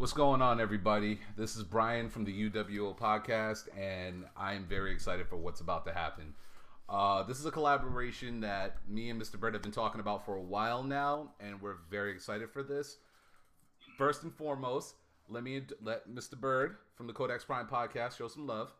What's 0.00 0.14
going 0.14 0.40
on, 0.40 0.62
everybody? 0.62 1.20
This 1.36 1.56
is 1.56 1.62
Bryan 1.62 2.08
from 2.08 2.24
the 2.24 2.32
UWO 2.32 2.96
podcast, 2.96 3.68
and 3.78 4.24
I 4.34 4.54
am 4.54 4.64
very 4.64 4.92
excited 4.92 5.28
for 5.28 5.36
what's 5.36 5.60
about 5.60 5.84
to 5.84 5.92
happen. 5.92 6.32
Uh, 6.88 7.22
this 7.24 7.38
is 7.38 7.44
a 7.44 7.50
collaboration 7.50 8.40
that 8.40 8.78
me 8.88 9.10
and 9.10 9.20
Mr. 9.20 9.38
Bird 9.38 9.52
have 9.52 9.62
been 9.62 9.70
talking 9.70 10.00
about 10.00 10.24
for 10.24 10.36
a 10.36 10.40
while 10.40 10.82
now, 10.82 11.32
and 11.38 11.60
we're 11.60 11.76
very 11.90 12.12
excited 12.12 12.50
for 12.50 12.62
this. 12.62 12.96
First 13.98 14.22
and 14.22 14.34
foremost, 14.34 14.94
let 15.28 15.44
me 15.44 15.60
let 15.82 16.08
Mr. 16.08 16.34
Bird 16.34 16.76
from 16.94 17.06
the 17.06 17.12
Codex 17.12 17.44
Prime 17.44 17.66
podcast 17.66 18.16
show 18.16 18.28
some 18.28 18.46
love. 18.46 18.72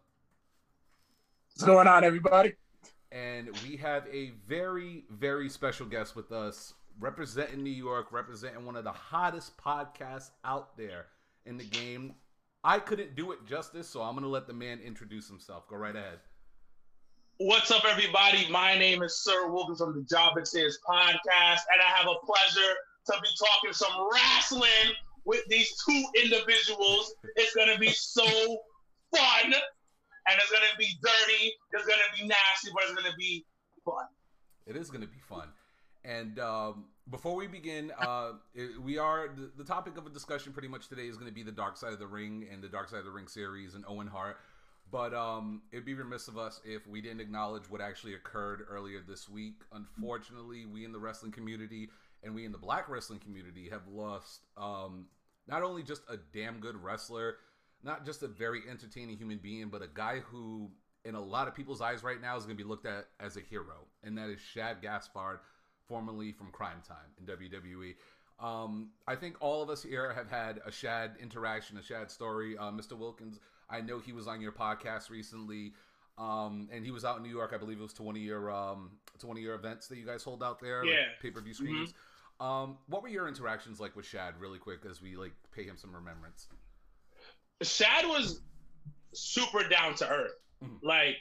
What's 1.52 1.64
going 1.64 1.86
on, 1.86 2.02
everybody? 2.02 2.54
And 3.12 3.50
we 3.68 3.76
have 3.76 4.06
a 4.10 4.32
very, 4.48 5.04
very 5.10 5.50
special 5.50 5.84
guest 5.84 6.16
with 6.16 6.32
us 6.32 6.72
representing 6.98 7.62
New 7.62 7.70
York, 7.70 8.10
representing 8.10 8.64
one 8.64 8.76
of 8.76 8.84
the 8.84 8.92
hottest 8.92 9.56
podcasts 9.56 10.30
out 10.44 10.76
there 10.76 11.06
in 11.46 11.56
the 11.56 11.64
game. 11.64 12.14
I 12.62 12.78
couldn't 12.78 13.16
do 13.16 13.32
it 13.32 13.46
justice, 13.46 13.88
so 13.88 14.02
I'm 14.02 14.12
going 14.12 14.24
to 14.24 14.28
let 14.28 14.46
the 14.46 14.52
man 14.52 14.80
introduce 14.84 15.28
himself. 15.28 15.66
Go 15.68 15.76
right 15.76 15.96
ahead. 15.96 16.18
What's 17.38 17.70
up, 17.70 17.84
everybody? 17.88 18.46
My 18.50 18.78
name 18.78 19.02
is 19.02 19.24
Sir 19.24 19.50
Wilkins 19.50 19.78
from 19.78 19.94
the 19.94 20.02
Jobber 20.02 20.42
Tears 20.42 20.78
podcast, 20.86 21.62
and 21.72 21.80
I 21.80 21.96
have 21.96 22.06
a 22.06 22.26
pleasure 22.26 22.74
to 23.06 23.12
be 23.22 23.28
talking 23.38 23.72
some 23.72 24.08
wrestling 24.12 24.94
with 25.24 25.40
these 25.48 25.74
two 25.86 26.04
individuals. 26.22 27.14
It's 27.36 27.54
going 27.54 27.72
to 27.72 27.78
be 27.78 27.88
so 27.92 28.26
fun, 29.16 29.44
and 29.44 29.52
it's 30.36 30.50
going 30.50 30.64
to 30.70 30.78
be 30.78 30.88
dirty, 31.02 31.52
it's 31.72 31.86
going 31.86 31.98
to 31.98 32.22
be 32.22 32.28
nasty, 32.28 32.70
but 32.74 32.82
it's 32.84 32.92
going 32.92 33.10
to 33.10 33.16
be 33.16 33.46
fun. 33.86 34.04
It 34.66 34.76
is 34.76 34.90
going 34.90 35.00
to 35.02 35.08
be 35.08 35.20
fun. 35.26 35.48
And 36.04 36.38
um, 36.38 36.84
before 37.10 37.34
we 37.34 37.46
begin, 37.46 37.92
uh, 37.98 38.32
we 38.82 38.98
are 38.98 39.28
the, 39.28 39.50
the, 39.56 39.64
topic 39.64 39.96
of 39.96 40.06
a 40.06 40.10
discussion 40.10 40.52
pretty 40.52 40.68
much 40.68 40.88
today 40.88 41.06
is 41.06 41.16
going 41.16 41.28
to 41.28 41.34
be 41.34 41.42
the 41.42 41.52
Dark 41.52 41.76
Side 41.76 41.92
of 41.92 41.98
the 41.98 42.06
Ring 42.06 42.46
and 42.52 42.62
the 42.62 42.68
Dark 42.68 42.88
Side 42.88 43.00
of 43.00 43.04
the 43.04 43.10
Ring 43.10 43.26
series 43.26 43.74
and 43.74 43.84
Owen 43.88 44.06
Hart. 44.06 44.38
But 44.90 45.14
um, 45.14 45.62
it'd 45.72 45.84
be 45.84 45.94
remiss 45.94 46.28
of 46.28 46.36
us 46.36 46.60
if 46.64 46.86
we 46.86 47.00
didn't 47.00 47.20
acknowledge 47.20 47.64
what 47.68 47.80
actually 47.80 48.14
occurred 48.14 48.62
earlier 48.68 49.00
this 49.06 49.28
week. 49.28 49.62
Unfortunately, 49.72 50.66
we 50.66 50.84
in 50.84 50.92
the 50.92 50.98
wrestling 50.98 51.32
community 51.32 51.90
and 52.22 52.34
we 52.34 52.44
in 52.44 52.52
the 52.52 52.58
black 52.58 52.88
wrestling 52.88 53.18
community 53.18 53.68
have 53.70 53.86
lost 53.88 54.40
um, 54.56 55.06
not 55.46 55.62
only 55.62 55.82
just 55.82 56.02
a 56.08 56.16
damn 56.32 56.58
good 56.58 56.76
wrestler, 56.82 57.36
not 57.82 58.04
just 58.04 58.22
a 58.22 58.28
very 58.28 58.62
entertaining 58.68 59.16
human 59.16 59.38
being, 59.38 59.68
but 59.68 59.82
a 59.82 59.88
guy 59.92 60.18
who, 60.18 60.70
in 61.04 61.14
a 61.14 61.20
lot 61.20 61.48
of 61.48 61.54
people's 61.54 61.80
eyes 61.80 62.02
right 62.02 62.20
now, 62.20 62.36
is 62.36 62.44
going 62.44 62.56
to 62.56 62.62
be 62.62 62.68
looked 62.68 62.86
at 62.86 63.06
as 63.20 63.36
a 63.36 63.40
hero, 63.40 63.86
and 64.04 64.18
that 64.18 64.28
is 64.28 64.40
Shad 64.40 64.82
Gaspard 64.82 65.38
formerly 65.90 66.30
from 66.30 66.52
Cryme 66.52 66.86
Tyme 66.86 66.96
in 67.18 67.26
WWE. 67.26 67.94
Um, 68.38 68.90
I 69.08 69.16
think 69.16 69.36
all 69.40 69.60
of 69.60 69.68
us 69.68 69.82
here 69.82 70.14
have 70.14 70.30
had 70.30 70.60
a 70.64 70.70
Shad 70.70 71.16
interaction, 71.20 71.76
a 71.78 71.82
Shad 71.82 72.10
story. 72.10 72.56
Uh, 72.56 72.70
Mr. 72.70 72.96
Wilkins, 72.96 73.40
I 73.68 73.80
know 73.80 73.98
he 73.98 74.12
was 74.12 74.28
on 74.28 74.40
your 74.40 74.52
podcast 74.52 75.10
recently, 75.10 75.72
um, 76.16 76.68
and 76.72 76.84
he 76.84 76.92
was 76.92 77.04
out 77.04 77.16
in 77.16 77.24
New 77.24 77.28
York. 77.28 77.50
I 77.52 77.58
believe 77.58 77.80
it 77.80 77.82
was 77.82 77.92
to 77.94 78.04
one 78.04 78.14
of 78.14 78.22
your 78.22 78.52
um, 78.52 78.92
to 79.18 79.26
one 79.26 79.36
of 79.36 79.42
your 79.42 79.56
events 79.56 79.88
that 79.88 79.98
you 79.98 80.06
guys 80.06 80.22
hold 80.22 80.44
out 80.44 80.60
there, 80.60 80.84
yeah, 80.84 80.92
like 80.92 81.20
pay 81.20 81.30
per 81.32 81.40
view 81.40 81.52
screens. 81.52 81.90
Mm-hmm. 81.90 82.46
Um, 82.46 82.78
what 82.86 83.02
were 83.02 83.08
your 83.08 83.28
interactions 83.28 83.80
like 83.80 83.96
with 83.96 84.06
Shad, 84.06 84.34
really 84.38 84.58
quick, 84.58 84.86
as 84.88 85.02
we 85.02 85.16
like 85.16 85.32
pay 85.54 85.64
him 85.64 85.76
some 85.76 85.92
remembrance? 85.92 86.46
Shad 87.62 88.06
was 88.06 88.40
super 89.12 89.68
down 89.68 89.96
to 89.96 90.08
earth. 90.08 90.38
Mm-hmm. 90.64 90.86
Like 90.86 91.16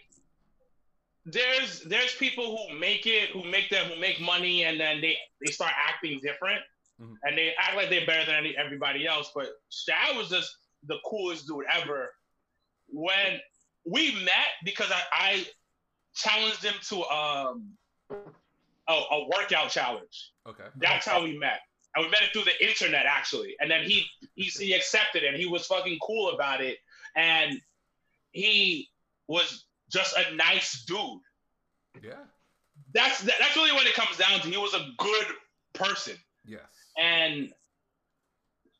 there's 1.31 1.81
there's 1.81 2.13
people 2.15 2.57
who 2.57 2.77
make 2.77 3.05
it, 3.05 3.29
who 3.29 3.43
make 3.43 3.69
them, 3.69 3.85
who 3.87 3.99
make 3.99 4.19
money, 4.21 4.63
and 4.63 4.79
then 4.79 5.01
they 5.01 5.17
they 5.43 5.51
start 5.51 5.71
acting 5.87 6.19
different, 6.21 6.59
mm-hmm. 7.01 7.13
and 7.23 7.37
they 7.37 7.53
act 7.59 7.75
like 7.75 7.89
they're 7.89 8.05
better 8.05 8.31
than 8.31 8.45
everybody 8.57 9.07
else. 9.07 9.31
But 9.33 9.47
Shad 9.69 10.15
was 10.15 10.29
just 10.29 10.55
the 10.87 10.97
coolest 11.05 11.47
dude 11.47 11.65
ever. 11.73 12.11
When 12.91 13.39
we 13.85 14.13
met, 14.23 14.47
because 14.63 14.91
I, 14.91 15.01
I 15.11 15.45
challenged 16.15 16.63
him 16.63 16.73
to 16.89 17.03
um 17.05 17.71
a, 18.87 18.93
a 18.93 19.27
workout 19.29 19.69
challenge. 19.69 20.31
Okay, 20.47 20.65
that's 20.77 21.05
how 21.05 21.23
we 21.23 21.37
met. 21.37 21.59
And 21.95 22.05
we 22.05 22.11
met 22.11 22.21
it 22.21 22.33
through 22.33 22.43
the 22.43 22.67
internet 22.67 23.05
actually. 23.05 23.55
And 23.59 23.69
then 23.69 23.83
he 23.83 24.05
he, 24.35 24.43
he 24.45 24.73
accepted 24.73 25.23
it 25.23 25.27
and 25.27 25.37
he 25.37 25.47
was 25.47 25.65
fucking 25.65 25.97
cool 26.01 26.29
about 26.31 26.61
it. 26.61 26.77
And 27.15 27.59
he 28.31 28.89
was 29.27 29.65
just 29.89 30.15
a 30.17 30.35
nice 30.35 30.83
dude. 30.85 30.97
Yeah. 32.03 32.13
That's 32.93 33.21
that's 33.21 33.55
really 33.55 33.71
what 33.71 33.85
it 33.85 33.93
comes 33.93 34.17
down 34.17 34.39
to. 34.41 34.49
He 34.49 34.57
was 34.57 34.73
a 34.73 34.87
good 34.97 35.27
person. 35.73 36.15
Yes. 36.45 36.61
And 36.97 37.51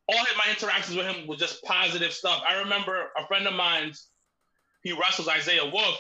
all 0.08 0.20
of 0.20 0.38
my 0.38 0.50
interactions 0.50 0.98
with 0.98 1.06
him 1.06 1.28
was 1.28 1.40
just 1.40 1.64
positive 1.64 2.12
stuff. 2.12 2.42
I 2.48 2.60
remember 2.60 3.10
a 3.18 3.28
friend 3.28 3.46
of 3.48 3.54
mine's, 3.54 4.08
he 4.82 4.92
wrestles 4.94 5.28
Isaiah 5.28 5.70
Wolf, 5.72 5.98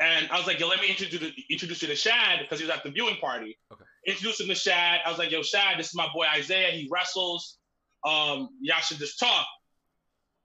and 0.00 0.28
I 0.30 0.38
was 0.38 0.46
like, 0.46 0.58
yo, 0.58 0.68
let 0.68 0.80
me 0.80 0.88
introduce 0.88 1.32
introduce 1.50 1.82
you 1.82 1.88
to 1.88 1.96
Shad 1.96 2.40
because 2.40 2.58
he 2.58 2.66
was 2.66 2.74
at 2.74 2.82
the 2.82 2.90
viewing 2.90 3.16
party. 3.16 3.58
Okay. 3.72 3.84
Introduce 4.06 4.40
him 4.40 4.48
to 4.48 4.54
Shad. 4.54 5.00
I 5.04 5.10
was 5.10 5.18
like, 5.18 5.30
yo, 5.30 5.42
Shad, 5.42 5.78
this 5.78 5.88
is 5.88 5.94
my 5.94 6.08
boy 6.14 6.26
Isaiah. 6.34 6.70
He 6.70 6.88
wrestles. 6.90 7.58
Um, 8.04 8.50
y'all 8.60 8.80
should 8.80 8.98
just 8.98 9.18
talk. 9.18 9.46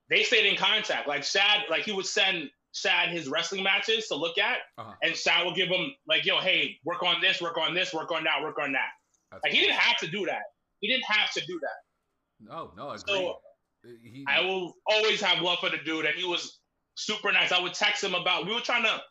They 0.09 0.23
stayed 0.23 0.45
in 0.45 0.55
contact. 0.55 1.07
Like 1.07 1.23
Shad, 1.23 1.63
like 1.69 1.83
he 1.83 1.91
would 1.91 2.05
send 2.05 2.49
Shad 2.73 3.09
his 3.09 3.27
wrestling 3.27 3.63
matches 3.63 4.07
to 4.07 4.15
look 4.15 4.37
at, 4.37 4.59
uh-huh. 4.77 4.93
and 5.01 5.15
Shad 5.15 5.45
will 5.45 5.55
give 5.55 5.69
him 5.69 5.91
like, 6.07 6.25
"Yo, 6.25 6.39
hey, 6.39 6.77
work 6.85 7.03
on 7.03 7.19
this, 7.21 7.41
work 7.41 7.57
on 7.57 7.73
this, 7.73 7.93
work 7.93 8.11
on 8.11 8.23
that, 8.25 8.41
work 8.43 8.59
on 8.59 8.71
that." 8.73 8.89
That's 9.31 9.43
like 9.43 9.51
awesome. 9.51 9.59
he 9.59 9.65
didn't 9.65 9.79
have 9.79 9.97
to 9.97 10.07
do 10.07 10.25
that. 10.25 10.43
He 10.79 10.87
didn't 10.87 11.05
have 11.07 11.31
to 11.33 11.45
do 11.45 11.59
that. 11.61 12.49
No, 12.51 12.71
no, 12.77 12.89
I 12.89 12.95
agree. 12.95 13.03
So 13.07 13.39
he, 13.83 14.25
I 14.27 14.41
will 14.41 14.73
always 14.85 15.21
have 15.21 15.41
love 15.41 15.59
for 15.59 15.69
the 15.69 15.77
dude, 15.77 16.05
and 16.05 16.15
he 16.15 16.25
was 16.25 16.59
super 16.95 17.31
nice. 17.31 17.51
I 17.51 17.59
would 17.59 17.73
text 17.73 18.03
him 18.03 18.13
about. 18.13 18.45
We 18.45 18.53
were 18.53 18.61
trying 18.61 18.83
to. 18.83 19.01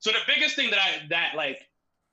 So 0.00 0.10
the 0.10 0.18
biggest 0.26 0.56
thing 0.56 0.70
that 0.70 0.78
I 0.78 1.06
that 1.10 1.34
like 1.36 1.58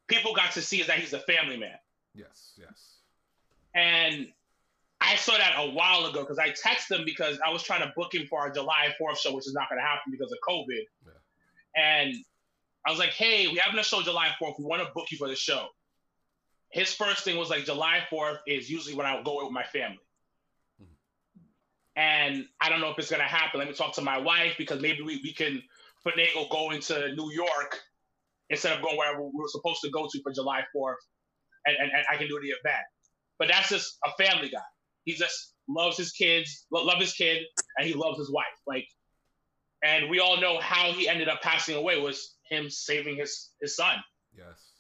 people 0.08 0.34
got 0.34 0.52
to 0.54 0.62
see 0.62 0.82
is 0.82 0.88
that 0.88 1.00
he's 1.00 1.14
a 1.14 1.20
family 1.20 1.58
man. 1.58 1.78
Yes, 2.14 2.54
yes. 2.58 2.98
And 3.74 4.28
I 5.00 5.16
saw 5.16 5.38
that 5.38 5.54
a 5.58 5.70
while 5.72 6.06
ago 6.06 6.22
because 6.22 6.40
I 6.40 6.50
texted 6.50 7.00
him 7.00 7.06
because 7.06 7.38
I 7.46 7.52
was 7.52 7.64
trying 7.64 7.82
to 7.82 7.94
book 7.96 8.14
him 8.14 8.26
for 8.28 8.40
our 8.40 8.50
July 8.50 8.94
4th 9.00 9.18
show, 9.18 9.34
which 9.36 9.48
is 9.48 9.54
not 9.54 9.70
going 9.70 9.80
to 9.80 9.86
happen 9.86 10.12
because 10.12 10.32
of 10.32 10.40
COVID. 10.48 10.84
Yeah. 11.06 11.82
And 11.82 12.16
I 12.86 12.90
was 12.90 13.00
like, 13.00 13.12
hey, 13.12 13.48
we 13.48 13.58
having 13.58 13.80
a 13.80 13.84
show 13.84 14.02
July 14.02 14.30
4th. 14.42 14.58
We 14.58 14.66
want 14.66 14.82
to 14.82 14.90
book 14.96 15.12
you 15.12 15.18
for 15.18 15.28
the 15.28 15.36
show. 15.36 15.68
His 16.72 16.94
first 16.94 17.24
thing 17.24 17.38
was 17.38 17.50
like, 17.50 17.66
July 17.66 18.02
4th 18.12 18.40
is 18.48 18.70
usually 18.70 18.96
when 18.96 19.06
I 19.06 19.22
go 19.22 19.44
with 19.44 19.54
my 19.54 19.64
family. 19.64 20.00
Mm-hmm. 20.82 22.00
And 22.00 22.46
I 22.60 22.70
don't 22.70 22.82
know 22.82 22.90
if 22.90 22.98
it's 22.98 23.10
going 23.10 23.22
to 23.22 23.28
happen. 23.28 23.60
Let 23.60 23.68
me 23.68 23.76
talk 23.76 23.94
to 23.96 24.02
my 24.02 24.18
wife 24.18 24.56
because 24.58 24.82
maybe 24.82 25.04
we, 25.04 25.22
we 25.24 25.34
can 25.34 25.62
finagle 26.06 26.50
going 26.50 26.82
to 26.82 27.14
New 27.16 27.32
York 27.32 27.80
instead 28.50 28.76
of 28.76 28.82
going 28.82 28.98
wherever 28.98 29.22
we 29.22 29.32
were 29.34 29.48
supposed 29.48 29.82
to 29.82 29.92
go 29.92 30.08
to 30.12 30.22
for 30.24 30.32
July 30.34 30.64
4th. 30.76 30.96
And, 31.66 31.76
and, 31.78 31.92
and 31.92 32.06
I 32.12 32.18
can 32.18 32.28
do 32.28 32.40
the 32.42 32.48
event. 32.48 32.86
But 33.38 33.50
that's 33.50 33.70
just 33.70 33.98
a 34.06 34.24
family 34.24 34.50
guy. 34.50 34.60
He 35.08 35.14
just 35.14 35.54
loves 35.70 35.96
his 35.96 36.12
kids, 36.12 36.66
love 36.70 37.00
his 37.00 37.14
kid, 37.14 37.44
and 37.78 37.88
he 37.88 37.94
loves 37.94 38.20
his 38.20 38.30
wife. 38.30 38.46
Like, 38.68 38.86
and 39.82 40.10
we 40.10 40.20
all 40.20 40.42
know 40.42 40.60
how 40.60 40.92
he 40.92 41.08
ended 41.08 41.30
up 41.30 41.42
passing 41.42 41.76
away 41.76 41.98
was 41.98 42.36
him 42.50 42.70
saving 42.70 43.16
his 43.16 43.52
his 43.62 43.74
son. 43.74 43.96
Yes. 44.38 44.74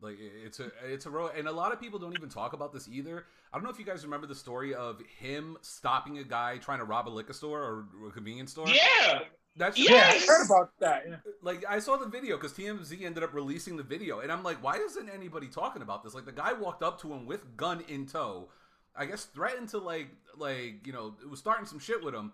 Like 0.00 0.16
it's 0.20 0.60
a 0.60 0.70
it's 0.84 1.06
a 1.06 1.10
road, 1.10 1.32
and 1.36 1.48
a 1.48 1.52
lot 1.52 1.72
of 1.72 1.80
people 1.80 1.98
don't 1.98 2.14
even 2.14 2.28
talk 2.28 2.52
about 2.52 2.72
this 2.72 2.88
either. 2.88 3.26
I 3.52 3.56
don't 3.56 3.64
know 3.64 3.70
if 3.70 3.80
you 3.80 3.84
guys 3.84 4.04
remember 4.04 4.28
the 4.28 4.34
story 4.34 4.74
of 4.74 5.02
him 5.18 5.56
stopping 5.60 6.18
a 6.18 6.24
guy 6.24 6.58
trying 6.58 6.78
to 6.78 6.84
rob 6.84 7.08
a 7.08 7.10
liquor 7.10 7.32
store 7.32 7.60
or 7.60 8.08
a 8.08 8.12
convenience 8.12 8.52
store. 8.52 8.68
Yeah, 8.68 9.22
that's 9.56 9.76
yes. 9.76 9.90
yeah, 9.90 10.06
I 10.06 10.26
heard 10.26 10.46
about 10.46 10.70
that. 10.78 11.02
Yeah. 11.08 11.16
Like 11.42 11.64
I 11.68 11.80
saw 11.80 11.96
the 11.96 12.06
video 12.06 12.36
because 12.36 12.52
TMZ 12.52 13.02
ended 13.02 13.24
up 13.24 13.34
releasing 13.34 13.76
the 13.76 13.82
video, 13.82 14.20
and 14.20 14.30
I'm 14.30 14.44
like, 14.44 14.62
why 14.62 14.76
isn't 14.76 15.08
anybody 15.10 15.48
talking 15.48 15.82
about 15.82 16.04
this? 16.04 16.14
Like 16.14 16.26
the 16.26 16.32
guy 16.32 16.52
walked 16.52 16.84
up 16.84 17.00
to 17.02 17.12
him 17.12 17.26
with 17.26 17.56
gun 17.56 17.82
in 17.88 18.06
tow, 18.06 18.48
I 18.96 19.06
guess 19.06 19.24
threatened 19.24 19.68
to 19.70 19.78
like 19.78 20.08
like 20.36 20.86
you 20.86 20.92
know 20.92 21.14
it 21.22 21.28
was 21.28 21.38
starting 21.38 21.66
some 21.66 21.78
shit 21.78 22.02
with 22.02 22.14
him, 22.14 22.32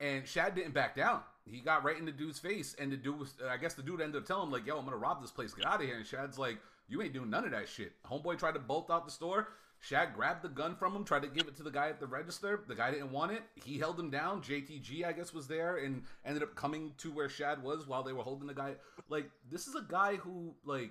and 0.00 0.26
Shad 0.26 0.54
didn't 0.54 0.74
back 0.74 0.96
down. 0.96 1.20
He 1.44 1.60
got 1.60 1.84
right 1.84 1.98
in 1.98 2.04
the 2.04 2.12
dude's 2.12 2.38
face, 2.38 2.74
and 2.78 2.92
the 2.92 2.96
dude 2.96 3.18
was 3.18 3.34
I 3.48 3.56
guess 3.56 3.74
the 3.74 3.82
dude 3.82 4.00
ended 4.00 4.20
up 4.20 4.26
telling 4.26 4.46
him 4.46 4.52
like, 4.52 4.66
"Yo, 4.66 4.78
I'm 4.78 4.84
gonna 4.84 4.96
rob 4.96 5.20
this 5.20 5.30
place. 5.30 5.54
Get 5.54 5.66
out 5.66 5.80
of 5.80 5.86
here." 5.86 5.96
And 5.96 6.06
Shad's 6.06 6.38
like, 6.38 6.58
"You 6.88 7.02
ain't 7.02 7.12
doing 7.12 7.30
none 7.30 7.44
of 7.44 7.50
that 7.52 7.68
shit." 7.68 7.92
Homeboy 8.04 8.38
tried 8.38 8.54
to 8.54 8.60
bolt 8.60 8.90
out 8.90 9.04
the 9.04 9.10
store. 9.12 9.48
Shad 9.80 10.14
grabbed 10.14 10.42
the 10.42 10.48
gun 10.48 10.74
from 10.74 10.94
him, 10.94 11.04
tried 11.04 11.22
to 11.22 11.28
give 11.28 11.46
it 11.46 11.56
to 11.56 11.62
the 11.62 11.70
guy 11.70 11.88
at 11.88 12.00
the 12.00 12.06
register. 12.06 12.64
The 12.66 12.74
guy 12.74 12.90
didn't 12.90 13.12
want 13.12 13.32
it. 13.32 13.42
He 13.64 13.78
held 13.78 13.98
him 13.98 14.10
down. 14.10 14.42
JTG, 14.42 15.04
I 15.04 15.12
guess, 15.12 15.32
was 15.32 15.46
there 15.46 15.76
and 15.76 16.02
ended 16.24 16.42
up 16.42 16.56
coming 16.56 16.92
to 16.98 17.12
where 17.12 17.28
Shad 17.28 17.62
was 17.62 17.86
while 17.86 18.02
they 18.02 18.12
were 18.12 18.24
holding 18.24 18.48
the 18.48 18.54
guy. 18.54 18.74
Like, 19.08 19.30
this 19.48 19.68
is 19.68 19.76
a 19.76 19.86
guy 19.88 20.16
who 20.16 20.54
like 20.64 20.90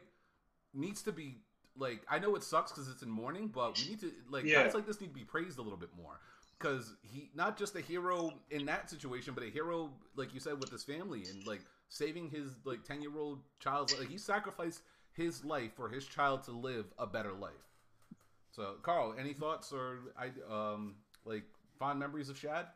needs 0.73 1.01
to 1.03 1.11
be 1.11 1.39
like 1.77 2.01
I 2.09 2.19
know 2.19 2.35
it 2.35 2.43
sucks 2.43 2.71
because 2.71 2.89
it's 2.89 3.03
in 3.03 3.09
mourning, 3.09 3.47
but 3.47 3.77
we 3.79 3.89
need 3.89 3.99
to 4.01 4.11
like 4.29 4.45
yeah. 4.45 4.63
guys 4.63 4.73
like 4.73 4.85
this 4.85 5.01
need 5.01 5.07
to 5.07 5.13
be 5.13 5.23
praised 5.23 5.59
a 5.59 5.61
little 5.61 5.77
bit 5.77 5.89
more 5.97 6.19
because 6.59 6.95
he 7.01 7.29
not 7.35 7.57
just 7.57 7.75
a 7.75 7.81
hero 7.81 8.33
in 8.51 8.65
that 8.65 8.89
situation, 8.89 9.33
but 9.33 9.43
a 9.43 9.49
hero 9.49 9.91
like 10.15 10.33
you 10.33 10.39
said 10.39 10.59
with 10.59 10.69
his 10.69 10.83
family 10.83 11.23
and 11.29 11.45
like 11.45 11.61
saving 11.89 12.29
his 12.29 12.51
like 12.63 12.83
ten 12.83 13.01
year 13.01 13.17
old 13.17 13.39
child's 13.59 13.97
like 13.97 14.09
he 14.09 14.17
sacrificed 14.17 14.81
his 15.13 15.43
life 15.43 15.71
for 15.75 15.89
his 15.89 16.05
child 16.05 16.43
to 16.43 16.51
live 16.51 16.85
a 16.97 17.07
better 17.07 17.33
life. 17.33 17.53
So 18.51 18.75
Carl, 18.81 19.15
any 19.19 19.33
thoughts 19.33 19.71
or 19.71 19.99
I 20.17 20.31
um 20.51 20.95
like 21.25 21.43
fond 21.77 21.99
memories 21.99 22.29
of 22.29 22.37
Shad? 22.37 22.67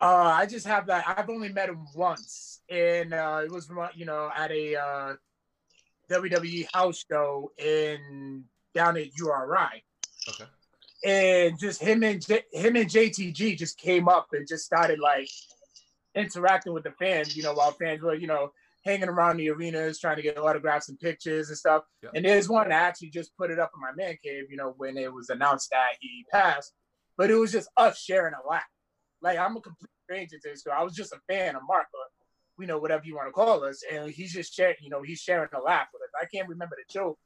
Uh, 0.00 0.34
I 0.36 0.46
just 0.46 0.66
have 0.66 0.86
that. 0.86 1.04
I've 1.06 1.30
only 1.30 1.50
met 1.50 1.68
him 1.68 1.86
once, 1.94 2.60
and 2.68 3.14
uh, 3.14 3.40
it 3.44 3.50
was 3.50 3.70
you 3.94 4.04
know 4.04 4.30
at 4.36 4.50
a 4.50 4.76
uh, 4.76 5.14
WWE 6.10 6.66
house 6.72 7.04
show 7.10 7.52
in 7.58 8.44
down 8.74 8.96
at 8.96 9.16
URI. 9.16 9.84
Okay. 10.28 10.44
And 11.04 11.58
just 11.58 11.82
him 11.82 12.02
and 12.02 12.24
J- 12.24 12.44
him 12.52 12.76
and 12.76 12.88
JTG 12.88 13.58
just 13.58 13.78
came 13.78 14.08
up 14.08 14.28
and 14.32 14.48
just 14.48 14.64
started 14.64 14.98
like 14.98 15.28
interacting 16.14 16.72
with 16.72 16.84
the 16.84 16.92
fans. 16.92 17.36
You 17.36 17.42
know, 17.42 17.54
while 17.54 17.72
fans 17.72 18.00
were 18.02 18.14
you 18.14 18.26
know 18.26 18.52
hanging 18.84 19.08
around 19.08 19.38
the 19.38 19.50
arenas 19.50 19.98
trying 19.98 20.16
to 20.16 20.22
get 20.22 20.38
autographs 20.38 20.88
and 20.88 21.00
pictures 21.00 21.48
and 21.48 21.58
stuff. 21.58 21.84
Yep. 22.02 22.12
And 22.14 22.24
there's 22.24 22.48
one 22.48 22.70
I 22.70 22.76
actually 22.76 23.10
just 23.10 23.36
put 23.36 23.50
it 23.50 23.58
up 23.58 23.70
in 23.74 23.80
my 23.80 23.92
man 23.96 24.16
cave. 24.22 24.44
You 24.50 24.56
know, 24.56 24.74
when 24.76 24.96
it 24.96 25.12
was 25.12 25.28
announced 25.28 25.70
that 25.70 25.96
he 26.00 26.24
passed, 26.32 26.72
but 27.16 27.30
it 27.30 27.34
was 27.34 27.52
just 27.52 27.68
us 27.76 28.00
sharing 28.00 28.34
a 28.34 28.46
lot. 28.46 28.62
Like 29.20 29.38
I'm 29.38 29.56
a 29.56 29.60
complete 29.60 29.90
stranger 30.04 30.36
to 30.36 30.50
this 30.50 30.62
girl. 30.62 30.74
I 30.78 30.82
was 30.82 30.94
just 30.94 31.12
a 31.12 31.20
fan 31.28 31.56
of 31.56 31.62
Mark, 31.66 31.86
or 31.92 32.06
you 32.58 32.66
know, 32.66 32.78
whatever 32.78 33.04
you 33.04 33.16
want 33.16 33.28
to 33.28 33.32
call 33.32 33.64
us. 33.64 33.82
And 33.90 34.10
he's 34.10 34.32
just 34.32 34.54
sharing, 34.54 34.76
you 34.80 34.90
know, 34.90 35.02
he's 35.02 35.20
sharing 35.20 35.48
a 35.54 35.60
laugh 35.60 35.88
with 35.92 36.02
us. 36.02 36.08
I 36.20 36.26
can't 36.26 36.48
remember 36.48 36.76
the 36.76 36.92
joke, 36.92 37.18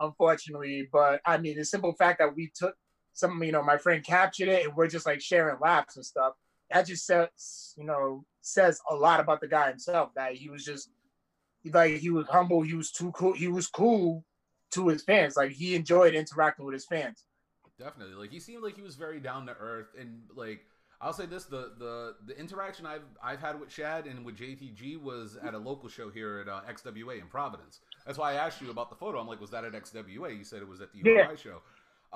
unfortunately, 0.00 0.88
but 0.92 1.20
I 1.24 1.38
mean, 1.38 1.56
the 1.56 1.64
simple 1.64 1.92
fact 1.92 2.18
that 2.18 2.34
we 2.34 2.50
took 2.54 2.74
some, 3.12 3.42
you 3.42 3.52
know, 3.52 3.62
my 3.62 3.78
friend 3.78 4.04
captured 4.04 4.48
it 4.48 4.66
and 4.66 4.76
we're 4.76 4.88
just 4.88 5.06
like 5.06 5.20
sharing 5.20 5.58
laughs 5.60 5.96
and 5.96 6.04
stuff. 6.04 6.34
That 6.70 6.86
just 6.86 7.06
says, 7.06 7.74
you 7.76 7.84
know, 7.84 8.24
says 8.40 8.80
a 8.90 8.94
lot 8.94 9.20
about 9.20 9.40
the 9.40 9.48
guy 9.48 9.68
himself. 9.68 10.10
That 10.16 10.34
he 10.34 10.50
was 10.50 10.64
just 10.64 10.90
like 11.72 11.98
he 11.98 12.10
was 12.10 12.26
humble. 12.26 12.62
He 12.62 12.74
was 12.74 12.90
too 12.90 13.12
cool. 13.12 13.32
He 13.32 13.48
was 13.48 13.68
cool 13.68 14.24
to 14.72 14.88
his 14.88 15.02
fans. 15.02 15.36
Like 15.36 15.52
he 15.52 15.74
enjoyed 15.74 16.14
interacting 16.14 16.64
with 16.66 16.72
his 16.72 16.86
fans. 16.86 17.24
Definitely. 17.78 18.14
Like 18.14 18.30
he 18.30 18.40
seemed 18.40 18.62
like 18.62 18.76
he 18.76 18.82
was 18.82 18.96
very 18.96 19.20
down 19.20 19.46
to 19.46 19.52
earth 19.52 19.88
and 19.98 20.22
like 20.34 20.66
I'll 21.04 21.12
say 21.12 21.26
this: 21.26 21.44
the 21.44 21.72
the 21.78 22.14
the 22.26 22.38
interaction 22.38 22.86
I've 22.86 23.04
I've 23.22 23.40
had 23.40 23.60
with 23.60 23.70
Shad 23.70 24.06
and 24.06 24.24
with 24.24 24.38
JTG 24.38 25.00
was 25.00 25.36
at 25.36 25.52
a 25.52 25.58
local 25.58 25.90
show 25.90 26.08
here 26.08 26.38
at 26.38 26.48
uh, 26.48 26.62
XWA 26.68 27.20
in 27.20 27.26
Providence. 27.26 27.80
That's 28.06 28.16
why 28.16 28.32
I 28.32 28.34
asked 28.36 28.62
you 28.62 28.70
about 28.70 28.88
the 28.88 28.96
photo. 28.96 29.20
I'm 29.20 29.28
like, 29.28 29.40
was 29.40 29.50
that 29.50 29.64
at 29.64 29.72
XWA? 29.72 30.36
You 30.36 30.44
said 30.44 30.62
it 30.62 30.68
was 30.68 30.80
at 30.80 30.92
the 30.92 31.00
URI 31.00 31.16
yeah. 31.16 31.36
show. 31.36 31.60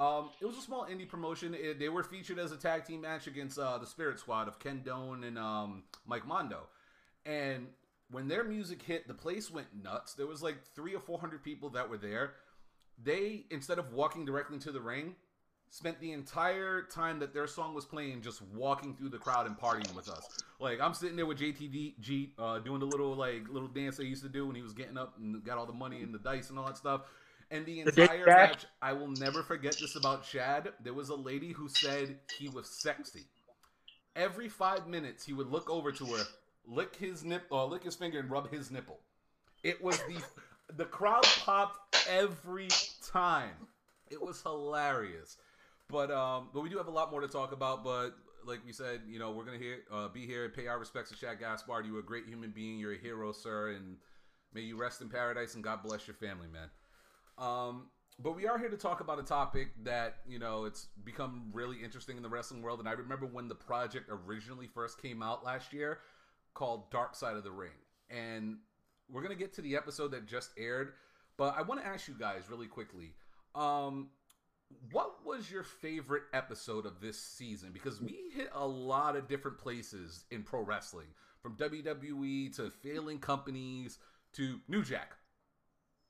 Um, 0.03 0.31
it 0.41 0.47
was 0.47 0.57
a 0.57 0.63
small 0.63 0.87
indie 0.87 1.07
promotion. 1.07 1.55
It, 1.55 1.79
they 1.79 1.91
were 1.91 2.03
featured 2.03 2.39
as 2.39 2.51
a 2.51 2.57
tag 2.57 2.87
team 2.87 3.03
match 3.03 3.27
against 3.27 3.59
uh, 3.59 3.77
the 3.77 3.87
Spirit 3.87 4.21
Squad 4.21 4.49
of 4.49 4.59
Ken 4.59 4.81
Doan 4.83 5.25
and 5.25 5.39
um, 5.39 5.83
Mike 6.07 6.27
Mondo. 6.27 6.69
And 7.27 7.67
when 8.11 8.27
their 8.27 8.45
music 8.45 8.81
hit, 8.83 9.07
the 9.07 9.15
place 9.15 9.51
went 9.51 9.67
nuts. 9.83 10.15
There 10.15 10.27
was 10.27 10.43
like 10.43 10.57
three 10.75 10.95
or 10.95 11.01
four 11.01 11.19
hundred 11.19 11.45
people 11.45 11.69
that 11.71 11.91
were 11.91 11.99
there. 11.99 12.35
They 13.03 13.45
instead 13.51 13.79
of 13.79 13.93
walking 13.93 14.25
directly 14.25 14.55
into 14.55 14.73
the 14.73 14.81
ring, 14.81 15.15
spent 15.71 16.01
the 16.01 16.13
entire 16.13 16.83
time 16.83 17.19
that 17.21 17.35
their 17.35 17.47
song 17.47 17.75
was 17.75 17.85
playing 17.85 18.23
just 18.23 18.43
walking 18.55 18.95
through 18.95 19.11
the 19.11 19.19
crowd 19.19 19.47
and 19.47 19.59
partying 19.59 19.95
with 19.95 20.09
us. 20.09 20.27
Like 20.61 20.81
I'm 20.81 20.95
sitting 20.95 21.17
there 21.17 21.27
with 21.27 21.39
JTG 21.39 22.31
uh, 22.39 22.59
doing 22.61 22.81
the 22.81 22.87
little 22.87 23.15
like 23.15 23.49
little 23.49 23.69
dance 23.69 23.97
they 23.97 24.05
used 24.05 24.23
to 24.23 24.29
do 24.29 24.47
when 24.47 24.57
he 24.57 24.63
was 24.63 24.73
getting 24.73 24.99
up 24.99 25.15
and 25.19 25.43
got 25.45 25.59
all 25.59 25.67
the 25.67 25.73
money 25.73 26.03
and 26.03 26.13
the 26.13 26.19
dice 26.19 26.51
and 26.51 26.59
all 26.59 26.67
that 26.67 26.77
stuff. 26.77 27.03
And 27.51 27.65
the 27.65 27.81
entire 27.81 28.27
match, 28.27 28.67
I 28.83 28.93
will 28.93 29.09
never 29.09 29.43
forget 29.43 29.77
this 29.81 29.97
about 29.97 30.25
Shad. 30.25 30.71
There 30.85 30.93
was 30.93 31.09
a 31.09 31.15
lady 31.15 31.53
who 31.53 31.69
said 31.69 32.19
he 32.39 32.49
was 32.49 32.69
sexy. 32.69 33.25
Every 34.15 34.49
five 34.49 34.87
minutes, 34.87 35.25
he 35.25 35.33
would 35.33 35.51
look 35.51 35.71
over 35.71 35.91
to 35.93 36.05
her, 36.05 36.25
lick 36.67 36.97
his 36.97 37.25
nip, 37.25 37.45
or 37.51 37.61
uh, 37.61 37.65
lick 37.67 37.85
his 37.85 37.95
finger, 37.95 38.19
and 38.19 38.31
rub 38.31 38.51
his 38.51 38.71
nipple. 38.71 38.99
It 39.63 39.83
was 39.83 39.99
the 40.03 40.23
the 40.77 40.85
crowd 40.85 41.25
popped 41.25 42.07
every 42.09 42.69
time. 43.11 43.69
It 44.11 44.21
was 44.21 44.43
hilarious. 44.43 45.37
But 45.91 46.11
um, 46.11 46.49
but 46.53 46.61
we 46.61 46.69
do 46.69 46.77
have 46.77 46.89
a 46.89 46.93
lot 46.93 47.11
more 47.11 47.21
to 47.21 47.29
talk 47.29 47.53
about. 47.53 47.83
But 47.83 48.11
like 48.45 48.61
we 48.65 48.73
said, 48.73 49.01
you 49.09 49.19
know, 49.19 49.31
we're 49.31 49.45
gonna 49.45 49.59
hear, 49.59 49.79
uh, 49.93 50.09
be 50.09 50.27
here, 50.27 50.45
and 50.45 50.53
pay 50.53 50.67
our 50.67 50.79
respects 50.79 51.11
to 51.11 51.17
Shad 51.17 51.39
Gaspard. 51.39 51.87
You're 51.87 52.01
a 52.01 52.05
great 52.05 52.27
human 52.27 52.51
being. 52.51 52.79
You're 52.79 52.93
a 52.93 52.99
hero, 52.99 53.33
sir, 53.33 53.71
and 53.71 53.97
may 54.53 54.63
you 54.63 54.77
rest 54.77 55.01
in 55.01 55.09
paradise 55.09 55.55
and 55.55 55.65
God 55.65 55.83
bless 55.83 56.07
your 56.07 56.15
family, 56.15 56.49
man. 56.49 56.69
Um, 57.39 57.87
but 58.19 58.35
we 58.35 58.47
are 58.47 58.59
here 58.59 58.69
to 58.69 58.77
talk 58.77 59.01
about 59.01 59.19
a 59.19 59.23
topic 59.23 59.69
that 59.85 60.17
you 60.27 60.39
know 60.39 60.65
it's 60.65 60.89
become 61.05 61.51
really 61.53 61.79
interesting 61.83 62.17
in 62.17 62.23
the 62.23 62.29
wrestling 62.29 62.63
world. 62.63 62.81
And 62.81 62.89
I 62.89 62.93
remember 62.93 63.27
when 63.27 63.49
the 63.49 63.55
project 63.55 64.11
originally 64.11 64.67
first 64.67 65.01
came 65.01 65.23
out 65.23 65.45
last 65.45 65.73
year, 65.73 66.01
called 66.55 66.91
Dark 66.91 67.15
Side 67.15 67.37
of 67.37 67.45
the 67.45 67.51
Ring, 67.51 67.71
and 68.11 68.59
we're 69.11 69.23
gonna 69.23 69.35
get 69.35 69.55
to 69.55 69.63
the 69.63 69.77
episode 69.77 70.11
that 70.13 70.27
just 70.27 70.51
aired. 70.59 70.93
But 71.37 71.57
I 71.57 71.63
want 71.63 71.81
to 71.81 71.87
ask 71.87 72.09
you 72.09 72.15
guys 72.19 72.43
really 72.51 72.67
quickly. 72.67 73.15
Um, 73.55 74.09
what 74.91 75.25
was 75.25 75.51
your 75.51 75.63
favorite 75.63 76.25
episode 76.33 76.87
of 76.87 77.01
this 77.01 77.21
season? 77.21 77.71
Because 77.73 78.01
we 78.01 78.19
hit 78.35 78.51
a 78.55 78.67
lot 78.67 79.17
of 79.17 79.29
different 79.29 79.59
places 79.59 80.25
in 80.31 80.43
pro 80.43 80.63
wrestling, 80.63 81.07
from 81.43 81.57
WWE 81.57 82.55
to 82.57 82.71
failing 82.83 83.19
companies 83.19 83.99
to 84.35 84.61
New 84.69 84.83
Jack 84.83 85.13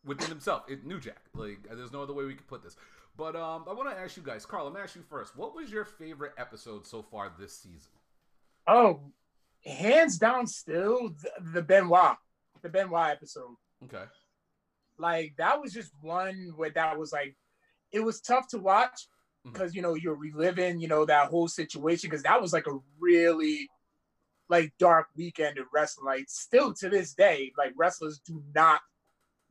within 0.05 0.29
himself. 0.29 0.65
It, 0.69 0.85
New 0.85 1.01
Jack, 1.01 1.23
like 1.35 1.69
there's 1.71 1.93
no 1.93 2.03
other 2.03 2.15
way 2.15 2.25
we 2.25 2.35
could 2.35 2.49
put 2.49 2.63
this. 2.63 2.77
But 3.17 3.35
um, 3.35 3.65
I 3.69 3.73
want 3.73 3.91
to 3.91 3.99
ask 3.99 4.17
you 4.17 4.23
guys, 4.23 4.47
Carl. 4.47 4.67
I'm 4.67 4.73
gonna 4.73 4.85
ask 4.85 4.97
you 4.97 5.03
first. 5.03 5.37
What 5.37 5.55
was 5.55 5.71
your 5.71 5.85
favorite 5.85 6.33
episode 6.39 6.87
so 6.87 7.03
far 7.03 7.33
this 7.39 7.57
season? 7.57 7.93
Oh, 8.67 9.01
hands 9.65 10.19
down, 10.19 10.47
still 10.47 11.11
the, 11.11 11.31
the 11.53 11.63
Benoit, 11.63 12.17
the 12.63 12.69
Benoit 12.69 13.11
episode. 13.11 13.57
Okay. 13.85 14.05
Like 14.99 15.35
that 15.39 15.61
was 15.61 15.73
just 15.73 15.93
one 16.01 16.53
where 16.57 16.71
that 16.71 16.99
was 16.99 17.13
like 17.13 17.37
it 17.93 18.01
was 18.01 18.21
tough 18.21 18.49
to 18.49 18.59
watch 18.59 19.09
because 19.45 19.71
mm-hmm. 19.71 19.77
you 19.77 19.83
know 19.83 19.95
you're 19.95 20.15
reliving 20.15 20.81
you 20.81 20.89
know 20.89 21.05
that 21.05 21.29
whole 21.29 21.49
situation 21.49 22.09
because 22.09 22.23
that 22.23 22.41
was 22.41 22.53
like 22.53 22.67
a 22.67 22.79
really 22.99 23.69
like 24.49 24.73
dark 24.79 25.07
weekend 25.17 25.59
of 25.59 25.67
wrestling 25.73 26.07
like 26.07 26.25
still 26.29 26.73
to 26.73 26.89
this 26.89 27.15
day 27.15 27.53
like 27.57 27.73
wrestlers 27.77 28.21
do 28.27 28.43
not 28.55 28.81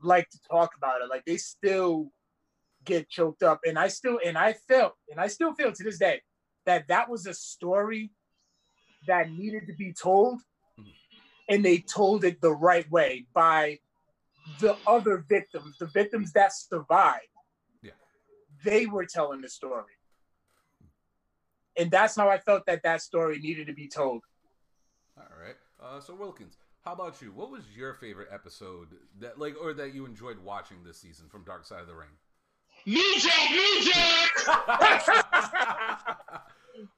like 0.02 0.30
to 0.30 0.40
talk 0.50 0.72
about 0.78 1.02
it 1.02 1.10
like 1.10 1.26
they 1.26 1.38
still 1.38 2.12
get 2.86 3.10
choked 3.10 3.44
up 3.44 3.60
and 3.66 3.78
i 3.78 3.88
still 3.88 4.20
and 4.26 4.38
i 4.38 4.54
felt 4.54 4.94
and 5.12 5.20
i 5.20 5.28
still 5.28 5.54
feel 5.54 5.72
to 5.72 5.84
this 5.84 5.98
day 5.98 6.22
that 6.66 6.88
that 6.88 7.10
was 7.10 7.26
a 7.26 7.34
story 7.34 8.12
that 9.08 9.32
needed 9.32 9.68
to 9.68 9.74
be 9.74 9.94
told 9.94 10.40
mm-hmm. 10.80 10.90
and 11.50 11.66
they 11.66 11.80
told 11.80 12.24
it 12.24 12.40
the 12.42 12.52
right 12.52 12.90
way 12.92 13.26
by 13.34 13.78
the 14.60 14.76
other 14.86 15.26
victims 15.28 15.78
the 15.80 15.88
victims 15.88 16.32
that 16.32 16.54
survived 16.54 17.28
they 18.68 18.86
were 18.86 19.06
telling 19.06 19.42
the 19.42 19.50
story. 19.50 19.94
And 21.78 21.90
that's 21.90 22.16
how 22.16 22.28
I 22.28 22.38
felt 22.40 22.66
that 22.68 22.84
that 22.84 23.02
story 23.02 23.40
needed 23.40 23.68
to 23.68 23.74
be 23.74 23.88
told. 23.88 24.24
All 25.18 25.24
right. 25.40 25.56
Uh, 25.82 26.02
so 26.02 26.14
Wilkins, 26.14 26.58
how 26.84 26.92
about 26.94 27.22
you? 27.22 27.32
What 27.32 27.50
was 27.50 27.64
your 27.76 27.94
favorite 27.94 28.28
episode 28.32 28.90
that 29.20 29.40
like 29.40 29.56
or 29.62 29.74
that 29.74 29.94
you 29.94 30.06
enjoyed 30.06 30.40
watching 30.44 30.78
this 30.86 30.98
season 30.98 31.28
from 31.30 31.44
Dark 31.44 31.66
Side 31.66 31.82
of 31.82 31.88
the 31.88 31.96
Ring? 31.96 32.10
New 32.86 33.20
Jack, 33.20 33.52
New 33.52 33.92
Jack. 33.92 34.30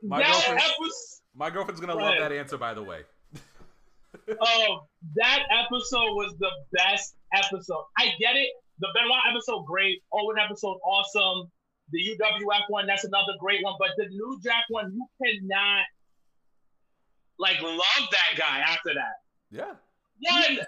my, 0.04 0.24
girlfriend, 0.24 0.62
was, 0.80 1.22
my 1.36 1.50
girlfriend's 1.50 1.82
gonna 1.82 1.96
love 1.96 2.16
that 2.20 2.32
answer, 2.32 2.58
by 2.58 2.74
the 2.74 2.84
way. 2.84 3.02
oh, 4.42 4.88
that 5.16 5.44
episode 5.52 6.14
was 6.16 6.36
the 6.40 6.52
best 6.74 7.16
episode. 7.34 7.84
I 7.98 8.06
get 8.20 8.36
it. 8.36 8.50
The 8.80 8.88
Benoit 8.94 9.20
episode, 9.30 9.66
great. 9.66 10.02
Owen 10.14 10.38
episode, 10.40 10.78
awesome. 10.86 11.52
The 11.92 12.18
UWF 12.18 12.70
one, 12.70 12.88
that's 12.88 13.04
another 13.04 13.34
great 13.40 13.64
one. 13.64 13.76
But 13.80 13.90
the 13.98 14.08
New 14.08 14.40
Jack 14.44 14.64
one, 14.70 14.94
you 14.94 15.06
cannot 15.24 15.86
like 17.38 17.62
love 17.62 18.10
that 18.12 18.38
guy 18.38 18.60
after 18.60 18.94
that. 18.94 19.22
Yeah. 19.52 19.74
One, 20.22 20.60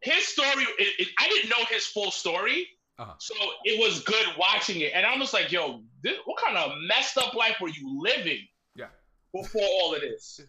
his 0.00 0.26
story, 0.26 0.64
it, 0.78 1.00
it, 1.00 1.08
I 1.18 1.28
didn't 1.28 1.50
know 1.50 1.64
his 1.70 1.86
full 1.86 2.10
story. 2.10 2.68
Uh-huh. 2.98 3.14
So 3.18 3.34
it 3.64 3.80
was 3.80 4.00
good 4.00 4.26
watching 4.38 4.80
it. 4.80 4.92
And 4.94 5.04
I 5.04 5.16
was 5.18 5.32
like, 5.32 5.50
yo, 5.50 5.82
this, 6.02 6.18
what 6.24 6.40
kind 6.40 6.56
of 6.56 6.72
messed 6.86 7.18
up 7.18 7.34
life 7.34 7.56
were 7.60 7.68
you 7.68 8.00
living? 8.00 8.46
Yeah. 8.76 8.86
Before 9.34 9.62
all 9.62 9.94
of 9.94 10.00
this. 10.00 10.40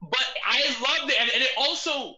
But 0.00 0.26
I 0.44 0.62
loved 0.80 1.10
it. 1.10 1.20
And, 1.20 1.30
and 1.34 1.42
it 1.42 1.50
also 1.58 2.16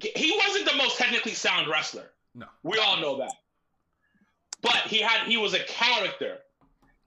he 0.00 0.40
wasn't 0.44 0.66
the 0.66 0.76
most 0.76 0.98
technically 0.98 1.34
sound 1.34 1.68
wrestler. 1.68 2.10
No. 2.34 2.46
We 2.62 2.78
all 2.78 3.00
know 3.00 3.18
that. 3.18 3.32
But 4.62 4.82
he 4.86 5.00
had 5.00 5.26
he 5.26 5.36
was 5.36 5.54
a 5.54 5.64
character. 5.64 6.38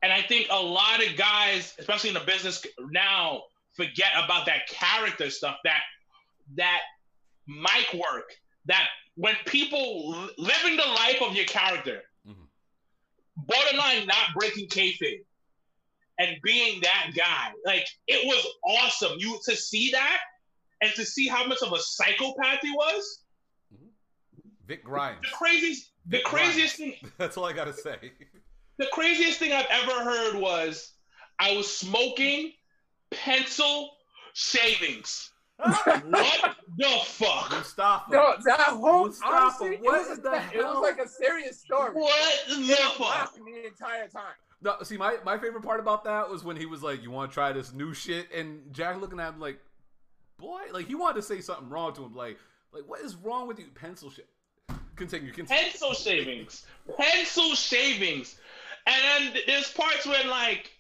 And 0.01 0.11
I 0.13 0.21
think 0.21 0.47
a 0.51 0.61
lot 0.61 1.03
of 1.03 1.15
guys, 1.17 1.73
especially 1.79 2.09
in 2.09 2.13
the 2.13 2.19
business 2.21 2.63
now, 2.91 3.43
forget 3.73 4.11
about 4.23 4.45
that 4.45 4.67
character 4.67 5.29
stuff, 5.29 5.57
that 5.63 5.81
that 6.55 6.81
mic 7.47 7.93
work, 7.93 8.31
that 8.65 8.87
when 9.15 9.35
people 9.45 10.27
living 10.37 10.77
the 10.77 10.85
life 10.85 11.21
of 11.21 11.35
your 11.35 11.45
character, 11.45 12.01
mm-hmm. 12.27 12.43
borderline 13.35 14.05
not 14.05 14.33
breaking 14.37 14.67
kayfabe 14.67 15.23
and 16.19 16.37
being 16.43 16.81
that 16.81 17.11
guy, 17.15 17.51
like 17.65 17.87
it 18.07 18.25
was 18.25 18.45
awesome. 18.63 19.17
You 19.17 19.39
to 19.45 19.55
see 19.55 19.91
that 19.91 20.19
and 20.81 20.91
to 20.95 21.05
see 21.05 21.27
how 21.27 21.47
much 21.47 21.61
of 21.61 21.71
a 21.73 21.79
psychopath 21.79 22.59
he 22.61 22.71
was. 22.71 23.23
Vic 24.67 24.83
Grimes. 24.83 25.21
The 25.21 25.35
craziest, 25.35 25.91
the 26.07 26.19
craziest 26.25 26.77
Grimes. 26.77 26.95
thing. 26.99 27.11
That's 27.17 27.37
all 27.37 27.45
I 27.45 27.53
gotta 27.53 27.73
say. 27.73 28.11
The 28.77 28.87
craziest 28.93 29.39
thing 29.39 29.51
I've 29.53 29.67
ever 29.69 30.03
heard 30.03 30.35
was 30.35 30.93
I 31.39 31.55
was 31.55 31.71
smoking 31.73 32.51
pencil 33.11 33.91
shavings. 34.33 35.31
what 35.57 36.55
the 36.77 36.99
fuck? 37.05 37.49
Mustafa. 37.51 38.11
No, 38.11 38.33
that 38.45 38.59
whole 38.59 39.05
Mustafa, 39.05 39.33
honestly, 39.33 39.77
what 39.81 40.01
it 40.01 40.09
was, 40.09 40.19
a, 40.19 40.57
it 40.57 40.63
was 40.63 40.81
like 40.81 40.99
a 41.05 41.07
serious 41.07 41.61
story. 41.61 41.91
What 41.93 42.43
the 42.49 42.55
They 42.55 42.73
fuck? 42.73 42.99
laughing 42.99 43.45
the 43.45 43.65
entire 43.65 44.07
time. 44.09 44.33
No, 44.61 44.75
see, 44.83 44.97
my, 44.97 45.17
my 45.23 45.37
favorite 45.37 45.63
part 45.63 45.79
about 45.79 46.03
that 46.05 46.29
was 46.29 46.43
when 46.43 46.57
he 46.57 46.65
was 46.65 46.83
like, 46.83 47.01
"You 47.03 47.11
want 47.11 47.31
to 47.31 47.33
try 47.33 47.53
this 47.53 47.71
new 47.73 47.93
shit?" 47.93 48.27
and 48.33 48.73
Jack 48.73 48.99
looking 48.99 49.19
at 49.19 49.33
him 49.33 49.39
like, 49.39 49.59
"Boy," 50.37 50.59
like 50.73 50.87
he 50.87 50.95
wanted 50.95 51.15
to 51.15 51.21
say 51.21 51.39
something 51.39 51.69
wrong 51.69 51.93
to 51.93 52.03
him, 52.03 52.13
like, 52.15 52.37
like 52.73 52.83
what 52.87 52.99
is 53.01 53.15
wrong 53.15 53.47
with 53.47 53.59
you? 53.59 53.67
Pencil 53.75 54.09
shit. 54.09 54.27
Continue. 54.95 55.31
Continue. 55.31 55.63
pencil 55.63 55.93
shavings, 55.93 56.65
pencil 56.97 57.55
shavings, 57.55 58.35
and 58.87 59.33
then 59.33 59.41
there's 59.47 59.71
parts 59.71 60.05
where 60.05 60.25
like 60.27 60.71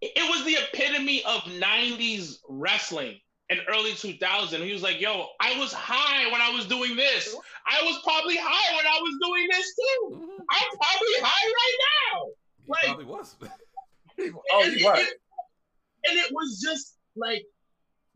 it 0.00 0.12
it 0.16 0.30
was 0.30 0.44
the 0.44 0.56
epitome 0.56 1.22
of 1.24 1.40
'90s 1.42 2.38
wrestling 2.48 3.18
and 3.50 3.60
early 3.68 3.92
2000. 3.92 4.62
He 4.62 4.72
was 4.72 4.82
like, 4.82 5.00
"Yo, 5.00 5.28
I 5.40 5.58
was 5.58 5.72
high 5.72 6.30
when 6.32 6.40
I 6.40 6.50
was 6.50 6.66
doing 6.66 6.96
this. 6.96 7.34
I 7.66 7.82
was 7.84 8.00
probably 8.02 8.36
high 8.38 8.76
when 8.76 8.86
I 8.86 9.00
was 9.00 9.18
doing 9.22 9.48
this 9.50 9.74
too. 9.74 10.10
Mhm. 10.12 10.44
I'm 10.50 10.78
probably 10.78 11.14
high 11.22 11.46
right 11.48 11.78
now." 12.12 12.26
He 12.66 12.86
probably 12.86 13.04
was. 13.04 13.36
Oh, 14.52 14.62
and, 14.62 14.72
he 14.74 14.84
was. 14.84 14.98
and- 15.00 15.08
and 16.06 16.18
it 16.18 16.30
was 16.32 16.60
just 16.64 16.96
like 17.16 17.42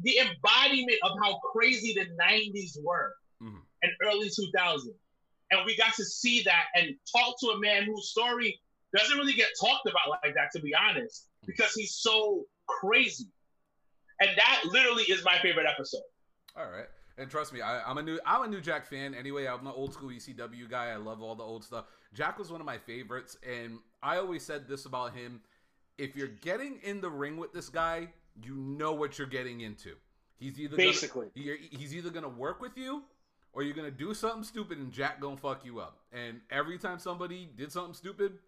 the 0.00 0.18
embodiment 0.18 0.98
of 1.02 1.12
how 1.22 1.38
crazy 1.52 1.92
the 1.94 2.06
90s 2.16 2.78
were 2.82 3.14
Mhm. 3.42 3.60
and 3.82 3.92
early 4.04 4.30
2000. 4.30 4.94
And 5.50 5.60
we 5.64 5.76
got 5.76 5.94
to 5.94 6.04
see 6.04 6.42
that 6.42 6.64
and 6.74 6.94
talk 7.10 7.38
to 7.40 7.48
a 7.48 7.58
man 7.58 7.84
whose 7.84 8.10
story 8.10 8.60
doesn't 8.94 9.16
really 9.16 9.32
get 9.34 9.48
talked 9.60 9.86
about 9.86 10.18
like 10.22 10.34
that, 10.34 10.50
to 10.52 10.60
be 10.60 10.74
honest, 10.74 11.28
because 11.46 11.72
he's 11.72 11.94
so 11.94 12.44
crazy. 12.66 13.28
And 14.20 14.30
that 14.36 14.62
literally 14.64 15.04
is 15.04 15.24
my 15.24 15.38
favorite 15.40 15.66
episode. 15.66 16.02
All 16.56 16.70
right. 16.70 16.86
And 17.18 17.28
trust 17.28 17.52
me, 17.52 17.60
I, 17.60 17.82
I'm 17.82 17.98
a 17.98 18.02
new 18.02 18.18
I'm 18.24 18.44
a 18.44 18.46
new 18.48 18.60
Jack 18.60 18.86
fan. 18.86 19.14
Anyway, 19.14 19.46
I'm 19.46 19.66
an 19.66 19.72
old 19.74 19.92
school 19.92 20.10
ECW 20.10 20.70
guy. 20.70 20.90
I 20.90 20.96
love 20.96 21.20
all 21.20 21.34
the 21.34 21.42
old 21.42 21.64
stuff. 21.64 21.86
Jack 22.14 22.38
was 22.38 22.50
one 22.50 22.60
of 22.60 22.66
my 22.66 22.78
favorites, 22.78 23.36
and 23.46 23.78
I 24.02 24.18
always 24.18 24.44
said 24.44 24.68
this 24.68 24.86
about 24.86 25.14
him: 25.14 25.40
if 25.98 26.14
you're 26.14 26.28
getting 26.28 26.78
in 26.84 27.00
the 27.00 27.10
ring 27.10 27.36
with 27.36 27.52
this 27.52 27.68
guy, 27.68 28.08
you 28.40 28.54
know 28.54 28.92
what 28.92 29.18
you're 29.18 29.26
getting 29.26 29.62
into. 29.62 29.94
He's 30.38 30.60
either 30.60 30.76
Basically. 30.76 31.26
gonna, 31.34 31.56
he's 31.70 31.94
either 31.94 32.10
gonna 32.10 32.28
work 32.28 32.60
with 32.60 32.78
you, 32.78 33.02
or 33.52 33.62
you're 33.62 33.74
gonna 33.74 33.90
do 33.90 34.14
something 34.14 34.44
stupid, 34.44 34.78
and 34.78 34.92
Jack 34.92 35.20
gonna 35.20 35.36
fuck 35.36 35.64
you 35.64 35.80
up. 35.80 35.98
And 36.12 36.40
every 36.50 36.78
time 36.78 36.98
somebody 36.98 37.48
did 37.56 37.72
something 37.72 37.94
stupid, 37.94 38.38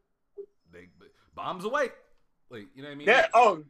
they 0.73 0.89
bombs 1.35 1.65
away. 1.65 1.89
Like 2.51 2.67
you 2.75 2.83
know 2.83 2.89
what 2.89 2.95
I 2.95 2.97
mean? 2.97 3.09
Yeah. 3.09 3.27
Oh. 3.35 3.65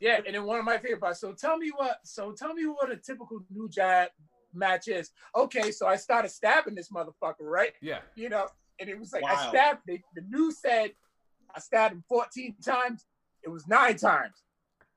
Yeah, 0.00 0.20
and 0.24 0.36
then 0.36 0.44
one 0.44 0.60
of 0.60 0.64
my 0.64 0.78
favorite 0.78 1.00
parts. 1.00 1.20
So 1.20 1.32
tell 1.32 1.56
me 1.56 1.72
what. 1.74 1.98
So 2.04 2.32
tell 2.32 2.54
me 2.54 2.64
what 2.66 2.90
a 2.90 2.96
typical 2.96 3.40
New 3.50 3.68
Jack 3.68 4.10
match 4.54 4.88
is. 4.88 5.10
Okay, 5.34 5.72
so 5.72 5.86
I 5.86 5.96
started 5.96 6.30
stabbing 6.30 6.74
this 6.74 6.90
motherfucker, 6.90 7.40
right? 7.40 7.72
Yeah. 7.80 7.98
You 8.14 8.28
know, 8.28 8.46
and 8.78 8.88
it 8.88 8.98
was 8.98 9.12
like 9.12 9.24
I 9.24 9.48
stabbed. 9.48 9.80
The, 9.86 10.00
the 10.14 10.22
news 10.28 10.60
said 10.60 10.92
I 11.54 11.60
stabbed 11.60 11.94
him 11.94 12.04
14 12.08 12.56
times. 12.64 13.06
It 13.42 13.48
was 13.48 13.66
nine 13.66 13.96
times. 13.96 14.44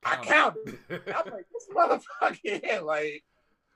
I 0.04 0.18
counted. 0.18 0.78
I'm 0.90 1.32
like 1.32 1.48
this 1.52 1.68
motherfucker 1.76 2.38
here, 2.44 2.82
like. 2.82 3.24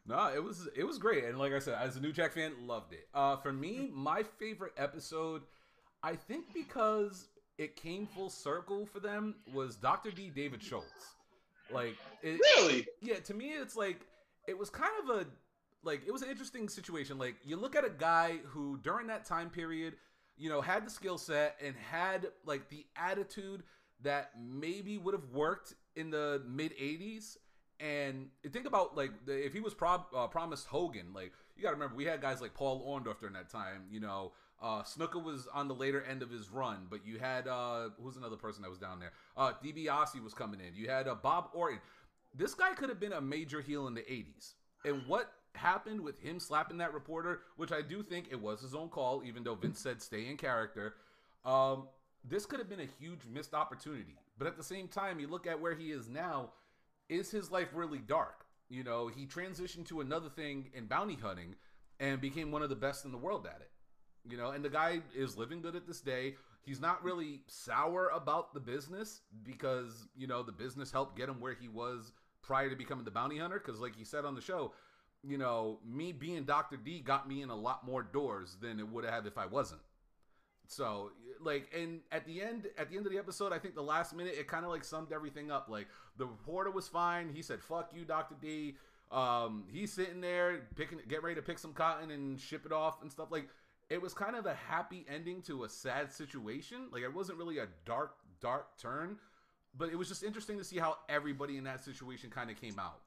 No, 0.08 0.32
it 0.34 0.44
was 0.44 0.68
it 0.76 0.84
was 0.84 0.98
great, 1.00 1.24
and 1.24 1.40
like 1.40 1.54
I 1.54 1.60
said, 1.60 1.78
as 1.82 1.96
a 1.96 2.00
New 2.00 2.12
Jack 2.12 2.34
fan, 2.34 2.54
loved 2.68 2.94
it. 2.94 3.08
Uh, 3.14 3.38
for 3.38 3.52
me, 3.52 3.90
my 3.92 4.24
favorite 4.24 4.74
episode, 4.78 5.42
I 6.04 6.16
think 6.16 6.54
because 6.54 7.28
it 7.58 7.76
came 7.76 8.06
full 8.06 8.30
circle 8.30 8.86
for 8.86 9.00
them, 9.00 9.36
was 9.54 9.76
Doctor 9.76 10.12
D. 10.12 10.30
David 10.30 10.62
Schultz. 10.62 11.16
Like, 11.72 11.96
it, 12.22 12.40
Really? 12.58 12.86
yeah, 13.02 13.16
to 13.16 13.34
me, 13.34 13.54
it's 13.54 13.76
like 13.76 14.02
it 14.48 14.58
was 14.58 14.70
kind 14.70 14.92
of 15.04 15.10
a 15.10 15.26
like 15.84 16.02
it 16.06 16.12
was 16.12 16.22
an 16.22 16.30
interesting 16.30 16.70
situation. 16.70 17.18
Like, 17.18 17.36
you 17.44 17.58
look 17.58 17.76
at 17.76 17.84
a 17.84 17.90
guy 17.90 18.38
who 18.46 18.78
during 18.84 19.08
that 19.08 19.26
time 19.26 19.50
period, 19.50 19.96
you 20.38 20.50
know, 20.50 20.62
had 20.62 20.86
the 20.86 20.92
skill 20.92 21.18
set 21.18 21.56
and 21.64 21.76
had 21.76 22.28
like 22.46 22.70
the 22.70 22.86
attitude 22.96 23.64
that 24.04 24.32
maybe 24.40 24.98
would 25.00 25.14
have 25.16 25.30
worked 25.32 25.74
in 25.96 26.12
the 26.12 26.44
mid 26.48 26.78
'80s. 26.78 27.38
And 27.80 28.30
think 28.52 28.66
about 28.66 28.96
like 28.96 29.12
if 29.28 29.54
he 29.54 29.60
was 29.60 29.74
prob 29.74 30.06
uh, 30.16 30.28
promised 30.28 30.68
Hogan, 30.68 31.14
like 31.14 31.34
you 31.56 31.64
got 31.64 31.70
to 31.70 31.76
remember 31.76 31.96
we 31.96 32.06
had 32.06 32.22
guys 32.22 32.42
like 32.42 32.54
Paul 32.54 32.86
Orndorff 32.88 33.20
during 33.20 33.34
that 33.34 33.50
time. 33.50 33.84
You 33.92 34.00
know, 34.00 34.32
uh, 34.62 34.84
Snuka 34.84 35.22
was 35.22 35.48
on 35.54 35.68
the 35.68 35.76
later 35.76 36.04
end 36.04 36.22
of 36.22 36.30
his 36.30 36.50
run, 36.50 36.88
but 36.90 37.06
you 37.06 37.20
had 37.20 37.48
uh, 37.48 37.90
who's 38.02 38.16
another 38.16 38.38
person 38.38 38.62
that 38.64 38.70
was 38.70 38.80
down 38.80 39.00
there? 39.00 39.12
Uh, 39.36 39.52
DiBiase 39.64 40.24
was 40.24 40.34
coming 40.34 40.60
in. 40.62 40.74
You 40.76 40.90
had 40.90 41.08
uh, 41.08 41.16
Bob 41.16 41.50
Orton. 41.54 41.80
This 42.34 42.54
guy 42.54 42.74
could 42.74 42.90
have 42.90 43.00
been 43.00 43.14
a 43.14 43.22
major 43.22 43.62
heel 43.62 43.88
in 43.88 43.94
the 43.94 44.02
'80s. 44.02 44.54
And 44.86 45.02
what 45.08 45.32
happened 45.54 46.02
with 46.02 46.20
him 46.20 46.40
slapping 46.40 46.78
that 46.78 46.94
reporter, 46.94 47.42
which 47.58 47.72
I 47.72 47.82
do 47.82 48.04
think 48.04 48.28
it 48.32 48.40
was 48.40 48.62
his 48.62 48.76
own 48.76 48.90
call, 48.90 49.24
even 49.26 49.44
though 49.44 49.56
Vince 49.56 49.80
said 49.80 50.02
stay 50.02 50.28
in 50.28 50.38
character. 50.38 50.96
Um, 51.44 51.88
this 52.28 52.46
could 52.46 52.60
have 52.60 52.70
been 52.70 52.80
a 52.80 52.88
huge 53.00 53.22
missed 53.32 53.54
opportunity. 53.54 54.16
But 54.38 54.48
at 54.48 54.58
the 54.58 54.64
same 54.64 54.88
time, 54.88 55.20
you 55.20 55.28
look 55.28 55.48
at 55.48 55.60
where 55.60 55.76
he 55.76 55.92
is 55.92 56.10
now. 56.10 56.52
Is 57.10 57.32
his 57.32 57.52
life 57.52 57.70
really 57.74 58.00
dark? 58.00 58.46
You 58.70 58.84
know, 58.84 59.08
he 59.08 59.26
transitioned 59.28 59.88
to 59.88 60.02
another 60.02 60.30
thing 60.30 60.72
in 60.74 60.86
bounty 60.88 61.16
hunting 61.16 61.56
and 62.00 62.20
became 62.20 62.52
one 62.52 62.64
of 62.64 62.70
the 62.70 62.76
best 62.76 63.06
in 63.06 63.12
the 63.12 63.18
world 63.18 63.46
at 63.46 63.62
it. 63.62 63.72
You 64.28 64.38
know, 64.38 64.52
and 64.52 64.66
the 64.66 64.70
guy 64.70 65.02
is 65.16 65.38
living 65.38 65.62
good 65.62 65.76
at 65.76 65.86
this 65.86 66.02
day. 66.02 66.36
He's 66.64 66.82
not 66.82 67.04
really 67.04 67.42
sour 67.48 68.10
about 68.10 68.56
the 68.56 68.60
business 68.60 69.22
because, 69.44 70.08
you 70.18 70.26
know, 70.26 70.42
the 70.42 70.52
business 70.52 70.92
helped 70.92 71.16
get 71.16 71.30
him 71.30 71.40
where 71.40 71.54
he 71.54 71.68
was 71.68 72.12
prior 72.42 72.70
to 72.72 72.76
becoming 72.76 73.06
the 73.06 73.12
bounty 73.12 73.38
hunter. 73.38 73.62
Because, 73.64 73.80
like 73.80 73.96
he 73.96 74.04
said 74.04 74.26
on 74.26 74.34
the 74.34 74.42
show, 74.42 74.74
you 75.24 75.38
know, 75.38 75.80
me 75.86 76.12
being 76.12 76.44
Dr. 76.44 76.78
D 76.78 77.02
got 77.02 77.30
me 77.30 77.44
in 77.44 77.50
a 77.52 77.56
lot 77.56 77.86
more 77.86 78.02
doors 78.02 78.58
than 78.60 78.80
it 78.80 78.88
would 78.88 79.06
have 79.06 79.28
if 79.28 79.38
I 79.38 79.46
wasn't. 79.46 79.82
So, 80.68 81.12
like, 81.40 81.70
and 81.78 82.00
at 82.12 82.26
the 82.26 82.42
end, 82.42 82.68
at 82.78 82.90
the 82.90 82.98
end 82.98 83.06
of 83.06 83.12
the 83.12 83.18
episode, 83.18 83.54
I 83.54 83.60
think 83.60 83.76
the 83.76 83.84
last 83.84 84.16
minute, 84.16 84.36
it 84.38 84.48
kind 84.48 84.66
of 84.66 84.72
like 84.72 84.84
summed 84.84 85.12
everything 85.12 85.52
up. 85.52 85.68
Like, 85.70 85.88
the 86.18 86.26
reporter 86.26 86.72
was 86.72 86.88
fine. 86.88 87.30
He 87.34 87.42
said, 87.42 87.62
"Fuck 87.62 87.92
you, 87.94 88.06
Doctor 88.06 88.36
D." 88.42 88.76
Um, 89.12 89.66
he's 89.72 89.94
sitting 89.94 90.20
there 90.20 90.62
picking, 90.76 91.00
get 91.08 91.22
ready 91.24 91.36
to 91.36 91.42
pick 91.42 91.60
some 91.60 91.74
cotton 91.74 92.10
and 92.12 92.40
ship 92.40 92.66
it 92.66 92.72
off 92.72 93.02
and 93.02 93.12
stuff. 93.12 93.32
Like, 93.32 93.48
it 93.90 94.02
was 94.02 94.14
kind 94.14 94.36
of 94.36 94.48
a 94.48 94.56
happy 94.56 95.06
ending 95.08 95.44
to 95.44 95.64
a 95.64 95.70
sad 95.70 96.12
situation. 96.12 96.88
Like, 96.92 97.04
it 97.04 97.14
wasn't 97.14 97.38
really 97.38 97.60
a 97.60 97.68
dark, 97.86 98.16
dark 98.42 98.78
turn, 98.80 99.18
but 99.78 99.90
it 99.90 99.96
was 99.96 100.10
just 100.10 100.24
interesting 100.24 100.58
to 100.58 100.64
see 100.64 100.80
how 100.80 100.98
everybody 101.08 101.58
in 101.58 101.64
that 101.66 101.84
situation 101.84 102.32
kind 102.32 102.50
of 102.50 102.60
came 102.60 102.80
out. 102.80 103.00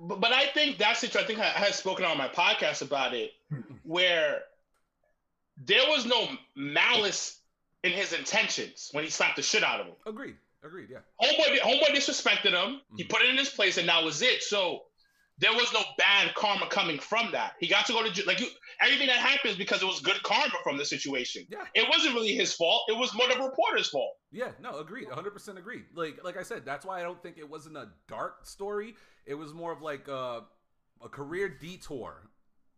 But, 0.00 0.20
but 0.20 0.32
I 0.32 0.46
think 0.46 0.78
that's 0.78 1.04
it. 1.04 1.14
I 1.16 1.24
think 1.24 1.38
I, 1.38 1.48
I 1.48 1.58
had 1.58 1.74
spoken 1.74 2.06
on 2.06 2.16
my 2.16 2.28
podcast 2.28 2.80
about 2.80 3.12
it, 3.12 3.32
where 3.82 4.40
there 5.56 5.86
was 5.88 6.06
no 6.06 6.28
malice 6.56 7.40
in 7.84 7.92
his 7.92 8.12
intentions 8.12 8.88
when 8.92 9.04
he 9.04 9.10
slapped 9.10 9.36
the 9.36 9.42
shit 9.42 9.62
out 9.64 9.80
of 9.80 9.86
him. 9.86 9.94
Agreed. 10.06 10.36
Agreed. 10.64 10.88
Yeah. 10.90 10.98
Homeboy, 11.20 11.58
homeboy 11.58 11.88
disrespected 11.94 12.52
him. 12.52 12.80
He 12.96 13.04
Mhm. 13.04 13.08
put 13.10 13.22
it 13.22 13.30
in 13.30 13.36
his 13.36 13.50
place, 13.50 13.78
and 13.78 13.88
that 13.88 14.02
was 14.04 14.22
it. 14.22 14.42
So 14.42 14.84
there 15.38 15.52
was 15.52 15.72
no 15.72 15.82
bad 15.98 16.32
karma 16.34 16.68
coming 16.68 17.00
from 17.00 17.32
that. 17.32 17.56
He 17.58 17.66
got 17.66 17.84
to 17.86 17.92
go 17.92 18.02
to 18.04 18.10
jail. 18.12 18.26
Like 18.26 18.38
you, 18.38 18.46
everything 18.80 19.08
that 19.08 19.16
happens 19.16 19.56
because 19.56 19.82
it 19.82 19.86
was 19.86 19.98
good 20.00 20.22
karma 20.22 20.54
from 20.62 20.76
the 20.76 20.84
situation. 20.84 21.44
Yeah. 21.48 21.66
It 21.74 21.88
wasn't 21.88 22.14
really 22.14 22.34
his 22.34 22.54
fault. 22.54 22.84
It 22.88 22.96
was 22.96 23.12
more 23.14 23.26
the 23.26 23.36
reporter's 23.42 23.88
fault. 23.88 24.16
Yeah, 24.30 24.52
no, 24.60 24.78
agreed, 24.78 25.08
100% 25.08 25.58
agreed. 25.58 25.86
Like 25.94 26.22
like 26.22 26.36
I 26.36 26.44
said, 26.44 26.64
that's 26.64 26.86
why 26.86 27.00
I 27.00 27.02
don't 27.02 27.20
think 27.20 27.38
it 27.38 27.48
wasn't 27.48 27.76
a 27.76 27.90
dark 28.06 28.46
story. 28.46 28.94
It 29.26 29.34
was 29.34 29.52
more 29.52 29.72
of 29.72 29.82
like 29.82 30.06
a, 30.06 30.44
a 31.02 31.08
career 31.08 31.48
detour 31.48 32.30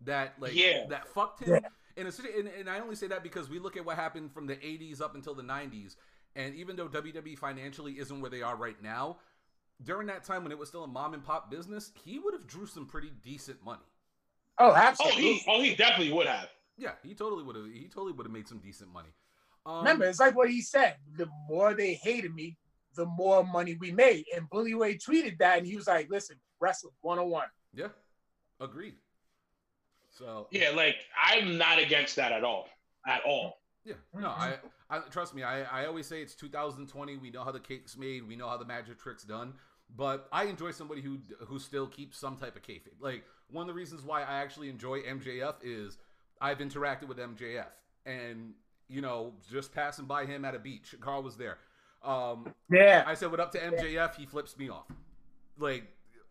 that 0.03 0.41
like 0.41 0.55
Yeah. 0.55 0.87
that 0.89 1.07
fucked 1.09 1.41
him 1.45 1.57
in 1.57 1.67
a 1.97 2.39
and, 2.39 2.49
and 2.49 2.69
I 2.69 2.81
only 2.81 2.97
say 2.97 3.07
that 3.09 3.23
because 3.23 3.49
we 3.49 3.59
look 3.59 3.77
at 3.77 3.85
what 3.85 3.97
happened 3.97 4.33
from 4.33 4.47
the 4.47 4.57
80s 4.57 5.01
up 5.01 5.15
until 5.15 5.35
the 5.35 5.43
90s 5.43 5.97
and 6.37 6.55
even 6.55 6.77
though 6.77 6.89
WWE 6.89 7.39
financially 7.39 7.93
isn't 7.99 8.21
where 8.21 8.31
they 8.31 8.43
are 8.43 8.57
right 8.57 8.81
now, 8.83 9.19
during 9.83 10.07
that 10.09 10.25
time 10.25 10.43
when 10.43 10.53
it 10.53 10.59
was 10.59 10.69
still 10.69 10.85
a 10.85 10.89
mom 10.89 11.15
and 11.15 11.25
pop 11.25 11.51
business, 11.51 11.93
he 12.03 12.19
would 12.19 12.35
have 12.35 12.47
drew 12.47 12.67
some 12.67 12.87
pretty 12.87 13.13
decent 13.23 13.65
money. 13.65 13.85
Oh, 14.59 14.71
Oh, 14.71 14.75
absolutely. 14.75 15.23
he, 15.23 15.45
oh, 15.49 15.61
he 15.61 15.75
definitely 15.75 16.13
would 16.13 16.27
have. 16.27 16.49
Yeah, 16.77 16.93
he 17.03 17.15
totally 17.15 17.45
would 17.45 17.57
have 17.57 17.67
he 17.67 17.89
totally 17.89 18.13
would 18.13 18.27
have 18.27 18.33
made 18.33 18.49
some 18.49 18.59
decent 18.59 18.93
money. 18.93 19.11
Um, 19.67 19.79
Remember, 19.79 20.05
it's 20.07 20.21
like 20.21 20.37
what 20.37 20.51
he 20.51 20.61
said. 20.61 20.97
The 21.17 21.29
more 21.49 21.73
they 21.75 21.95
hated 21.95 22.35
me, 22.35 22.57
the 22.97 23.07
more 23.07 23.45
money 23.45 23.77
we 23.79 23.93
made. 23.93 24.25
And 24.35 24.49
Bully 24.51 24.75
Ray 24.75 24.97
tweeted 24.97 25.39
that, 25.39 25.59
and 25.59 25.67
he 25.67 25.77
was 25.77 25.87
like, 25.87 26.09
"Listen, 26.11 26.37
wrestling 26.61 26.93
101." 27.01 27.47
Yeah. 27.75 27.89
Agreed. 28.61 28.95
So 30.17 30.49
Yeah, 30.51 30.71
like 30.71 30.97
I'm 31.21 31.59
not 31.59 31.79
against 31.79 32.17
that 32.17 32.33
at 32.33 32.45
all. 32.45 32.69
At 33.07 33.23
all. 33.25 33.59
Yeah, 33.85 33.95
no, 34.19 34.29
I, 34.29 34.55
I 34.89 35.01
trust 35.11 35.35
me. 35.35 35.43
I, 35.43 35.83
I 35.83 35.87
always 35.87 36.07
say 36.07 36.23
it's 36.23 36.35
2020. 36.35 37.19
We 37.19 37.31
know 37.31 37.45
how 37.45 37.53
the 37.53 37.61
cake's 37.61 37.99
made. 37.99 38.27
We 38.27 38.35
know 38.35 38.49
how 38.49 38.57
the 38.57 38.65
magic 38.65 38.99
trick's 38.99 39.25
done. 39.25 39.53
But 39.95 40.27
I 40.33 40.45
enjoy 40.45 40.71
somebody 40.71 41.03
who 41.03 41.19
who 41.47 41.59
still 41.59 41.87
keeps 41.87 42.19
some 42.19 42.37
type 42.37 42.57
of 42.57 42.63
kayfabe. 42.63 43.01
Like 43.01 43.25
one 43.51 43.63
of 43.63 43.69
the 43.69 43.75
reasons 43.75 44.03
why 44.03 44.23
I 44.23 44.41
actually 44.41 44.71
enjoy 44.71 45.01
MJF 45.03 45.57
is 45.63 45.99
I've 46.41 46.59
interacted 46.59 47.09
with 47.09 47.19
MJF, 47.19 47.67
and 48.07 48.55
you 48.89 49.01
know, 49.01 49.35
just 49.51 49.73
passing 49.73 50.07
by 50.07 50.25
him 50.25 50.45
at 50.45 50.55
a 50.55 50.59
beach. 50.59 50.95
Carl 51.01 51.23
was 51.23 51.37
there. 51.37 51.59
Um, 52.03 52.53
yeah. 52.71 53.05
I 53.07 53.15
said 53.15 53.31
what 53.31 53.41
up 53.41 53.53
to 53.53 53.59
MJF. 53.59 54.15
He 54.17 54.27
flips 54.27 54.57
me 54.59 54.69
off. 54.69 54.87
Like 55.59 55.85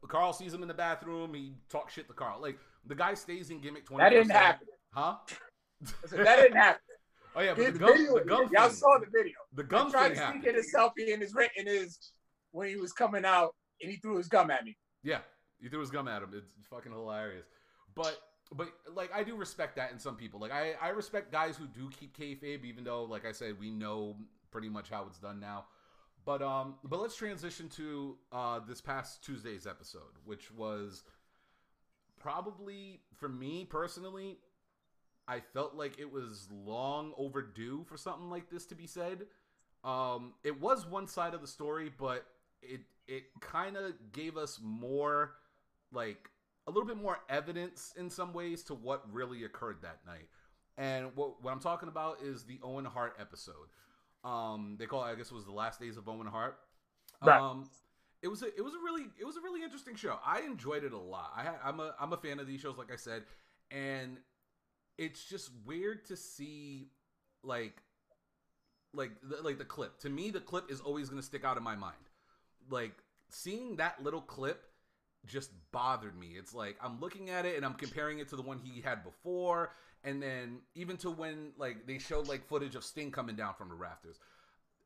Carl 0.08 0.34
sees 0.34 0.54
him 0.54 0.62
in 0.62 0.68
the 0.68 0.74
bathroom. 0.74 1.34
He 1.34 1.54
talks 1.70 1.94
shit 1.94 2.08
to 2.08 2.14
Carl. 2.14 2.42
Like 2.42 2.58
the 2.86 2.96
guy 2.96 3.14
stays 3.14 3.50
in 3.50 3.60
gimmick 3.60 3.86
twenty. 3.86 4.04
That 4.04 4.10
didn't 4.10 4.32
happen. 4.32 4.68
Huh? 4.92 5.16
that 6.12 6.36
didn't 6.38 6.58
happen. 6.58 6.82
Oh 7.36 7.42
yeah, 7.42 7.54
but 7.56 7.74
the 7.74 7.80
gum, 7.80 7.98
video, 7.98 8.20
the 8.20 8.26
gum 8.26 8.50
y'all 8.52 8.68
thing, 8.68 8.76
saw 8.76 9.00
the 9.00 9.08
video. 9.12 9.34
the 9.54 9.64
He 9.64 9.68
gum 9.68 9.92
tried 9.92 10.10
thing 10.10 10.20
to 10.20 10.32
sneak 10.32 10.48
in 10.48 10.56
his 10.56 10.74
selfie 10.76 11.14
in 11.14 11.22
his 11.22 11.36
in 11.58 11.68
his 11.68 12.12
when 12.52 12.70
he 12.70 12.76
was 12.76 12.94
coming 12.94 13.26
out 13.26 13.56
and 13.82 13.90
he 13.90 13.98
threw 13.98 14.18
his 14.18 14.28
gum 14.28 14.52
at 14.52 14.64
me. 14.64 14.78
Yeah, 15.04 15.20
he 15.60 15.70
threw 15.70 15.80
his 15.80 15.90
gum 15.90 16.08
at 16.08 16.22
him. 16.22 16.30
It's 16.36 16.68
fucking 16.68 16.92
hilarious. 16.92 17.46
But 17.96 18.20
but 18.52 18.70
like 18.94 19.12
I 19.14 19.24
do 19.24 19.36
respect 19.36 19.76
that 19.78 19.92
in 19.92 20.00
some 20.00 20.16
people. 20.16 20.40
Like 20.40 20.52
I 20.52 20.74
I 20.82 20.90
respect 20.90 21.32
guys 21.32 21.58
who 21.58 21.66
do 21.68 21.90
keep 21.90 22.18
kayfabe, 22.18 22.66
even 22.66 22.84
though 22.84 23.04
like 23.04 23.26
I 23.26 23.32
said 23.32 23.60
we 23.60 23.72
know 23.72 24.16
pretty 24.52 24.70
much 24.70 24.90
how 24.90 25.06
it's 25.08 25.20
done 25.20 25.40
now. 25.40 25.66
But 26.26 26.42
um 26.42 26.76
but 26.84 27.02
let's 27.02 27.16
transition 27.16 27.68
to 27.70 28.18
uh 28.32 28.60
this 28.68 28.80
past 28.80 29.24
Tuesday's 29.24 29.66
episode, 29.66 30.02
which 30.24 30.52
was 30.52 31.04
probably 32.24 33.02
for 33.20 33.30
me 33.30 33.68
personally. 33.70 34.38
I 35.28 35.40
felt 35.40 35.76
like 35.76 36.00
it 36.00 36.12
was 36.12 36.48
long 36.52 37.14
overdue 37.18 37.86
for 37.88 37.98
something 37.98 38.30
like 38.30 38.50
this 38.50 38.66
to 38.68 38.76
be 38.76 38.88
said. 38.88 39.26
Um, 39.84 40.34
it 40.44 40.60
was 40.60 40.86
one 40.86 41.08
side 41.08 41.34
of 41.34 41.42
the 41.42 41.48
story, 41.48 41.92
but 41.98 42.26
it 42.62 42.82
it 43.08 43.24
kind 43.42 43.76
of 43.78 43.94
gave 44.14 44.38
us 44.38 44.60
more 44.64 45.34
like 45.92 46.30
a 46.68 46.72
little 46.72 46.88
bit 46.88 46.98
more 46.98 47.20
evidence 47.30 47.94
in 47.98 48.10
some 48.10 48.34
ways 48.34 48.64
to 48.64 48.74
what 48.74 49.04
really 49.12 49.44
occurred 49.44 49.78
that 49.82 50.00
night. 50.06 50.30
And 50.78 51.12
what 51.16 51.44
what 51.44 51.52
I'm 51.52 51.60
talking 51.60 51.90
about 51.90 52.22
is 52.24 52.44
the 52.44 52.60
Owen 52.64 52.86
Hart 52.86 53.18
episode. 53.20 53.70
Um, 54.24 54.78
they 54.80 54.86
call 54.86 55.04
it, 55.04 55.12
I 55.12 55.16
guess 55.16 55.32
it 55.32 55.36
was 55.36 55.46
the 55.46 55.52
last 55.52 55.80
days 55.80 55.98
of 55.98 56.08
Owen 56.08 56.28
Hart. 56.28 56.58
Right. 57.22 57.40
Um, 57.40 57.70
it 58.24 58.30
was 58.30 58.42
a 58.42 58.48
it 58.58 58.64
was 58.64 58.74
a 58.74 58.78
really 58.78 59.04
it 59.20 59.26
was 59.26 59.36
a 59.36 59.42
really 59.42 59.62
interesting 59.62 59.96
show. 59.96 60.18
I 60.26 60.42
enjoyed 60.42 60.86
it 60.86 60.94
a 60.94 60.98
lot. 60.98 61.34
I 61.36 61.50
I'm 61.64 61.80
a 61.82 61.94
I'm 62.00 62.14
a 62.14 62.18
fan 62.18 62.40
of 62.40 62.48
these 62.48 62.62
shows, 62.62 62.78
like 62.78 62.92
I 62.92 62.96
said, 62.96 63.24
and 63.70 64.18
it's 64.98 65.24
just 65.26 65.52
weird 65.66 66.06
to 66.06 66.16
see 66.16 66.88
like 67.44 67.84
like 68.94 69.12
the, 69.22 69.42
like 69.42 69.58
the 69.58 69.66
clip. 69.66 70.00
To 70.00 70.10
me, 70.10 70.32
the 70.32 70.40
clip 70.40 70.72
is 70.72 70.80
always 70.80 71.10
going 71.10 71.22
to 71.22 71.26
stick 71.26 71.44
out 71.44 71.58
in 71.58 71.64
my 71.64 71.76
mind. 71.76 71.98
Like 72.70 72.94
seeing 73.30 73.76
that 73.76 74.02
little 74.02 74.22
clip 74.22 74.68
just 75.26 75.52
bothered 75.74 76.18
me. 76.18 76.36
It's 76.38 76.54
like 76.54 76.78
I'm 76.82 77.02
looking 77.02 77.30
at 77.30 77.46
it 77.46 77.58
and 77.58 77.66
I'm 77.66 77.74
comparing 77.74 78.20
it 78.20 78.30
to 78.30 78.38
the 78.38 78.42
one 78.42 78.58
he 78.58 78.80
had 78.80 79.04
before, 79.04 79.74
and 80.06 80.24
then 80.24 80.60
even 80.76 80.96
to 80.98 81.12
when 81.12 81.52
like 81.58 81.86
they 81.86 81.98
showed 81.98 82.30
like 82.30 82.48
footage 82.48 82.76
of 82.76 82.86
Sting 82.86 83.12
coming 83.12 83.36
down 83.36 83.54
from 83.58 83.68
the 83.68 83.76
rafters. 83.76 84.18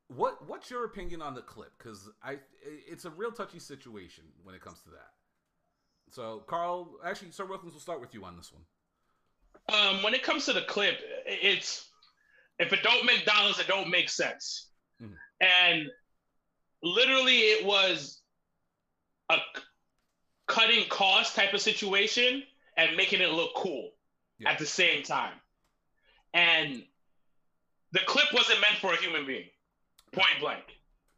What 0.08 0.48
what's 0.48 0.70
your 0.70 0.84
opinion 0.84 1.20
on 1.20 1.34
the 1.34 1.42
clip? 1.42 1.72
Because 1.78 2.08
I 2.22 2.38
it's 2.62 3.04
a 3.04 3.10
real 3.10 3.30
touchy 3.30 3.58
situation 3.58 4.24
when 4.42 4.54
it 4.54 4.62
comes 4.62 4.80
to 4.80 4.90
that. 4.90 5.10
So 6.10 6.40
Carl, 6.46 6.98
actually, 7.04 7.30
Sir 7.32 7.44
Wilkins, 7.44 7.74
will 7.74 7.80
start 7.80 8.00
with 8.00 8.14
you 8.14 8.24
on 8.24 8.36
this 8.36 8.50
one. 8.52 8.64
Um, 9.70 10.02
when 10.02 10.14
it 10.14 10.22
comes 10.22 10.46
to 10.46 10.54
the 10.54 10.62
clip, 10.62 10.98
it's 11.26 11.90
if 12.58 12.72
it 12.72 12.82
don't 12.82 13.04
make 13.04 13.26
dollars, 13.26 13.58
it 13.58 13.68
don't 13.68 13.90
make 13.90 14.08
sense. 14.08 14.70
Mhm. 15.00 15.16
And 15.40 15.90
literally, 16.82 17.40
it 17.40 17.66
was 17.66 18.22
a 19.28 19.38
cutting 20.46 20.88
cost 20.88 21.36
type 21.36 21.52
of 21.52 21.60
situation 21.60 22.42
and 22.78 22.96
making 22.96 23.20
it 23.20 23.30
look 23.30 23.54
cool 23.54 23.92
Yeah. 24.38 24.50
at 24.50 24.58
the 24.58 24.66
same 24.66 25.02
time. 25.02 25.38
And 26.32 26.88
the 27.92 28.00
clip 28.00 28.32
wasn't 28.32 28.60
meant 28.62 28.78
for 28.78 28.92
a 28.94 28.96
human 28.96 29.26
being, 29.26 29.50
point 30.12 30.40
blank. 30.40 30.64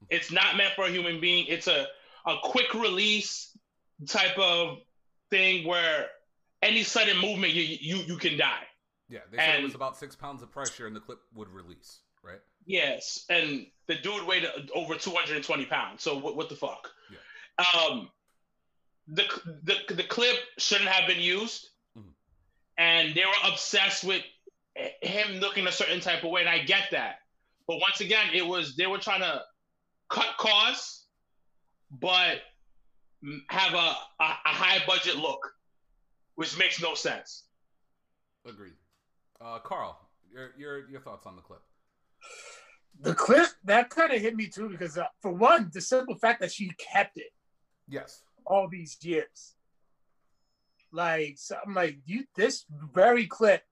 It's 0.09 0.33
not 0.33 0.57
meant 0.57 0.75
for 0.75 0.85
a 0.85 0.91
human 0.91 1.21
being. 1.21 1.47
It's 1.49 1.67
a, 1.67 1.87
a 2.27 2.37
quick 2.43 2.73
release 2.75 3.57
type 4.07 4.39
of 4.39 4.79
thing 5.31 5.67
where 5.67 6.07
any 6.63 6.83
sudden 6.83 7.19
movement 7.19 7.53
you 7.53 7.63
you, 7.63 7.97
you 8.05 8.17
can 8.17 8.37
die. 8.37 8.63
Yeah, 9.09 9.21
they 9.31 9.39
said 9.39 9.61
it 9.61 9.63
was 9.65 9.75
about 9.75 9.97
six 9.97 10.15
pounds 10.17 10.43
of 10.43 10.51
pressure, 10.51 10.87
and 10.87 10.95
the 10.95 11.01
clip 11.01 11.19
would 11.35 11.49
release. 11.49 12.01
Right? 12.23 12.41
Yes, 12.67 13.25
and 13.31 13.67
the 13.87 13.95
dude 13.97 14.27
weighed 14.27 14.47
over 14.75 14.95
220 14.95 15.65
pounds. 15.67 16.03
So 16.03 16.19
what, 16.19 16.37
what 16.37 16.49
the 16.49 16.55
fuck? 16.55 16.91
Yeah. 17.11 17.65
Um, 17.89 18.11
the, 19.09 19.25
the 19.65 19.95
the 19.95 20.05
clip 20.05 20.37
shouldn't 20.59 20.89
have 20.89 21.09
been 21.09 21.19
used, 21.21 21.69
Mhm. 21.99 22.13
and 22.79 23.15
they 23.15 23.25
were 23.25 23.51
obsessed 23.53 24.05
with 24.05 24.23
him 25.03 25.41
looking 25.41 25.67
a 25.67 25.73
certain 25.73 26.01
type 26.01 26.23
of 26.23 26.31
way, 26.31 26.43
and 26.43 26.49
I 26.51 26.59
get 26.61 26.91
that. 26.93 27.20
But 27.71 27.79
once 27.79 28.01
again, 28.01 28.27
it 28.35 28.45
was 28.45 28.75
they 28.75 28.89
were 28.89 28.99
trying 28.99 29.21
to 29.21 29.43
cut 30.09 30.37
costs, 30.39 31.07
but 31.89 32.41
have 33.49 33.75
a, 33.75 33.77
a, 33.77 34.25
a 34.25 34.49
high 34.49 34.85
budget 34.89 35.15
look, 35.15 35.39
which 36.35 36.59
makes 36.59 36.83
no 36.83 36.97
sense. 36.97 37.45
Agreed. 38.45 38.73
Uh, 39.41 39.61
Carl, 39.61 39.97
your 40.35 40.51
your 40.59 40.91
your 40.91 41.01
thoughts 41.01 41.29
on 41.29 41.37
the 41.37 41.43
clip? 41.43 41.61
The 43.03 43.15
clip 43.15 43.47
that 43.63 43.89
kind 43.89 44.13
of 44.13 44.21
hit 44.21 44.35
me 44.35 44.49
too 44.49 44.69
because 44.69 44.99
uh, 44.99 45.07
for 45.23 45.31
one, 45.31 45.71
the 45.73 45.81
simple 45.81 46.17
fact 46.17 46.41
that 46.41 46.51
she 46.51 46.73
kept 46.77 47.19
it 47.19 47.31
Yes. 47.89 48.25
all 48.47 48.67
these 48.69 48.99
years. 49.01 49.55
Like 50.91 51.35
so 51.37 51.55
I'm 51.65 51.75
like, 51.75 51.99
you 52.05 52.25
this 52.35 52.65
very 52.93 53.29
clip 53.29 53.63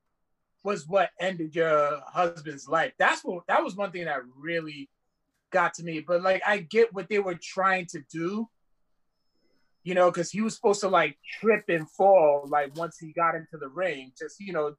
was 0.69 0.87
what 0.87 1.09
ended 1.19 1.55
your 1.55 2.03
husband's 2.07 2.69
life. 2.69 2.93
That's 2.99 3.23
what 3.25 3.47
that 3.49 3.65
was 3.65 3.75
one 3.75 3.91
thing 3.91 4.05
that 4.05 4.21
really 4.37 4.91
got 5.51 5.73
to 5.75 5.83
me. 5.83 6.01
But 6.01 6.23
like 6.23 6.43
I 6.47 6.59
get 6.59 6.93
what 6.93 7.09
they 7.09 7.19
were 7.19 7.39
trying 7.41 7.87
to 7.87 8.01
do. 8.13 8.49
You 9.83 9.95
know, 9.95 10.11
because 10.11 10.31
he 10.31 10.43
was 10.43 10.55
supposed 10.55 10.81
to 10.83 10.89
like 10.89 11.17
trip 11.41 11.65
and 11.69 11.89
fall 11.91 12.45
like 12.47 12.77
once 12.77 12.99
he 12.99 13.13
got 13.13 13.35
into 13.35 13.57
the 13.59 13.69
ring, 13.69 14.13
just 14.19 14.39
you 14.39 14.53
know, 14.53 14.75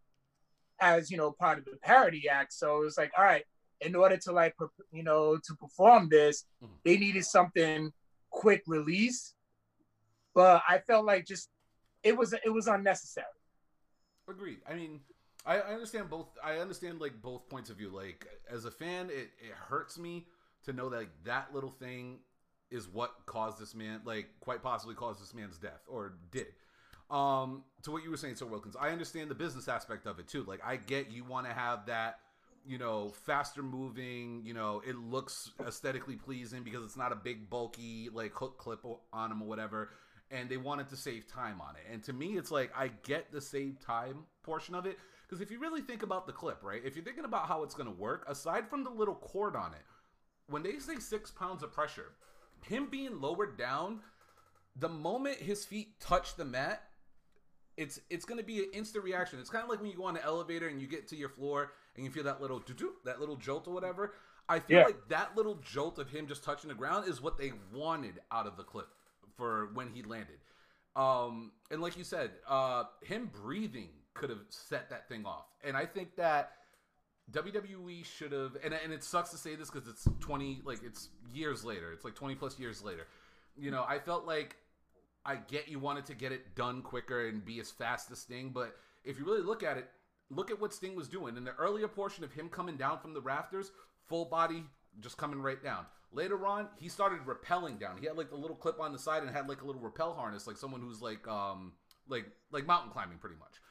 as 0.80 1.10
you 1.10 1.18
know, 1.18 1.32
part 1.32 1.58
of 1.58 1.66
the 1.66 1.78
parody 1.82 2.30
act. 2.30 2.54
So 2.54 2.82
it 2.82 2.86
was 2.86 2.98
like, 2.98 3.12
all 3.18 3.24
right, 3.24 3.44
in 3.82 3.96
order 3.96 4.18
to 4.18 4.32
like 4.32 4.54
you 4.92 5.02
know 5.04 5.38
to 5.38 5.56
perform 5.56 6.10
this, 6.10 6.46
Mhm. 6.64 6.70
they 6.86 6.98
needed 6.98 7.26
something 7.26 7.92
quick 8.30 8.62
release. 8.68 9.34
But 10.36 10.62
I 10.70 10.78
felt 10.80 11.06
like 11.06 11.26
just 11.26 11.50
it 12.04 12.16
was 12.16 12.34
it 12.34 12.54
was 12.54 12.68
unnecessary. 12.68 13.26
Agreed. 14.28 14.62
I 14.70 14.76
mean, 14.76 15.02
I, 15.50 15.58
I 15.58 15.74
understand 15.74 16.12
both. 16.12 16.28
I 16.44 16.58
understand 16.58 17.02
like 17.02 17.22
both 17.22 17.50
points 17.50 17.72
of 17.72 17.78
view. 17.78 17.90
Like 17.90 18.28
as 18.50 18.66
a 18.66 18.72
fan, 18.72 19.08
it, 19.08 19.32
it 19.42 19.52
hurts 19.68 19.98
me 19.98 20.28
to 20.66 20.74
know 20.74 20.90
that 20.90 20.98
like, 20.98 21.24
that 21.26 21.54
little 21.54 21.72
thing 21.72 22.20
is 22.70 22.88
what 22.88 23.12
caused 23.26 23.60
this 23.60 23.74
man, 23.74 24.02
like 24.06 24.28
quite 24.42 24.62
possibly 24.62 24.94
caused 24.94 25.20
this 25.20 25.34
man's 25.34 25.58
death 25.58 25.82
or 25.88 26.14
did. 26.32 26.48
Um, 27.10 27.64
to 27.82 27.90
what 27.90 28.04
you 28.04 28.12
were 28.12 28.18
saying, 28.18 28.36
Sir 28.36 28.46
Wilkins, 28.46 28.76
I 28.80 28.90
understand 28.90 29.32
the 29.32 29.36
business 29.36 29.68
aspect 29.68 30.06
of 30.06 30.20
it 30.20 30.28
too. 30.28 30.44
Like 30.44 30.62
I 30.64 30.76
get 30.76 31.12
you 31.12 31.24
want 31.24 31.48
to 31.48 31.54
have 31.54 31.88
that, 31.88 32.20
you 32.64 32.78
know, 32.78 33.10
faster 33.10 33.64
moving. 33.64 34.44
You 34.46 34.54
know, 34.54 34.84
it 34.86 34.98
looks 34.98 35.50
aesthetically 35.68 36.16
pleasing 36.16 36.62
because 36.62 36.86
it's 36.86 36.98
not 36.98 37.12
a 37.12 37.16
big 37.16 37.50
bulky 37.50 38.10
like 38.14 38.34
hook 38.34 38.60
clip 38.60 38.86
on 39.12 39.32
him 39.32 39.42
or 39.42 39.48
whatever 39.48 39.90
and 40.32 40.48
they 40.48 40.58
wanted 40.58 40.88
to 40.88 40.96
save 40.96 41.26
time 41.26 41.60
on 41.60 41.76
it. 41.76 41.92
And 41.92 42.04
to 42.04 42.14
me, 42.14 42.38
it's 42.38 42.52
like 42.52 42.72
I 42.78 42.92
get 43.02 43.32
the 43.32 43.42
save 43.42 43.80
time 43.84 44.26
portion 44.44 44.76
of 44.76 44.86
it 44.86 45.00
because 45.30 45.42
if 45.42 45.52
you 45.52 45.60
really 45.60 45.82
think 45.82 46.02
about 46.02 46.26
the 46.26 46.34
clip, 46.34 46.64
right? 46.64 46.82
If 46.84 46.96
you're 46.96 47.06
thinking 47.06 47.26
about 47.26 47.48
how 47.48 47.62
it's 47.64 47.76
going 47.76 47.88
to 47.88 47.96
work, 47.96 48.26
aside 48.28 48.68
from 48.68 48.84
the 48.84 48.90
little 48.90 49.16
cord 49.16 49.56
on 49.56 49.74
it, 49.74 49.86
when 50.48 50.64
they 50.64 50.80
say 50.80 50.96
six 50.98 51.30
pounds 51.30 51.62
of 51.62 51.72
pressure, 51.72 52.14
him 52.66 52.88
being 52.90 53.22
lowered 53.22 53.58
down, 53.58 54.00
the 54.76 54.90
moment 54.90 55.38
his 55.38 55.66
feet 55.66 56.00
touch 56.00 56.36
the 56.36 56.46
mat, 56.46 56.82
it's 57.78 58.00
it's 58.10 58.26
going 58.26 58.40
to 58.40 58.46
be 58.46 58.60
an 58.60 58.70
instant 58.74 59.04
reaction. 59.04 59.40
It's 59.40 59.50
kind 59.50 59.64
of 59.64 59.70
like 59.70 59.80
when 59.80 59.90
you 59.90 59.96
go 59.96 60.06
on 60.06 60.18
an 60.18 60.24
elevator 60.26 60.68
and 60.68 60.82
you 60.82 60.88
get 60.88 61.08
to 61.10 61.16
your 61.16 61.30
floor 61.30 61.72
and 61.96 62.04
you 62.04 62.12
feel 62.12 62.24
that 62.24 62.42
little 62.42 62.60
doo-doo, 62.60 62.94
that 63.06 63.20
little 63.20 63.36
jolt 63.38 63.68
or 63.68 63.74
whatever. 63.74 64.14
I 64.50 64.60
feel 64.60 64.78
Yeah. 64.78 64.86
like 64.86 65.08
that 65.10 65.38
little 65.38 65.56
jolt 65.56 66.00
of 66.00 66.10
him 66.10 66.28
just 66.28 66.44
touching 66.44 66.70
the 66.70 66.76
ground 66.76 67.08
is 67.08 67.22
what 67.22 67.38
they 67.38 67.54
wanted 67.72 68.20
out 68.32 68.48
of 68.48 68.58
the 68.58 68.64
clip 68.64 68.88
for 69.38 69.70
when 69.76 69.90
he 69.92 70.02
landed. 70.02 70.40
Um, 70.96 71.52
and 71.70 71.82
like 71.82 71.96
you 71.96 72.04
said, 72.04 72.32
uh, 72.48 72.86
him 73.04 73.30
breathing 73.32 73.92
could 74.14 74.30
have 74.30 74.40
set 74.50 74.90
that 74.90 75.08
thing 75.08 75.26
off. 75.26 75.46
And 75.64 75.78
I 75.78 75.86
think 75.86 76.16
that 76.16 76.52
WWE 77.32 78.04
should 78.06 78.32
have, 78.32 78.58
and, 78.64 78.74
and 78.74 78.92
it 78.92 79.04
sucks 79.04 79.30
to 79.32 79.38
say 79.38 79.56
this 79.56 79.70
because 79.70 79.88
it's 79.88 80.08
20, 80.20 80.62
like 80.66 80.80
it's 80.84 81.10
years 81.34 81.64
later. 81.64 81.92
It's 81.94 82.04
like 82.04 82.16
20 82.16 82.36
plus 82.36 82.60
years 82.60 82.84
later. 82.84 83.08
You 83.56 83.72
know, 83.72 83.86
I 83.88 84.00
felt 84.00 84.26
like 84.26 84.56
I 85.26 85.36
get 85.36 85.68
you 85.68 85.80
wanted 85.80 86.06
to 86.06 86.16
get 86.16 86.32
it 86.32 86.56
done 86.56 86.82
quicker 86.82 87.28
and 87.28 87.44
be 87.44 87.60
as 87.60 87.70
fast 87.70 88.12
as 88.12 88.20
Sting, 88.20 88.52
but 88.54 88.76
if 89.04 89.20
you 89.20 89.26
really 89.26 89.42
look 89.42 89.64
at 89.64 89.78
it, 89.78 89.90
look 90.30 90.52
at 90.52 90.60
what 90.60 90.74
Sting 90.74 90.96
was 90.96 91.08
doing. 91.08 91.38
In 91.38 91.44
the 91.44 91.56
earlier 91.56 91.88
portion 91.88 92.24
of 92.24 92.32
him 92.32 92.50
coming 92.50 92.78
down 92.78 93.00
from 93.00 93.14
the 93.14 93.22
rafters, 93.22 93.72
full 94.08 94.26
body, 94.26 94.64
just 95.00 95.18
coming 95.18 95.42
right 95.42 95.62
down. 95.64 95.86
Later 96.12 96.46
on, 96.46 96.68
he 96.78 96.90
started 96.90 97.20
rappelling 97.26 97.80
down. 97.80 97.98
He 98.00 98.08
had 98.08 98.18
like 98.18 98.30
the 98.30 98.36
little 98.36 98.56
clip 98.56 98.80
on 98.80 98.92
the 98.92 99.00
side 99.00 99.22
and 99.22 99.32
had 99.32 99.48
like 99.48 99.62
a 99.62 99.66
little 99.66 99.82
rappel 99.82 100.14
harness, 100.14 100.48
like 100.48 100.58
someone 100.58 100.82
who's 100.82 101.02
like 101.02 101.28
um 101.28 101.74
like 102.08 102.26
like 102.52 102.66
mountain 102.66 102.92
climbing 102.92 103.20
pretty 103.20 103.36
much. 103.36 103.62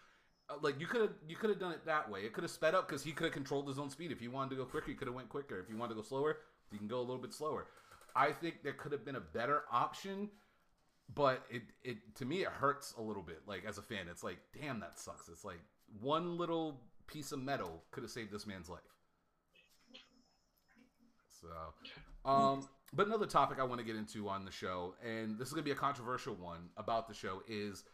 Uh, 0.50 0.54
like 0.62 0.80
you 0.80 0.87
could 0.87 1.02
have 1.02 1.12
you 1.26 1.37
could 1.37 1.50
have 1.50 1.58
done 1.58 1.72
it 1.72 1.84
that 1.87 2.11
way. 2.11 2.20
It 2.20 2.32
could 2.32 2.44
have 2.44 2.50
sped 2.50 2.74
up 2.74 2.88
because 2.88 3.04
he 3.04 3.12
could 3.12 3.24
have 3.24 3.32
controlled 3.32 3.68
his 3.68 3.78
own 3.78 3.90
speed. 3.90 4.12
If 4.12 4.20
he 4.20 4.28
wanted 4.28 4.50
to 4.50 4.56
go 4.56 4.64
quicker, 4.64 4.88
he 4.88 4.94
could 4.94 5.08
have 5.08 5.14
went 5.14 5.28
quicker. 5.28 5.58
If 5.61 5.68
you 5.68 5.76
wanted 5.76 5.94
to 5.94 6.00
go 6.00 6.02
slower, 6.02 6.38
you 6.72 6.78
can 6.78 6.88
go 6.88 6.98
a 6.98 7.00
little 7.00 7.18
bit 7.18 7.34
slower. 7.34 7.66
I 8.16 8.32
think 8.32 8.62
there 8.62 8.72
could 8.72 8.92
have 8.92 9.04
been 9.04 9.16
a 9.16 9.20
better 9.20 9.64
option, 9.70 10.30
but 11.14 11.44
it 11.50 11.62
it 11.82 11.98
to 12.16 12.24
me 12.24 12.42
it 12.42 12.48
hurts 12.48 12.94
a 12.98 13.02
little 13.02 13.22
bit. 13.22 13.42
Like 13.46 13.64
as 13.66 13.78
a 13.78 13.82
fan, 13.82 14.06
it's 14.11 14.24
like 14.24 14.38
damn 14.58 14.80
that 14.80 14.98
sucks. 14.98 15.28
It's 15.28 15.44
like 15.44 15.61
one 16.00 16.37
little 16.37 16.80
piece 17.06 17.32
of 17.32 17.40
metal 17.40 17.82
could 17.90 18.02
have 18.02 18.11
saved 18.11 18.32
this 18.32 18.46
man's 18.46 18.68
life. 18.68 18.80
So, 21.40 21.48
um, 22.28 22.68
but 22.92 23.06
another 23.06 23.26
topic 23.26 23.58
I 23.61 23.64
want 23.64 23.80
to 23.80 23.87
get 23.87 23.94
into 23.96 24.28
on 24.28 24.44
the 24.44 24.50
show, 24.50 24.94
and 25.04 25.38
this 25.38 25.48
is 25.48 25.54
gonna 25.54 25.62
be 25.62 25.70
a 25.70 25.76
controversial 25.76 26.34
one 26.34 26.70
about 26.76 27.06
the 27.06 27.14
show, 27.14 27.42
is 27.46 27.84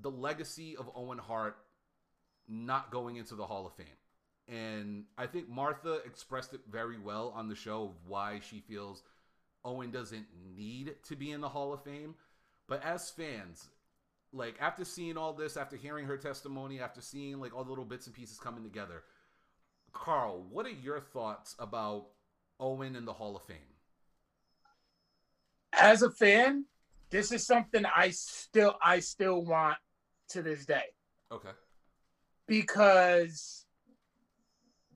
the 0.00 0.10
legacy 0.10 0.76
of 0.76 0.90
Owen 0.94 1.18
Hart 1.18 1.56
not 2.48 2.90
going 2.90 3.16
into 3.16 3.34
the 3.34 3.46
Hall 3.46 3.66
of 3.66 3.74
Fame. 3.74 3.86
And 4.48 5.04
I 5.18 5.26
think 5.26 5.48
Martha 5.48 6.00
expressed 6.06 6.54
it 6.54 6.60
very 6.70 6.98
well 6.98 7.32
on 7.36 7.48
the 7.48 7.54
show 7.54 7.84
of 7.84 7.90
why 8.06 8.40
she 8.48 8.60
feels 8.60 9.02
Owen 9.64 9.90
doesn't 9.90 10.26
need 10.56 10.94
to 11.08 11.16
be 11.16 11.30
in 11.30 11.40
the 11.40 11.48
Hall 11.48 11.72
of 11.72 11.82
Fame. 11.82 12.14
But 12.66 12.82
as 12.82 13.10
fans, 13.10 13.68
like 14.32 14.56
after 14.60 14.84
seeing 14.84 15.16
all 15.16 15.34
this, 15.34 15.56
after 15.56 15.76
hearing 15.76 16.06
her 16.06 16.16
testimony, 16.16 16.80
after 16.80 17.00
seeing 17.00 17.40
like 17.40 17.54
all 17.54 17.64
the 17.64 17.70
little 17.70 17.84
bits 17.84 18.06
and 18.06 18.14
pieces 18.16 18.38
coming 18.38 18.62
together, 18.62 19.02
Carl, 19.92 20.46
what 20.50 20.66
are 20.66 20.70
your 20.70 21.00
thoughts 21.00 21.54
about 21.58 22.06
Owen 22.60 22.96
in 22.96 23.04
the 23.04 23.12
Hall 23.12 23.36
of 23.36 23.42
Fame? 23.42 23.56
As 25.72 26.02
a 26.02 26.10
fan, 26.10 26.64
this 27.10 27.32
is 27.32 27.46
something 27.46 27.84
I 27.84 28.10
still 28.10 28.76
I 28.82 29.00
still 29.00 29.44
want 29.44 29.78
to 30.30 30.42
this 30.42 30.66
day. 30.66 30.84
Okay. 31.32 31.50
Because 32.46 33.66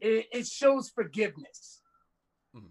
it, 0.01 0.27
it 0.33 0.47
shows 0.47 0.91
forgiveness. 0.91 1.81
Mm-hmm. 2.57 2.67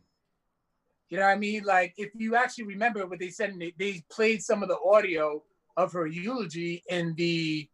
You 1.09 1.17
know 1.17 1.25
what 1.25 1.31
I 1.31 1.37
mean? 1.37 1.63
Like 1.63 1.93
if 1.97 2.09
you 2.15 2.35
actually 2.35 2.65
remember 2.65 3.05
what 3.05 3.19
they 3.19 3.29
said, 3.29 3.53
they, 3.59 3.73
they 3.77 4.03
played 4.11 4.41
some 4.41 4.63
of 4.63 4.69
the 4.69 4.79
audio 4.79 5.43
of 5.77 5.93
her 5.93 6.07
eulogy 6.07 6.83
in 6.89 7.13
the, 7.15 7.69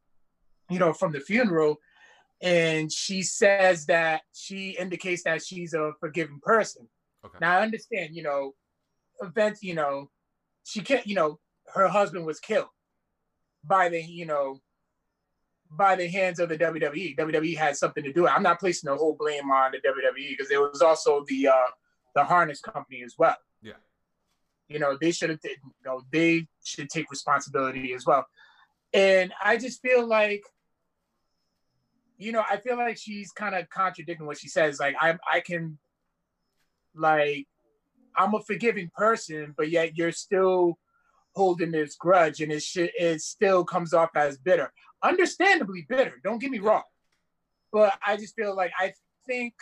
you 0.69 0.79
know, 0.79 0.93
from 0.93 1.13
the 1.13 1.19
funeral, 1.19 1.77
and 2.41 2.91
she 2.91 3.23
says 3.23 3.85
that 3.87 4.21
she 4.33 4.77
indicates 4.77 5.23
that 5.23 5.43
she's 5.43 5.73
a 5.73 5.93
forgiving 5.99 6.39
person. 6.41 6.87
Okay. 7.25 7.37
Now 7.41 7.57
I 7.57 7.63
understand, 7.63 8.15
you 8.15 8.21
know, 8.21 8.53
events, 9.21 9.63
you 9.63 9.73
know, 9.73 10.11
she 10.63 10.81
can't, 10.81 11.07
you 11.07 11.15
know, 11.15 11.39
her 11.73 11.87
husband 11.87 12.25
was 12.25 12.39
killed 12.39 12.67
by 13.63 13.89
the, 13.89 14.01
you 14.01 14.25
know, 14.25 14.59
by 15.71 15.95
the 15.95 16.07
hands 16.07 16.39
of 16.39 16.49
the 16.49 16.57
WWE. 16.57 17.17
WWE 17.17 17.57
had 17.57 17.75
something 17.75 18.03
to 18.03 18.13
do 18.13 18.25
it. 18.25 18.29
I'm 18.29 18.43
not 18.43 18.59
placing 18.59 18.89
the 18.89 18.95
whole 18.95 19.15
blame 19.15 19.51
on 19.51 19.71
the 19.71 19.77
WWE 19.79 20.29
because 20.29 20.49
there 20.49 20.61
was 20.61 20.81
also 20.81 21.23
the 21.27 21.47
uh 21.47 21.71
the 22.15 22.23
harness 22.23 22.61
company 22.61 23.03
as 23.03 23.15
well. 23.17 23.35
Yeah. 23.61 23.73
You 24.67 24.79
know, 24.79 24.97
they 24.99 25.11
should 25.11 25.29
have 25.29 25.39
you 25.43 25.57
know, 25.85 26.01
they 26.11 26.47
should 26.63 26.89
take 26.89 27.11
responsibility 27.11 27.93
as 27.93 28.05
well. 28.05 28.25
And 28.93 29.33
I 29.43 29.57
just 29.57 29.81
feel 29.81 30.05
like 30.05 30.43
you 32.17 32.31
know, 32.31 32.43
I 32.49 32.57
feel 32.57 32.77
like 32.77 32.97
she's 32.97 33.31
kind 33.31 33.53
of 33.53 33.69
contradicting 33.69 34.25
what 34.25 34.39
she 34.39 34.47
says. 34.47 34.79
Like 34.79 34.95
I 34.99 35.17
I 35.31 35.39
can 35.41 35.77
like 36.95 37.47
I'm 38.15 38.33
a 38.33 38.41
forgiving 38.41 38.89
person, 38.95 39.53
but 39.55 39.69
yet 39.69 39.97
you're 39.97 40.11
still 40.11 40.79
holding 41.35 41.69
this 41.69 41.95
grudge 41.95 42.41
and 42.41 42.51
it 42.51 42.63
sh- 42.63 42.89
it 42.97 43.21
still 43.21 43.63
comes 43.63 43.93
off 43.93 44.09
as 44.15 44.39
bitter 44.39 44.73
understandably 45.03 45.85
bitter. 45.87 46.19
Don't 46.23 46.39
get 46.39 46.51
me 46.51 46.59
wrong, 46.59 46.83
but 47.71 47.97
I 48.05 48.17
just 48.17 48.35
feel 48.35 48.55
like 48.55 48.71
I 48.79 48.93
think, 49.25 49.53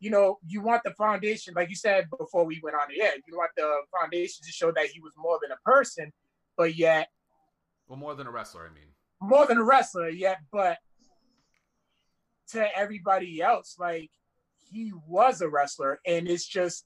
you 0.00 0.10
know, 0.10 0.38
you 0.46 0.60
want 0.60 0.82
the 0.84 0.92
foundation, 0.92 1.54
like 1.54 1.70
you 1.70 1.76
said 1.76 2.06
before 2.18 2.44
we 2.44 2.60
went 2.62 2.76
on 2.76 2.88
the 2.94 3.02
air, 3.02 3.12
you 3.26 3.36
want 3.36 3.50
the 3.56 3.70
foundation 3.98 4.44
to 4.44 4.52
show 4.52 4.72
that 4.72 4.86
he 4.86 5.00
was 5.00 5.12
more 5.16 5.38
than 5.42 5.52
a 5.52 5.70
person, 5.70 6.12
but 6.56 6.76
yet, 6.76 7.08
well, 7.88 7.98
more 7.98 8.14
than 8.14 8.26
a 8.26 8.30
wrestler. 8.30 8.68
I 8.70 8.74
mean, 8.74 8.88
more 9.20 9.46
than 9.46 9.58
a 9.58 9.64
wrestler, 9.64 10.08
yet, 10.08 10.38
but 10.50 10.78
to 12.50 12.76
everybody 12.76 13.40
else, 13.40 13.76
like 13.78 14.10
he 14.70 14.92
was 15.06 15.40
a 15.40 15.48
wrestler, 15.48 16.00
and 16.06 16.28
it's 16.28 16.46
just 16.46 16.84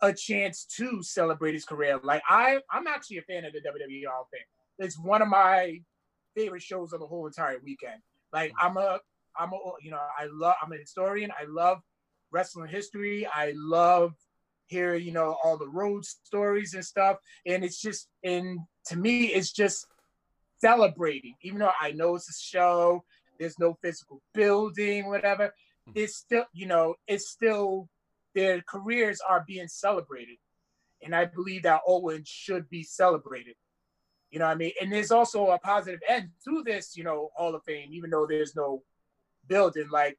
a 0.00 0.12
chance 0.12 0.64
to 0.76 1.02
celebrate 1.02 1.54
his 1.54 1.64
career. 1.64 1.98
Like 2.02 2.22
I, 2.28 2.58
I'm 2.70 2.86
actually 2.86 3.18
a 3.18 3.22
fan 3.22 3.44
of 3.44 3.52
the 3.52 3.60
WWE 3.60 4.02
Hall 4.10 4.22
of 4.22 4.28
Fame. 4.32 4.86
It's 4.86 4.98
one 4.98 5.22
of 5.22 5.28
my 5.28 5.80
favorite 6.34 6.62
shows 6.62 6.92
of 6.92 7.00
the 7.00 7.06
whole 7.06 7.26
entire 7.26 7.58
weekend. 7.64 8.00
Like 8.32 8.52
I'm 8.60 8.76
a 8.76 9.00
I'm 9.38 9.52
a 9.52 9.58
you 9.82 9.90
know 9.90 10.00
I 10.18 10.26
love 10.30 10.54
I'm 10.62 10.72
a 10.72 10.76
historian. 10.76 11.30
I 11.30 11.44
love 11.48 11.78
wrestling 12.30 12.68
history. 12.68 13.26
I 13.26 13.52
love 13.56 14.14
hearing 14.66 15.04
you 15.04 15.12
know 15.12 15.36
all 15.42 15.56
the 15.56 15.68
road 15.68 16.04
stories 16.04 16.74
and 16.74 16.84
stuff. 16.84 17.18
And 17.46 17.64
it's 17.64 17.80
just 17.80 18.08
and 18.22 18.60
to 18.86 18.96
me 18.96 19.26
it's 19.26 19.52
just 19.52 19.86
celebrating. 20.60 21.34
Even 21.42 21.60
though 21.60 21.72
I 21.80 21.92
know 21.92 22.16
it's 22.16 22.28
a 22.28 22.40
show, 22.40 23.04
there's 23.38 23.58
no 23.58 23.76
physical 23.82 24.20
building, 24.34 25.08
whatever. 25.08 25.54
Hmm. 25.86 25.92
It's 25.94 26.16
still 26.16 26.44
you 26.52 26.66
know 26.66 26.94
it's 27.06 27.28
still 27.28 27.88
their 28.34 28.62
careers 28.62 29.20
are 29.26 29.44
being 29.46 29.68
celebrated. 29.68 30.36
And 31.02 31.14
I 31.14 31.26
believe 31.26 31.62
that 31.62 31.80
Owen 31.86 32.24
should 32.26 32.68
be 32.68 32.82
celebrated. 32.82 33.54
You 34.30 34.38
know 34.38 34.46
what 34.46 34.52
I 34.52 34.56
mean? 34.56 34.72
And 34.80 34.92
there's 34.92 35.10
also 35.10 35.48
a 35.48 35.58
positive 35.58 36.00
end 36.08 36.30
to 36.44 36.62
this, 36.64 36.96
you 36.96 37.04
know, 37.04 37.30
Hall 37.34 37.54
of 37.54 37.62
Fame, 37.64 37.88
even 37.92 38.10
though 38.10 38.26
there's 38.26 38.54
no 38.54 38.82
building. 39.46 39.88
Like 39.90 40.18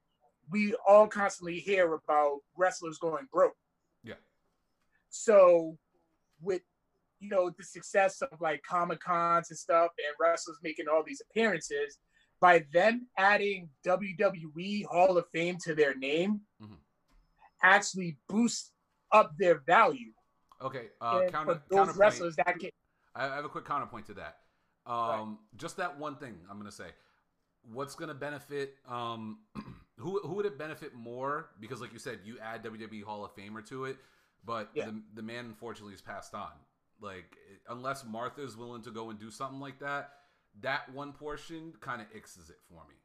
we 0.50 0.74
all 0.88 1.08
constantly 1.08 1.60
hear 1.60 1.94
about 1.94 2.40
wrestlers 2.58 2.98
going 2.98 3.28
broke. 3.32 3.56
Yeah. 4.04 4.16
So 5.10 5.78
with 6.42 6.62
you 7.20 7.30
know 7.30 7.52
the 7.56 7.64
success 7.64 8.22
of 8.22 8.42
like 8.42 8.64
Comic 8.64 9.00
Cons 9.02 9.50
and 9.50 9.60
stuff 9.60 9.92
and 9.98 10.16
wrestlers 10.20 10.58
making 10.64 10.86
all 10.92 11.04
these 11.06 11.22
appearances, 11.30 12.00
by 12.40 12.66
them 12.74 13.08
adding 13.18 13.70
WWE 13.86 14.86
Hall 14.86 15.18
of 15.18 15.26
Fame 15.34 15.58
to 15.66 15.76
their 15.76 15.96
name, 15.96 16.42
mm-hmm. 16.62 16.74
actually 17.62 18.18
boosts 18.28 18.72
up 19.12 19.34
their 19.38 19.60
value. 19.68 20.12
Okay, 20.62 20.88
uh, 21.00 21.22
counter, 21.30 21.62
for 21.70 21.86
those 21.86 21.96
wrestlers 21.96 22.36
that 22.38 22.60
can 22.60 22.70
I 23.16 23.36
have 23.36 23.46
a 23.46 23.50
quick 23.50 23.66
counterpoint 23.66 24.08
to 24.08 24.14
that. 24.16 24.38
Um, 24.86 24.98
right. 24.98 25.28
Just 25.58 25.78
that 25.78 25.98
one 26.00 26.16
thing 26.16 26.36
I'm 26.50 26.58
going 26.58 26.70
to 26.70 26.76
say. 26.76 26.90
What's 27.72 27.96
going 27.96 28.10
to 28.10 28.16
benefit? 28.16 28.76
Um, 28.88 29.40
who 29.98 30.20
who 30.22 30.36
would 30.36 30.46
it 30.46 30.58
benefit 30.58 30.94
more? 30.96 31.50
Because, 31.60 31.82
like 31.82 31.94
you 31.94 32.00
said, 32.00 32.20
you 32.24 32.38
add 32.42 32.64
WWE 32.64 33.04
Hall 33.04 33.26
of 33.26 33.36
Famer 33.36 33.66
to 33.68 33.86
it, 33.86 33.98
but 34.46 34.70
yeah. 34.74 34.86
the 34.86 35.02
the 35.16 35.22
man 35.22 35.46
unfortunately 35.46 35.94
has 35.94 36.02
passed 36.02 36.34
on. 36.34 36.52
Like 37.02 37.38
unless 37.70 38.06
Martha 38.06 38.44
is 38.44 38.58
willing 38.58 38.82
to 38.84 38.92
go 38.92 39.10
and 39.10 39.20
do 39.20 39.30
something 39.30 39.60
like 39.60 39.80
that, 39.80 40.12
that 40.62 40.92
one 40.94 41.14
portion 41.14 41.74
kind 41.80 42.02
of 42.02 42.08
ixes 42.14 42.50
it 42.50 42.58
for 42.68 42.82
me. 42.90 42.96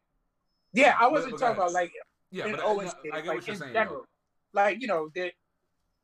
Yeah, 0.73 0.97
I 0.99 1.07
wasn't 1.09 1.33
but, 1.33 1.41
but 1.41 1.47
talking 1.47 1.63
about 1.63 1.73
like 1.73 1.93
yeah, 2.31 2.51
but 2.51 2.61
I, 2.61 2.65
I, 2.65 2.75
get 2.75 3.13
like, 3.13 3.27
what 3.27 3.47
you're 3.47 3.57
saying. 3.57 3.73
General, 3.73 4.05
like 4.53 4.81
you 4.81 4.89
know, 4.89 5.09
that 5.15 5.33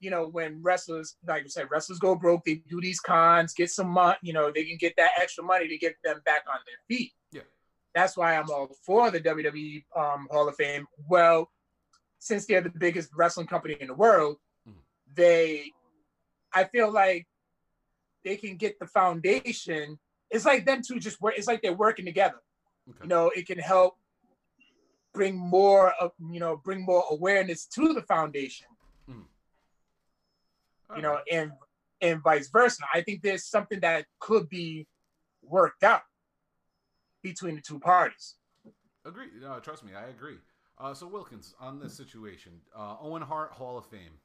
you 0.00 0.10
know, 0.10 0.26
when 0.26 0.60
wrestlers, 0.62 1.16
like 1.26 1.44
I 1.44 1.48
said, 1.48 1.70
wrestlers 1.70 1.98
go 1.98 2.14
broke, 2.14 2.44
they 2.44 2.62
do 2.68 2.80
these 2.80 3.00
cons, 3.00 3.52
get 3.52 3.70
some 3.70 3.88
money, 3.88 4.16
you 4.22 4.32
know, 4.32 4.50
they 4.50 4.64
can 4.64 4.78
get 4.78 4.94
that 4.96 5.12
extra 5.20 5.44
money 5.44 5.68
to 5.68 5.78
get 5.78 5.96
them 6.02 6.20
back 6.24 6.44
on 6.50 6.58
their 6.66 6.96
feet. 6.96 7.12
Yeah. 7.32 7.42
That's 7.94 8.16
why 8.16 8.36
I'm 8.36 8.50
all 8.50 8.70
for 8.84 9.10
the 9.10 9.20
WWE 9.20 9.84
um, 9.96 10.26
Hall 10.30 10.48
of 10.48 10.56
Fame. 10.56 10.86
Well, 11.08 11.50
since 12.18 12.46
they're 12.46 12.62
the 12.62 12.70
biggest 12.70 13.10
wrestling 13.14 13.46
company 13.46 13.76
in 13.78 13.88
the 13.88 13.94
world, 13.94 14.38
mm-hmm. 14.66 14.78
they, 15.14 15.70
I 16.52 16.64
feel 16.64 16.90
like 16.90 17.26
they 18.24 18.36
can 18.36 18.56
get 18.56 18.78
the 18.78 18.86
foundation. 18.86 19.98
It's 20.30 20.46
like 20.46 20.64
them 20.64 20.80
two 20.86 20.98
just 20.98 21.20
work. 21.20 21.34
It's 21.36 21.46
like 21.46 21.60
they're 21.60 21.74
working 21.74 22.06
together. 22.06 22.40
Okay. 22.88 22.98
You 23.02 23.08
know, 23.08 23.30
it 23.36 23.46
can 23.46 23.58
help 23.58 23.96
bring 25.12 25.36
more 25.36 25.92
of, 26.00 26.12
you 26.30 26.40
know, 26.40 26.56
bring 26.56 26.84
more 26.84 27.04
awareness 27.10 27.66
to 27.66 27.92
the 27.92 28.02
foundation 28.02 28.66
you 30.96 31.02
know, 31.02 31.18
and 31.30 31.52
and 32.00 32.22
vice 32.22 32.48
versa. 32.48 32.82
I 32.92 33.02
think 33.02 33.22
there's 33.22 33.44
something 33.44 33.80
that 33.80 34.06
could 34.18 34.48
be 34.48 34.86
worked 35.42 35.82
out 35.82 36.02
between 37.22 37.56
the 37.56 37.60
two 37.60 37.78
parties. 37.78 38.36
Agree. 39.04 39.26
No, 39.40 39.58
trust 39.60 39.84
me, 39.84 39.92
I 39.94 40.08
agree. 40.08 40.36
Uh, 40.78 40.94
so 40.94 41.06
Wilkins, 41.06 41.54
on 41.60 41.78
this 41.78 41.94
situation, 41.94 42.52
uh, 42.76 42.96
Owen 43.00 43.22
Hart 43.22 43.52
Hall 43.52 43.76
of 43.76 43.86
Fame. 43.86 44.18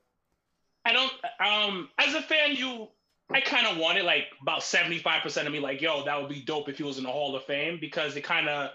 I 0.86 0.94
don't. 0.94 1.12
Um, 1.40 1.90
as 1.98 2.14
a 2.14 2.22
fan, 2.22 2.56
you, 2.56 2.88
I 3.34 3.42
kind 3.42 3.68
of 3.68 3.78
wanted 3.78 4.06
like 4.06 4.26
about 4.42 4.64
seventy 4.64 5.00
five 5.00 5.22
percent 5.22 5.48
of 5.48 5.54
me 5.54 5.60
like, 5.60 5.82
yo, 5.82 6.06
that 6.06 6.20
would 6.20 6.30
be 6.30 6.42
dope 6.42 6.70
if 6.70 6.78
he 6.78 6.84
was 6.84 6.98
in 6.98 7.04
the 7.04 7.10
Hall 7.10 7.36
of 7.36 7.44
Fame 7.44 7.78
because 7.82 8.16
it 8.16 8.24
kind 8.24 8.48
of, 8.48 8.70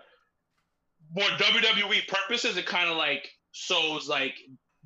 for 1.14 1.22
WWE 1.22 2.06
purposes, 2.08 2.56
it 2.56 2.66
kind 2.66 2.90
of 2.90 2.96
like 2.96 3.30
shows 3.52 4.08
like 4.08 4.34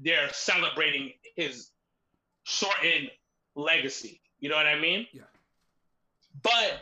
they're 0.00 0.28
celebrating 0.32 1.12
his 1.36 1.70
shorten 2.44 3.10
legacy. 3.54 4.20
You 4.40 4.48
know 4.48 4.56
what 4.56 4.66
I 4.66 4.78
mean? 4.78 5.06
Yeah. 5.12 5.22
But 6.42 6.80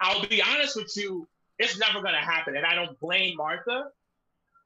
I'll 0.00 0.26
be 0.26 0.42
honest 0.42 0.76
with 0.76 0.92
you, 0.96 1.26
it's 1.58 1.78
never 1.78 2.02
gonna 2.02 2.18
happen, 2.18 2.56
and 2.56 2.66
I 2.66 2.74
don't 2.74 2.98
blame 3.00 3.36
Martha 3.36 3.90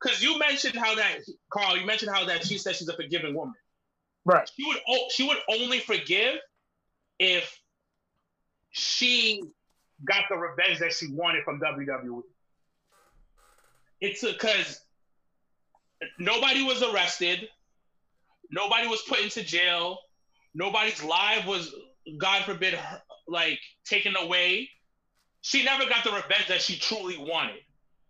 because 0.01 0.23
you 0.23 0.39
mentioned 0.39 0.77
how 0.77 0.95
that 0.95 1.19
Carl, 1.51 1.77
you 1.77 1.87
mentioned 1.87 2.11
how 2.13 2.25
that 2.27 2.47
she 2.47 2.59
said 2.59 2.77
she's 2.77 2.89
a 2.89 2.97
forgiving 2.97 3.35
woman. 3.35 3.55
Right. 4.25 4.51
She 4.57 4.65
would 4.67 4.79
she 5.11 5.27
would 5.27 5.39
only 5.49 5.81
forgive 5.81 6.37
if 7.19 7.61
she 8.71 9.43
got 10.05 10.25
the 10.31 10.37
revenge 10.37 10.79
that 10.79 10.93
she 10.93 11.13
wanted 11.13 11.45
from 11.45 11.61
WWE. 11.61 12.23
It's 14.01 14.23
because 14.23 14.81
nobody 16.19 16.63
was 16.63 16.83
arrested, 16.83 17.49
nobody 18.51 18.87
was 18.87 19.03
put 19.03 19.21
into 19.21 19.43
jail, 19.43 19.99
nobody's 20.55 21.03
life 21.03 21.47
was, 21.47 21.75
God 22.19 22.45
forbid, 22.45 22.79
like 23.27 23.59
taken 23.85 24.17
away. 24.17 24.71
She 25.41 25.65
never 25.65 25.87
got 25.89 26.05
the 26.05 26.11
revenge 26.11 26.49
that 26.49 26.63
she 26.63 26.79
truly 26.79 27.17
wanted 27.17 27.61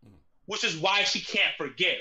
mm. 0.05 0.11
which 0.47 0.65
is 0.65 0.77
why 0.77 1.05
she 1.05 1.21
can't 1.21 1.55
forgive. 1.57 1.99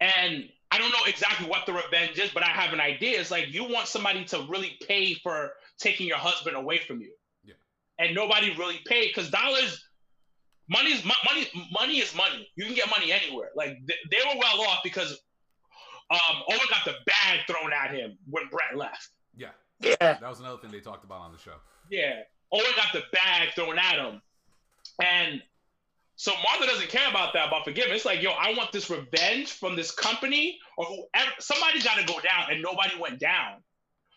And 0.00 0.48
I 0.70 0.78
don't 0.78 0.90
know 0.90 1.04
exactly 1.06 1.46
what 1.46 1.66
the 1.66 1.74
revenge 1.74 2.18
is, 2.18 2.30
but 2.30 2.42
I 2.42 2.48
have 2.48 2.72
an 2.72 2.80
idea. 2.80 3.20
It's 3.20 3.30
like 3.30 3.52
you 3.52 3.64
want 3.64 3.88
somebody 3.88 4.24
to 4.26 4.46
really 4.48 4.78
pay 4.86 5.14
for 5.14 5.52
taking 5.78 6.06
your 6.06 6.16
husband 6.16 6.56
away 6.56 6.78
from 6.78 7.00
you. 7.00 7.12
Yeah. 7.44 7.54
And 7.98 8.14
nobody 8.14 8.54
really 8.56 8.80
paid 8.86 9.08
because 9.08 9.30
dollars, 9.30 9.84
money 10.68 10.90
is 10.90 11.04
money. 11.04 11.46
Money 11.70 11.98
is 11.98 12.14
money. 12.16 12.48
You 12.56 12.64
can 12.64 12.74
get 12.74 12.88
money 12.90 13.12
anywhere. 13.12 13.50
Like 13.54 13.78
they, 13.86 13.94
they 14.10 14.16
were 14.26 14.40
well 14.40 14.62
off 14.62 14.80
because 14.82 15.20
um, 16.12 16.42
Owen 16.50 16.60
got 16.68 16.84
the 16.84 16.94
bag 17.06 17.40
thrown 17.46 17.72
at 17.72 17.94
him 17.94 18.18
when 18.28 18.44
Brett 18.48 18.76
left. 18.76 19.08
Yeah. 19.36 19.48
Yeah. 19.80 19.94
That 19.98 20.28
was 20.28 20.40
another 20.40 20.58
thing 20.58 20.70
they 20.70 20.80
talked 20.80 21.04
about 21.04 21.20
on 21.20 21.32
the 21.32 21.38
show. 21.38 21.54
Yeah. 21.90 22.20
Owen 22.52 22.64
got 22.76 22.92
the 22.92 23.02
bag 23.12 23.54
thrown 23.54 23.78
at 23.78 23.96
him, 23.96 24.20
and 25.02 25.42
so 26.16 26.32
Martha 26.44 26.66
doesn't 26.66 26.90
care 26.90 27.08
about 27.08 27.32
that, 27.32 27.48
about 27.48 27.64
forgiveness. 27.64 27.96
It's 27.96 28.04
like, 28.04 28.22
yo, 28.22 28.30
I 28.30 28.54
want 28.54 28.72
this 28.72 28.90
revenge 28.90 29.52
from 29.52 29.74
this 29.74 29.90
company 29.90 30.58
or 30.76 30.84
whoever. 30.84 31.30
Somebody's 31.40 31.82
got 31.82 31.98
to 31.98 32.04
go 32.04 32.20
down, 32.20 32.50
and 32.50 32.62
nobody 32.62 32.94
went 33.00 33.18
down. 33.18 33.62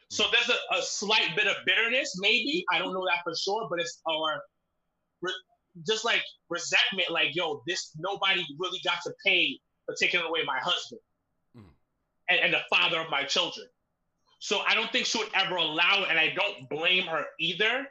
So 0.09 0.25
there's 0.31 0.49
a, 0.49 0.75
a, 0.77 0.81
slight 0.83 1.35
bit 1.35 1.47
of 1.47 1.55
bitterness, 1.65 2.17
maybe. 2.19 2.63
I 2.71 2.77
don't 2.77 2.93
know 2.93 3.05
that 3.07 3.23
for 3.23 3.35
sure, 3.35 3.67
but 3.69 3.79
it's 3.79 4.01
or 4.05 4.41
re, 5.21 5.31
just 5.87 6.05
like 6.05 6.21
resentment, 6.49 7.09
like, 7.09 7.35
yo, 7.35 7.63
this 7.65 7.91
nobody 7.97 8.45
really 8.59 8.79
got 8.83 8.99
to 9.03 9.13
pay 9.25 9.59
for 9.85 9.95
taking 9.99 10.21
away 10.21 10.41
my 10.45 10.59
husband. 10.59 11.01
And, 12.29 12.39
and 12.39 12.53
the 12.53 12.61
father 12.69 12.99
of 12.99 13.09
my 13.09 13.23
children. 13.23 13.67
So 14.39 14.59
I 14.59 14.75
don't 14.75 14.91
think 14.91 15.05
she 15.05 15.17
would 15.17 15.29
ever 15.33 15.55
allow 15.55 16.03
it, 16.03 16.09
and 16.09 16.19
I 16.19 16.33
don't 16.35 16.69
blame 16.69 17.05
her 17.05 17.25
either 17.39 17.87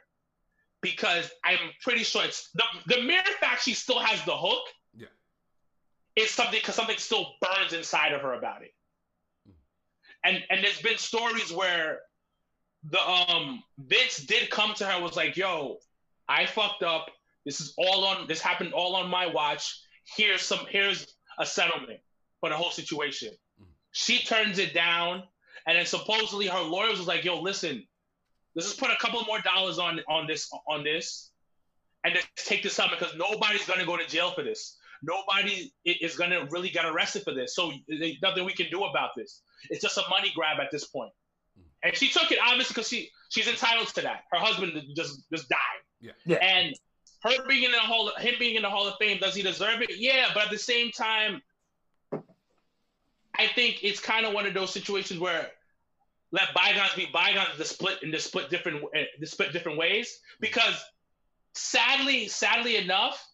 because 0.81 1.29
I'm 1.43 1.57
pretty 1.81 2.03
sure 2.03 2.23
it's 2.23 2.51
the, 2.53 2.63
the 2.85 3.01
mere 3.01 3.23
fact 3.41 3.63
she 3.63 3.73
still 3.73 3.99
has 3.99 4.23
the 4.23 4.37
hook. 4.37 4.63
Yeah. 4.95 5.07
Is 6.15 6.31
something 6.31 6.59
because 6.59 6.75
something 6.75 6.97
still 6.97 7.33
burns 7.41 7.73
inside 7.73 8.13
of 8.13 8.21
her 8.21 8.33
about 8.33 8.61
it. 8.61 8.71
Mm. 9.49 9.53
And 10.23 10.43
and 10.49 10.63
there's 10.63 10.81
been 10.81 10.97
stories 10.97 11.51
where 11.51 11.99
the 12.89 12.99
um 12.99 13.63
Vince 13.77 14.17
did 14.17 14.49
come 14.49 14.73
to 14.75 14.85
her 14.85 15.01
was 15.01 15.15
like, 15.15 15.35
"Yo, 15.35 15.79
I 16.29 16.45
fucked 16.45 16.83
up. 16.83 17.09
This 17.45 17.59
is 17.59 17.73
all 17.77 18.05
on. 18.05 18.27
This 18.27 18.41
happened 18.41 18.73
all 18.73 18.95
on 18.95 19.09
my 19.09 19.25
watch. 19.25 19.77
Here's 20.15 20.41
some. 20.41 20.65
Here's 20.69 21.07
a 21.39 21.45
settlement 21.45 21.99
for 22.39 22.49
the 22.49 22.55
whole 22.55 22.71
situation." 22.71 23.33
She 23.97 24.19
turns 24.19 24.59
it 24.59 24.73
down, 24.73 25.23
and 25.65 25.77
then 25.77 25.85
supposedly 25.85 26.47
her 26.47 26.59
lawyers 26.59 26.99
was 26.99 27.07
like, 27.07 27.23
"Yo, 27.23 27.39
listen, 27.39 27.87
let's 28.53 28.67
just 28.67 28.77
put 28.77 28.91
a 28.91 28.97
couple 28.97 29.23
more 29.23 29.39
dollars 29.39 29.79
on 29.79 30.01
on 30.09 30.27
this 30.27 30.51
on 30.67 30.83
this, 30.83 31.31
and 32.03 32.13
just 32.13 32.27
take 32.35 32.61
this 32.61 32.77
up 32.77 32.91
because 32.91 33.15
nobody's 33.15 33.65
gonna 33.65 33.85
go 33.85 33.95
to 33.95 34.05
jail 34.05 34.31
for 34.31 34.43
this. 34.43 34.77
Nobody 35.01 35.73
is 35.85 36.17
gonna 36.17 36.45
really 36.51 36.67
get 36.67 36.83
arrested 36.83 37.23
for 37.23 37.33
this. 37.33 37.55
So 37.55 37.71
there's 37.87 38.21
nothing 38.21 38.43
we 38.43 38.51
can 38.51 38.69
do 38.69 38.83
about 38.83 39.11
this. 39.15 39.41
It's 39.69 39.81
just 39.81 39.97
a 39.97 40.03
money 40.09 40.29
grab 40.35 40.59
at 40.59 40.71
this 40.71 40.87
point. 40.87 41.13
And 41.81 41.95
she 41.95 42.09
took 42.09 42.33
it 42.33 42.39
obviously 42.43 42.73
because 42.73 42.89
she 42.89 43.09
she's 43.29 43.47
entitled 43.47 43.87
to 43.95 44.01
that. 44.01 44.23
Her 44.29 44.39
husband 44.39 44.73
just 44.93 45.23
just 45.31 45.47
died. 45.47 45.83
Yeah. 46.01 46.11
yeah. 46.25 46.37
And 46.37 46.75
her 47.23 47.47
being 47.47 47.63
in 47.63 47.71
the 47.71 47.79
hall, 47.79 48.11
him 48.17 48.35
being 48.39 48.55
in 48.55 48.63
the 48.63 48.69
Hall 48.69 48.89
of 48.89 48.95
Fame, 48.99 49.19
does 49.19 49.35
he 49.35 49.41
deserve 49.41 49.81
it? 49.81 49.97
Yeah, 49.97 50.31
but 50.33 50.43
at 50.43 50.51
the 50.51 50.57
same 50.57 50.91
time, 50.91 51.41
I 53.37 53.47
think 53.47 53.83
it's 53.83 53.99
kind 53.99 54.25
of 54.25 54.33
one 54.33 54.45
of 54.45 54.53
those 54.53 54.71
situations 54.71 55.19
where 55.19 55.49
let 56.31 56.53
bygones 56.53 56.93
be 56.95 57.07
bygones 57.13 57.57
to 57.57 57.65
split 57.65 57.99
and 58.03 58.11
to 58.11 58.19
split 58.19 58.49
different 58.49 58.83
eh, 58.93 59.05
to 59.19 59.25
split 59.25 59.53
different 59.53 59.77
ways. 59.77 60.19
Because 60.39 60.83
sadly 61.53 62.27
sadly 62.27 62.75
enough 62.75 63.25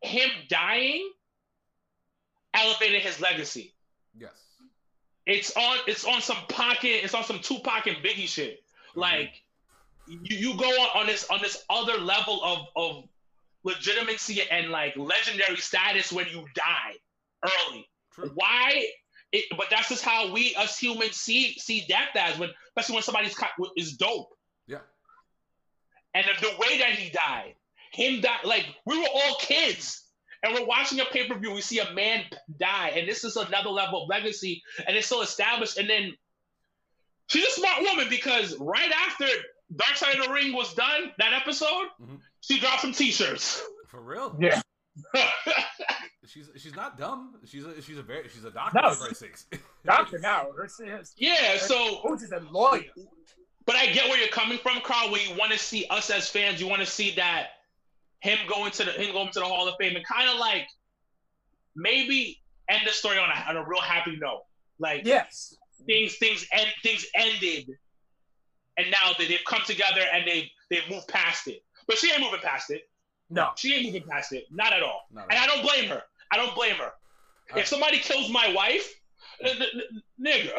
him 0.00 0.28
dying 0.48 1.08
elevated 2.54 3.02
his 3.02 3.20
legacy. 3.20 3.74
Yes. 4.18 4.32
It's 5.26 5.56
on 5.56 5.78
it's 5.86 6.04
on 6.04 6.20
some 6.20 6.38
pocket 6.48 7.04
it's 7.04 7.14
on 7.14 7.24
some 7.24 7.38
tupac 7.38 7.86
and 7.86 7.96
biggie 7.98 8.26
shit. 8.26 8.58
Mm-hmm. 8.90 9.00
like 9.00 9.42
you, 10.08 10.36
you 10.36 10.56
go 10.58 10.66
on, 10.66 11.00
on 11.02 11.06
this 11.06 11.28
on 11.30 11.40
this 11.40 11.64
other 11.70 11.96
level 11.98 12.42
of 12.42 12.66
of 12.74 13.04
legitimacy 13.64 14.42
and 14.50 14.70
like 14.70 14.96
legendary 14.96 15.56
status 15.56 16.12
when 16.12 16.26
you 16.26 16.44
die 16.54 16.96
early. 17.44 17.88
True. 18.12 18.30
why 18.34 18.86
it, 19.32 19.44
but 19.56 19.66
that's 19.70 19.88
just 19.88 20.04
how 20.04 20.32
we 20.32 20.54
as 20.58 20.78
humans 20.78 21.16
see 21.16 21.54
see 21.58 21.84
death 21.88 22.10
as 22.14 22.38
when, 22.38 22.50
especially 22.68 22.94
when 22.94 23.02
somebody's 23.02 23.36
is 23.76 23.96
dope. 23.96 24.28
Yeah. 24.66 24.78
And 26.14 26.26
the, 26.26 26.48
the 26.48 26.52
way 26.58 26.78
that 26.78 26.90
he 26.90 27.10
died, 27.10 27.54
him 27.92 28.20
die 28.20 28.36
like 28.44 28.66
we 28.84 28.98
were 28.98 29.08
all 29.12 29.36
kids, 29.40 30.06
and 30.42 30.54
we're 30.54 30.66
watching 30.66 31.00
a 31.00 31.04
pay 31.06 31.26
per 31.26 31.38
view. 31.38 31.52
We 31.52 31.62
see 31.62 31.78
a 31.78 31.92
man 31.92 32.24
die, 32.58 32.92
and 32.96 33.08
this 33.08 33.24
is 33.24 33.36
another 33.36 33.70
level 33.70 34.02
of 34.02 34.08
legacy, 34.08 34.62
and 34.86 34.96
it's 34.96 35.06
so 35.06 35.22
established. 35.22 35.78
And 35.78 35.88
then 35.88 36.12
she's 37.28 37.46
a 37.46 37.50
smart 37.50 37.82
woman 37.82 38.06
because 38.10 38.56
right 38.58 38.92
after 39.08 39.26
Dark 39.74 39.96
Side 39.96 40.18
of 40.18 40.26
the 40.26 40.32
Ring 40.32 40.52
was 40.52 40.74
done, 40.74 41.12
that 41.18 41.32
episode, 41.32 41.86
mm-hmm. 42.00 42.16
she 42.40 42.60
dropped 42.60 42.82
some 42.82 42.92
T-shirts. 42.92 43.62
For 43.88 44.00
real? 44.00 44.36
Yeah. 44.38 44.60
she's 46.26 46.50
she's 46.56 46.74
not 46.74 46.98
dumb. 46.98 47.34
She's 47.44 47.64
a, 47.64 47.80
she's 47.80 47.98
a 47.98 48.02
very 48.02 48.28
she's 48.28 48.44
a 48.44 48.50
doctor 48.50 48.80
no, 48.82 48.90
for 48.92 49.14
sakes. 49.14 49.46
doctor 49.84 50.18
now. 50.18 50.48
Her, 50.56 50.68
yeah, 51.16 51.56
so 51.56 52.16
she's 52.18 52.32
a 52.32 52.40
lawyer. 52.50 52.82
But 53.64 53.76
I 53.76 53.86
get 53.86 54.08
where 54.08 54.18
you're 54.18 54.28
coming 54.28 54.58
from, 54.58 54.80
Carl. 54.82 55.10
Where 55.10 55.20
you 55.20 55.36
want 55.36 55.52
to 55.52 55.58
see 55.58 55.86
us 55.88 56.10
as 56.10 56.28
fans, 56.28 56.60
you 56.60 56.66
want 56.66 56.80
to 56.80 56.86
see 56.86 57.14
that 57.16 57.48
him 58.20 58.38
going 58.48 58.70
to 58.72 58.84
the 58.84 58.92
him 58.92 59.12
going 59.12 59.30
to 59.32 59.40
the 59.40 59.44
Hall 59.44 59.68
of 59.68 59.74
Fame 59.80 59.96
and 59.96 60.06
kind 60.06 60.28
of 60.28 60.38
like 60.38 60.66
maybe 61.74 62.40
end 62.68 62.82
the 62.86 62.92
story 62.92 63.18
on 63.18 63.28
a, 63.28 63.50
on 63.50 63.56
a 63.56 63.68
real 63.68 63.80
happy 63.80 64.16
note. 64.20 64.44
Like 64.78 65.06
yes, 65.06 65.56
things 65.86 66.16
things 66.16 66.46
end 66.52 66.68
things 66.82 67.06
ended, 67.14 67.70
and 68.76 68.90
now 68.90 69.12
they, 69.18 69.26
they've 69.26 69.44
come 69.46 69.62
together 69.66 70.02
and 70.12 70.26
they 70.26 70.50
they've 70.70 70.88
moved 70.90 71.08
past 71.08 71.48
it. 71.48 71.62
But 71.86 71.98
she 71.98 72.10
ain't 72.12 72.20
moving 72.20 72.40
past 72.40 72.70
it. 72.70 72.82
No, 73.32 73.50
she 73.56 73.74
ain't 73.74 73.86
moving 73.86 74.02
past 74.08 74.32
it. 74.32 74.46
Not 74.50 74.72
at 74.72 74.82
all. 74.82 75.06
Not 75.12 75.26
and 75.30 75.38
I 75.38 75.46
don't 75.46 75.62
blame 75.62 75.88
her. 75.88 76.02
I 76.30 76.36
don't 76.36 76.54
blame 76.54 76.76
her. 76.76 76.92
If 77.56 77.66
somebody 77.66 77.98
kills 77.98 78.30
my 78.30 78.52
wife, 78.54 78.94
n- 79.44 79.56
n- 79.60 80.02
nigga. 80.20 80.52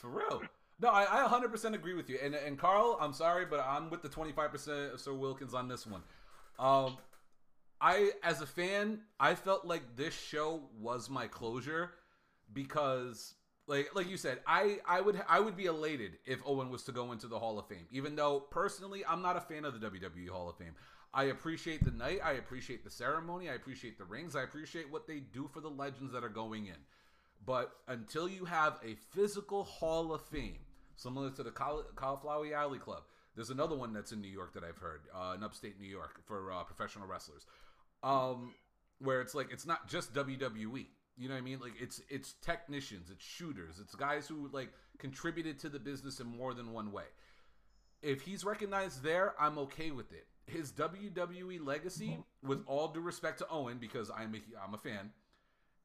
For 0.00 0.08
real. 0.08 0.42
No, 0.80 0.88
I, 0.88 1.24
I 1.24 1.28
100% 1.28 1.74
agree 1.74 1.94
with 1.94 2.10
you. 2.10 2.18
And 2.22 2.34
and 2.34 2.58
Carl, 2.58 2.98
I'm 3.00 3.12
sorry, 3.12 3.46
but 3.46 3.60
I'm 3.60 3.88
with 3.88 4.02
the 4.02 4.08
25% 4.08 4.92
of 4.94 5.00
Sir 5.00 5.14
Wilkins 5.14 5.54
on 5.54 5.68
this 5.68 5.86
one. 5.86 6.02
Um, 6.58 6.98
I, 7.80 8.10
as 8.22 8.40
a 8.40 8.46
fan, 8.46 9.00
I 9.20 9.34
felt 9.34 9.64
like 9.64 9.96
this 9.96 10.14
show 10.18 10.68
was 10.78 11.10
my 11.10 11.26
closure 11.26 11.90
because, 12.52 13.34
like, 13.66 13.94
like 13.94 14.08
you 14.08 14.16
said, 14.16 14.40
I, 14.46 14.78
I 14.86 15.00
would, 15.00 15.20
I 15.28 15.40
would 15.40 15.56
be 15.56 15.66
elated 15.66 16.18
if 16.24 16.40
Owen 16.46 16.70
was 16.70 16.84
to 16.84 16.92
go 16.92 17.12
into 17.12 17.26
the 17.26 17.38
Hall 17.38 17.58
of 17.58 17.66
Fame. 17.66 17.86
Even 17.90 18.14
though 18.14 18.40
personally, 18.40 19.04
I'm 19.06 19.22
not 19.22 19.36
a 19.36 19.40
fan 19.40 19.64
of 19.64 19.78
the 19.78 19.90
WWE 19.90 20.28
Hall 20.28 20.48
of 20.48 20.56
Fame. 20.56 20.74
I 21.12 21.24
appreciate 21.24 21.84
the 21.84 21.90
night. 21.90 22.20
I 22.22 22.32
appreciate 22.32 22.84
the 22.84 22.90
ceremony. 22.90 23.48
I 23.48 23.54
appreciate 23.54 23.98
the 23.98 24.04
rings. 24.04 24.36
I 24.36 24.42
appreciate 24.42 24.90
what 24.90 25.06
they 25.06 25.20
do 25.20 25.48
for 25.52 25.60
the 25.60 25.70
legends 25.70 26.12
that 26.12 26.22
are 26.22 26.28
going 26.28 26.66
in. 26.66 26.76
But 27.44 27.72
until 27.88 28.28
you 28.28 28.44
have 28.44 28.78
a 28.84 28.96
physical 29.14 29.64
Hall 29.64 30.12
of 30.12 30.20
Fame, 30.22 30.58
similar 30.96 31.30
to 31.30 31.42
the 31.42 31.50
Cauliflower 31.50 32.52
Alley 32.54 32.78
Club, 32.78 33.02
there's 33.34 33.50
another 33.50 33.76
one 33.76 33.92
that's 33.92 34.12
in 34.12 34.20
New 34.20 34.30
York 34.30 34.54
that 34.54 34.64
I've 34.64 34.78
heard, 34.78 35.02
uh, 35.14 35.34
in 35.36 35.42
upstate 35.42 35.78
New 35.80 35.88
York 35.88 36.20
for 36.26 36.52
uh, 36.52 36.64
professional 36.64 37.06
wrestlers, 37.06 37.46
um, 38.02 38.54
where 38.98 39.20
it's 39.20 39.34
like 39.34 39.52
it's 39.52 39.66
not 39.66 39.88
just 39.88 40.14
WWE. 40.14 40.86
You 41.16 41.28
know 41.28 41.34
what 41.34 41.40
I 41.40 41.44
mean? 41.44 41.60
Like 41.60 41.74
it's 41.80 42.00
it's 42.08 42.34
technicians, 42.42 43.10
it's 43.10 43.24
shooters, 43.24 43.78
it's 43.80 43.94
guys 43.94 44.28
who 44.28 44.48
like 44.52 44.70
contributed 44.98 45.58
to 45.60 45.68
the 45.68 45.78
business 45.78 46.20
in 46.20 46.26
more 46.26 46.54
than 46.54 46.72
one 46.72 46.92
way. 46.92 47.04
If 48.02 48.20
he's 48.20 48.44
recognized 48.44 49.02
there, 49.02 49.34
I'm 49.40 49.58
okay 49.58 49.90
with 49.90 50.12
it 50.12 50.26
his 50.46 50.70
WWE 50.72 51.64
legacy, 51.64 52.18
with 52.42 52.62
all 52.66 52.88
due 52.88 53.00
respect 53.00 53.38
to 53.38 53.48
Owen, 53.50 53.78
because 53.78 54.10
I'm 54.10 54.34
a, 54.34 54.64
I'm 54.64 54.74
a 54.74 54.78
fan. 54.78 55.10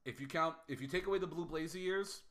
If 0.05 0.19
you 0.19 0.27
count, 0.27 0.55
if 0.67 0.81
you 0.81 0.87
take 0.87 1.07
away 1.07 1.19
the 1.19 1.27
Blue 1.27 1.45
Blazer 1.45 1.79
years, 1.79 2.21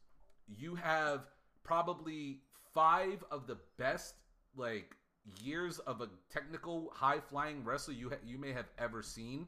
you 0.47 0.77
have 0.77 1.27
probably 1.65 2.39
five 2.73 3.25
of 3.31 3.47
the 3.47 3.59
best 3.79 4.15
like 4.57 4.97
years 5.43 5.79
of 5.81 6.01
a 6.01 6.09
technical 6.33 6.93
high 6.95 7.21
flying 7.21 7.63
wrestler 7.63 7.95
you 7.95 8.09
ha- 8.09 8.17
you 8.25 8.39
may 8.39 8.53
have 8.53 8.67
ever 8.79 9.03
seen 9.03 9.47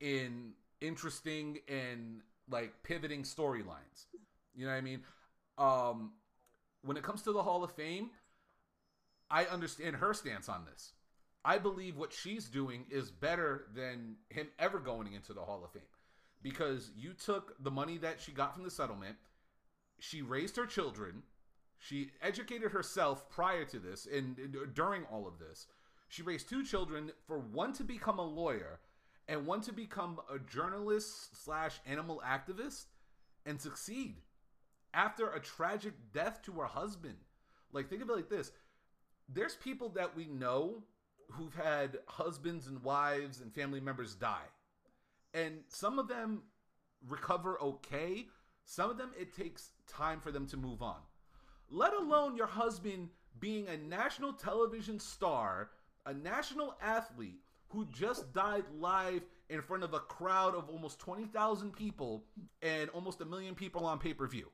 in 0.00 0.52
interesting 0.80 1.58
and 1.68 2.22
like 2.50 2.72
pivoting 2.82 3.22
storylines. 3.22 4.06
You 4.54 4.66
know 4.66 4.72
what 4.72 4.78
I 4.78 4.80
mean? 4.82 5.00
Um, 5.58 6.12
when 6.82 6.96
it 6.96 7.02
comes 7.02 7.22
to 7.22 7.32
the 7.32 7.42
Hall 7.42 7.64
of 7.64 7.72
Fame, 7.72 8.10
I 9.30 9.44
understand 9.46 9.96
her 9.96 10.12
stance 10.12 10.48
on 10.48 10.64
this. 10.64 10.92
I 11.44 11.58
believe 11.58 11.96
what 11.96 12.12
she's 12.12 12.46
doing 12.46 12.84
is 12.90 13.10
better 13.10 13.66
than 13.74 14.16
him 14.28 14.48
ever 14.58 14.78
going 14.78 15.12
into 15.12 15.32
the 15.32 15.40
Hall 15.40 15.62
of 15.64 15.72
Fame 15.72 15.82
because 16.42 16.90
you 16.96 17.12
took 17.12 17.54
the 17.62 17.70
money 17.70 17.98
that 17.98 18.20
she 18.20 18.32
got 18.32 18.54
from 18.54 18.64
the 18.64 18.70
settlement, 18.70 19.16
she 19.98 20.22
raised 20.22 20.56
her 20.56 20.66
children, 20.66 21.22
she 21.78 22.10
educated 22.20 22.72
herself 22.72 23.28
prior 23.30 23.64
to 23.64 23.78
this 23.78 24.06
and 24.06 24.36
during 24.74 25.04
all 25.04 25.26
of 25.26 25.38
this. 25.38 25.66
She 26.08 26.22
raised 26.22 26.48
two 26.48 26.62
children 26.64 27.10
for 27.26 27.38
one 27.38 27.72
to 27.74 27.84
become 27.84 28.18
a 28.18 28.26
lawyer 28.26 28.80
and 29.32 29.46
one 29.46 29.62
to 29.62 29.72
become 29.72 30.20
a 30.30 30.38
journalist 30.38 31.42
slash 31.42 31.80
animal 31.86 32.22
activist 32.24 32.84
and 33.46 33.58
succeed 33.58 34.16
after 34.92 35.30
a 35.30 35.40
tragic 35.40 35.94
death 36.12 36.42
to 36.42 36.52
her 36.52 36.66
husband. 36.66 37.16
Like, 37.72 37.88
think 37.88 38.02
of 38.02 38.10
it 38.10 38.14
like 38.14 38.28
this 38.28 38.52
there's 39.30 39.54
people 39.54 39.88
that 39.90 40.14
we 40.14 40.26
know 40.26 40.82
who've 41.30 41.54
had 41.54 42.00
husbands 42.06 42.66
and 42.66 42.84
wives 42.84 43.40
and 43.40 43.54
family 43.54 43.80
members 43.80 44.14
die. 44.14 44.50
And 45.32 45.60
some 45.68 45.98
of 45.98 46.08
them 46.08 46.42
recover 47.08 47.58
okay, 47.58 48.26
some 48.66 48.90
of 48.90 48.98
them 48.98 49.12
it 49.18 49.34
takes 49.34 49.70
time 49.88 50.20
for 50.20 50.30
them 50.30 50.46
to 50.48 50.58
move 50.58 50.82
on. 50.82 51.00
Let 51.70 51.94
alone 51.94 52.36
your 52.36 52.48
husband 52.48 53.08
being 53.40 53.66
a 53.66 53.78
national 53.78 54.34
television 54.34 55.00
star, 55.00 55.70
a 56.04 56.12
national 56.12 56.76
athlete 56.82 57.41
who 57.72 57.86
just 57.86 58.32
died 58.32 58.64
live 58.78 59.22
in 59.48 59.62
front 59.62 59.82
of 59.82 59.94
a 59.94 59.98
crowd 59.98 60.54
of 60.54 60.68
almost 60.68 60.98
20,000 60.98 61.74
people 61.74 62.24
and 62.62 62.90
almost 62.90 63.20
a 63.20 63.24
million 63.24 63.54
people 63.54 63.84
on 63.84 63.98
pay 63.98 64.14
per 64.14 64.26
view. 64.26 64.50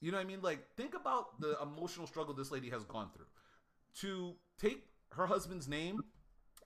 You 0.00 0.10
know 0.10 0.18
what 0.18 0.24
I 0.24 0.28
mean? 0.28 0.42
Like, 0.42 0.66
think 0.76 0.94
about 0.94 1.40
the 1.40 1.56
emotional 1.62 2.06
struggle 2.06 2.34
this 2.34 2.50
lady 2.50 2.70
has 2.70 2.84
gone 2.84 3.10
through. 3.14 3.26
To 4.00 4.34
take 4.58 4.84
her 5.12 5.26
husband's 5.26 5.68
name 5.68 6.02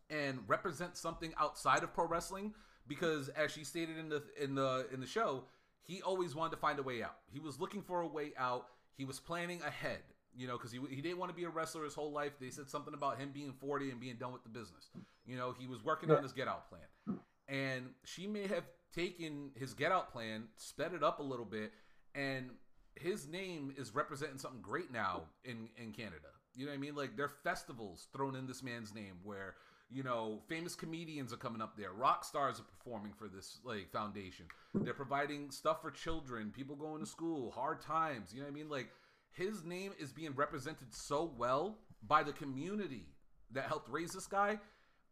and 0.09 0.39
represent 0.47 0.97
something 0.97 1.35
outside 1.39 1.83
of 1.83 1.93
pro 1.93 2.07
wrestling, 2.07 2.55
because 2.89 3.29
as 3.31 3.51
she 3.51 3.65
stated 3.65 3.99
in 3.99 4.09
the 4.09 4.23
in 4.41 4.55
the 4.55 4.87
in 4.93 5.01
the 5.01 5.07
show, 5.07 5.45
he 5.83 6.01
always 6.03 6.35
wanted 6.35 6.53
to 6.53 6.57
find 6.57 6.79
a 6.79 6.83
way 6.83 7.03
out. 7.03 7.17
He 7.31 7.41
was 7.41 7.61
looking 7.61 7.83
for 7.83 8.01
a 8.01 8.07
way 8.07 8.33
out. 8.39 8.69
He 8.97 9.05
was 9.05 9.21
planning 9.21 9.61
ahead, 9.63 10.01
you 10.37 10.47
know, 10.47 10.57
because 10.57 10.71
he, 10.71 10.79
he 10.91 11.01
didn't 11.01 11.19
want 11.19 11.31
to 11.31 11.37
be 11.37 11.45
a 11.45 11.49
wrestler 11.49 11.85
his 11.85 11.95
whole 11.95 12.13
life. 12.13 12.33
They 12.41 12.51
said 12.51 12.69
something 12.69 12.95
about 12.95 13.19
him 13.19 13.31
being 13.33 13.53
40 13.53 13.91
and 13.91 14.01
being 14.01 14.17
done 14.17 14.33
with 14.33 14.43
the 14.43 14.51
business. 14.51 14.91
You 15.25 15.37
know, 15.37 15.55
he 15.59 15.67
was 15.67 15.83
working 15.85 16.11
yeah. 16.11 16.17
on 16.17 16.23
his 16.23 16.33
get 16.33 16.47
out 16.49 16.69
plan. 16.69 17.19
And 17.49 17.91
she 18.05 18.27
may 18.27 18.47
have 18.47 18.65
taken 18.95 19.51
his 19.55 19.75
get 19.75 19.93
out 19.93 20.13
plan, 20.13 20.45
sped 20.57 20.93
it 20.93 21.03
up 21.03 21.21
a 21.21 21.23
little 21.23 21.45
bit, 21.45 21.73
and 22.15 22.51
his 22.95 23.29
name 23.29 23.73
is 23.77 23.95
representing 23.95 24.39
something 24.39 24.61
great 24.61 24.93
now 24.93 25.23
in 25.45 25.69
in 25.77 25.93
Canada. 25.93 26.29
You 26.55 26.65
know 26.65 26.73
what 26.73 26.79
I 26.79 26.81
mean? 26.81 26.95
Like 26.95 27.17
there 27.17 27.27
are 27.27 27.33
festivals 27.45 28.09
thrown 28.13 28.35
in 28.35 28.47
this 28.47 28.63
man's 28.63 28.95
name 28.95 29.17
where 29.23 29.55
you 29.91 30.03
know 30.03 30.41
famous 30.49 30.75
comedians 30.75 31.33
are 31.33 31.37
coming 31.37 31.61
up 31.61 31.77
there, 31.77 31.93
rock 31.93 32.25
stars 32.25 32.59
are 32.59 32.65
performing 32.65 33.13
for 33.13 33.29
this 33.29 33.59
like 33.65 33.93
foundation. 33.93 34.47
They're 34.75 34.95
providing 34.95 35.51
stuff 35.51 35.83
for 35.83 35.91
children, 35.91 36.51
people 36.51 36.75
going 36.75 37.01
to 37.01 37.07
school, 37.07 37.51
hard 37.51 37.81
times. 37.81 38.33
You 38.33 38.41
know 38.41 38.47
what 38.47 38.53
I 38.53 38.55
mean? 38.55 38.69
Like 38.71 38.89
his 39.37 39.65
name 39.65 39.93
is 39.99 40.13
being 40.13 40.35
represented 40.35 40.95
so 40.95 41.33
well 41.37 41.79
by 42.07 42.23
the 42.23 42.33
community 42.33 43.07
that 43.53 43.65
helped 43.65 43.91
raise 43.91 44.13
this 44.13 44.27
guy. 44.27 44.59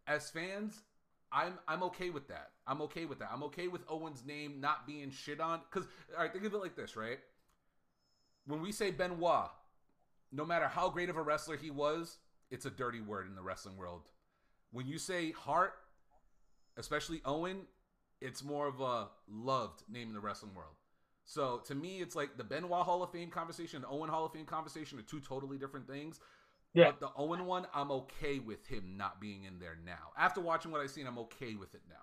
As 0.06 0.30
fans, 0.30 0.82
I'm 1.32 1.54
I'm 1.68 1.82
okay 1.84 2.10
with 2.10 2.28
that. 2.28 2.50
I'm 2.66 2.82
okay 2.82 3.04
with 3.04 3.18
that. 3.20 3.30
I'm 3.32 3.42
okay 3.44 3.68
with 3.68 3.82
Owen's 3.88 4.24
name 4.24 4.60
not 4.60 4.86
being 4.86 5.10
shit 5.10 5.40
on. 5.40 5.60
Cause 5.70 5.84
all 6.16 6.22
right, 6.22 6.32
think 6.32 6.44
of 6.44 6.54
it 6.54 6.58
like 6.58 6.76
this, 6.76 6.96
right? 6.96 7.18
when 8.46 8.60
we 8.60 8.72
say 8.72 8.90
Benoit, 8.90 9.48
no 10.32 10.44
matter 10.44 10.68
how 10.68 10.88
great 10.88 11.08
of 11.08 11.16
a 11.16 11.22
wrestler 11.22 11.56
he 11.56 11.70
was, 11.70 12.18
it's 12.50 12.66
a 12.66 12.70
dirty 12.70 13.00
word 13.00 13.26
in 13.26 13.34
the 13.34 13.42
wrestling 13.42 13.76
world. 13.76 14.02
When 14.70 14.86
you 14.86 14.98
say 14.98 15.32
Hart, 15.32 15.74
especially 16.76 17.20
Owen, 17.24 17.62
it's 18.20 18.42
more 18.42 18.66
of 18.66 18.80
a 18.80 19.08
loved 19.28 19.82
name 19.88 20.08
in 20.08 20.14
the 20.14 20.20
wrestling 20.20 20.54
world. 20.54 20.74
So 21.24 21.62
to 21.66 21.74
me, 21.74 22.00
it's 22.00 22.14
like 22.14 22.36
the 22.36 22.44
Benoit 22.44 22.84
Hall 22.84 23.02
of 23.02 23.10
Fame 23.10 23.30
conversation, 23.30 23.82
the 23.82 23.88
Owen 23.88 24.10
Hall 24.10 24.26
of 24.26 24.32
Fame 24.32 24.46
conversation 24.46 24.98
are 24.98 25.02
two 25.02 25.20
totally 25.20 25.58
different 25.58 25.88
things. 25.88 26.20
Yeah. 26.74 26.90
But 26.90 27.00
the 27.00 27.10
Owen 27.16 27.46
one, 27.46 27.66
I'm 27.72 27.90
okay 27.92 28.40
with 28.40 28.66
him 28.66 28.96
not 28.96 29.20
being 29.20 29.44
in 29.44 29.58
there 29.58 29.78
now. 29.84 30.10
After 30.18 30.40
watching 30.40 30.70
what 30.70 30.80
I've 30.80 30.90
seen, 30.90 31.06
I'm 31.06 31.18
okay 31.18 31.54
with 31.54 31.74
it 31.74 31.82
now. 31.88 31.94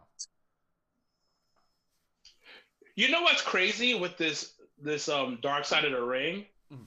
You 2.96 3.10
know 3.10 3.22
what's 3.22 3.42
crazy 3.42 3.96
with 3.96 4.18
this 4.18 4.54
this 4.82 5.08
um 5.08 5.40
Dark 5.42 5.66
Side 5.66 5.86
of 5.86 5.92
the 5.92 6.02
Ring, 6.02 6.46
mm. 6.74 6.86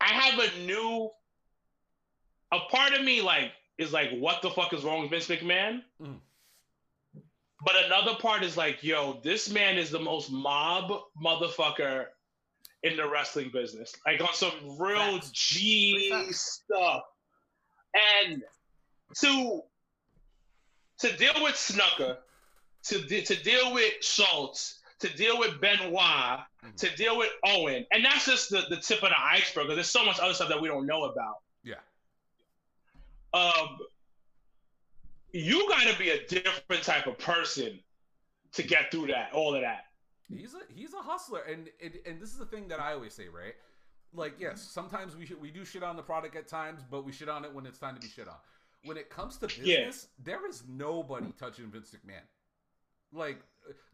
I 0.00 0.06
have 0.06 0.38
a 0.38 0.66
new 0.66 1.10
a 2.52 2.58
part 2.70 2.92
of 2.94 3.04
me 3.04 3.20
like 3.22 3.52
is 3.78 3.92
like, 3.92 4.10
what 4.12 4.42
the 4.42 4.50
fuck 4.50 4.72
is 4.72 4.84
wrong 4.84 5.00
with 5.00 5.10
Vince 5.10 5.26
McMahon? 5.26 5.82
Mm. 6.02 6.18
But 7.62 7.74
another 7.84 8.14
part 8.14 8.42
is 8.42 8.56
like, 8.56 8.82
yo, 8.82 9.20
this 9.22 9.50
man 9.50 9.76
is 9.76 9.90
the 9.90 9.98
most 9.98 10.30
mob 10.30 10.92
motherfucker 11.22 12.06
in 12.82 12.96
the 12.96 13.08
wrestling 13.08 13.50
business. 13.52 13.94
Like 14.06 14.20
on 14.20 14.32
some 14.32 14.78
real 14.78 15.20
Facts. 15.20 15.30
G 15.30 16.26
stuff. 16.30 17.02
And 18.24 18.42
to 19.20 19.62
to 20.98 21.16
deal 21.16 21.32
with 21.42 21.54
Snuka, 21.54 22.18
to 22.84 23.22
to 23.22 23.42
deal 23.42 23.74
with 23.74 23.92
Schultz, 24.00 24.80
to 25.00 25.14
deal 25.16 25.38
with 25.38 25.60
Benoit, 25.60 25.92
mm-hmm. 25.92 26.70
to 26.76 26.96
deal 26.96 27.18
with 27.18 27.30
Owen, 27.44 27.84
and 27.90 28.04
that's 28.04 28.26
just 28.26 28.50
the, 28.50 28.62
the 28.70 28.76
tip 28.76 29.02
of 29.02 29.10
the 29.10 29.20
iceberg. 29.20 29.64
Because 29.64 29.76
there's 29.76 29.90
so 29.90 30.04
much 30.04 30.18
other 30.20 30.34
stuff 30.34 30.48
that 30.48 30.60
we 30.60 30.68
don't 30.68 30.86
know 30.86 31.04
about. 31.04 31.36
Yeah. 31.64 31.74
Um, 33.34 33.78
you 35.32 35.68
got 35.68 35.86
to 35.92 35.98
be 35.98 36.10
a 36.10 36.26
different 36.26 36.82
type 36.82 37.06
of 37.06 37.18
person 37.18 37.78
to 38.52 38.62
get 38.62 38.90
through 38.90 39.08
that, 39.08 39.30
all 39.32 39.54
of 39.54 39.62
that. 39.62 39.86
He's 40.28 40.54
a 40.54 40.60
he's 40.72 40.94
a 40.94 41.02
hustler, 41.02 41.40
and 41.40 41.68
and, 41.82 41.94
and 42.06 42.20
this 42.20 42.30
is 42.30 42.38
the 42.38 42.46
thing 42.46 42.68
that 42.68 42.80
I 42.80 42.92
always 42.92 43.14
say, 43.14 43.28
right? 43.28 43.54
Like, 44.12 44.34
yes, 44.38 44.60
mm-hmm. 44.60 44.70
sometimes 44.70 45.16
we 45.16 45.28
we 45.40 45.50
do 45.50 45.64
shit 45.64 45.82
on 45.82 45.96
the 45.96 46.02
product 46.02 46.36
at 46.36 46.48
times, 46.48 46.82
but 46.88 47.04
we 47.04 47.12
shit 47.12 47.28
on 47.28 47.44
it 47.44 47.52
when 47.52 47.66
it's 47.66 47.78
time 47.78 47.94
to 47.94 48.00
be 48.00 48.08
shit 48.08 48.28
on. 48.28 48.36
When 48.84 48.96
it 48.96 49.10
comes 49.10 49.36
to 49.38 49.46
business, 49.46 49.66
yeah. 49.66 49.90
there 50.24 50.48
is 50.48 50.62
nobody 50.68 51.32
touching 51.38 51.66
Vince 51.70 51.94
McMahon. 51.94 52.22
Like 53.12 53.40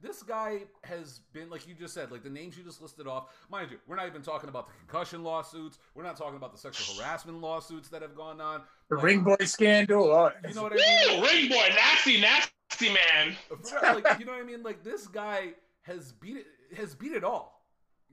this 0.02 0.22
guy 0.22 0.62
has 0.84 1.20
been 1.32 1.50
like 1.50 1.66
you 1.66 1.74
just 1.74 1.94
said, 1.94 2.10
like 2.10 2.22
the 2.22 2.30
names 2.30 2.56
you 2.56 2.64
just 2.64 2.80
listed 2.80 3.06
off. 3.06 3.28
Mind 3.50 3.70
you, 3.70 3.78
we're 3.86 3.96
not 3.96 4.06
even 4.06 4.22
talking 4.22 4.48
about 4.48 4.68
the 4.68 4.74
concussion 4.78 5.22
lawsuits. 5.22 5.78
We're 5.94 6.02
not 6.02 6.16
talking 6.16 6.36
about 6.36 6.52
the 6.52 6.58
sexual 6.58 6.96
harassment 6.96 7.40
lawsuits 7.40 7.88
that 7.90 8.02
have 8.02 8.14
gone 8.14 8.40
on. 8.40 8.62
The 8.88 8.96
like, 8.96 9.04
ring 9.04 9.20
boy 9.22 9.36
scandal. 9.44 10.04
Oh, 10.04 10.30
you 10.46 10.54
know 10.54 10.62
what 10.62 10.72
I 10.72 10.76
mean? 10.76 11.22
ring 11.22 11.48
boy, 11.48 11.68
nasty, 11.74 12.20
nasty 12.20 12.88
man. 12.88 13.36
like, 13.82 14.18
you 14.18 14.24
know 14.24 14.32
what 14.32 14.40
I 14.40 14.44
mean? 14.44 14.62
Like 14.62 14.82
this 14.82 15.06
guy 15.06 15.54
has 15.82 16.12
beat 16.12 16.36
it. 16.38 16.46
Has 16.76 16.94
beat 16.94 17.12
it 17.12 17.24
all. 17.24 17.64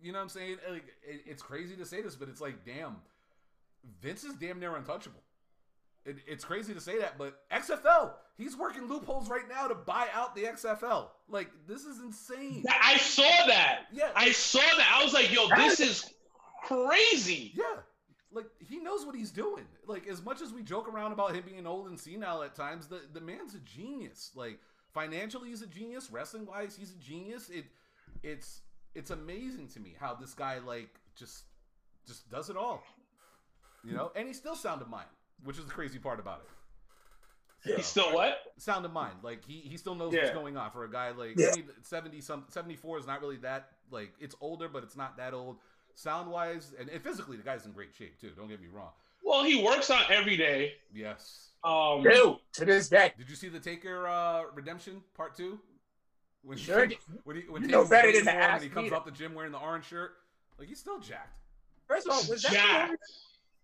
You 0.02 0.12
know 0.12 0.20
what 0.20 0.24
I'm 0.24 0.30
saying? 0.30 0.58
Like 0.70 0.86
it, 1.08 1.22
it's 1.26 1.42
crazy 1.42 1.76
to 1.76 1.86
say 1.86 2.02
this, 2.02 2.16
but 2.16 2.30
it's 2.30 2.42
like, 2.42 2.66
damn, 2.66 2.98
Vince 4.02 4.24
is 4.24 4.36
damn 4.36 4.60
near 4.60 4.76
untouchable. 4.76 5.22
It, 6.06 6.18
it's 6.28 6.44
crazy 6.44 6.74
to 6.74 6.82
say 6.82 7.00
that, 7.00 7.18
but 7.18 7.48
XFL, 7.50 8.12
he's 8.38 8.58
working 8.58 8.88
loopholes 8.88 9.30
right 9.30 9.48
now 9.48 9.68
to 9.68 9.76
buy 9.76 10.08
out 10.14 10.36
the 10.36 10.44
XFL. 10.44 11.08
Like 11.30 11.50
this 11.68 11.86
is 11.86 12.00
insane. 12.00 12.66
I 12.70 12.98
saw 12.98 13.46
that. 13.48 13.86
Yeah, 13.92 14.10
I 14.16 14.32
saw 14.32 14.60
that. 14.60 14.98
I 15.00 15.04
was 15.04 15.14
like, 15.14 15.32
yo, 15.32 15.48
this 15.56 15.80
is 15.80 16.14
crazy. 16.66 17.54
Yeah, 17.56 17.82
like 18.34 18.48
he 18.60 18.80
knows 18.80 19.06
what 19.06 19.16
he's 19.16 19.32
doing. 19.32 19.64
Like 19.88 20.08
as 20.08 20.22
much 20.22 20.42
as 20.42 20.52
we 20.52 20.62
joke 20.62 20.90
around 20.90 21.14
about 21.14 21.34
him 21.34 21.44
being 21.46 21.66
old 21.66 21.88
and 21.88 21.98
senile 21.98 22.44
at 22.44 22.54
times, 22.54 22.88
the 22.88 23.02
the 23.14 23.22
man's 23.22 23.56
a 23.56 23.60
genius. 23.60 24.32
Like 24.36 24.60
financially, 24.94 25.50
he's 25.50 25.62
a 25.62 25.68
genius. 25.68 26.12
Wrestling 26.12 26.46
wise, 26.46 26.76
he's 26.76 26.92
a 26.92 26.98
genius. 26.98 27.50
It 27.50 27.66
it's 28.24 28.62
it's 28.94 29.12
amazing 29.12 29.70
to 29.70 29.80
me 29.80 29.96
how 29.98 30.16
this 30.16 30.34
guy 30.34 30.60
like 30.60 30.90
just 31.16 31.46
just 32.06 32.30
does 32.30 32.50
it 32.50 32.58
all. 32.58 32.84
You 33.86 33.94
know, 33.94 34.12
and 34.16 34.28
he's 34.28 34.38
still 34.38 34.56
sound 34.56 34.82
of 34.82 34.90
mind 34.90 35.08
which 35.44 35.58
is 35.58 35.66
the 35.66 35.72
crazy 35.72 36.00
part 36.00 36.20
about 36.20 36.42
it. 36.44 36.50
So, 37.66 37.76
He's 37.78 37.86
still 37.86 38.14
what? 38.14 38.40
Sound 38.58 38.86
of 38.86 38.92
mind. 38.92 39.16
Like 39.22 39.46
he, 39.46 39.60
he 39.60 39.78
still 39.78 39.96
knows 39.96 40.14
yeah. 40.14 40.24
what's 40.24 40.34
going 40.34 40.58
on 40.58 40.70
for 40.72 40.84
a 40.84 40.92
guy 40.92 41.12
like 41.12 41.38
yeah. 41.38 41.52
70 41.82 42.20
some 42.22 42.44
74 42.50 43.00
is 43.00 43.08
not 43.08 43.22
really 43.22 43.38
that 43.38 43.70
like 43.90 44.14
it's 44.20 44.36
older 44.42 44.68
but 44.68 44.84
it's 44.84 44.98
not 44.98 45.18
that 45.18 45.34
old. 45.34 45.58
Sound 45.96 46.30
wise 46.30 46.74
and, 46.78 46.90
and 46.90 47.02
physically 47.02 47.38
the 47.38 47.44
guy's 47.44 47.66
in 47.66 47.72
great 47.72 47.94
shape 47.98 48.20
too. 48.20 48.32
Don't 48.36 48.50
get 48.50 48.62
me 48.62 48.68
wrong. 48.72 48.90
Well, 49.24 49.44
he 49.46 49.64
works 49.64 49.90
out 49.90 50.12
every 50.12 50.36
day. 50.36 50.74
Yes. 50.94 51.52
Um 51.64 52.04
Dude, 52.04 52.36
to 52.54 52.66
this 52.66 52.90
day. 52.90 53.14
Did 53.18 53.30
you 53.30 53.36
see 53.36 53.48
the 53.48 53.60
Taker 53.60 54.08
uh 54.08 54.44
Redemption 54.54 55.02
part 55.16 55.38
2? 55.38 55.58
When 56.44 56.58
sure. 56.58 56.86
He, 56.86 56.98
when 57.24 57.38
he 57.38 57.44
when 57.44 57.62
you 57.62 57.70
know 57.70 57.88
better 57.88 58.12
than 58.12 58.26
to 58.26 58.34
ask 58.34 58.62
that. 58.62 58.64
He 58.64 58.70
comes 58.70 58.92
off 58.92 59.06
the 59.06 59.12
gym 59.12 59.34
wearing 59.34 59.54
the 59.54 59.60
orange 59.60 59.86
shirt. 59.86 60.12
Like 60.60 60.68
he's 60.68 60.80
still 60.80 61.00
jacked. 61.00 61.40
First 61.88 62.08
of 62.08 62.14
all, 62.14 62.22
was 62.30 62.42
that 62.44 62.90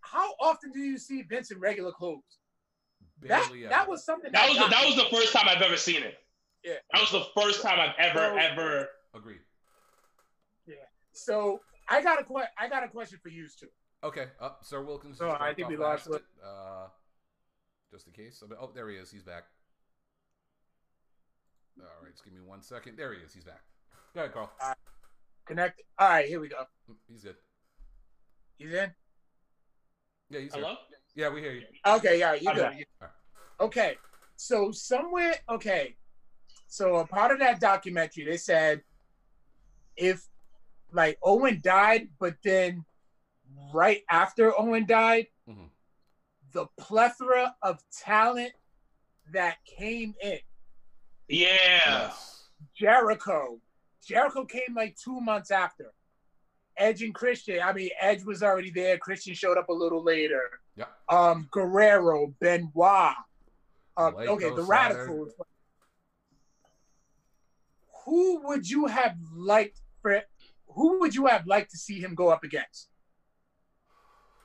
how 0.01 0.33
often 0.41 0.71
do 0.71 0.79
you 0.79 0.97
see 0.97 1.21
Vince 1.23 1.51
in 1.51 1.59
regular 1.59 1.91
clothes? 1.91 2.23
That, 3.21 3.43
Barely 3.43 3.63
that 3.63 3.81
ever. 3.81 3.89
was 3.91 4.05
something 4.05 4.31
That 4.31 4.47
was 4.49 4.57
the, 4.57 4.67
that 4.67 4.85
was 4.85 4.95
the 4.95 5.05
first 5.15 5.33
time 5.33 5.45
I've 5.47 5.61
ever 5.61 5.75
seen 5.77 6.03
it. 6.03 6.15
Yeah. 6.63 6.73
That 6.93 7.01
was 7.01 7.11
the 7.11 7.25
first 7.41 7.61
time 7.61 7.79
I've 7.79 7.95
ever 7.97 8.19
So- 8.19 8.37
ever. 8.37 8.87
agreed. 9.13 9.41
Yeah, 10.65 10.75
So 11.11 11.61
I 11.89 12.01
got 12.01 12.21
a 12.21 12.23
que- 12.23 12.47
I 12.57 12.69
got 12.69 12.83
a 12.83 12.87
question 12.87 13.19
for 13.21 13.29
you 13.29 13.47
too. 13.49 13.67
Okay, 14.03 14.27
up, 14.39 14.63
Sir 14.63 14.81
Wilkins. 14.81 15.17
So, 15.17 15.31
I 15.31 15.53
think 15.53 15.67
we 15.67 15.75
lost 15.75 16.01
accident. 16.07 16.23
Uh, 16.41 16.87
just 17.91 18.07
in 18.07 18.13
case. 18.13 18.41
Oh, 18.57 18.71
there 18.73 18.89
he 18.89 18.95
is. 18.95 19.11
He's 19.11 19.23
back. 19.23 19.43
All 21.81 21.85
right, 22.03 22.11
just 22.11 22.23
give 22.23 22.33
me 22.33 22.39
one 22.39 22.61
second. 22.61 22.97
There 22.97 23.13
he 23.13 23.19
is. 23.19 23.33
He's 23.33 23.43
back. 23.43 23.61
Go 24.13 24.21
ahead, 24.21 24.33
Carl. 24.33 24.51
Connect. 25.45 25.81
All 25.97 26.07
right, 26.09 26.25
here 26.27 26.39
we 26.39 26.47
go. 26.47 26.65
He's 27.09 27.23
good. 27.23 27.35
He's 28.57 28.73
in. 28.73 28.93
Yeah, 30.29 30.39
he's 30.41 30.53
here. 30.53 30.63
Hello. 30.63 30.75
Yeah, 31.15 31.29
we 31.29 31.41
hear 31.41 31.53
you. 31.53 31.63
Okay, 31.85 32.19
yeah, 32.19 32.33
you 32.35 32.53
good. 32.53 32.85
Okay, 33.59 33.97
so 34.35 34.71
somewhere, 34.71 35.35
okay, 35.49 35.95
so 36.67 36.97
a 36.97 37.07
part 37.07 37.31
of 37.31 37.39
that 37.39 37.59
documentary, 37.59 38.25
they 38.25 38.37
said 38.37 38.83
if 39.97 40.27
like 40.93 41.17
Owen 41.23 41.59
died, 41.61 42.09
but 42.19 42.35
then 42.43 42.85
right 43.73 44.03
after 44.09 44.57
Owen 44.57 44.85
died, 44.85 45.27
Mhm. 45.47 45.69
the 46.53 46.67
plethora 46.77 47.55
of 47.61 47.83
talent 47.91 48.53
that 49.31 49.57
came 49.65 50.15
in, 50.21 50.39
Yeah. 51.27 51.47
Yes. 52.07 52.49
Jericho, 52.75 53.61
Jericho 54.01 54.45
came 54.45 54.73
like 54.75 54.95
two 54.95 55.19
months 55.19 55.51
after. 55.51 55.93
Edge 56.79 57.03
and 57.03 57.13
Christian. 57.13 57.59
I 57.61 57.73
mean, 57.73 57.89
Edge 57.99 58.23
was 58.23 58.41
already 58.41 58.71
there. 58.71 58.97
Christian 58.97 59.33
showed 59.33 59.57
up 59.57 59.69
a 59.69 59.73
little 59.73 60.03
later. 60.03 60.41
Yeah. 60.75 60.85
Um, 61.09 61.47
Guerrero, 61.51 62.33
Benoit. 62.39 63.13
Blake 63.97 64.29
okay, 64.29 64.49
the 64.55 64.63
Radicalz. 64.63 65.31
Who 68.05 68.47
would 68.47 68.67
you 68.67 68.87
have 68.87 69.15
liked 69.35 69.81
for? 70.01 70.21
Who 70.69 70.99
would 70.99 71.13
you 71.13 71.25
have 71.27 71.45
liked 71.45 71.71
to 71.71 71.77
see 71.77 71.99
him 71.99 72.15
go 72.15 72.29
up 72.29 72.43
against 72.43 72.87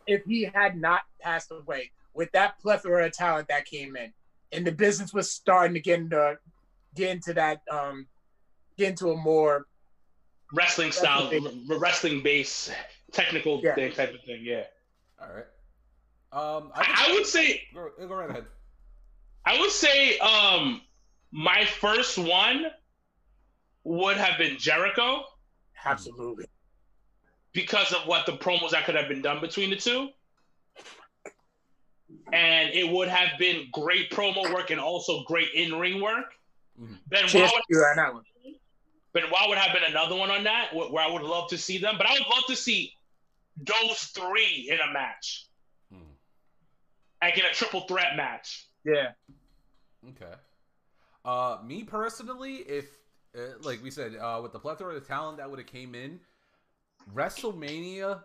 if 0.07 0.25
he 0.25 0.51
had 0.53 0.77
not 0.77 1.03
passed 1.21 1.53
away 1.53 1.93
with 2.15 2.31
that 2.33 2.59
plethora 2.59 3.07
of 3.07 3.13
talent 3.13 3.49
that 3.49 3.65
came 3.65 3.97
in, 3.97 4.13
and 4.53 4.67
the 4.67 4.73
business 4.73 5.15
was 5.15 5.31
starting 5.31 5.75
to 5.75 5.81
get 5.81 6.01
into 6.01 6.37
get 6.95 7.11
into 7.11 7.35
that 7.35 7.61
um 7.71 8.07
get 8.77 8.91
into 8.91 9.11
a 9.11 9.17
more 9.17 9.67
Wrestling 10.55 10.93
style, 10.93 11.31
Wrestling 11.31 11.67
r- 11.71 11.79
wrestling 11.79 12.23
base, 12.23 12.71
technical 13.13 13.61
Yeah. 13.63 13.75
thing 13.75 13.93
type 13.93 14.15
of 14.15 14.23
thing. 14.23 14.41
Yeah. 14.43 14.65
All 15.21 15.29
right. 15.29 15.47
Um, 16.33 16.73
I, 16.75 16.81
I, 16.81 17.11
I 17.11 17.13
would 17.15 17.27
say 17.27 17.63
go, 17.75 17.91
go 17.99 18.15
right 18.15 18.31
ahead. 18.31 18.47
I 19.45 19.59
would 19.61 19.71
say 19.71 20.19
um 20.19 20.81
my 21.31 21.65
first 21.65 22.19
one 22.19 22.67
would 23.85 24.17
have 24.17 24.39
been 24.39 24.57
Jericho 24.59 25.25
absolutely 25.85 26.47
because 27.53 27.93
of 27.93 28.07
what 28.07 28.27
the 28.27 28.33
promos 28.33 28.71
that 28.71 28.85
could 28.85 28.95
have 28.95 29.09
been 29.09 29.23
done 29.23 29.41
between 29.41 29.71
the 29.71 29.77
two. 29.77 30.09
And 32.33 32.71
it 32.73 32.91
would 32.91 33.09
have 33.09 33.39
been 33.39 33.69
great 33.73 34.11
promo 34.11 34.53
work 34.53 34.71
and 34.71 34.81
also 34.81 35.23
great 35.25 35.49
in-ring 35.55 36.01
work. 36.01 36.35
Mhm. 36.81 36.99
Benoit 37.09 37.29
cheers 37.31 37.51
would, 37.53 37.61
to 37.61 37.65
you 37.69 37.79
on 37.79 37.97
that 37.97 38.15
one. 38.15 38.25
Benoit 39.15 39.49
would 39.49 39.59
have 39.59 39.73
been 39.73 39.85
another 39.85 40.17
one 40.17 40.31
on 40.31 40.45
that 40.45 40.71
wh- 40.71 40.93
where 40.93 41.03
I 41.05 41.11
would 41.11 41.23
love 41.23 41.49
to 41.51 41.59
see 41.59 41.79
them. 41.79 41.95
But 41.97 42.07
I 42.09 42.13
would 42.15 42.27
love 42.35 42.45
to 42.49 42.57
see 42.57 42.93
those 43.57 43.99
three 44.15 44.69
in 44.71 44.81
a 44.81 44.93
match, 44.93 45.47
Hmm. 45.91 46.11
like 47.23 47.39
in 47.39 47.45
a 47.45 47.53
triple 47.53 47.83
threat 47.83 48.17
match. 48.17 48.67
Yeah, 48.85 49.13
Okay. 50.11 50.35
Uh, 51.25 51.59
me 51.65 51.85
personally, 51.85 52.57
if 52.57 52.87
uh, 53.37 53.57
like 53.63 53.83
we 53.83 53.91
said, 53.91 54.15
uh, 54.17 54.39
with 54.43 54.53
the 54.53 54.59
plethora 54.61 54.95
of 54.95 55.07
talent 55.07 55.39
that 55.39 55.49
would 55.49 55.59
have 55.59 55.67
came 55.67 55.95
in, 55.95 56.21
WrestleMania, 57.15 58.23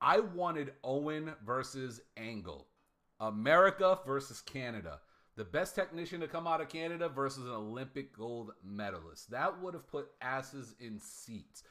I 0.00 0.20
wanted 0.20 0.74
Owen 0.84 1.34
versus 1.44 2.00
Angle, 2.16 2.66
America 3.20 3.98
versus 4.06 4.40
Canada, 4.42 5.00
the 5.36 5.44
best 5.44 5.74
technician 5.74 6.20
to 6.20 6.28
come 6.28 6.46
out 6.46 6.60
of 6.60 6.68
Canada 6.68 7.08
versus 7.08 7.44
an 7.44 7.52
Olympic 7.52 8.16
gold 8.16 8.52
medalist. 8.64 9.30
That 9.30 9.60
would 9.60 9.74
have 9.74 9.86
put 9.86 10.08
asses 10.20 10.74
in 10.80 10.98
seats. 10.98 11.62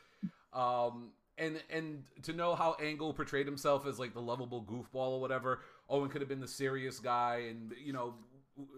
Um, 0.53 1.11
and 1.37 1.61
and 1.69 2.03
to 2.23 2.33
know 2.33 2.55
how 2.55 2.77
Angle 2.81 3.13
portrayed 3.13 3.45
himself 3.45 3.85
as 3.85 3.99
like 3.99 4.13
the 4.13 4.21
lovable 4.21 4.63
goofball 4.63 5.11
or 5.11 5.21
whatever, 5.21 5.61
Owen 5.89 6.09
could 6.09 6.21
have 6.21 6.29
been 6.29 6.39
the 6.39 6.47
serious 6.47 6.99
guy, 6.99 7.47
and 7.49 7.73
you 7.83 7.91
know, 7.91 8.13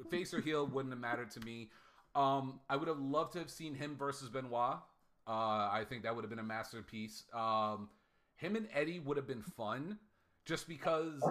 face 0.10 0.34
or 0.34 0.42
heel 0.42 0.66
wouldn't 0.66 0.94
have 0.94 1.02
mattered 1.02 1.32
to 1.32 1.40
me. 1.42 1.70
Um, 2.16 2.60
I 2.70 2.78
would 2.78 2.88
have 2.88 3.00
loved 3.00 3.34
to 3.34 3.40
have 3.40 3.52
seen 3.52 3.76
him 3.76 3.96
versus 3.96 4.30
Benoit. 4.30 4.78
Uh, 5.28 5.70
I 5.72 5.84
think 5.88 6.04
that 6.04 6.16
would 6.16 6.24
have 6.24 6.30
been 6.30 6.40
a 6.40 6.44
masterpiece. 6.44 7.26
Um, 7.34 7.90
him 8.38 8.56
and 8.56 8.68
Eddie 8.74 9.00
would 9.00 9.18
have 9.18 9.28
been 9.28 9.44
fun, 9.44 10.00
just 10.46 10.68
because 10.68 11.22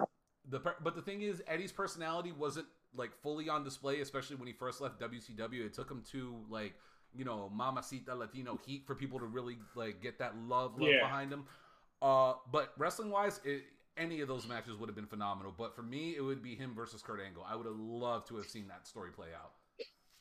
the 0.47 0.59
but 0.59 0.95
the 0.95 1.01
thing 1.01 1.23
is, 1.23 1.41
Eddie's 1.47 1.71
personality 1.71 2.31
wasn't 2.31 2.67
like 2.95 3.11
fully 3.21 3.49
on 3.49 3.63
display, 3.63 4.01
especially 4.01 4.35
when 4.37 4.47
he 4.47 4.53
first 4.53 4.81
left 4.81 4.99
WCW. 4.99 5.65
It 5.65 5.73
took 5.73 5.89
him 5.89 6.03
to 6.11 6.35
like 6.49 6.73
you 7.15 7.25
know 7.25 7.49
Mamacita 7.53 8.13
Latino 8.15 8.59
heat 8.65 8.83
for 8.85 8.95
people 8.95 9.19
to 9.19 9.25
really 9.25 9.57
like 9.75 10.01
get 10.01 10.19
that 10.19 10.35
love, 10.37 10.79
love 10.79 10.89
Yeah. 10.89 11.01
behind 11.03 11.31
him. 11.31 11.45
Uh, 12.01 12.33
but 12.51 12.73
wrestling 12.77 13.09
wise, 13.09 13.39
it, 13.43 13.63
any 13.97 14.21
of 14.21 14.27
those 14.27 14.47
matches 14.47 14.77
would 14.77 14.87
have 14.87 14.95
been 14.95 15.07
phenomenal. 15.07 15.53
But 15.57 15.75
for 15.75 15.81
me, 15.81 16.15
it 16.15 16.21
would 16.21 16.43
be 16.43 16.53
him 16.55 16.75
versus 16.75 17.01
Kurt 17.01 17.19
Angle. 17.19 17.43
I 17.47 17.55
would 17.55 17.65
have 17.65 17.75
loved 17.79 18.27
to 18.27 18.35
have 18.37 18.45
seen 18.45 18.67
that 18.67 18.85
story 18.87 19.11
play 19.11 19.29
out. 19.35 19.53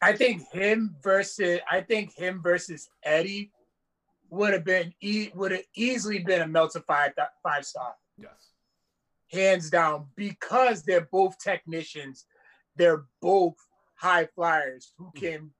I 0.01 0.13
think 0.15 0.43
him 0.53 0.97
versus 1.03 1.61
I 1.71 1.81
think 1.83 2.15
him 2.15 2.41
versus 2.43 2.89
Eddie 3.03 3.51
would 4.31 4.53
have 4.53 4.65
been 4.65 4.93
e- 5.01 5.31
would 5.35 5.53
have 5.53 5.65
easily 5.75 6.19
been 6.21 6.43
a 6.43 6.47
Meltzer 6.49 6.81
five 6.81 7.13
five 7.43 7.65
star, 7.65 7.95
Yes. 8.19 8.53
hands 9.31 9.71
down, 9.71 10.07
because 10.17 10.83
they're 10.83 11.09
both 11.13 11.39
technicians, 11.39 12.27
they're 12.77 13.05
both 13.21 13.55
high 13.95 14.27
flyers 14.35 14.93
who 14.99 15.11
can 15.15 15.51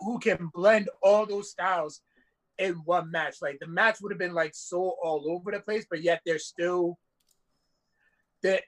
who 0.00 0.18
can 0.18 0.50
blend 0.54 0.88
all 1.02 1.26
those 1.26 1.50
styles 1.50 2.02
in 2.58 2.74
one 2.84 3.10
match. 3.10 3.36
Like 3.40 3.58
the 3.60 3.66
match 3.66 3.98
would 4.00 4.12
have 4.12 4.18
been 4.18 4.34
like 4.34 4.52
so 4.54 4.94
all 5.02 5.24
over 5.28 5.50
the 5.50 5.60
place, 5.60 5.86
but 5.88 6.02
yet 6.02 6.20
they're 6.24 6.38
still 6.38 6.98
that 8.42 8.62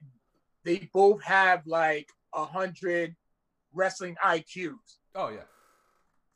they 0.65 0.89
both 0.93 1.23
have 1.23 1.63
like 1.67 2.09
a 2.35 2.45
hundred 2.45 3.15
wrestling 3.73 4.17
IQs. 4.25 4.73
Oh 5.15 5.29
yeah. 5.29 5.43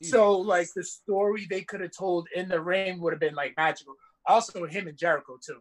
Easy. 0.00 0.10
So 0.10 0.38
like 0.38 0.68
the 0.76 0.84
story 0.84 1.46
they 1.48 1.62
could 1.62 1.80
have 1.80 1.96
told 1.96 2.28
in 2.34 2.48
the 2.48 2.60
ring 2.60 3.00
would 3.00 3.12
have 3.12 3.20
been 3.20 3.34
like 3.34 3.54
magical. 3.56 3.94
Also 4.26 4.66
him 4.66 4.86
and 4.86 4.96
Jericho 4.96 5.38
too. 5.44 5.60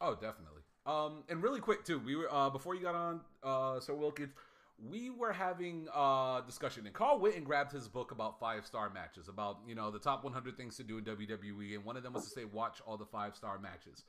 Oh, 0.00 0.14
definitely. 0.14 0.62
Um, 0.84 1.22
and 1.28 1.42
really 1.42 1.60
quick 1.60 1.84
too, 1.84 1.98
we 1.98 2.16
were 2.16 2.32
uh 2.32 2.50
before 2.50 2.74
you 2.74 2.82
got 2.82 2.94
on, 2.94 3.20
uh, 3.42 3.80
Sir 3.80 3.94
Wilkins, 3.94 4.32
we 4.78 5.10
were 5.10 5.32
having 5.32 5.86
a 5.94 6.42
discussion, 6.46 6.86
and 6.86 6.94
Carl 6.94 7.20
Witten 7.20 7.44
grabbed 7.44 7.72
his 7.72 7.88
book 7.88 8.10
about 8.10 8.38
five 8.40 8.66
star 8.66 8.90
matches, 8.90 9.28
about 9.28 9.58
you 9.66 9.74
know 9.74 9.90
the 9.90 9.98
top 9.98 10.24
100 10.24 10.56
things 10.56 10.76
to 10.76 10.82
do 10.82 10.98
in 10.98 11.04
WWE, 11.04 11.74
and 11.74 11.84
one 11.84 11.96
of 11.96 12.02
them 12.02 12.12
was 12.12 12.24
to 12.24 12.30
say 12.30 12.44
watch 12.44 12.80
all 12.86 12.96
the 12.96 13.06
five 13.06 13.34
star 13.36 13.58
matches. 13.58 14.04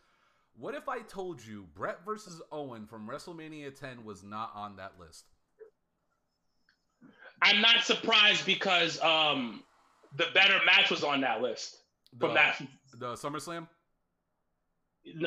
What 0.56 0.76
if 0.76 0.88
I 0.88 1.00
told 1.00 1.44
you 1.46 1.66
Brett 1.76 2.06
versus 2.06 2.42
Owen 2.52 2.86
from 2.86 3.08
WrestleMania 3.08 3.78
10 3.78 4.06
was 4.06 4.24
not 4.24 4.52
on 4.56 4.76
that 4.76 4.94
list? 5.00 5.26
I'm 7.42 7.60
not 7.62 7.84
surprised 7.84 8.46
because 8.46 9.02
um 9.02 9.64
the 10.16 10.28
better 10.34 10.60
match 10.66 10.92
was 10.92 11.04
on 11.04 11.22
that 11.22 11.42
list 11.42 11.78
The, 12.14 12.28
from 12.28 12.36
that 12.36 12.62
the 12.94 13.14
SummerSlam. 13.16 13.68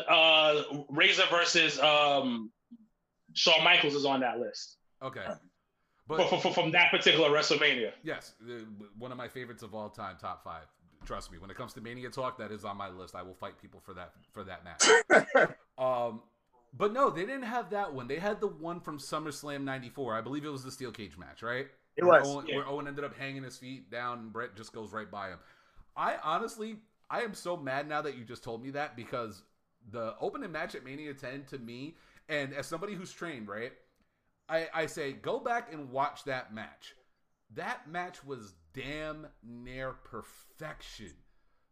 uh 0.08 0.62
Razor 0.90 1.24
versus 1.30 1.78
um 1.80 2.50
Shawn 3.34 3.62
Michaels 3.64 3.94
is 3.94 4.04
on 4.06 4.20
that 4.20 4.38
list. 4.38 4.76
Okay, 5.02 5.24
But 6.08 6.18
but 6.18 6.28
from, 6.28 6.40
from, 6.40 6.52
from 6.52 6.70
that 6.72 6.90
particular 6.90 7.30
WrestleMania. 7.30 7.92
Yes, 8.02 8.32
uh, 8.48 8.60
one 8.98 9.12
of 9.12 9.18
my 9.18 9.28
favorites 9.28 9.62
of 9.62 9.74
all 9.74 9.88
time, 9.88 10.16
top 10.20 10.44
five. 10.44 10.64
Trust 11.04 11.30
me, 11.30 11.38
when 11.38 11.50
it 11.50 11.56
comes 11.56 11.72
to 11.74 11.80
Mania 11.80 12.10
talk, 12.10 12.38
that 12.38 12.50
is 12.50 12.64
on 12.64 12.76
my 12.76 12.88
list. 12.88 13.14
I 13.14 13.22
will 13.22 13.34
fight 13.34 13.60
people 13.60 13.80
for 13.80 13.94
that 13.94 14.12
for 14.32 14.44
that 14.44 14.64
match. 14.64 15.48
um, 15.78 16.22
but 16.76 16.92
no, 16.92 17.10
they 17.10 17.22
didn't 17.22 17.44
have 17.44 17.70
that 17.70 17.92
one. 17.92 18.08
They 18.08 18.18
had 18.18 18.40
the 18.40 18.48
one 18.48 18.80
from 18.80 18.98
SummerSlam 18.98 19.62
'94. 19.62 20.16
I 20.16 20.20
believe 20.20 20.44
it 20.44 20.50
was 20.50 20.64
the 20.64 20.70
steel 20.70 20.90
cage 20.90 21.16
match, 21.16 21.42
right? 21.42 21.66
It 21.96 22.04
where 22.04 22.20
was, 22.20 22.28
Owen, 22.28 22.46
yeah. 22.48 22.56
where 22.56 22.68
Owen 22.68 22.88
ended 22.88 23.04
up 23.04 23.16
hanging 23.16 23.42
his 23.42 23.56
feet 23.56 23.90
down, 23.90 24.18
and 24.18 24.32
Brett 24.32 24.56
just 24.56 24.72
goes 24.72 24.92
right 24.92 25.10
by 25.10 25.28
him. 25.28 25.38
I 25.96 26.16
honestly, 26.22 26.76
I 27.08 27.22
am 27.22 27.34
so 27.34 27.56
mad 27.56 27.88
now 27.88 28.02
that 28.02 28.16
you 28.16 28.24
just 28.24 28.44
told 28.44 28.62
me 28.62 28.70
that 28.70 28.96
because 28.96 29.42
the 29.90 30.14
opening 30.20 30.52
match 30.52 30.74
at 30.74 30.84
Mania 30.84 31.14
10 31.14 31.44
to 31.50 31.58
me, 31.58 31.96
and 32.28 32.52
as 32.52 32.66
somebody 32.66 32.94
who's 32.94 33.12
trained, 33.12 33.48
right, 33.48 33.72
I, 34.48 34.68
I 34.74 34.86
say 34.86 35.12
go 35.12 35.38
back 35.40 35.72
and 35.72 35.90
watch 35.90 36.24
that 36.24 36.54
match. 36.54 36.94
That 37.54 37.88
match 37.90 38.24
was 38.24 38.54
damn 38.74 39.26
near 39.42 39.92
perfection. 40.04 41.12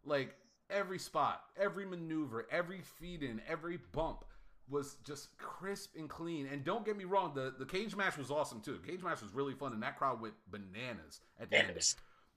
Like 0.05 0.35
every 0.71 0.99
spot, 0.99 1.43
every 1.57 1.87
maneuver, 1.87 2.47
every 2.51 2.81
feed 2.81 3.23
in, 3.23 3.41
every 3.49 3.79
bump 3.93 4.25
was 4.69 4.97
just 5.05 5.37
crisp 5.39 5.95
and 5.97 6.09
clean. 6.09 6.47
And 6.51 6.65
don't 6.65 6.85
get 6.85 6.97
me 6.97 7.05
wrong, 7.05 7.33
the, 7.35 7.55
the 7.59 7.67
cage 7.67 7.95
match 7.97 8.17
was 8.17 8.31
awesome 8.31 8.61
too. 8.61 8.79
Cage 8.87 9.03
match 9.03 9.21
was 9.23 9.33
really 9.35 9.55
fun, 9.55 9.73
and 9.73 9.83
that 9.83 9.99
crowd 9.99 10.21
went 10.21 10.35
bananas 10.51 11.21
at 11.41 11.51
the 11.51 11.59
end. 11.59 11.71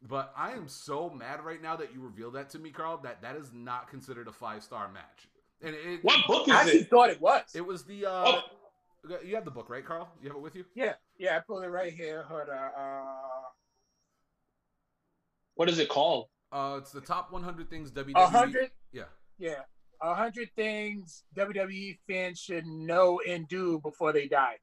But 0.07 0.33
I 0.37 0.51
am 0.51 0.67
so 0.67 1.09
mad 1.09 1.43
right 1.43 1.61
now 1.61 1.75
that 1.77 1.93
you 1.93 2.01
revealed 2.01 2.35
that 2.35 2.49
to 2.51 2.59
me, 2.59 2.69
Carl. 2.69 2.97
That 3.03 3.21
that 3.21 3.35
is 3.35 3.51
not 3.53 3.89
considered 3.89 4.27
a 4.27 4.31
five 4.31 4.61
star 4.63 4.91
match. 4.91 5.27
And 5.61 5.73
it, 5.73 6.03
what 6.03 6.19
book 6.27 6.47
is 6.47 6.53
I 6.53 6.61
actually 6.61 6.79
it? 6.81 6.89
thought 6.89 7.09
it 7.09 7.19
was. 7.21 7.43
It 7.55 7.65
was 7.65 7.83
the. 7.83 8.05
Uh, 8.05 8.23
Oh. 8.25 8.41
You 9.25 9.35
have 9.35 9.45
the 9.45 9.51
book, 9.51 9.69
right, 9.69 9.85
Carl? 9.85 10.09
You 10.21 10.29
have 10.29 10.37
it 10.37 10.41
with 10.41 10.55
you? 10.55 10.65
Yeah, 10.75 10.93
yeah. 11.17 11.37
I 11.37 11.39
pulled 11.39 11.63
it 11.63 11.69
right 11.69 11.93
here. 11.93 12.23
Hold 12.23 12.49
on. 12.49 12.71
Uh, 12.77 13.47
What 15.55 15.69
is 15.69 15.79
it 15.79 15.89
called? 15.89 16.27
Uh, 16.51 16.77
it's 16.81 16.91
the 16.91 17.01
top 17.01 17.31
100 17.31 17.69
things 17.69 17.91
WWE. 17.91 18.13
a 18.15 18.27
hundred. 18.27 18.71
Yeah. 18.91 19.03
Yeah, 19.37 19.61
a 20.01 20.15
hundred 20.15 20.49
things 20.55 21.23
WWE 21.35 21.97
fans 22.09 22.39
should 22.39 22.65
know 22.65 23.19
and 23.27 23.47
do 23.47 23.79
before 23.79 24.11
they 24.13 24.27
die. 24.27 24.55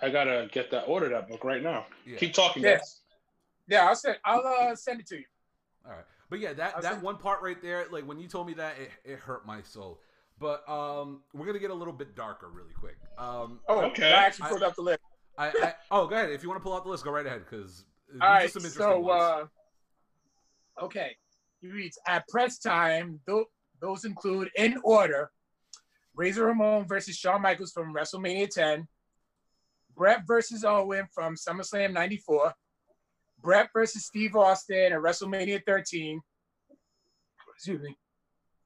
I 0.00 0.10
gotta 0.10 0.48
get 0.52 0.70
that 0.70 0.82
order 0.82 1.08
that 1.08 1.28
book 1.28 1.42
right 1.44 1.62
now. 1.62 1.86
Yeah. 2.06 2.16
Keep 2.18 2.34
talking, 2.34 2.62
Yeah. 2.62 2.76
guys. 2.76 3.00
Yeah, 3.68 3.88
I'll 3.88 3.96
send. 3.96 4.18
I'll 4.24 4.46
uh, 4.46 4.74
send 4.76 5.00
it 5.00 5.06
to 5.08 5.16
you. 5.16 5.24
All 5.84 5.92
right, 5.92 6.04
but 6.30 6.38
yeah, 6.38 6.52
that 6.52 6.76
I'll 6.76 6.82
that 6.82 7.02
one 7.02 7.16
part 7.16 7.42
right 7.42 7.60
there, 7.60 7.86
like 7.90 8.06
when 8.06 8.20
you 8.20 8.28
told 8.28 8.46
me 8.46 8.54
that, 8.54 8.74
it, 8.78 8.90
it 9.04 9.18
hurt 9.18 9.46
my 9.46 9.62
soul. 9.62 10.00
But 10.42 10.68
um, 10.68 11.22
we're 11.32 11.46
gonna 11.46 11.60
get 11.60 11.70
a 11.70 11.74
little 11.74 11.92
bit 11.94 12.16
darker 12.16 12.48
really 12.50 12.72
quick. 12.78 12.96
Um, 13.16 13.60
Oh, 13.68 13.82
Okay. 13.86 14.08
I 14.12 14.24
actually 14.26 14.46
I- 14.46 14.48
pulled 14.50 14.62
up 14.64 14.74
the 14.74 14.82
list. 14.82 15.00
I, 15.38 15.48
I 15.48 15.74
oh, 15.90 16.06
go 16.08 16.14
ahead. 16.16 16.30
If 16.30 16.42
you 16.42 16.50
want 16.50 16.60
to 16.60 16.62
pull 16.62 16.74
out 16.76 16.84
the 16.84 16.90
list, 16.90 17.04
go 17.04 17.10
right 17.12 17.24
ahead 17.24 17.44
because 17.48 17.84
All 18.20 18.28
right, 18.28 18.50
some 18.50 18.60
interesting 18.64 18.82
so 18.82 18.98
ones. 18.98 19.48
uh, 20.80 20.84
okay, 20.84 21.16
he 21.62 21.68
reads 21.68 21.98
at 22.06 22.26
press 22.28 22.58
time. 22.58 23.18
Th- 23.26 23.46
those 23.80 24.04
include 24.04 24.50
in 24.56 24.78
order: 24.84 25.30
Razor 26.14 26.44
Ramon 26.44 26.86
versus 26.86 27.16
Shawn 27.16 27.40
Michaels 27.40 27.72
from 27.72 27.94
WrestleMania 27.94 28.50
10, 28.50 28.86
Brett 29.96 30.22
versus 30.26 30.64
Owen 30.64 31.06
from 31.14 31.34
SummerSlam 31.36 31.92
94, 31.94 32.52
Brett 33.40 33.70
versus 33.72 34.04
Steve 34.04 34.36
Austin 34.36 34.92
at 34.92 34.98
WrestleMania 35.00 35.62
13. 35.64 36.20
Excuse 37.54 37.80
me. 37.80 37.96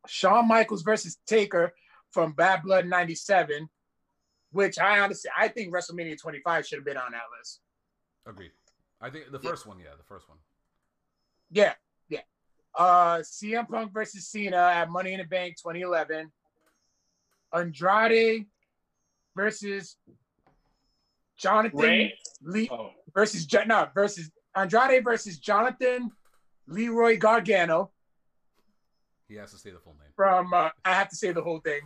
Shawn 0.09 0.49
Michaels 0.49 0.83
versus 0.83 1.19
Taker 1.27 1.73
from 2.11 2.33
Bad 2.33 2.63
Blood 2.63 2.87
97, 2.87 3.69
which 4.53 4.79
I 4.79 5.01
honestly 5.01 5.31
I 5.37 5.49
think 5.49 5.73
WrestleMania 5.75 6.21
25 6.21 6.67
should 6.67 6.79
have 6.79 6.85
been 6.85 6.97
on 6.97 7.13
that 7.13 7.23
list. 7.39 7.61
Agreed. 8.27 8.53
I 9.01 9.11
think 9.11 9.31
the 9.31 9.41
yeah. 9.43 9.51
first 9.51 9.67
one, 9.67 9.79
yeah, 9.79 9.91
the 9.97 10.05
first 10.05 10.29
one. 10.29 10.39
Yeah, 11.51 11.75
yeah. 12.09 12.21
Uh 12.75 13.19
CM 13.19 13.69
Punk 13.69 13.93
versus 13.93 14.27
Cena 14.29 14.57
at 14.57 14.91
Money 14.91 15.13
in 15.13 15.19
the 15.19 15.25
Bank 15.25 15.57
2011. 15.57 16.31
Andrade 17.53 18.47
versus 19.35 19.97
Jonathan 21.37 21.79
Ray? 21.79 22.15
Lee 22.43 22.69
Oh, 22.71 22.91
versus 23.15 23.47
Jo- 23.47 23.65
no 23.67 23.89
versus 23.95 24.31
Andrade 24.55 25.05
versus 25.05 25.39
Jonathan 25.39 26.11
Leroy 26.67 27.19
Gargano 27.19 27.93
He 29.29 29.35
has 29.37 29.53
to 29.53 29.59
say 29.59 29.71
the 29.71 29.79
full 29.79 29.95
name. 29.95 30.11
from 30.15 30.53
uh, 30.55 30.71
I 30.85 30.95
have 30.95 31.09
to 31.09 31.17
say 31.17 31.33
the 31.33 31.43
whole 31.43 31.61
thing. 31.61 31.81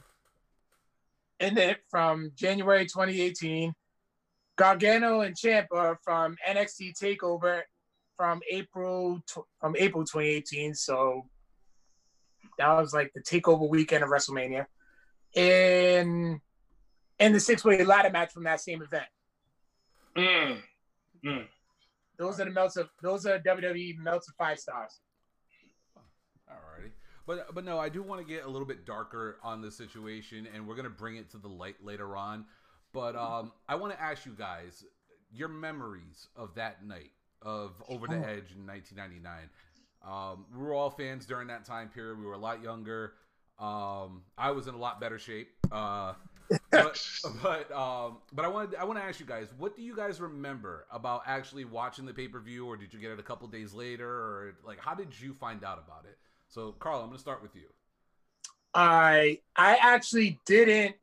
In 1.39 1.57
it 1.57 1.79
from 1.91 2.33
January 2.35 2.85
2018, 2.85 3.73
Gargano 4.57 5.23
and 5.23 5.35
Ciampa 5.35 5.97
from 6.05 6.37
NXT 6.47 6.93
Takeover 7.01 7.63
from 8.17 8.43
April 8.51 9.23
tw- 9.27 9.47
from 9.59 9.75
April 9.79 10.05
2018. 10.05 10.75
So 10.75 11.27
that 12.59 12.71
was 12.75 12.93
like 12.93 13.11
the 13.15 13.23
Takeover 13.23 13.69
weekend 13.71 14.05
of 14.05 14.11
WrestleMania, 14.11 14.67
and 15.35 16.41
and 17.19 17.35
the 17.35 17.41
six 17.41 17.65
way 17.65 17.83
ladder 17.85 18.11
match 18.11 18.33
from 18.33 18.45
that 18.45 18.61
same 18.61 18.83
event. 18.83 19.07
mm. 21.25 21.47
Those 22.19 22.39
are 22.39 22.45
the 22.45 22.51
melts 22.51 22.77
of 22.77 22.91
those 23.03 23.25
are 23.25 23.39
WWE 23.39 23.97
melts 23.97 24.29
of 24.29 24.35
five 24.37 24.59
stars. 24.59 25.01
But 27.31 27.55
but 27.55 27.65
no, 27.65 27.79
I 27.79 27.89
do 27.89 28.03
want 28.03 28.21
to 28.21 28.27
get 28.27 28.45
a 28.45 28.49
little 28.49 28.67
bit 28.67 28.85
darker 28.85 29.39
on 29.45 29.63
the 29.63 29.71
situation, 29.71 30.49
and 30.53 30.67
we're 30.67 30.75
gonna 30.75 30.91
bring 30.91 31.15
it 31.15 31.31
to 31.31 31.39
the 31.39 31.47
light 31.47 31.77
later 31.81 32.17
on. 32.17 32.45
But 32.93 33.15
um, 33.15 33.53
I 33.69 33.77
want 33.77 33.93
to 33.93 34.03
ask 34.03 34.27
you 34.27 34.33
guys 34.37 34.85
your 35.33 35.47
memories 35.47 36.27
of 36.35 36.57
that 36.57 36.85
night 36.85 37.13
of 37.41 37.81
Over 37.89 38.09
the 38.09 38.17
Oh. 38.17 38.23
Edge 38.23 38.51
in 38.51 38.67
1999. 38.67 39.49
Um, 40.05 40.45
we 40.53 40.61
were 40.61 40.75
all 40.75 40.91
fans 40.91 41.25
during 41.25 41.47
that 41.47 41.65
time 41.65 41.89
period. 41.89 42.19
We 42.19 42.25
were 42.27 42.33
a 42.33 42.39
lot 42.39 42.65
younger. 42.65 43.13
Um, 43.61 44.25
I 44.37 44.51
was 44.51 44.67
in 44.67 44.75
a 44.75 44.79
lot 44.79 45.01
better 45.01 45.21
shape. 45.21 45.51
Uh, 45.71 46.15
but 46.73 47.01
but 47.45 47.71
um, 47.71 48.17
but 48.33 48.45
I 48.45 48.49
wanted 48.49 48.75
I 48.75 48.83
want 48.83 48.99
to 48.99 49.05
ask 49.05 49.21
you 49.21 49.27
guys, 49.27 49.47
what 49.57 49.77
do 49.77 49.83
you 49.83 49.95
guys 49.95 50.21
remember 50.21 50.85
about 50.91 51.23
actually 51.27 51.65
watching 51.65 52.07
the 52.07 52.13
pay 52.13 52.27
per 52.27 52.41
view, 52.41 52.67
or 52.67 52.77
did 52.77 52.93
you 52.93 52.99
get 52.99 53.13
it 53.13 53.21
a 53.21 53.23
couple 53.23 53.47
days 53.47 53.73
later, 53.73 54.09
or 54.11 54.57
like 54.67 54.81
how 54.81 54.97
did 54.97 55.21
you 55.21 55.33
find 55.33 55.63
out 55.63 55.81
about 55.87 56.07
it? 56.07 56.19
So, 56.51 56.73
Carl, 56.73 57.01
I'm 57.01 57.07
gonna 57.07 57.19
start 57.21 57.43
with 57.43 57.55
you. 57.55 57.69
I 58.75 59.41
I 59.55 59.77
actually 59.77 60.41
didn't 60.47 60.97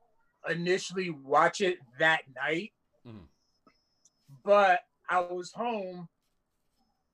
initially 0.50 1.10
watch 1.10 1.62
it 1.62 1.80
that 2.00 2.24
night, 2.36 2.74
Mhm. 3.06 3.28
but 4.44 4.82
I 5.10 5.22
was 5.22 5.54
home 5.54 6.10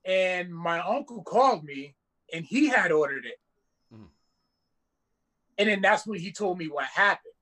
and 0.03 0.53
my 0.53 0.79
uncle 0.79 1.23
called 1.23 1.63
me 1.63 1.95
and 2.34 2.43
he 2.43 2.67
had 2.69 2.91
ordered 2.91 3.25
it. 3.27 3.39
Mhm. 3.91 4.09
And 5.59 5.69
then 5.69 5.81
that's 5.81 6.07
when 6.07 6.19
he 6.19 6.31
told 6.31 6.57
me 6.57 6.67
what 6.69 6.86
happened. 6.86 7.36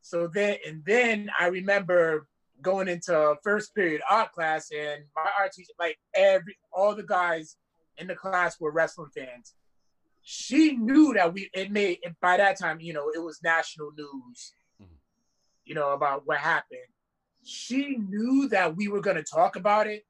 So 0.00 0.26
then 0.26 0.58
and 0.66 0.84
then 0.84 1.30
I 1.38 1.46
remember 1.46 2.28
going 2.60 2.88
into 2.88 3.38
first 3.44 3.76
period 3.76 4.02
art 4.10 4.32
class 4.32 4.72
and 4.72 5.04
my 5.14 5.30
art 5.38 5.52
teacher, 5.52 5.72
like 5.78 6.00
every 6.14 6.58
all 6.72 6.96
the 6.96 7.04
guys 7.04 7.56
in 8.00 8.06
the 8.06 8.14
class 8.14 8.58
were 8.60 8.70
wrestling 8.72 9.10
fans 9.16 9.54
she 10.22 10.76
knew 10.76 11.14
that 11.14 11.32
we 11.32 11.48
it 11.54 11.70
made 11.70 11.98
by 12.20 12.36
that 12.36 12.58
time 12.58 12.78
you 12.80 12.92
know 12.92 13.10
it 13.14 13.22
was 13.22 13.40
national 13.42 13.90
news 13.96 14.52
Mhm. 14.80 14.96
you 15.64 15.74
know 15.74 15.90
about 15.92 16.26
what 16.26 16.38
happened. 16.38 16.80
She 17.42 17.96
knew 17.96 18.48
that 18.48 18.76
we 18.76 18.88
were 18.88 19.00
going 19.00 19.16
to 19.16 19.22
talk 19.22 19.56
about 19.56 19.86
it. 19.86 20.04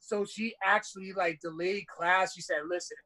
So 0.00 0.26
she 0.26 0.54
actually 0.62 1.12
like 1.14 1.40
delayed 1.40 1.86
class. 1.86 2.34
She 2.34 2.42
said 2.42 2.62
listen 2.68 2.96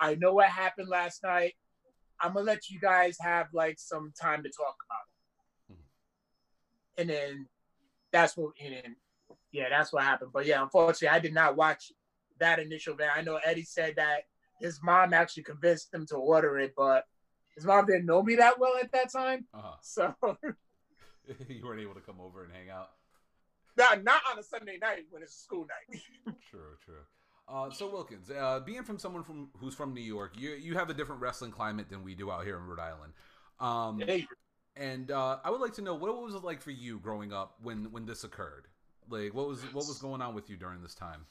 i 0.00 0.14
know 0.16 0.32
what 0.34 0.48
happened 0.48 0.88
last 0.88 1.22
night. 1.22 1.54
I'm 2.20 2.34
gonna 2.34 2.44
let 2.44 2.68
you 2.70 2.78
guys 2.78 3.16
have 3.20 3.46
like 3.52 3.78
some 3.78 4.12
time 4.20 4.42
to 4.42 4.50
talk 4.50 4.76
about 4.86 5.06
it. 5.70 7.00
And 7.00 7.10
then 7.10 7.46
that's 8.12 8.36
what 8.36 8.52
and 8.62 8.74
then 8.74 8.96
yeah 9.50 9.68
that's 9.70 9.92
what 9.92 10.04
happened. 10.04 10.30
But 10.32 10.44
yeah 10.46 10.62
unfortunately 10.62 11.08
i 11.08 11.18
did 11.20 11.34
not 11.34 11.56
watch 11.56 11.90
that 12.40 12.58
initial 12.58 12.94
van. 12.94 13.10
i 13.14 13.20
know 13.22 13.38
eddie 13.44 13.62
said 13.64 13.94
that 13.96 14.22
his 14.60 14.80
mom 14.82 15.12
actually 15.12 15.44
convinced 15.44 15.92
him 15.92 16.06
to 16.06 16.16
order 16.16 16.58
it, 16.58 16.74
but 16.76 17.04
his 17.54 17.64
mom 17.64 17.86
didn't 17.86 18.06
know 18.06 18.22
me 18.22 18.36
that 18.36 18.58
well 18.58 18.76
at 18.80 18.92
that 18.92 19.12
time. 19.12 19.46
Uh-huh. 19.54 19.74
So 19.82 20.14
you 21.48 21.64
weren't 21.64 21.80
able 21.80 21.94
to 21.94 22.00
come 22.00 22.20
over 22.20 22.42
and 22.44 22.52
hang 22.52 22.70
out. 22.70 22.90
not, 23.76 24.02
not 24.02 24.22
on 24.30 24.38
a 24.38 24.42
Sunday 24.42 24.78
night 24.80 25.04
when 25.10 25.22
it's 25.22 25.34
a 25.34 25.40
school 25.40 25.66
night. 25.66 26.00
True, 26.50 26.76
true. 26.84 27.02
Uh, 27.46 27.70
so 27.70 27.90
Wilkins, 27.90 28.30
uh, 28.30 28.60
being 28.60 28.82
from 28.82 28.98
someone 28.98 29.22
from 29.22 29.48
who's 29.56 29.74
from 29.74 29.94
New 29.94 30.02
York, 30.02 30.34
you 30.38 30.50
you 30.50 30.74
have 30.74 30.90
a 30.90 30.94
different 30.94 31.22
wrestling 31.22 31.50
climate 31.50 31.88
than 31.88 32.04
we 32.04 32.14
do 32.14 32.30
out 32.30 32.44
here 32.44 32.58
in 32.58 32.64
Rhode 32.64 32.78
Island. 32.78 33.12
Um, 33.58 34.00
hey, 34.00 34.26
and 34.76 35.10
uh, 35.10 35.38
I 35.42 35.50
would 35.50 35.60
like 35.60 35.72
to 35.74 35.82
know 35.82 35.94
what 35.94 36.14
was 36.20 36.34
it 36.34 36.44
like 36.44 36.60
for 36.60 36.72
you 36.72 36.98
growing 36.98 37.32
up 37.32 37.54
when 37.62 37.90
when 37.90 38.04
this 38.04 38.22
occurred. 38.24 38.68
Like, 39.08 39.32
what 39.32 39.48
was 39.48 39.62
what 39.72 39.86
was 39.86 39.98
going 39.98 40.20
on 40.20 40.34
with 40.34 40.50
you 40.50 40.56
during 40.58 40.82
this 40.82 40.94
time? 40.94 41.24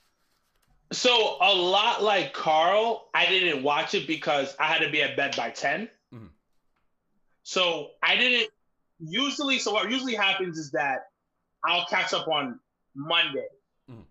So 0.92 1.38
a 1.42 1.54
lot 1.54 2.02
like 2.02 2.34
Carl, 2.34 3.10
I 3.14 3.26
didn't 3.26 3.64
watch 3.64 3.94
it 3.94 4.08
because 4.08 4.56
I 4.60 4.68
had 4.68 4.80
to 4.80 4.90
be 4.90 5.02
at 5.02 5.18
bed 5.18 5.36
by 5.36 5.50
10 5.50 5.90
Mhm. 6.14 6.30
So 7.44 7.92
I 8.02 8.16
didn't 8.16 8.52
usually. 9.00 9.60
So 9.60 9.74
what 9.74 9.92
usually 9.92 10.16
happens 10.16 10.58
is 10.58 10.72
that 10.72 11.10
I'll 11.64 11.86
catch 11.88 12.14
up 12.14 12.28
on 12.28 12.60
Monday. 12.96 13.48
Mhm. 13.90 14.06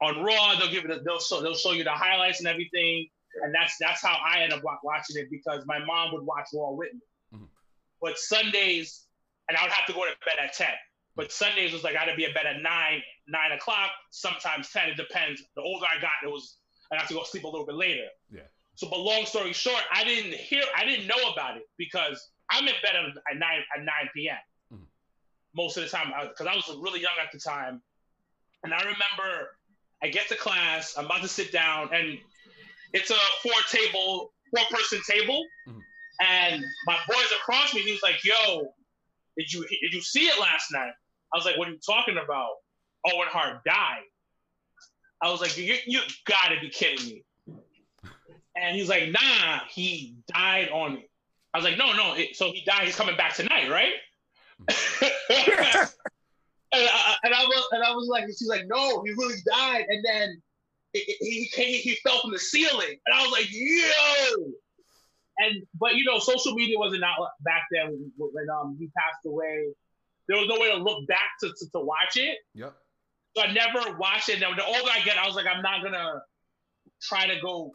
On 0.00 0.22
Raw, 0.22 0.54
they'll 0.56 0.70
give 0.70 0.84
it. 0.84 1.04
They'll 1.04 1.20
show. 1.20 1.40
They'll 1.40 1.54
show 1.56 1.72
you 1.72 1.84
the 1.84 1.92
highlights 1.92 2.38
and 2.38 2.48
everything, 2.48 3.10
and 3.42 3.54
that's 3.54 3.76
that's 3.78 4.00
how 4.00 4.14
I 4.14 4.42
end 4.42 4.52
up 4.52 4.62
watching 4.62 5.16
it 5.16 5.28
because 5.30 5.66
my 5.66 5.78
mom 5.80 6.12
would 6.12 6.22
watch 6.24 6.48
Raw 6.54 6.70
with 6.70 6.92
me. 6.94 7.00
Mhm. 7.34 7.48
But 8.00 8.18
Sundays, 8.18 9.06
and 9.48 9.56
I 9.58 9.62
would 9.62 9.72
have 9.72 9.86
to 9.86 9.92
go 9.92 10.04
to 10.04 10.16
bed 10.24 10.38
at 10.38 10.54
ten. 10.54 10.74
But 11.16 11.32
Sundays 11.32 11.72
was 11.72 11.82
like 11.84 11.96
I 11.96 12.00
had 12.00 12.10
to 12.10 12.16
be 12.16 12.24
at 12.24 12.34
bed 12.34 12.46
at 12.46 12.62
nine, 12.62 13.02
nine 13.26 13.52
o'clock, 13.52 13.90
sometimes 14.10 14.70
ten. 14.70 14.88
It 14.90 14.96
depends. 14.96 15.42
The 15.56 15.62
older 15.62 15.86
I 15.86 16.00
got, 16.00 16.12
it 16.24 16.30
was 16.30 16.56
I 16.92 16.96
have 16.96 17.08
to 17.08 17.14
go 17.14 17.22
sleep 17.24 17.44
a 17.44 17.48
little 17.48 17.66
bit 17.66 17.74
later. 17.76 18.06
Yeah. 18.30 18.42
So, 18.74 18.88
but 18.88 18.98
long 19.00 19.26
story 19.26 19.52
short, 19.52 19.82
I 19.92 20.04
didn't 20.04 20.34
hear, 20.34 20.62
I 20.76 20.84
didn't 20.84 21.06
know 21.06 21.30
about 21.32 21.56
it 21.56 21.64
because 21.76 22.30
I'm 22.50 22.66
in 22.66 22.74
bed 22.82 22.94
at, 22.96 23.36
nine 23.36 23.60
at 23.76 23.82
nine 23.84 24.08
p.m. 24.14 24.36
Mhm. 24.72 24.86
most 25.54 25.76
of 25.76 25.82
the 25.84 25.88
time 25.90 26.12
because 26.28 26.46
I 26.46 26.54
was 26.54 26.68
really 26.80 27.00
young 27.00 27.12
at 27.22 27.30
the 27.32 27.38
time, 27.38 27.82
and 28.64 28.72
I 28.72 28.78
remember 28.78 29.56
I 30.02 30.08
get 30.08 30.28
to 30.28 30.36
class, 30.36 30.96
I'm 30.96 31.06
about 31.06 31.22
to 31.22 31.28
sit 31.28 31.52
down, 31.52 31.90
and 31.92 32.18
it's 32.92 33.10
a 33.10 33.16
four 33.42 33.52
table, 33.70 34.32
four 34.54 34.64
person 34.70 35.00
table, 35.08 35.44
Mhm. 35.68 35.80
And 36.22 36.62
my 36.86 36.98
boys 37.08 37.32
across 37.40 37.72
me, 37.72 37.80
he 37.80 37.92
was 37.92 38.02
like, 38.02 38.22
"Yo, 38.24 38.74
did 39.40 39.52
you 39.52 39.66
did 39.66 39.94
you 39.94 40.02
see 40.02 40.26
it 40.26 40.38
last 40.38 40.70
night?" 40.70 40.92
I 41.32 41.36
was 41.36 41.44
like, 41.44 41.56
"What 41.56 41.68
are 41.68 41.72
you 41.72 41.78
talking 41.78 42.18
about?" 42.22 42.50
Owen 43.06 43.28
Hart 43.28 43.64
died. 43.64 44.04
I 45.22 45.30
was 45.30 45.40
like, 45.40 45.56
"You 45.56 45.76
you 45.86 46.00
gotta 46.26 46.60
be 46.60 46.68
kidding 46.68 47.06
me!" 47.06 47.24
And 48.56 48.76
he's 48.76 48.88
like, 48.88 49.10
"Nah, 49.10 49.60
he 49.70 50.16
died 50.32 50.68
on 50.70 50.94
me." 50.94 51.08
I 51.54 51.58
was 51.58 51.64
like, 51.64 51.78
"No, 51.78 51.92
no." 51.94 52.14
It, 52.14 52.36
so 52.36 52.52
he 52.52 52.62
died. 52.64 52.84
He's 52.84 52.96
coming 52.96 53.16
back 53.16 53.34
tonight, 53.34 53.70
right? 53.70 53.94
and, 56.72 56.88
I, 56.88 57.16
and 57.24 57.34
I 57.34 57.44
was 57.44 57.68
and 57.72 57.82
I 57.82 57.94
was 57.94 58.08
like, 58.08 58.26
she's 58.26 58.48
like, 58.48 58.66
"No, 58.66 59.02
he 59.04 59.12
really 59.12 59.40
died." 59.46 59.86
And 59.88 60.04
then 60.04 60.42
he 60.92 61.16
he, 61.20 61.48
came, 61.52 61.80
he 61.80 61.94
fell 62.02 62.20
from 62.20 62.32
the 62.32 62.38
ceiling, 62.38 62.98
and 63.06 63.14
I 63.14 63.22
was 63.22 63.32
like, 63.32 63.48
"Yo!" 63.50 64.52
And 65.40 65.62
but 65.78 65.94
you 65.94 66.04
know, 66.04 66.18
social 66.18 66.54
media 66.54 66.78
wasn't 66.78 67.04
out 67.04 67.16
back 67.40 67.62
then 67.72 68.12
when, 68.16 68.30
when 68.32 68.46
um 68.50 68.76
he 68.78 68.88
passed 68.96 69.24
away. 69.26 69.72
There 70.28 70.38
was 70.38 70.46
no 70.48 70.60
way 70.60 70.70
to 70.70 70.76
look 70.76 71.08
back 71.08 71.30
to, 71.40 71.48
to, 71.48 71.70
to 71.72 71.80
watch 71.80 72.16
it. 72.16 72.38
Yep. 72.54 72.72
So 73.36 73.42
I 73.42 73.52
never 73.52 73.96
watched 73.96 74.28
it. 74.28 74.40
Now 74.40 74.54
the 74.54 74.64
older 74.64 74.90
I 74.92 75.00
get, 75.04 75.18
I 75.18 75.26
was 75.26 75.34
like, 75.34 75.46
I'm 75.46 75.62
not 75.62 75.82
gonna 75.82 76.20
try 77.02 77.26
to 77.26 77.40
go 77.40 77.72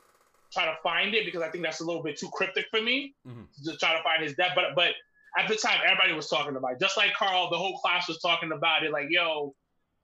try 0.53 0.66
to 0.66 0.76
find 0.84 1.13
it 1.13 1.26
because 1.26 1.41
I 1.41 1.49
think 1.49 1.63
that's 1.63 1.82
a 1.82 1.86
little 1.86 2.03
bit 2.03 2.18
too 2.18 2.30
cryptic 2.32 2.66
for 2.72 2.82
me 2.82 3.13
mm-hmm. 3.28 3.43
to 3.66 3.78
try 3.78 3.97
to 3.97 4.03
find 4.03 4.24
his 4.24 4.36
death. 4.36 4.51
But 4.55 4.76
but 4.76 4.93
at 5.38 5.49
the 5.49 5.55
time, 5.55 5.80
everybody 5.84 6.13
was 6.13 6.30
talking 6.30 6.55
about 6.55 6.74
it. 6.74 6.80
Just 6.80 6.97
like 6.97 7.13
Carl, 7.13 7.49
the 7.49 7.57
whole 7.57 7.78
class 7.80 8.07
was 8.07 8.20
talking 8.20 8.51
about 8.51 8.84
it. 8.84 8.91
Like, 8.91 9.07
yo, 9.09 9.53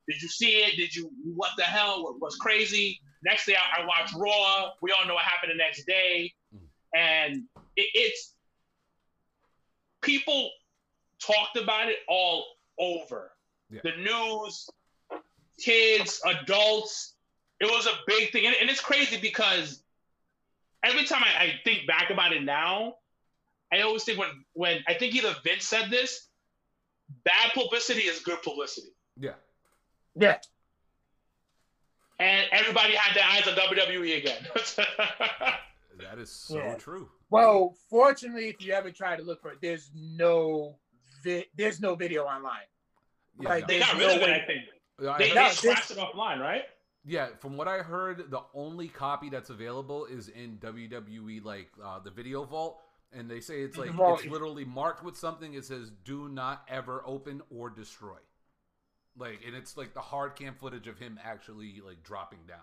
did 0.07 0.21
you 0.21 0.27
see 0.27 0.57
it? 0.57 0.75
Did 0.75 0.93
you? 0.95 1.09
What 1.23 1.51
the 1.57 1.63
hell? 1.63 2.03
What 2.03 2.19
was 2.19 2.35
crazy? 2.35 2.99
Next 3.23 3.45
day, 3.45 3.55
I, 3.55 3.81
I 3.81 3.85
watched 3.85 4.13
Raw. 4.15 4.71
We 4.81 4.91
all 4.91 5.07
know 5.07 5.13
what 5.13 5.23
happened 5.23 5.51
the 5.51 5.57
next 5.57 5.85
day, 5.85 6.33
and 6.95 7.43
it, 7.75 7.87
it's 7.93 8.33
people 10.01 10.49
talked 11.19 11.57
about 11.57 11.89
it 11.89 11.97
all 12.07 12.45
over 12.79 13.31
yeah. 13.69 13.81
the 13.83 13.91
news, 14.01 14.69
kids, 15.59 16.21
adults. 16.25 17.13
It 17.59 17.65
was 17.65 17.85
a 17.85 17.93
big 18.07 18.31
thing, 18.31 18.47
and, 18.47 18.55
and 18.59 18.69
it's 18.69 18.81
crazy 18.81 19.19
because 19.21 19.83
every 20.83 21.05
time 21.05 21.23
I, 21.23 21.43
I 21.43 21.53
think 21.63 21.87
back 21.87 22.09
about 22.09 22.33
it 22.33 22.43
now, 22.43 22.95
I 23.71 23.81
always 23.81 24.03
think 24.03 24.19
when 24.19 24.29
when 24.53 24.79
I 24.87 24.95
think 24.95 25.15
either 25.15 25.35
Vince 25.43 25.65
said 25.65 25.89
this, 25.89 26.27
bad 27.23 27.53
publicity 27.53 28.01
is 28.01 28.19
good 28.19 28.41
publicity. 28.41 28.89
Yeah. 29.17 29.33
Yeah. 30.15 30.37
And 32.19 32.47
everybody 32.51 32.93
had 32.93 33.15
their 33.15 33.23
eyes 33.23 33.47
on 33.47 33.55
WWE 33.55 34.17
again. 34.17 34.47
that 36.01 36.19
is 36.19 36.31
so 36.31 36.57
yeah. 36.57 36.75
true. 36.75 37.09
Well, 37.29 37.75
fortunately, 37.89 38.49
if 38.49 38.61
you 38.61 38.73
ever 38.73 38.91
try 38.91 39.15
to 39.15 39.23
look 39.23 39.41
for 39.41 39.51
it, 39.51 39.59
there's 39.61 39.89
no 39.95 40.77
vi- 41.23 41.47
there's 41.55 41.79
no 41.79 41.95
video 41.95 42.23
online. 42.23 42.67
Yeah, 43.39 43.49
like, 43.49 43.61
no. 43.61 43.67
they 43.67 43.79
got 43.79 43.97
rid 43.97 44.09
of 44.17 44.21
it. 44.21 44.29
I 44.29 44.45
think 44.45 44.61
they, 45.17 45.33
they 45.33 45.49
scratched 45.49 45.91
it 45.91 45.97
offline, 45.97 46.39
right? 46.39 46.63
Yeah, 47.03 47.29
from 47.39 47.57
what 47.57 47.67
I 47.67 47.79
heard, 47.79 48.29
the 48.29 48.41
only 48.53 48.87
copy 48.87 49.29
that's 49.29 49.49
available 49.49 50.05
is 50.05 50.27
in 50.27 50.57
WWE, 50.57 51.43
like 51.43 51.69
uh, 51.83 51.99
the 51.99 52.11
video 52.11 52.43
vault 52.43 52.81
and 53.13 53.29
they 53.29 53.39
say 53.39 53.61
it's 53.61 53.77
like 53.77 53.91
it's 53.93 54.25
literally 54.25 54.65
marked 54.65 55.03
with 55.03 55.17
something. 55.17 55.53
It 55.53 55.65
says 55.65 55.91
"Do 56.05 56.29
not 56.29 56.63
ever 56.67 57.03
open 57.05 57.41
or 57.49 57.69
destroy." 57.69 58.17
Like, 59.17 59.41
and 59.45 59.55
it's 59.55 59.75
like 59.75 59.93
the 59.93 60.01
hard 60.01 60.35
cam 60.35 60.55
footage 60.55 60.87
of 60.87 60.97
him 60.97 61.19
actually 61.23 61.81
like 61.85 62.03
dropping 62.03 62.39
down. 62.47 62.59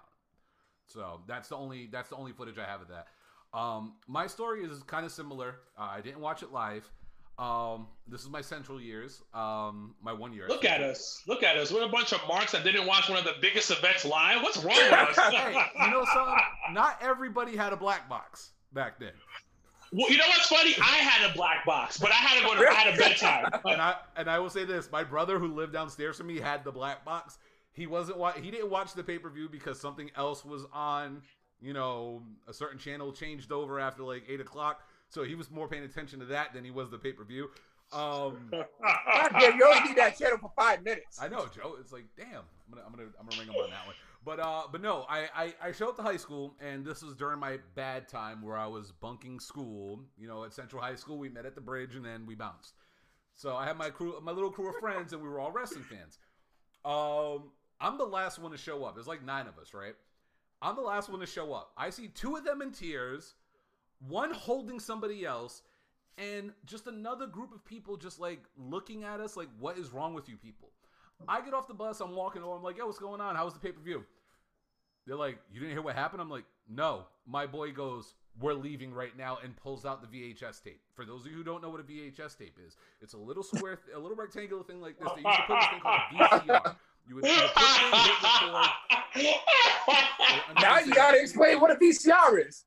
So 0.87 1.21
that's 1.27 1.51
the 1.51 1.57
only 1.57 1.89
that's 1.93 2.09
the 2.09 2.17
only 2.17 2.33
footage 2.33 2.59
I 2.59 2.65
have 2.65 2.81
of 2.81 2.89
that. 2.89 3.09
Um, 3.53 3.95
my 4.07 4.27
story 4.27 4.65
is 4.65 4.83
kind 4.83 5.07
of 5.07 5.13
similar. 5.13 5.57
Uh, 5.79 5.89
I 5.91 6.01
didn't 6.01 6.21
watch 6.21 6.43
it 6.43 6.53
live. 6.53 6.91
Um, 7.39 7.87
this 8.09 8.23
is 8.23 8.29
my 8.29 8.41
central 8.41 8.81
years. 8.81 9.23
Um, 9.33 9.95
my 10.03 10.13
one 10.13 10.33
year. 10.33 10.49
Look 10.49 10.65
at 10.65 10.83
us! 10.83 11.23
Look 11.29 11.45
at 11.45 11.57
us! 11.57 11.73
We're 11.73 11.85
a 11.85 11.89
bunch 11.89 12.13
of 12.13 12.21
marks 12.27 12.51
that 12.53 12.65
didn't 12.65 12.87
watch 12.87 13.09
one 13.09 13.17
of 13.17 13.25
the 13.25 13.35
biggest 13.41 13.71
events 13.71 14.05
live. 14.05 14.43
What's 14.43 14.57
wrong 14.59 14.77
with 14.77 14.93
us? 14.93 15.17
hey, 15.33 15.53
you 15.85 15.91
know 15.91 16.05
something? 16.13 16.35
Not 16.73 16.99
everybody 17.01 17.57
had 17.57 17.73
a 17.73 17.77
black 17.77 18.09
box 18.09 18.51
back 18.73 18.99
then. 18.99 19.13
Well, 19.93 20.11
you 20.11 20.19
know 20.19 20.27
what's 20.29 20.49
funny? 20.49 20.75
I 20.83 20.97
had 20.97 21.31
a 21.31 21.35
black 21.35 21.65
box, 21.65 21.97
but 21.99 22.11
I 22.11 22.17
had 22.17 22.41
to 22.41 22.45
go 22.47 22.55
to 22.61 22.69
I 22.69 22.75
had 22.75 22.95
a 22.95 22.97
bedtime. 22.97 23.47
and 23.65 23.81
I 23.81 23.95
and 24.17 24.29
I 24.29 24.39
will 24.41 24.51
say 24.51 24.65
this: 24.65 24.91
my 24.91 25.05
brother, 25.05 25.39
who 25.39 25.55
lived 25.55 25.73
downstairs 25.73 26.19
from 26.19 26.27
me, 26.27 26.39
had 26.39 26.65
the 26.65 26.73
black 26.73 27.05
box. 27.05 27.39
He 27.73 27.87
wasn't 27.87 28.19
he 28.37 28.51
didn't 28.51 28.71
watch 28.71 28.95
the 28.95 29.05
pay 29.05 29.19
per 29.19 29.31
view 29.31 29.49
because 29.49 29.81
something 29.81 30.11
else 30.17 30.45
was 30.45 30.67
on. 30.73 31.23
You 31.61 31.73
know, 31.73 32.23
a 32.47 32.53
certain 32.53 32.79
channel 32.79 33.13
changed 33.13 33.51
over 33.51 33.81
after 33.81 34.03
like 34.03 34.25
eight 34.29 34.41
o'clock, 34.41 34.83
so 35.09 35.25
he 35.25 35.35
was 35.35 35.51
more 35.51 35.69
paying 35.69 35.85
attention 35.85 36.21
to 36.21 36.27
that 36.27 36.53
than 36.53 36.65
he 36.65 36.71
was 36.71 36.91
the 36.91 36.99
pay 36.99 37.13
per 37.13 37.25
view. 37.25 37.51
Um, 37.93 38.51
yeah, 38.53 39.57
you 39.57 39.65
only 39.65 39.89
need 39.89 39.97
that 39.97 40.19
channel 40.19 40.39
for 40.39 40.53
five 40.57 40.83
minutes. 40.85 41.19
I 41.21 41.29
know, 41.29 41.47
Joe. 41.47 41.77
It's 41.81 41.93
like, 41.93 42.05
damn, 42.17 42.29
I'm 42.29 42.75
gonna, 42.75 42.83
I'm 42.87 42.93
gonna, 42.93 43.09
I'm 43.19 43.27
gonna 43.27 43.41
ring 43.41 43.49
him 43.49 43.63
on 43.63 43.71
that 43.71 43.87
one. 43.87 43.97
But 44.25 44.41
uh, 44.41 44.63
but 44.71 44.83
no, 44.83 45.07
I, 45.09 45.29
I 45.35 45.55
I 45.69 45.73
showed 45.73 45.91
up 45.91 45.97
to 45.97 46.03
high 46.03 46.17
school, 46.17 46.55
and 46.61 46.85
this 46.85 47.03
was 47.03 47.15
during 47.15 47.39
my 47.39 47.59
bad 47.75 48.09
time 48.09 48.43
where 48.43 48.57
I 48.57 48.67
was 48.67 48.93
bunking 48.93 49.41
school. 49.41 50.01
You 50.19 50.29
know, 50.29 50.45
at 50.45 50.53
Central 50.53 50.83
High 50.83 50.97
School, 50.97 51.19
we 51.19 51.29
met 51.29 51.47
at 51.47 51.55
the 51.55 51.61
bridge, 51.61 51.95
and 51.95 52.05
then 52.05 52.27
we 52.27 52.35
bounced. 52.35 52.75
So 53.35 53.57
I 53.57 53.67
had 53.67 53.79
my 53.79 53.91
crew, 53.91 54.15
my 54.23 54.33
little 54.33 54.51
crew 54.51 54.69
of 54.69 54.77
friends, 54.77 55.13
and 55.13 55.23
we 55.23 55.29
were 55.29 55.41
all 55.41 55.53
wrestling 55.53 55.85
fans. 55.85 56.19
Um, 56.85 57.51
I'm 57.81 57.97
the 57.97 58.05
last 58.05 58.39
one 58.39 58.51
to 58.53 58.59
show 58.59 58.85
up. 58.85 58.95
There's 58.95 59.07
like 59.07 59.25
nine 59.25 59.47
of 59.47 59.59
us, 59.59 59.73
right? 59.73 59.95
I'm 60.61 60.77
the 60.77 60.83
last 60.83 61.09
one 61.09 61.21
to 61.21 61.27
show 61.27 61.53
up. 61.53 61.73
I 61.77 61.91
see 61.91 62.09
two 62.09 62.37
of 62.37 62.45
them 62.45 62.63
in 62.63 62.73
tears, 62.73 63.35
one 64.07 64.33
holding 64.33 64.81
somebody 64.81 65.25
else, 65.25 65.63
and 66.17 66.53
just 66.67 66.87
another 66.87 67.27
group 67.27 67.55
of 67.55 67.65
people 67.65 67.97
just 67.97 68.19
like 68.19 68.41
looking 68.57 69.05
at 69.05 69.21
us 69.21 69.37
like, 69.37 69.49
what 69.59 69.79
is 69.79 69.93
wrong 69.93 70.15
with 70.15 70.29
you 70.29 70.37
people? 70.37 70.71
I 71.27 71.41
get 71.41 71.55
off 71.55 71.69
the 71.69 71.75
bus, 71.75 72.01
I'm 72.01 72.15
walking 72.15 72.43
over, 72.43 72.57
I'm 72.57 72.63
like, 72.63 72.79
yo, 72.79 72.87
what's 72.87 72.99
going 72.99 73.21
on? 73.21 73.37
How 73.37 73.45
was 73.45 73.55
the 73.55 73.61
pay 73.61 73.73
per 73.73 73.81
view? 73.81 74.05
They're 75.07 75.17
like, 75.17 75.39
you 75.53 75.59
didn't 75.61 75.73
hear 75.73 75.83
what 75.83 75.95
happened? 75.95 76.21
I'm 76.21 76.29
like, 76.29 76.45
no. 76.69 77.07
My 77.27 77.47
boy 77.47 77.73
goes, 77.73 78.15
we're 78.41 78.53
leaving 78.53 78.93
right 78.93 79.17
now 79.17 79.39
and 79.43 79.57
pulls 79.57 79.85
out 79.85 80.03
the 80.03 80.07
VHS 80.35 80.63
tape. 80.63 80.81
For 80.95 81.05
those 81.05 81.25
of 81.25 81.31
you 81.31 81.39
who 81.39 81.45
don't 81.45 81.63
know 81.63 81.71
what 81.71 81.81
a 81.81 81.85
VHS 81.85 82.39
tape 82.39 82.59
is, 82.65 82.77
it's 83.01 83.15
a 83.15 83.19
little 83.19 83.43
square, 83.43 83.81
a 83.95 83.99
little 83.99 84.17
rectangular 84.17 84.63
thing 84.63 84.81
like 84.81 84.99
this. 84.99 85.09
They 85.17 85.23
used 85.23 85.39
to 85.39 85.45
put 85.47 85.61
this 85.61 85.69
thing 85.71 85.81
called 85.81 86.01
a 86.13 86.15
VCR. 86.15 86.77
You 87.09 87.17
would, 87.17 87.25
you 87.25 87.31
would 87.33 87.51
put 87.55 87.63
it 87.65 87.83
in, 89.17 89.23
hit 89.23 89.37
record. 89.87 90.61
Now 90.61 90.79
you 90.81 90.93
gotta 90.93 91.21
explain 91.21 91.61
what 91.61 91.71
a 91.71 91.77
VCR 91.77 92.47
is 92.47 92.65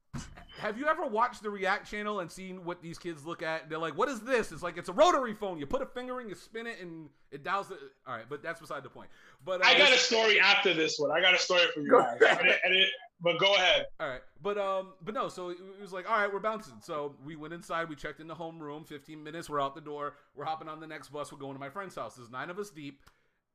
have 0.62 0.78
you 0.78 0.88
ever 0.88 1.08
watched 1.08 1.42
the 1.42 1.50
React 1.50 1.90
channel 1.90 2.20
and 2.20 2.32
seen 2.32 2.64
what 2.64 2.84
these 2.84 3.00
kids 3.00 3.26
look 3.26 3.42
at? 3.42 3.68
They're 3.68 3.80
like, 3.80 3.98
"What 3.98 4.10
is 4.10 4.22
this?" 4.22 4.52
It's 4.52 4.62
like 4.62 4.78
it's 4.78 4.90
a 4.90 4.94
rotary 4.94 5.34
phone. 5.34 5.58
You 5.58 5.66
put 5.66 5.82
a 5.82 5.88
finger 5.88 6.22
in, 6.22 6.30
you 6.30 6.36
spin 6.36 6.68
it, 6.68 6.80
and 6.80 7.10
it 7.32 7.44
dials 7.44 7.72
it. 7.72 7.78
All 8.08 8.16
right, 8.16 8.26
but 8.30 8.44
that's 8.44 8.60
beside 8.60 8.84
the 8.84 8.90
point. 8.90 9.10
But 9.44 9.66
uh, 9.66 9.68
I 9.68 9.78
got 9.78 9.92
a 9.92 9.98
story 9.98 10.40
after 10.40 10.74
this 10.74 11.00
one. 11.00 11.12
I 11.12 11.20
got 11.20 11.34
a 11.34 11.40
story 11.40 11.64
for 11.74 11.82
you 11.82 11.92
guys. 11.92 12.18
and 12.22 12.76
it, 12.76 12.90
but 13.22 13.40
go 13.40 13.56
ahead. 13.56 13.88
All 14.00 14.08
right, 14.08 14.22
but 14.44 14.60
um, 14.60 14.94
but 15.02 15.16
no. 15.16 15.30
So 15.30 15.50
it 15.50 15.58
was 15.82 15.92
like, 15.94 16.08
all 16.10 16.18
right, 16.18 16.32
we're 16.32 16.40
bouncing. 16.40 16.76
So 16.80 17.16
we 17.26 17.36
went 17.36 17.56
inside. 17.56 17.90
We 17.90 17.96
checked 17.96 18.20
in 18.20 18.28
the 18.28 18.36
home 18.36 18.60
room. 18.60 18.86
Fifteen 18.86 19.24
minutes. 19.24 19.50
We're 19.50 19.62
out 19.62 19.74
the 19.74 19.82
door. 19.82 20.14
We're 20.36 20.46
hopping 20.46 20.70
on 20.70 20.80
the 20.80 20.88
next 20.88 21.10
bus. 21.10 21.32
We're 21.32 21.40
going 21.40 21.54
to 21.54 21.60
my 21.60 21.70
friend's 21.70 21.96
house. 21.96 22.16
There's 22.16 22.30
nine 22.30 22.52
of 22.52 22.60
us 22.60 22.70
deep. 22.70 23.02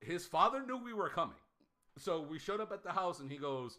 His 0.01 0.27
father 0.27 0.65
knew 0.65 0.77
we 0.77 0.93
were 0.93 1.09
coming, 1.09 1.37
so 1.99 2.21
we 2.21 2.39
showed 2.39 2.61
up 2.61 2.73
at 2.73 2.83
the 2.83 2.93
house, 2.93 3.21
and 3.21 3.31
he 3.31 3.39
goes, 3.39 3.79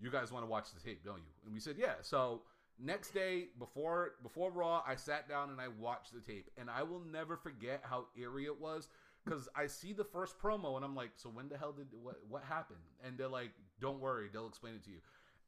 "You 0.00 0.10
guys 0.10 0.32
want 0.32 0.44
to 0.44 0.50
watch 0.50 0.72
the 0.72 0.80
tape, 0.80 1.04
don't 1.04 1.18
you?" 1.18 1.32
And 1.44 1.52
we 1.52 1.60
said, 1.60 1.76
"Yeah." 1.78 1.94
So 2.02 2.42
Next 2.78 3.14
day, 3.14 3.48
before 3.58 4.16
before 4.22 4.50
Raw, 4.50 4.82
I 4.86 4.96
sat 4.96 5.28
down 5.28 5.48
and 5.48 5.58
I 5.60 5.68
watched 5.68 6.12
the 6.12 6.20
tape, 6.20 6.50
and 6.58 6.68
I 6.68 6.82
will 6.82 7.00
never 7.00 7.36
forget 7.36 7.80
how 7.82 8.06
eerie 8.14 8.44
it 8.44 8.60
was 8.60 8.88
because 9.24 9.48
I 9.56 9.66
see 9.66 9.94
the 9.94 10.04
first 10.04 10.38
promo 10.38 10.76
and 10.76 10.84
I'm 10.84 10.94
like, 10.94 11.12
so 11.16 11.30
when 11.30 11.48
the 11.48 11.56
hell 11.56 11.72
did 11.72 11.86
what 12.02 12.16
what 12.28 12.42
happened? 12.44 12.80
And 13.02 13.16
they're 13.16 13.28
like, 13.28 13.52
don't 13.80 13.98
worry, 13.98 14.28
they'll 14.30 14.46
explain 14.46 14.74
it 14.74 14.84
to 14.84 14.90
you. 14.90 14.98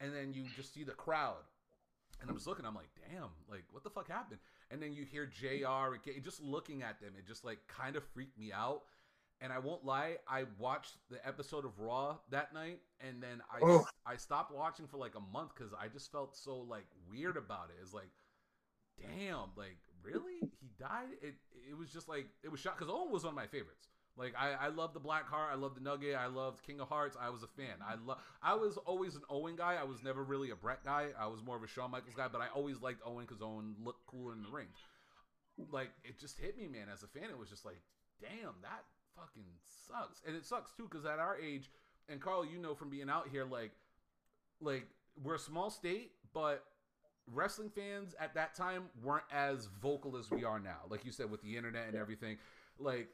And 0.00 0.14
then 0.14 0.32
you 0.32 0.44
just 0.56 0.72
see 0.72 0.84
the 0.84 0.92
crowd, 0.92 1.44
and 2.22 2.30
I'm 2.30 2.36
just 2.36 2.46
looking, 2.46 2.64
I'm 2.64 2.74
like, 2.74 2.88
damn, 3.10 3.28
like 3.50 3.64
what 3.72 3.84
the 3.84 3.90
fuck 3.90 4.08
happened? 4.08 4.40
And 4.70 4.82
then 4.82 4.94
you 4.94 5.04
hear 5.04 5.26
Jr. 5.26 5.96
just 6.24 6.42
looking 6.42 6.82
at 6.82 6.98
them, 6.98 7.12
it 7.18 7.26
just 7.26 7.44
like 7.44 7.58
kind 7.68 7.94
of 7.94 8.04
freaked 8.14 8.38
me 8.38 8.52
out. 8.54 8.84
And 9.40 9.52
I 9.52 9.60
won't 9.60 9.84
lie, 9.84 10.16
I 10.28 10.44
watched 10.58 10.94
the 11.10 11.24
episode 11.26 11.64
of 11.64 11.78
Raw 11.78 12.16
that 12.30 12.52
night, 12.52 12.80
and 13.00 13.22
then 13.22 13.40
I 13.52 13.58
oh. 13.62 13.86
I 14.04 14.16
stopped 14.16 14.52
watching 14.52 14.88
for 14.88 14.96
like 14.96 15.14
a 15.14 15.32
month 15.32 15.52
because 15.56 15.72
I 15.72 15.86
just 15.86 16.10
felt 16.10 16.36
so 16.36 16.56
like 16.56 16.86
weird 17.08 17.36
about 17.36 17.70
it. 17.70 17.76
It's 17.80 17.94
like, 17.94 18.10
damn, 18.98 19.50
like 19.56 19.78
really, 20.02 20.40
he 20.60 20.68
died. 20.78 21.14
It 21.22 21.34
it 21.70 21.78
was 21.78 21.92
just 21.92 22.08
like 22.08 22.26
it 22.42 22.50
was 22.50 22.58
shot 22.58 22.76
because 22.76 22.92
Owen 22.92 23.12
was 23.12 23.22
one 23.22 23.32
of 23.32 23.36
my 23.36 23.46
favorites. 23.46 23.88
Like 24.18 24.34
I, 24.36 24.66
I 24.66 24.68
love 24.68 24.94
the 24.94 25.00
Black 25.00 25.28
Heart, 25.28 25.50
I 25.52 25.54
love 25.54 25.76
the 25.76 25.80
Nugget, 25.80 26.16
I 26.16 26.26
loved 26.26 26.64
King 26.64 26.80
of 26.80 26.88
Hearts. 26.88 27.16
I 27.20 27.30
was 27.30 27.44
a 27.44 27.46
fan. 27.46 27.76
I 27.86 27.94
love. 28.04 28.18
I 28.42 28.54
was 28.54 28.76
always 28.78 29.14
an 29.14 29.22
Owen 29.30 29.54
guy. 29.54 29.76
I 29.80 29.84
was 29.84 30.02
never 30.02 30.24
really 30.24 30.50
a 30.50 30.56
Brett 30.56 30.84
guy. 30.84 31.10
I 31.18 31.28
was 31.28 31.40
more 31.40 31.56
of 31.56 31.62
a 31.62 31.68
Shawn 31.68 31.92
Michaels 31.92 32.16
guy, 32.16 32.26
but 32.26 32.40
I 32.40 32.48
always 32.48 32.82
liked 32.82 33.00
Owen 33.06 33.24
because 33.26 33.40
Owen 33.40 33.76
looked 33.84 34.04
cooler 34.06 34.32
in 34.32 34.42
the 34.42 34.48
ring. 34.48 34.66
Like 35.70 35.90
it 36.02 36.18
just 36.18 36.36
hit 36.36 36.58
me, 36.58 36.66
man. 36.66 36.88
As 36.92 37.04
a 37.04 37.06
fan, 37.06 37.30
it 37.30 37.38
was 37.38 37.48
just 37.48 37.64
like, 37.64 37.80
damn, 38.20 38.54
that 38.62 38.82
fucking 39.18 39.44
sucks. 39.88 40.20
And 40.26 40.36
it 40.36 40.44
sucks 40.44 40.72
too 40.72 40.88
because 40.90 41.04
at 41.04 41.18
our 41.18 41.38
age, 41.38 41.70
and 42.08 42.20
Carl, 42.20 42.44
you 42.44 42.58
know 42.58 42.74
from 42.74 42.90
being 42.90 43.10
out 43.10 43.28
here, 43.30 43.44
like, 43.44 43.72
like 44.60 44.86
we're 45.22 45.34
a 45.34 45.38
small 45.38 45.70
state, 45.70 46.12
but 46.32 46.64
wrestling 47.32 47.70
fans 47.70 48.14
at 48.18 48.34
that 48.34 48.54
time 48.54 48.84
weren't 49.02 49.24
as 49.32 49.68
vocal 49.82 50.16
as 50.16 50.30
we 50.30 50.44
are 50.44 50.58
now. 50.58 50.78
Like 50.88 51.04
you 51.04 51.12
said, 51.12 51.30
with 51.30 51.42
the 51.42 51.56
internet 51.56 51.86
and 51.88 51.96
everything, 51.96 52.38
like 52.78 53.08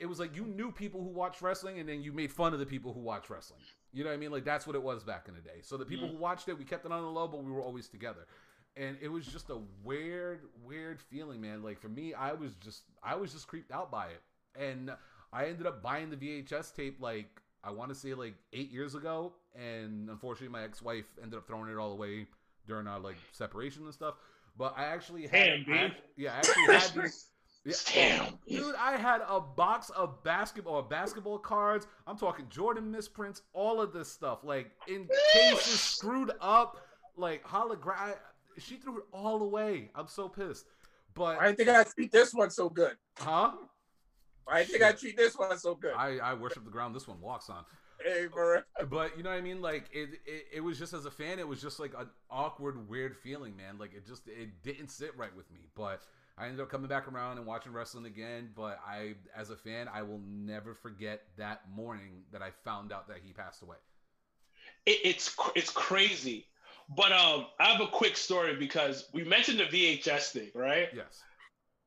it 0.00 0.06
was 0.06 0.18
like 0.18 0.34
you 0.34 0.44
knew 0.44 0.72
people 0.72 1.02
who 1.02 1.08
watched 1.08 1.40
wrestling, 1.40 1.78
and 1.78 1.88
then 1.88 2.02
you 2.02 2.12
made 2.12 2.32
fun 2.32 2.52
of 2.52 2.58
the 2.58 2.66
people 2.66 2.92
who 2.92 3.00
watched 3.00 3.30
wrestling. 3.30 3.60
You 3.92 4.02
know 4.02 4.10
what 4.10 4.16
I 4.16 4.18
mean? 4.18 4.32
Like 4.32 4.44
that's 4.44 4.66
what 4.66 4.76
it 4.76 4.82
was 4.82 5.04
back 5.04 5.26
in 5.28 5.34
the 5.34 5.40
day. 5.40 5.60
So 5.62 5.76
the 5.76 5.84
people 5.84 6.06
mm-hmm. 6.06 6.16
who 6.16 6.22
watched 6.22 6.48
it, 6.48 6.58
we 6.58 6.64
kept 6.64 6.84
it 6.84 6.92
on 6.92 7.02
the 7.02 7.08
low, 7.08 7.28
but 7.28 7.44
we 7.44 7.52
were 7.52 7.62
always 7.62 7.88
together. 7.88 8.26
And 8.76 8.96
it 9.00 9.08
was 9.08 9.24
just 9.24 9.50
a 9.50 9.58
weird, 9.84 10.40
weird 10.64 11.00
feeling, 11.00 11.40
man. 11.40 11.62
Like 11.62 11.78
for 11.78 11.88
me, 11.88 12.12
I 12.12 12.32
was 12.32 12.56
just, 12.56 12.82
I 13.04 13.14
was 13.14 13.32
just 13.32 13.46
creeped 13.46 13.70
out 13.70 13.90
by 13.92 14.06
it, 14.06 14.20
and 14.60 14.90
I 15.34 15.46
ended 15.46 15.66
up 15.66 15.82
buying 15.82 16.10
the 16.10 16.16
VHS 16.16 16.74
tape 16.74 16.98
like 17.00 17.40
I 17.64 17.70
want 17.70 17.88
to 17.88 17.94
say 17.94 18.14
like 18.14 18.34
eight 18.52 18.70
years 18.70 18.94
ago, 18.94 19.32
and 19.54 20.08
unfortunately, 20.08 20.48
my 20.52 20.62
ex-wife 20.62 21.06
ended 21.22 21.38
up 21.38 21.46
throwing 21.46 21.70
it 21.70 21.76
all 21.76 21.92
away 21.92 22.26
during 22.66 22.86
our 22.86 23.00
like 23.00 23.16
separation 23.32 23.84
and 23.84 23.92
stuff. 23.92 24.14
But 24.56 24.74
I 24.76 24.84
actually 24.84 25.26
had, 25.26 25.66
Damn, 25.66 25.90
I, 25.90 25.92
yeah, 26.16 26.34
I 26.34 26.36
actually 26.36 26.74
had 26.74 27.02
these. 27.02 27.26
Yeah, 27.64 27.74
Damn. 27.94 28.38
Dude, 28.46 28.74
I 28.78 28.96
had 28.98 29.22
a 29.26 29.40
box 29.40 29.88
of 29.90 30.22
basketball 30.22 30.82
basketball 30.82 31.38
cards. 31.38 31.86
I'm 32.06 32.18
talking 32.18 32.46
Jordan 32.50 32.90
misprints, 32.90 33.42
all 33.54 33.80
of 33.80 33.92
this 33.92 34.10
stuff, 34.12 34.44
like 34.44 34.70
in 34.86 35.08
cases 35.32 35.80
screwed 35.80 36.32
up, 36.40 36.76
like 37.16 37.42
hologram. 37.44 38.14
She 38.58 38.76
threw 38.76 38.98
it 38.98 39.04
all 39.12 39.42
away. 39.42 39.90
I'm 39.94 40.06
so 40.06 40.28
pissed. 40.28 40.66
But 41.14 41.40
I 41.40 41.52
think 41.54 41.70
I 41.70 41.84
treat 41.84 42.12
this 42.12 42.34
one 42.34 42.50
so 42.50 42.68
good. 42.68 42.96
Huh? 43.16 43.52
I 44.48 44.64
think 44.64 44.82
I 44.82 44.92
treat 44.92 45.16
this 45.16 45.36
one 45.38 45.58
so 45.58 45.74
good. 45.74 45.94
I, 45.96 46.18
I 46.18 46.34
worship 46.34 46.64
the 46.64 46.70
ground 46.70 46.94
this 46.94 47.08
one 47.08 47.20
walks 47.20 47.48
on. 47.48 47.64
Hey, 48.02 48.26
bro. 48.32 48.60
But 48.90 49.16
you 49.16 49.22
know 49.22 49.30
what 49.30 49.36
I 49.36 49.40
mean? 49.40 49.62
Like 49.62 49.84
it, 49.92 50.20
it, 50.26 50.46
it 50.54 50.60
was 50.60 50.78
just 50.78 50.92
as 50.92 51.06
a 51.06 51.10
fan, 51.10 51.38
it 51.38 51.48
was 51.48 51.62
just 51.62 51.80
like 51.80 51.94
an 51.98 52.08
awkward, 52.30 52.88
weird 52.88 53.16
feeling, 53.16 53.56
man. 53.56 53.78
Like 53.78 53.94
it 53.94 54.06
just 54.06 54.28
it 54.28 54.62
didn't 54.62 54.88
sit 54.88 55.16
right 55.16 55.34
with 55.34 55.50
me. 55.50 55.60
But 55.74 56.02
I 56.36 56.46
ended 56.46 56.60
up 56.60 56.68
coming 56.68 56.88
back 56.88 57.08
around 57.08 57.38
and 57.38 57.46
watching 57.46 57.72
wrestling 57.72 58.06
again. 58.06 58.50
But 58.54 58.78
I, 58.86 59.14
as 59.36 59.50
a 59.50 59.56
fan, 59.56 59.88
I 59.92 60.02
will 60.02 60.20
never 60.26 60.74
forget 60.74 61.22
that 61.36 61.62
morning 61.74 62.24
that 62.32 62.42
I 62.42 62.50
found 62.64 62.92
out 62.92 63.08
that 63.08 63.18
he 63.24 63.32
passed 63.32 63.62
away. 63.62 63.76
It, 64.86 64.98
it's 65.04 65.36
it's 65.54 65.70
crazy. 65.70 66.46
But 66.94 67.12
um, 67.12 67.46
I 67.58 67.72
have 67.72 67.80
a 67.80 67.86
quick 67.86 68.16
story 68.16 68.56
because 68.56 69.08
we 69.14 69.24
mentioned 69.24 69.58
the 69.58 69.64
VHS 69.64 70.32
thing, 70.32 70.50
right? 70.54 70.88
Yes. 70.94 71.22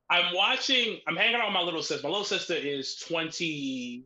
I'm 0.09 0.33
watching. 0.33 0.99
I'm 1.07 1.15
hanging 1.15 1.35
out 1.35 1.47
with 1.47 1.53
my 1.53 1.61
little 1.61 1.83
sister. 1.83 2.07
My 2.07 2.09
little 2.09 2.25
sister 2.25 2.53
is 2.53 2.95
22, 2.95 4.03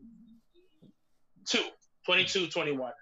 22, 2.06 2.46
21, 2.48 2.92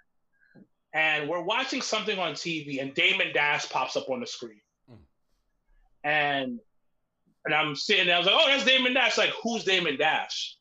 and 0.92 1.28
we're 1.28 1.42
watching 1.42 1.80
something 1.80 2.18
on 2.18 2.34
TV, 2.34 2.82
and 2.82 2.92
Damon 2.94 3.32
Dash 3.32 3.70
pops 3.70 3.96
up 3.96 4.10
on 4.10 4.20
the 4.20 4.26
screen, 4.26 4.60
mm. 4.90 4.98
and 6.04 6.60
and 7.46 7.54
I'm 7.54 7.74
sitting 7.74 8.06
there. 8.06 8.16
I 8.16 8.18
was 8.18 8.26
like, 8.26 8.36
"Oh, 8.38 8.46
that's 8.48 8.64
Damon 8.64 8.92
Dash." 8.92 9.16
Like, 9.16 9.32
who's 9.42 9.64
Damon 9.64 9.96
Dash? 9.96 10.56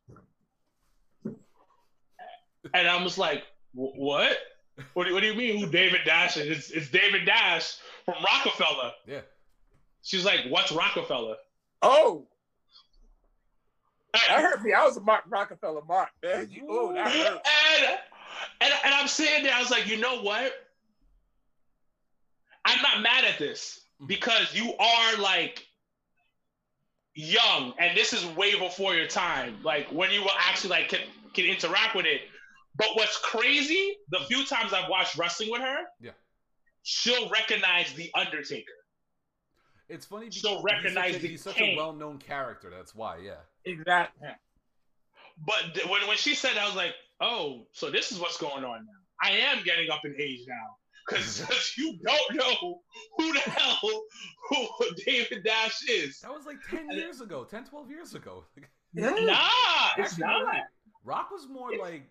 And 2.73 2.87
I 2.87 3.03
was 3.03 3.17
like, 3.17 3.43
"What? 3.73 4.37
What 4.93 5.07
do, 5.07 5.13
what 5.13 5.19
do 5.19 5.27
you 5.27 5.35
mean? 5.35 5.59
Who 5.59 5.69
David 5.69 6.01
Dash 6.05 6.37
is? 6.37 6.57
It's, 6.57 6.69
it's 6.69 6.89
David 6.89 7.25
Dash 7.25 7.75
from 8.05 8.15
Roc-A-Fella." 8.23 8.93
Yeah. 9.05 9.21
She's 10.03 10.23
like, 10.23 10.45
"What's 10.47 10.71
Roc-A-Fella?" 10.71 11.35
Oh. 11.81 12.27
That 14.13 14.41
hurt 14.41 14.63
me. 14.63 14.73
I 14.73 14.85
was 14.85 14.97
a 14.97 15.01
Mark 15.01 15.23
Roc-A-Fella 15.29 15.81
Mark, 15.87 16.09
man. 16.23 16.49
oh, 16.67 16.93
that 16.93 17.11
hurt. 17.11 17.41
And, 17.77 17.97
and, 18.61 18.73
and 18.85 18.93
I'm 18.93 19.07
sitting 19.07 19.43
there, 19.43 19.53
I 19.53 19.59
was 19.59 19.69
like, 19.69 19.87
you 19.87 19.97
know 19.97 20.21
what? 20.21 20.51
I'm 22.65 22.81
not 22.81 23.01
mad 23.01 23.25
at 23.25 23.39
this 23.39 23.81
mm-hmm. 23.95 24.07
because 24.07 24.53
you 24.53 24.73
are 24.77 25.17
like 25.17 25.65
young 27.15 27.73
and 27.79 27.97
this 27.97 28.13
is 28.13 28.25
way 28.35 28.57
before 28.57 28.95
your 28.95 29.07
time. 29.07 29.57
Like 29.63 29.87
when 29.91 30.11
you 30.11 30.21
will 30.21 30.31
actually 30.39 30.71
like 30.71 30.89
can, 30.89 31.01
can 31.33 31.45
interact 31.45 31.95
with 31.95 32.05
it. 32.05 32.21
But 32.77 32.89
what's 32.93 33.17
crazy, 33.17 33.97
the 34.09 34.19
few 34.27 34.45
times 34.45 34.73
I've 34.73 34.89
watched 34.89 35.17
wrestling 35.17 35.51
with 35.51 35.61
her, 35.61 35.79
yeah, 35.99 36.11
she'll 36.83 37.29
recognize 37.29 37.91
the 37.93 38.09
Undertaker. 38.15 38.71
It's 39.89 40.05
funny 40.05 40.27
because 40.27 40.41
so 40.41 40.61
recognize 40.61 41.15
he's 41.15 41.15
such, 41.15 41.23
a, 41.23 41.27
he's 41.27 41.43
such 41.43 41.61
a 41.61 41.75
well-known 41.75 42.19
character. 42.19 42.69
That's 42.69 42.93
why, 42.93 43.17
yeah. 43.17 43.41
Exactly. 43.65 44.29
But 45.45 45.73
th- 45.73 45.87
when 45.87 46.07
when 46.07 46.17
she 46.17 46.35
said, 46.35 46.55
that, 46.55 46.63
I 46.63 46.65
was 46.65 46.75
like, 46.75 46.93
oh, 47.21 47.65
so 47.71 47.89
this 47.89 48.11
is 48.11 48.19
what's 48.19 48.37
going 48.37 48.63
on 48.63 48.85
now. 48.85 48.99
I 49.21 49.31
am 49.31 49.63
getting 49.63 49.89
up 49.89 50.01
in 50.05 50.15
age 50.19 50.41
now 50.47 50.75
because 51.07 51.45
you 51.77 51.97
don't 52.05 52.35
know 52.35 52.81
who 53.17 53.33
the 53.33 53.39
hell 53.39 54.03
who 54.49 54.67
David 55.05 55.43
Dash 55.43 55.83
is. 55.89 56.19
That 56.19 56.33
was 56.33 56.45
like 56.45 56.57
10 56.69 56.91
years 56.91 57.21
ago, 57.21 57.43
10, 57.43 57.65
12 57.65 57.89
years 57.89 58.15
ago. 58.15 58.43
nah, 58.93 59.37
it's 59.97 60.17
not. 60.17 60.55
Rock 61.03 61.31
was 61.31 61.47
more 61.47 61.75
like 61.77 62.03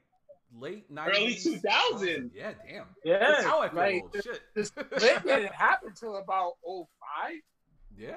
late 0.59 0.93
90s. 0.93 1.17
Early 1.17 1.35
2000. 1.35 2.31
Yeah, 2.35 2.53
damn. 2.67 2.87
Yeah. 3.05 3.19
That's 3.19 3.45
how 3.45 3.61
I 3.61 3.69
feel 3.69 3.79
like, 3.79 4.03
old. 4.03 4.17
Shit. 4.23 4.41
This 4.55 4.71
didn't 4.71 5.53
happen 5.53 5.91
until 5.91 6.17
about 6.17 6.53
05. 6.65 6.87
Yeah. 7.99 8.15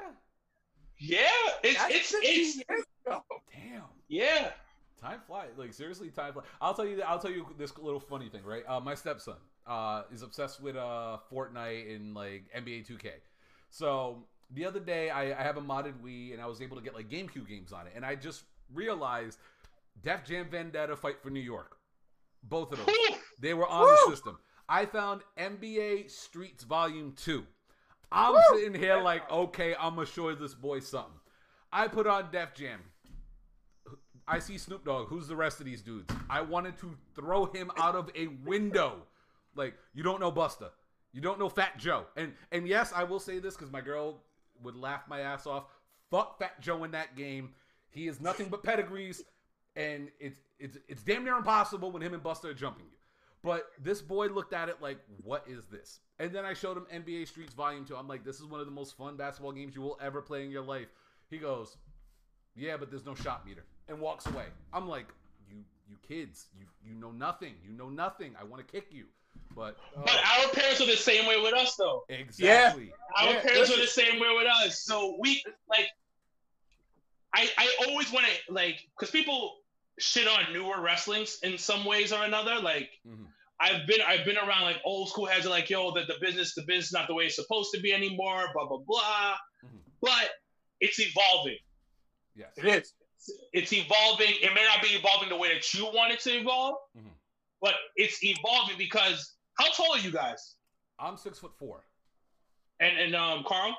Yeah, 1.00 1.28
it's 1.64 1.80
That's 1.80 2.14
it's 2.14 2.62
it's 2.70 2.86
damn. 3.52 3.82
Yeah. 4.08 4.52
Time 5.02 5.20
flies. 5.26 5.50
Like 5.58 5.74
seriously, 5.74 6.10
time 6.10 6.34
flies. 6.34 6.46
I'll 6.62 6.76
tell 6.76 6.86
you. 6.86 7.02
I'll 7.02 7.18
tell 7.18 7.32
you 7.32 7.48
this 7.58 7.76
little 7.80 8.00
funny 8.00 8.30
thing, 8.30 8.44
right? 8.46 8.64
Uh, 8.68 8.80
my 8.80 8.94
stepson 8.94 9.38
uh, 9.66 10.04
is 10.14 10.22
obsessed 10.22 10.62
with 10.62 10.76
uh, 10.76 11.18
Fortnite 11.32 11.96
and 11.96 12.14
like 12.14 12.44
NBA 12.56 12.88
2K. 12.88 13.10
So 13.72 14.26
the 14.54 14.64
other 14.66 14.80
day, 14.80 15.10
I, 15.10 15.40
I 15.40 15.44
have 15.44 15.58
a 15.58 15.62
modded 15.62 15.94
Wii, 16.06 16.34
and 16.34 16.42
I 16.42 16.46
was 16.46 16.62
able 16.62 16.78
to 16.78 16.84
get 16.84 16.94
like 16.94 17.10
GameCube 17.10 17.48
games 17.50 17.74
on 17.74 17.88
it, 17.88 17.94
and 17.96 18.06
I 18.06 18.14
just 18.14 18.44
realized 18.72 19.40
Def 20.04 20.24
Jam 20.24 20.50
Vendetta 20.52 20.96
Fight 20.96 21.22
for 21.24 21.32
New 21.32 21.40
York. 21.40 21.78
Both 22.44 22.72
of 22.74 22.86
them. 22.86 22.96
they 23.42 23.56
were 23.56 23.68
on 23.68 23.88
the 23.88 24.12
system. 24.12 24.38
I 24.70 24.86
found 24.86 25.22
NBA 25.40 26.12
Streets 26.12 26.64
Volume 26.64 27.14
Two. 27.16 27.46
I'm 28.12 28.34
Woo! 28.34 28.40
sitting 28.54 28.74
here 28.74 28.98
like, 28.98 29.30
okay, 29.32 29.76
I'm 29.80 29.96
gonna 29.96 30.06
show 30.06 30.34
this 30.36 30.54
boy 30.54 30.80
something. 30.80 31.14
I 31.72 31.88
put 31.88 32.08
on 32.08 32.30
Def 32.32 32.54
Jam. 32.54 32.80
I 34.28 34.40
see 34.40 34.58
Snoop 34.58 34.86
Dogg. 34.86 35.08
Who's 35.08 35.28
the 35.28 35.36
rest 35.36 35.60
of 35.60 35.66
these 35.66 35.82
dudes? 35.82 36.14
I 36.30 36.42
wanted 36.42 36.78
to 36.80 36.98
throw 37.16 37.46
him 37.46 37.72
out 37.78 37.96
of 37.96 38.10
a 38.16 38.28
window. 38.46 39.04
Like, 39.56 39.74
you 39.94 40.04
don't 40.04 40.20
know 40.20 40.32
Busta. 40.32 40.70
You 41.14 41.22
don't 41.22 41.40
know 41.40 41.50
Fat 41.50 41.78
Joe. 41.78 42.06
And 42.16 42.34
and 42.52 42.68
yes, 42.68 42.94
I 42.96 43.04
will 43.04 43.20
say 43.20 43.40
this 43.40 43.56
because 43.56 43.72
my 43.72 43.82
girl 43.82 44.22
would 44.64 44.76
laugh 44.76 45.04
my 45.08 45.22
ass 45.22 45.46
off. 45.46 45.66
Fuck 46.10 46.40
Fat 46.40 46.62
Joe 46.62 46.84
in 46.84 46.92
that 46.92 47.16
game. 47.16 47.50
He 47.90 48.08
is 48.08 48.22
nothing 48.22 48.48
but 48.48 48.64
pedigrees, 48.64 49.24
and 49.76 50.10
it's 50.20 50.40
it's 50.60 50.78
it's 50.88 51.04
damn 51.04 51.24
near 51.26 51.36
impossible 51.36 51.92
when 51.92 52.02
him 52.02 52.14
and 52.14 52.24
Busta 52.24 52.46
are 52.46 52.54
jumping 52.54 52.86
you. 52.86 52.98
But 53.44 53.72
this 53.82 54.02
boy 54.02 54.28
looked 54.28 54.54
at 54.54 54.70
it 54.70 54.82
like, 54.82 55.00
what 55.24 55.46
is 55.48 55.66
this? 55.66 56.00
And 56.20 56.32
then 56.32 56.46
I 56.46 56.54
showed 56.54 56.78
him 56.78 56.86
NBA 56.94 57.28
Streets 57.28 57.54
Volume 57.54 57.86
2. 57.86 57.96
I'm 57.96 58.08
like, 58.08 58.24
this 58.24 58.40
is 58.40 58.46
one 58.46 58.60
of 58.60 58.68
the 58.68 58.72
most 58.72 58.96
fun 58.96 59.18
basketball 59.18 59.52
games 59.52 59.76
you 59.76 59.82
will 59.82 59.98
ever 60.02 60.22
play 60.22 60.44
in 60.44 60.52
your 60.52 60.62
life. 60.62 60.88
He 61.30 61.38
goes, 61.38 61.78
yeah, 62.56 62.78
but 62.78 62.92
there's 62.92 63.06
no 63.06 63.16
shot 63.16 63.46
meter, 63.46 63.64
and 63.88 64.00
walks 64.00 64.28
away. 64.28 64.46
I'm 64.74 64.88
like, 64.88 65.08
you 65.50 65.64
you 65.90 65.96
kids, 66.08 66.48
you 66.58 66.66
you 66.86 66.94
know 66.94 67.12
nothing. 67.12 67.54
You 67.66 67.72
know 67.72 67.90
nothing. 67.90 68.36
I 68.40 68.44
want 68.44 68.66
to 68.66 68.72
kick 68.72 68.88
you. 68.92 69.06
But 69.56 69.78
uh, 69.98 70.02
but 70.06 70.16
our 70.16 70.50
parents 70.50 70.82
are 70.82 70.86
the 70.86 70.96
same 70.98 71.26
way 71.26 71.42
with 71.42 71.54
us, 71.54 71.76
though. 71.76 72.04
Exactly. 72.10 72.86
Yeah. 72.86 73.26
Our 73.26 73.34
yeah. 73.34 73.42
parents 73.42 73.72
are 73.72 73.80
the 73.80 73.88
same 73.88 74.20
way 74.20 74.36
with 74.36 74.48
us. 74.48 74.82
So 74.82 75.18
we 75.20 75.44
like. 75.70 75.88
I 77.34 77.50
I 77.58 77.88
always 77.88 78.12
want 78.12 78.26
to 78.26 78.54
like 78.54 78.82
because 78.98 79.10
people 79.10 79.61
shit 80.00 80.28
on 80.28 80.54
newer 80.54 80.82
wrestlings 80.82 81.38
in 81.44 81.58
some 81.58 81.86
ways 81.86 82.12
or 82.12 82.24
another. 82.24 82.56
Like 82.62 82.90
mm-hmm. 83.08 83.26
I've 83.60 83.86
been 83.88 84.02
I've 84.06 84.26
been 84.26 84.38
around 84.38 84.64
like 84.64 84.82
old 84.86 85.10
school 85.10 85.26
heads 85.26 85.46
are 85.46 85.50
like, 85.50 85.70
yo, 85.70 85.94
that 85.94 86.08
the 86.08 86.16
business 86.22 86.56
the 86.56 86.64
business 86.64 86.88
is 86.88 86.94
not 86.94 87.08
the 87.08 87.14
way 87.14 87.26
it's 87.26 87.36
supposed 87.36 87.72
to 87.74 87.82
be 87.82 87.94
anymore. 87.94 88.46
Blah 88.54 88.68
blah 88.68 88.80
blah. 88.86 89.36
Mm-hmm. 89.66 89.78
But 90.02 90.30
it's 90.80 91.00
evolving. 91.00 91.58
Yes, 92.36 92.52
it 92.58 92.66
is. 92.66 92.94
It's 93.54 93.72
evolving. 93.72 94.34
It 94.42 94.54
may 94.56 94.64
not 94.64 94.82
be 94.82 94.90
evolving 94.90 95.30
the 95.30 95.38
way 95.38 95.54
that 95.54 95.74
you 95.74 95.86
want 95.86 96.12
it 96.12 96.20
to 96.22 96.32
evolve, 96.32 96.76
mm-hmm. 96.98 97.10
but 97.62 97.76
it's 97.96 98.24
evolving 98.24 98.78
because 98.78 99.36
how 99.60 99.72
tall 99.72 99.94
are 99.94 100.00
you 100.00 100.12
guys? 100.12 100.56
I'm 101.00 101.18
six 101.18 101.40
foot 101.40 101.52
four. 101.60 101.84
And 102.80 102.98
and 102.98 103.16
um 103.16 103.44
Carl? 103.46 103.76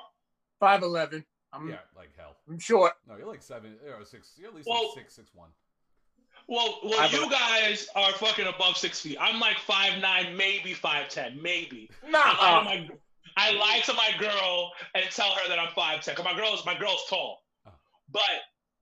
Five 0.59 0.83
eleven. 0.83 1.25
I'm 1.51 1.69
yeah, 1.69 1.75
like 1.95 2.09
hell. 2.17 2.37
I'm 2.49 2.57
short. 2.57 2.93
No, 3.07 3.15
you're 3.15 3.27
like 3.27 3.43
seven 3.43 3.75
or 3.85 4.05
six. 4.05 4.33
You're 4.37 4.49
at 4.49 4.55
least 4.55 4.67
well, 4.67 4.85
like 4.95 4.95
six, 4.95 5.15
six 5.15 5.29
one. 5.33 5.49
Well, 6.47 6.79
well, 6.83 7.09
you 7.09 7.29
guys 7.29 7.87
are 7.95 8.11
fucking 8.13 8.47
above 8.47 8.77
six 8.77 8.99
feet. 8.99 9.17
I'm 9.19 9.39
like 9.39 9.57
five 9.59 10.01
nine, 10.01 10.35
maybe 10.35 10.73
five 10.73 11.09
ten, 11.09 11.41
maybe. 11.41 11.89
Nah. 12.07 12.19
I 12.19 12.51
lie, 12.55 12.63
my, 12.63 12.89
I 13.37 13.51
lie 13.53 13.81
to 13.85 13.93
my 13.93 14.11
girl 14.19 14.71
and 14.93 15.05
tell 15.09 15.31
her 15.31 15.47
that 15.47 15.59
I'm 15.59 15.73
five 15.73 16.01
ten. 16.01 16.15
Cause 16.15 16.25
my 16.25 16.35
girl's 16.35 16.65
my 16.65 16.77
girl's 16.77 17.05
tall, 17.09 17.43
oh. 17.65 17.71
but 18.11 18.21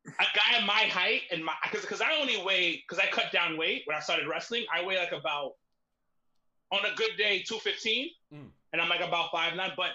a 0.05 0.26
guy 0.34 0.57
of 0.57 0.66
my 0.66 0.84
height 0.89 1.22
and 1.32 1.45
my 1.45 1.53
because 1.64 1.82
because 1.82 2.01
I 2.01 2.20
only 2.20 2.41
weigh 2.43 2.84
because 2.88 3.03
I 3.03 3.09
cut 3.12 3.32
down 3.32 3.57
weight 3.57 3.84
when 3.86 3.95
I 3.95 3.99
started 3.99 4.28
wrestling. 4.28 4.66
I 4.74 4.84
weigh 4.84 4.97
like 4.97 5.12
about 5.12 5.53
on 6.72 6.80
a 6.86 6.95
good 6.95 7.12
day 7.18 7.43
two 7.47 7.59
fifteen, 7.59 8.09
mm. 8.34 8.47
and 8.74 8.82
I'm 8.82 8.89
like 8.89 9.01
about 9.01 9.32
five 9.32 9.55
nine. 9.55 9.72
But 9.78 9.91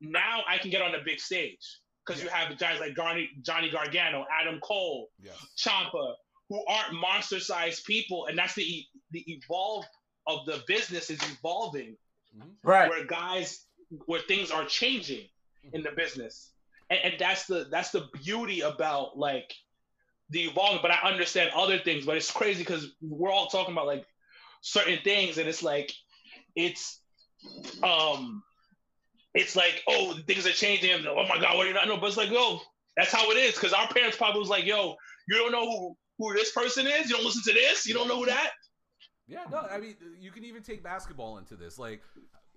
now 0.00 0.40
I 0.48 0.58
can 0.58 0.70
get 0.70 0.82
on 0.82 0.92
the 0.92 0.98
big 1.04 1.20
stage 1.20 1.78
because 2.04 2.22
yeah. 2.22 2.28
you 2.28 2.34
have 2.34 2.58
guys 2.58 2.80
like 2.80 2.96
Johnny, 2.96 3.30
Johnny 3.42 3.70
Gargano, 3.70 4.26
Adam 4.40 4.60
Cole, 4.60 5.08
yeah. 5.22 5.32
Ciampa, 5.56 6.14
who 6.48 6.64
aren't 6.66 6.94
monster-sized 6.94 7.84
people, 7.84 8.26
and 8.26 8.38
that's 8.38 8.54
the 8.54 8.84
the 9.10 9.24
evolve 9.26 9.84
of 10.26 10.46
the 10.46 10.62
business 10.66 11.10
is 11.10 11.20
evolving, 11.32 11.96
mm-hmm. 12.36 12.48
right? 12.62 12.88
Where 12.88 13.04
guys, 13.04 13.64
where 14.06 14.20
things 14.20 14.50
are 14.50 14.64
changing 14.64 15.26
in 15.72 15.82
the 15.82 15.90
business, 15.90 16.50
and, 16.90 17.00
and 17.04 17.14
that's 17.18 17.46
the 17.46 17.66
that's 17.70 17.90
the 17.90 18.08
beauty 18.22 18.60
about 18.60 19.18
like 19.18 19.52
the 20.30 20.44
evolving. 20.44 20.80
But 20.82 20.90
I 20.90 21.08
understand 21.10 21.50
other 21.54 21.78
things, 21.78 22.06
but 22.06 22.16
it's 22.16 22.30
crazy 22.30 22.62
because 22.62 22.92
we're 23.00 23.32
all 23.32 23.46
talking 23.46 23.72
about 23.72 23.86
like 23.86 24.04
certain 24.60 24.98
things, 25.02 25.38
and 25.38 25.48
it's 25.48 25.62
like 25.62 25.92
it's 26.54 27.00
um 27.82 28.42
it's 29.34 29.56
like, 29.56 29.82
oh, 29.88 30.16
things 30.26 30.46
are 30.46 30.52
changing. 30.52 31.04
Oh 31.06 31.26
my 31.28 31.40
God, 31.40 31.56
what 31.56 31.64
do 31.64 31.68
you 31.68 31.74
not 31.74 31.88
know? 31.88 31.96
But 31.96 32.06
it's 32.06 32.16
like, 32.16 32.30
yo, 32.30 32.60
that's 32.96 33.12
how 33.12 33.30
it 33.32 33.36
is. 33.36 33.54
Because 33.54 33.72
our 33.72 33.88
parents 33.88 34.16
probably 34.16 34.38
was 34.38 34.48
like, 34.48 34.64
yo, 34.64 34.94
you 35.28 35.36
don't 35.36 35.52
know 35.52 35.66
who, 35.68 35.96
who 36.18 36.32
this 36.34 36.52
person 36.52 36.86
is? 36.86 37.08
You 37.08 37.16
don't 37.16 37.24
listen 37.24 37.42
to 37.52 37.52
this? 37.52 37.86
You 37.86 37.94
don't 37.94 38.08
know 38.08 38.18
who 38.18 38.26
that? 38.26 38.50
Yeah, 39.26 39.44
no, 39.50 39.58
I 39.70 39.78
mean, 39.78 39.96
you 40.20 40.30
can 40.30 40.44
even 40.44 40.62
take 40.62 40.82
basketball 40.82 41.38
into 41.38 41.56
this. 41.56 41.78
Like, 41.78 42.02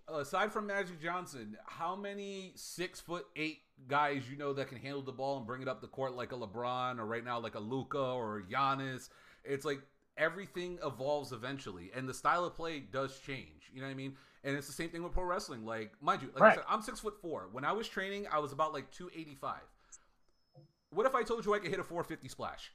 aside 0.08 0.51
from 0.51 0.68
Magic 0.68 1.01
Johnson, 1.01 1.58
how 1.66 1.95
many 1.95 2.51
six 2.55 2.99
foot 2.99 3.26
eight 3.36 3.60
guys 3.88 4.24
you 4.30 4.38
know 4.38 4.53
that 4.53 4.68
can 4.68 4.78
handle 4.78 5.01
the 5.01 5.12
ball 5.12 5.38
and 5.38 5.47
bring 5.47 5.62
it 5.62 5.68
up 5.68 5.82
the 5.82 5.88
court 5.88 6.16
like 6.16 6.32
a 6.32 6.36
LeBron 6.36 6.99
or 6.99 7.05
right 7.05 7.24
now 7.24 7.39
like 7.39 7.55
a 7.55 7.60
Luka 7.60 7.99
or 7.99 8.43
Giannis? 8.49 9.10
It's 9.45 9.66
like 9.66 9.80
everything 10.18 10.78
evolves 10.86 11.32
eventually, 11.32 11.91
and 11.95 12.08
the 12.08 12.14
style 12.14 12.43
of 12.43 12.55
play 12.55 12.80
does 12.80 13.20
change. 13.20 13.72
You 13.74 13.82
know 13.82 13.88
what 13.88 13.91
I 13.91 13.95
mean? 13.95 14.16
And 14.43 14.55
it's 14.55 14.68
the 14.68 14.74
same 14.74 14.89
thing 14.89 15.03
with 15.03 15.14
pro 15.14 15.24
wrestling. 15.24 15.66
Like, 15.66 15.91
mind 16.01 16.22
you, 16.22 16.30
like 16.34 16.41
right. 16.41 16.51
I 16.51 16.55
said, 16.55 16.64
I'm 16.70 16.82
six 16.82 16.99
foot 16.99 17.16
four. 17.22 17.49
When 17.51 17.66
I 17.66 17.72
was 17.72 17.88
training, 17.88 18.28
I 18.32 18.39
was 18.39 18.51
about 18.51 18.74
like 18.74 18.91
285. 18.91 19.55
What 20.91 21.05
if 21.05 21.16
I 21.16 21.24
told 21.24 21.45
you 21.45 21.53
I 21.53 21.60
could 21.60 21.70
hit 21.70 21.80
a 21.80 21.84
450 21.84 22.30
splash? 22.30 22.72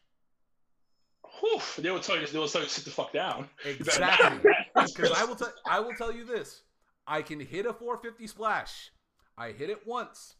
Whew, 1.40 1.60
they 1.78 1.90
will 1.90 2.00
tell 2.00 2.18
you. 2.20 2.26
They 2.26 2.38
will 2.38 2.48
tell 2.48 2.62
you 2.62 2.68
to 2.68 2.72
sit 2.72 2.84
the 2.84 2.90
fuck 2.90 3.12
down. 3.12 3.48
Exactly. 3.64 4.50
Because 4.74 5.12
I 5.12 5.24
will 5.24 5.36
tell. 5.36 5.52
I 5.66 5.80
will 5.80 5.94
tell 5.94 6.12
you 6.12 6.24
this. 6.24 6.62
I 7.06 7.22
can 7.22 7.40
hit 7.40 7.66
a 7.66 7.72
450 7.72 8.26
splash. 8.26 8.90
I 9.36 9.52
hit 9.52 9.70
it 9.70 9.86
once. 9.86 10.36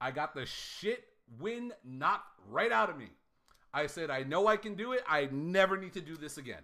I 0.00 0.10
got 0.10 0.34
the 0.34 0.46
shit 0.46 1.04
wind 1.38 1.72
knocked 1.84 2.26
right 2.48 2.72
out 2.72 2.90
of 2.90 2.98
me. 2.98 3.08
I 3.72 3.86
said, 3.86 4.10
I 4.10 4.22
know 4.22 4.46
I 4.46 4.56
can 4.56 4.74
do 4.74 4.92
it. 4.92 5.02
I 5.08 5.28
never 5.32 5.76
need 5.76 5.92
to 5.94 6.00
do 6.00 6.16
this 6.16 6.38
again. 6.38 6.62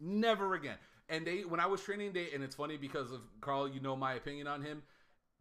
Never 0.00 0.54
again. 0.54 0.76
And 1.08 1.26
they, 1.26 1.40
when 1.40 1.60
I 1.60 1.66
was 1.66 1.82
training, 1.82 2.12
they, 2.12 2.30
and 2.32 2.42
it's 2.42 2.54
funny 2.54 2.76
because 2.76 3.12
of 3.12 3.20
Carl, 3.40 3.68
you 3.68 3.80
know 3.80 3.96
my 3.96 4.14
opinion 4.14 4.46
on 4.46 4.62
him. 4.62 4.82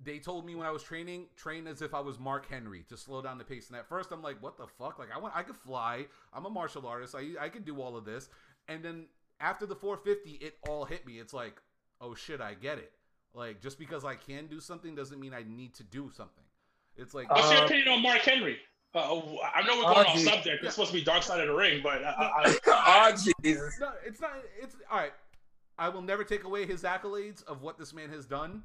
They 0.02 0.20
told 0.20 0.45
me 0.45 0.56
when 0.56 0.66
I 0.66 0.72
was 0.72 0.82
training, 0.82 1.26
train 1.36 1.68
as 1.68 1.82
if 1.82 1.93
I 1.93 2.00
was 2.00 2.18
Mark 2.20 2.50
Henry 2.50 2.86
to 2.88 2.95
slow 2.95 3.22
down 3.22 3.38
the 3.38 3.43
pace. 3.43 3.68
And 3.68 3.78
at 3.78 3.88
first, 3.88 4.12
I'm 4.12 4.22
like, 4.22 4.41
what 4.41 4.58
the 4.58 4.66
fuck? 4.66 4.97
Like, 4.97 5.10
I 5.14 5.20
want, 5.20 5.36
I 5.36 5.43
could 5.43 5.58
fly. 5.58 6.06
I'm 6.34 6.45
a 6.45 6.50
martial 6.50 6.88
artist. 6.88 7.16
I, 7.16 7.32
I 7.39 7.50
could 7.50 7.66
do 7.66 7.82
all 7.82 7.97
of 7.97 8.06
this. 8.06 8.30
And 8.70 8.82
then 8.84 9.08
after 9.41 9.66
the 9.66 9.76
450, 9.76 10.45
it 10.45 10.58
all 10.68 10.86
hit 10.86 11.06
me. 11.06 11.20
It's 11.20 11.34
like, 11.34 11.62
oh 12.00 12.16
shit, 12.16 12.39
I 12.39 12.54
get 12.54 12.78
it. 12.78 12.93
Like, 13.34 13.62
just 13.62 13.78
because 13.78 14.06
I 14.06 14.16
can 14.16 14.47
do 14.47 14.60
something 14.60 14.95
doesn't 14.95 15.20
mean 15.20 15.34
I 15.34 15.43
need 15.43 15.74
to 15.76 15.84
do 15.84 16.10
something. 16.16 16.43
It's 16.95 17.14
like, 17.14 17.30
what's 17.30 17.50
uh, 17.50 17.56
your 17.56 17.66
opinion 17.66 17.89
on 17.89 18.02
Mark 18.02 18.20
Henry? 18.20 18.58
Uh, 18.93 19.00
I 19.00 19.62
know 19.68 19.78
we're 19.78 19.93
going 19.93 20.06
oh, 20.08 20.12
off 20.12 20.20
subject. 20.20 20.64
It's 20.64 20.74
supposed 20.74 20.91
to 20.91 20.97
be 20.97 21.04
Dark 21.04 21.22
Side 21.22 21.39
of 21.41 21.47
the 21.47 21.54
Ring, 21.54 21.82
but 21.84 22.04
I, 22.04 22.58
I, 22.68 23.12
oh 23.12 23.12
Jesus! 23.43 23.78
No, 23.80 23.91
it's 24.04 24.20
not. 24.20 24.32
It's 24.60 24.76
all 24.89 24.97
right. 24.97 25.14
I 25.78 25.89
will 25.89 26.02
never 26.02 26.24
take 26.24 26.43
away 26.43 26.66
his 26.66 26.82
accolades 26.82 27.43
of 27.43 27.62
what 27.62 27.78
this 27.78 27.93
man 27.93 28.10
has 28.10 28.26
done. 28.26 28.64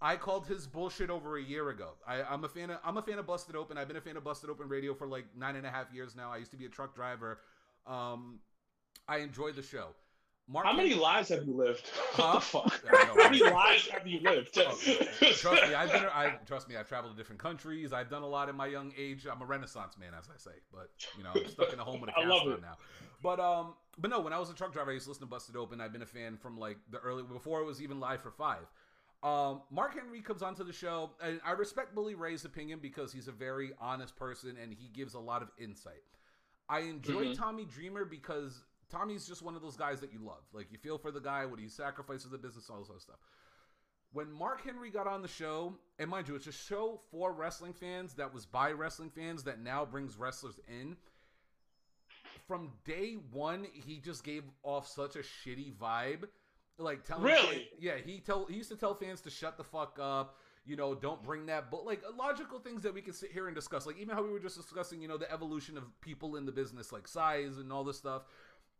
I 0.00 0.16
called 0.16 0.46
his 0.46 0.66
bullshit 0.66 1.08
over 1.08 1.38
a 1.38 1.42
year 1.42 1.70
ago. 1.70 1.92
I, 2.06 2.20
am 2.32 2.44
a 2.44 2.48
fan 2.48 2.70
of 2.70 2.78
I'm 2.84 2.96
a 2.96 3.02
fan 3.02 3.18
of 3.18 3.26
Busted 3.26 3.56
Open. 3.56 3.78
I've 3.78 3.88
been 3.88 3.96
a 3.96 4.00
fan 4.00 4.16
of 4.16 4.24
Busted 4.24 4.50
Open 4.50 4.68
Radio 4.68 4.94
for 4.94 5.06
like 5.06 5.24
nine 5.36 5.56
and 5.56 5.66
a 5.66 5.70
half 5.70 5.92
years 5.92 6.14
now. 6.14 6.30
I 6.30 6.36
used 6.36 6.50
to 6.50 6.56
be 6.56 6.66
a 6.66 6.68
truck 6.68 6.94
driver. 6.94 7.38
Um, 7.86 8.40
I 9.08 9.18
enjoy 9.18 9.52
the 9.52 9.62
show. 9.62 9.88
Mark 10.48 10.64
How 10.64 10.72
many 10.72 10.94
lives 10.94 11.28
have 11.30 11.44
you 11.44 11.54
lived? 11.54 11.90
Huh? 12.12 12.40
How 12.40 13.14
many 13.14 13.42
lives 13.42 13.88
have 13.88 14.06
you 14.06 14.20
lived? 14.20 14.56
oh, 14.58 14.78
trust 15.32 15.68
me, 15.68 15.74
I've 15.74 15.92
been. 15.92 16.04
I 16.04 16.38
trust 16.46 16.68
me. 16.68 16.76
I've 16.76 16.88
traveled 16.88 17.12
to 17.12 17.18
different 17.18 17.42
countries. 17.42 17.92
I've 17.92 18.08
done 18.08 18.22
a 18.22 18.28
lot 18.28 18.48
in 18.48 18.56
my 18.56 18.66
young 18.66 18.92
age. 18.96 19.26
I'm 19.30 19.42
a 19.42 19.44
Renaissance 19.44 19.98
man, 19.98 20.12
as 20.16 20.28
I 20.32 20.38
say. 20.38 20.56
But 20.72 20.90
you 21.18 21.24
know, 21.24 21.30
I'm 21.34 21.48
stuck 21.50 21.72
in 21.72 21.78
a 21.78 21.84
home 21.84 22.00
with 22.00 22.10
a 22.10 22.12
cast 22.14 22.30
on 22.30 22.60
now. 22.62 22.76
But 23.22 23.40
um, 23.40 23.74
but 23.98 24.10
no, 24.10 24.20
when 24.20 24.32
I 24.32 24.38
was 24.38 24.48
a 24.48 24.54
truck 24.54 24.72
driver, 24.72 24.92
I 24.92 24.94
used 24.94 25.04
to 25.06 25.10
listen 25.10 25.26
to 25.26 25.30
Busted 25.30 25.56
Open. 25.56 25.80
I've 25.80 25.92
been 25.92 26.02
a 26.02 26.06
fan 26.06 26.36
from 26.36 26.58
like 26.58 26.78
the 26.90 26.98
early 26.98 27.22
before 27.22 27.60
it 27.60 27.64
was 27.64 27.82
even 27.82 28.00
live 28.00 28.22
for 28.22 28.30
five. 28.30 28.66
Um, 29.22 29.62
Mark 29.70 29.94
Henry 29.94 30.20
comes 30.20 30.42
onto 30.42 30.62
the 30.62 30.72
show, 30.72 31.10
and 31.22 31.40
I 31.44 31.52
respect 31.52 31.94
Bully 31.94 32.14
Ray's 32.14 32.44
opinion 32.44 32.78
because 32.80 33.12
he's 33.12 33.28
a 33.28 33.32
very 33.32 33.72
honest 33.80 34.14
person 34.16 34.56
and 34.62 34.72
he 34.72 34.88
gives 34.88 35.14
a 35.14 35.18
lot 35.18 35.42
of 35.42 35.50
insight. 35.58 36.02
I 36.68 36.80
enjoy 36.80 37.26
mm-hmm. 37.26 37.42
Tommy 37.42 37.64
Dreamer 37.64 38.04
because 38.04 38.62
Tommy's 38.90 39.26
just 39.26 39.42
one 39.42 39.54
of 39.54 39.62
those 39.62 39.76
guys 39.76 40.00
that 40.00 40.12
you 40.12 40.20
love. 40.20 40.42
Like 40.52 40.70
you 40.70 40.78
feel 40.78 40.98
for 40.98 41.10
the 41.10 41.20
guy 41.20 41.46
when 41.46 41.58
he 41.58 41.68
sacrifices 41.68 42.30
the 42.30 42.38
business, 42.38 42.68
all 42.70 42.80
this 42.80 42.90
other 42.90 43.00
stuff. 43.00 43.16
When 44.12 44.32
Mark 44.32 44.64
Henry 44.64 44.90
got 44.90 45.06
on 45.06 45.22
the 45.22 45.28
show, 45.28 45.74
and 45.98 46.08
mind 46.08 46.28
you, 46.28 46.36
it's 46.36 46.46
a 46.46 46.52
show 46.52 47.00
for 47.10 47.32
wrestling 47.32 47.72
fans 47.72 48.14
that 48.14 48.32
was 48.32 48.46
by 48.46 48.70
wrestling 48.72 49.10
fans 49.10 49.42
that 49.44 49.60
now 49.60 49.84
brings 49.84 50.16
wrestlers 50.16 50.58
in. 50.68 50.96
From 52.46 52.70
day 52.84 53.16
one, 53.32 53.66
he 53.72 53.98
just 53.98 54.24
gave 54.24 54.44
off 54.62 54.86
such 54.86 55.16
a 55.16 55.20
shitty 55.20 55.74
vibe. 55.74 56.24
Like 56.78 57.04
telling 57.04 57.24
really, 57.24 57.46
fans, 57.46 57.64
yeah, 57.80 57.94
he 58.04 58.20
tell 58.20 58.46
he 58.46 58.56
used 58.56 58.70
to 58.70 58.76
tell 58.76 58.94
fans 58.94 59.20
to 59.22 59.30
shut 59.30 59.56
the 59.56 59.64
fuck 59.64 59.98
up 60.00 60.36
you 60.68 60.74
know, 60.74 60.96
don't 60.96 61.22
bring 61.22 61.46
that, 61.46 61.70
but 61.70 61.86
like 61.86 62.02
logical 62.18 62.58
things 62.58 62.82
that 62.82 62.92
we 62.92 63.00
can 63.00 63.12
sit 63.12 63.30
here 63.30 63.46
and 63.46 63.54
discuss, 63.54 63.86
like 63.86 63.96
even 64.00 64.12
how 64.12 64.20
we 64.20 64.28
were 64.28 64.40
just 64.40 64.56
discussing, 64.56 65.00
you 65.00 65.06
know, 65.06 65.16
the 65.16 65.30
evolution 65.30 65.78
of 65.78 65.84
people 66.00 66.34
in 66.34 66.44
the 66.44 66.50
business, 66.50 66.90
like 66.90 67.06
size 67.06 67.58
and 67.58 67.72
all 67.72 67.84
this 67.84 67.96
stuff 67.96 68.22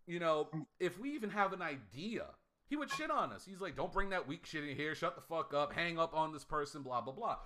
you 0.07 0.21
know, 0.21 0.49
if 0.79 0.99
we 0.99 1.11
even 1.15 1.31
have 1.31 1.53
an 1.53 1.63
idea, 1.63 2.27
he 2.69 2.77
would 2.77 2.91
shit 2.91 3.11
on 3.11 3.33
us. 3.33 3.45
He's 3.45 3.61
like, 3.61 3.77
don't 3.77 3.93
bring 3.93 4.11
that 4.11 4.27
weak 4.27 4.47
shit 4.47 4.65
in 4.65 4.77
here. 4.77 4.95
Shut 4.95 5.17
the 5.17 5.21
fuck 5.21 5.53
up. 5.53 5.73
Hang 5.73 5.99
up 5.99 6.15
on 6.15 6.33
this 6.33 6.45
person. 6.45 6.83
Blah 6.83 7.01
blah 7.01 7.13
blah. 7.13 7.37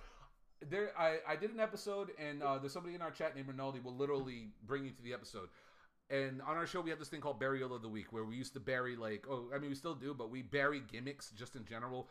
There, 0.69 0.91
I, 0.97 1.17
I 1.27 1.35
did 1.35 1.51
an 1.51 1.59
episode, 1.59 2.11
and 2.19 2.43
uh, 2.43 2.59
there's 2.59 2.71
somebody 2.71 2.93
in 2.93 3.01
our 3.01 3.09
chat 3.09 3.35
named 3.35 3.47
Rinaldi 3.47 3.79
will 3.79 3.95
literally 3.95 4.49
bring 4.63 4.85
you 4.85 4.91
to 4.91 5.01
the 5.01 5.11
episode. 5.11 5.49
And 6.11 6.41
on 6.41 6.57
our 6.57 6.67
show, 6.67 6.81
we 6.81 6.89
have 6.89 6.99
this 6.99 7.07
thing 7.07 7.21
called 7.21 7.39
Burial 7.39 7.73
of 7.73 7.81
the 7.81 7.87
Week, 7.87 8.11
where 8.11 8.25
we 8.25 8.35
used 8.35 8.53
to 8.53 8.59
bury 8.59 8.97
like, 8.97 9.25
oh, 9.29 9.45
I 9.55 9.59
mean, 9.59 9.69
we 9.69 9.75
still 9.75 9.95
do, 9.95 10.13
but 10.13 10.29
we 10.29 10.41
bury 10.41 10.83
gimmicks 10.91 11.31
just 11.31 11.55
in 11.55 11.63
general. 11.63 12.09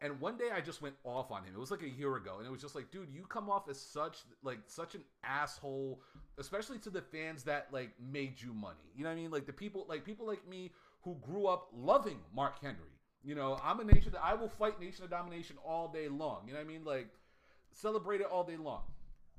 And 0.00 0.20
one 0.20 0.38
day 0.38 0.50
I 0.54 0.60
just 0.60 0.80
went 0.80 0.94
off 1.04 1.32
on 1.32 1.42
him. 1.42 1.52
It 1.54 1.58
was 1.58 1.72
like 1.72 1.82
a 1.82 1.88
year 1.88 2.16
ago, 2.16 2.36
and 2.38 2.46
it 2.46 2.50
was 2.50 2.62
just 2.62 2.74
like, 2.76 2.90
dude, 2.90 3.08
you 3.12 3.26
come 3.28 3.50
off 3.50 3.68
as 3.68 3.78
such 3.78 4.18
like 4.42 4.60
such 4.66 4.94
an 4.94 5.02
asshole, 5.24 6.00
especially 6.38 6.78
to 6.78 6.90
the 6.90 7.02
fans 7.02 7.42
that 7.44 7.66
like 7.72 7.90
made 8.00 8.40
you 8.40 8.54
money. 8.54 8.92
You 8.94 9.02
know 9.02 9.10
what 9.10 9.18
I 9.18 9.20
mean? 9.20 9.30
Like 9.30 9.46
the 9.46 9.52
people 9.52 9.84
like 9.88 10.04
people 10.04 10.26
like 10.26 10.48
me 10.48 10.70
who 11.02 11.16
grew 11.20 11.46
up 11.46 11.68
loving 11.74 12.20
Mark 12.34 12.62
Henry. 12.62 12.94
You 13.22 13.34
know, 13.34 13.60
I'm 13.62 13.80
a 13.80 13.84
nation 13.84 14.12
that 14.12 14.24
I 14.24 14.34
will 14.34 14.48
fight 14.48 14.80
Nation 14.80 15.04
of 15.04 15.10
Domination 15.10 15.56
all 15.62 15.88
day 15.88 16.08
long. 16.08 16.44
You 16.46 16.54
know 16.54 16.60
what 16.60 16.64
I 16.64 16.68
mean? 16.68 16.84
Like 16.84 17.08
celebrate 17.72 18.20
it 18.20 18.28
all 18.30 18.44
day 18.44 18.56
long. 18.56 18.82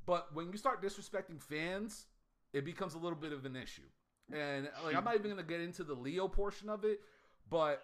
But 0.06 0.28
when 0.36 0.52
you 0.52 0.58
start 0.58 0.84
disrespecting 0.84 1.42
fans, 1.42 2.06
it 2.54 2.66
becomes 2.66 2.94
a 2.94 2.98
little 3.00 3.18
bit 3.18 3.32
of 3.32 3.46
an 3.46 3.56
issue. 3.56 3.82
And 4.34 4.70
like 4.84 4.96
I'm 4.96 5.04
not 5.04 5.16
even 5.16 5.30
gonna 5.30 5.44
get 5.44 5.62
into 5.62 5.84
the 5.84 5.94
Leo 5.94 6.28
portion 6.28 6.70
of 6.70 6.86
it, 6.86 7.02
but 7.50 7.84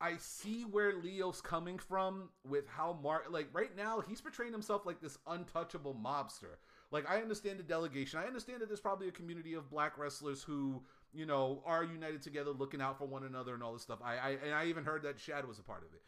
I 0.00 0.16
see 0.18 0.62
where 0.62 0.94
Leo's 0.94 1.40
coming 1.40 1.78
from 1.78 2.30
with 2.46 2.68
how 2.68 2.98
Mark 3.02 3.26
like 3.30 3.48
right 3.52 3.74
now 3.76 4.02
he's 4.06 4.20
portraying 4.20 4.52
himself 4.52 4.86
like 4.86 5.00
this 5.00 5.18
untouchable 5.26 5.94
mobster. 5.94 6.56
Like 6.90 7.08
I 7.10 7.20
understand 7.20 7.58
the 7.58 7.64
delegation. 7.64 8.18
I 8.18 8.26
understand 8.26 8.60
that 8.60 8.68
there's 8.68 8.80
probably 8.80 9.08
a 9.08 9.12
community 9.12 9.54
of 9.54 9.70
black 9.70 9.98
wrestlers 9.98 10.42
who, 10.42 10.82
you 11.12 11.26
know, 11.26 11.62
are 11.64 11.84
united 11.84 12.22
together 12.22 12.50
looking 12.50 12.80
out 12.80 12.98
for 12.98 13.06
one 13.06 13.24
another 13.24 13.54
and 13.54 13.62
all 13.62 13.72
this 13.72 13.82
stuff. 13.82 14.00
I, 14.04 14.16
I 14.16 14.30
and 14.44 14.54
I 14.54 14.66
even 14.66 14.84
heard 14.84 15.02
that 15.04 15.18
Shad 15.18 15.46
was 15.46 15.58
a 15.58 15.62
part 15.62 15.82
of 15.82 15.92
it. 15.94 16.02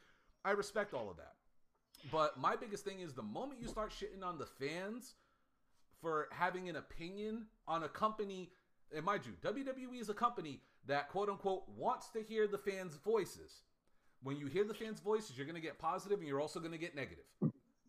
I 0.45 0.53
respect 0.53 0.95
all 0.95 1.11
of 1.11 1.17
that. 1.17 1.33
But 2.11 2.39
my 2.39 2.57
biggest 2.57 2.85
thing 2.85 3.01
is 3.01 3.15
the 3.15 3.23
moment 3.23 3.61
you 3.61 3.69
start 3.69 3.91
shitting 3.91 4.25
on 4.25 4.39
the 4.39 4.47
fans 4.47 5.15
for 6.01 6.29
having 6.31 6.69
an 6.69 6.77
opinion 6.77 7.47
on 7.67 7.83
a 7.83 7.89
company, 7.89 8.51
and 8.95 9.05
mind 9.05 9.23
you, 9.27 9.33
WWE 9.43 10.01
is 10.01 10.09
a 10.09 10.15
company 10.15 10.61
that 10.87 11.09
quote 11.09 11.29
unquote 11.29 11.65
wants 11.77 12.09
to 12.11 12.23
hear 12.23 12.47
the 12.47 12.59
fans' 12.59 12.97
voices 12.97 13.63
when 14.23 14.37
you 14.39 14.47
hear 14.47 14.65
the 14.65 14.75
fans' 14.75 15.01
voices, 15.01 15.37
you're 15.37 15.47
going 15.47 15.55
to 15.57 15.63
get 15.63 15.79
positive 15.79 16.19
and 16.19 16.27
you're 16.27 16.41
also 16.41 16.59
going 16.59 16.73
to 16.73 16.79
get 16.79 16.95
negative. 16.95 17.25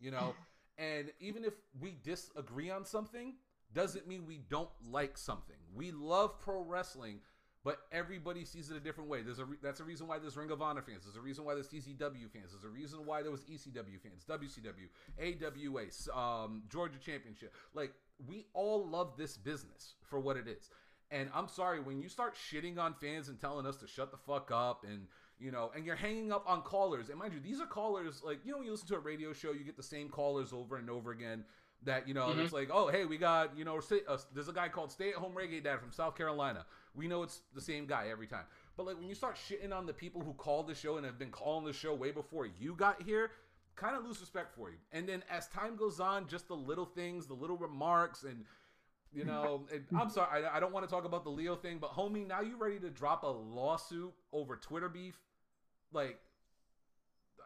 You 0.00 0.12
know, 0.12 0.34
and 0.78 1.10
even 1.18 1.44
if 1.44 1.54
we 1.80 1.96
disagree 2.04 2.70
on 2.70 2.84
something, 2.84 3.34
doesn't 3.74 4.06
mean 4.06 4.24
we 4.26 4.40
don't 4.48 4.70
like 4.88 5.18
something. 5.18 5.56
We 5.74 5.90
love 5.90 6.40
pro 6.40 6.62
wrestling, 6.62 7.18
but 7.64 7.80
everybody 7.90 8.44
sees 8.44 8.70
it 8.70 8.76
a 8.76 8.80
different 8.80 9.10
way. 9.10 9.22
There's 9.22 9.40
a 9.40 9.44
re- 9.44 9.56
that's 9.60 9.80
a 9.80 9.84
reason 9.84 10.06
why 10.06 10.20
there's 10.20 10.36
Ring 10.36 10.52
of 10.52 10.62
Honor 10.62 10.82
fans. 10.82 11.02
There's 11.04 11.16
a 11.16 11.20
reason 11.20 11.44
why 11.44 11.54
there's 11.54 11.68
TCW 11.68 12.30
fans. 12.32 12.52
There's 12.52 12.64
a 12.64 12.68
reason 12.68 13.00
why 13.04 13.22
there 13.22 13.32
was 13.32 13.42
ECW 13.42 14.00
fans, 14.00 14.24
WCW, 14.28 14.86
AWA, 15.20 16.16
um, 16.16 16.62
Georgia 16.70 16.98
Championship. 17.04 17.52
Like 17.74 17.92
we 18.26 18.46
all 18.54 18.86
love 18.86 19.14
this 19.18 19.36
business 19.36 19.94
for 20.08 20.20
what 20.20 20.36
it 20.36 20.46
is. 20.46 20.70
And 21.10 21.30
I'm 21.34 21.48
sorry 21.48 21.80
when 21.80 22.00
you 22.00 22.08
start 22.08 22.36
shitting 22.36 22.78
on 22.78 22.94
fans 22.94 23.28
and 23.28 23.40
telling 23.40 23.66
us 23.66 23.76
to 23.76 23.86
shut 23.86 24.10
the 24.10 24.18
fuck 24.18 24.50
up 24.52 24.84
and 24.86 25.06
you 25.40 25.52
know, 25.52 25.70
and 25.74 25.86
you're 25.86 25.96
hanging 25.96 26.32
up 26.32 26.44
on 26.48 26.62
callers. 26.62 27.10
And 27.10 27.18
mind 27.18 27.32
you, 27.32 27.40
these 27.40 27.60
are 27.60 27.66
callers 27.66 28.22
like 28.24 28.40
you 28.44 28.52
know, 28.52 28.58
when 28.58 28.66
you 28.66 28.72
listen 28.72 28.88
to 28.88 28.96
a 28.96 29.00
radio 29.00 29.32
show, 29.32 29.52
you 29.52 29.64
get 29.64 29.76
the 29.76 29.82
same 29.82 30.08
callers 30.08 30.52
over 30.52 30.76
and 30.76 30.90
over 30.90 31.12
again. 31.12 31.44
That 31.84 32.08
you 32.08 32.14
know, 32.14 32.26
mm-hmm. 32.26 32.40
it's 32.40 32.52
like, 32.52 32.70
oh, 32.72 32.88
hey, 32.88 33.04
we 33.04 33.18
got 33.18 33.56
you 33.56 33.64
know, 33.64 33.78
uh, 33.78 34.18
there's 34.34 34.48
a 34.48 34.52
guy 34.52 34.68
called 34.68 34.90
Stay 34.90 35.10
at 35.10 35.14
Home 35.14 35.32
Reggae 35.32 35.62
Dad 35.62 35.78
from 35.80 35.92
South 35.92 36.16
Carolina. 36.16 36.66
We 36.94 37.06
know 37.06 37.22
it's 37.22 37.40
the 37.54 37.60
same 37.60 37.86
guy 37.86 38.08
every 38.10 38.26
time. 38.26 38.44
But 38.76 38.86
like 38.86 38.98
when 38.98 39.08
you 39.08 39.14
start 39.14 39.36
shitting 39.36 39.72
on 39.72 39.86
the 39.86 39.92
people 39.92 40.22
who 40.22 40.32
called 40.34 40.66
the 40.66 40.74
show 40.74 40.96
and 40.96 41.06
have 41.06 41.18
been 41.18 41.30
calling 41.30 41.64
the 41.64 41.72
show 41.72 41.94
way 41.94 42.10
before 42.10 42.46
you 42.46 42.74
got 42.74 43.02
here, 43.02 43.30
kind 43.76 43.96
of 43.96 44.04
lose 44.04 44.20
respect 44.20 44.54
for 44.54 44.70
you. 44.70 44.76
And 44.92 45.08
then 45.08 45.22
as 45.30 45.46
time 45.48 45.76
goes 45.76 46.00
on, 46.00 46.26
just 46.26 46.48
the 46.48 46.56
little 46.56 46.84
things, 46.84 47.26
the 47.26 47.34
little 47.34 47.56
remarks, 47.56 48.24
and 48.24 48.44
you 49.12 49.24
know, 49.24 49.64
I'm 49.98 50.10
sorry, 50.10 50.44
I, 50.44 50.56
I 50.56 50.60
don't 50.60 50.72
want 50.72 50.86
to 50.86 50.90
talk 50.90 51.04
about 51.04 51.24
the 51.24 51.30
Leo 51.30 51.56
thing, 51.56 51.78
but 51.80 51.90
homie, 51.90 52.26
now 52.26 52.40
you 52.40 52.56
ready 52.56 52.78
to 52.80 52.90
drop 52.90 53.22
a 53.22 53.28
lawsuit 53.28 54.12
over 54.32 54.56
Twitter 54.56 54.88
beef? 54.88 55.18
Like, 55.92 56.18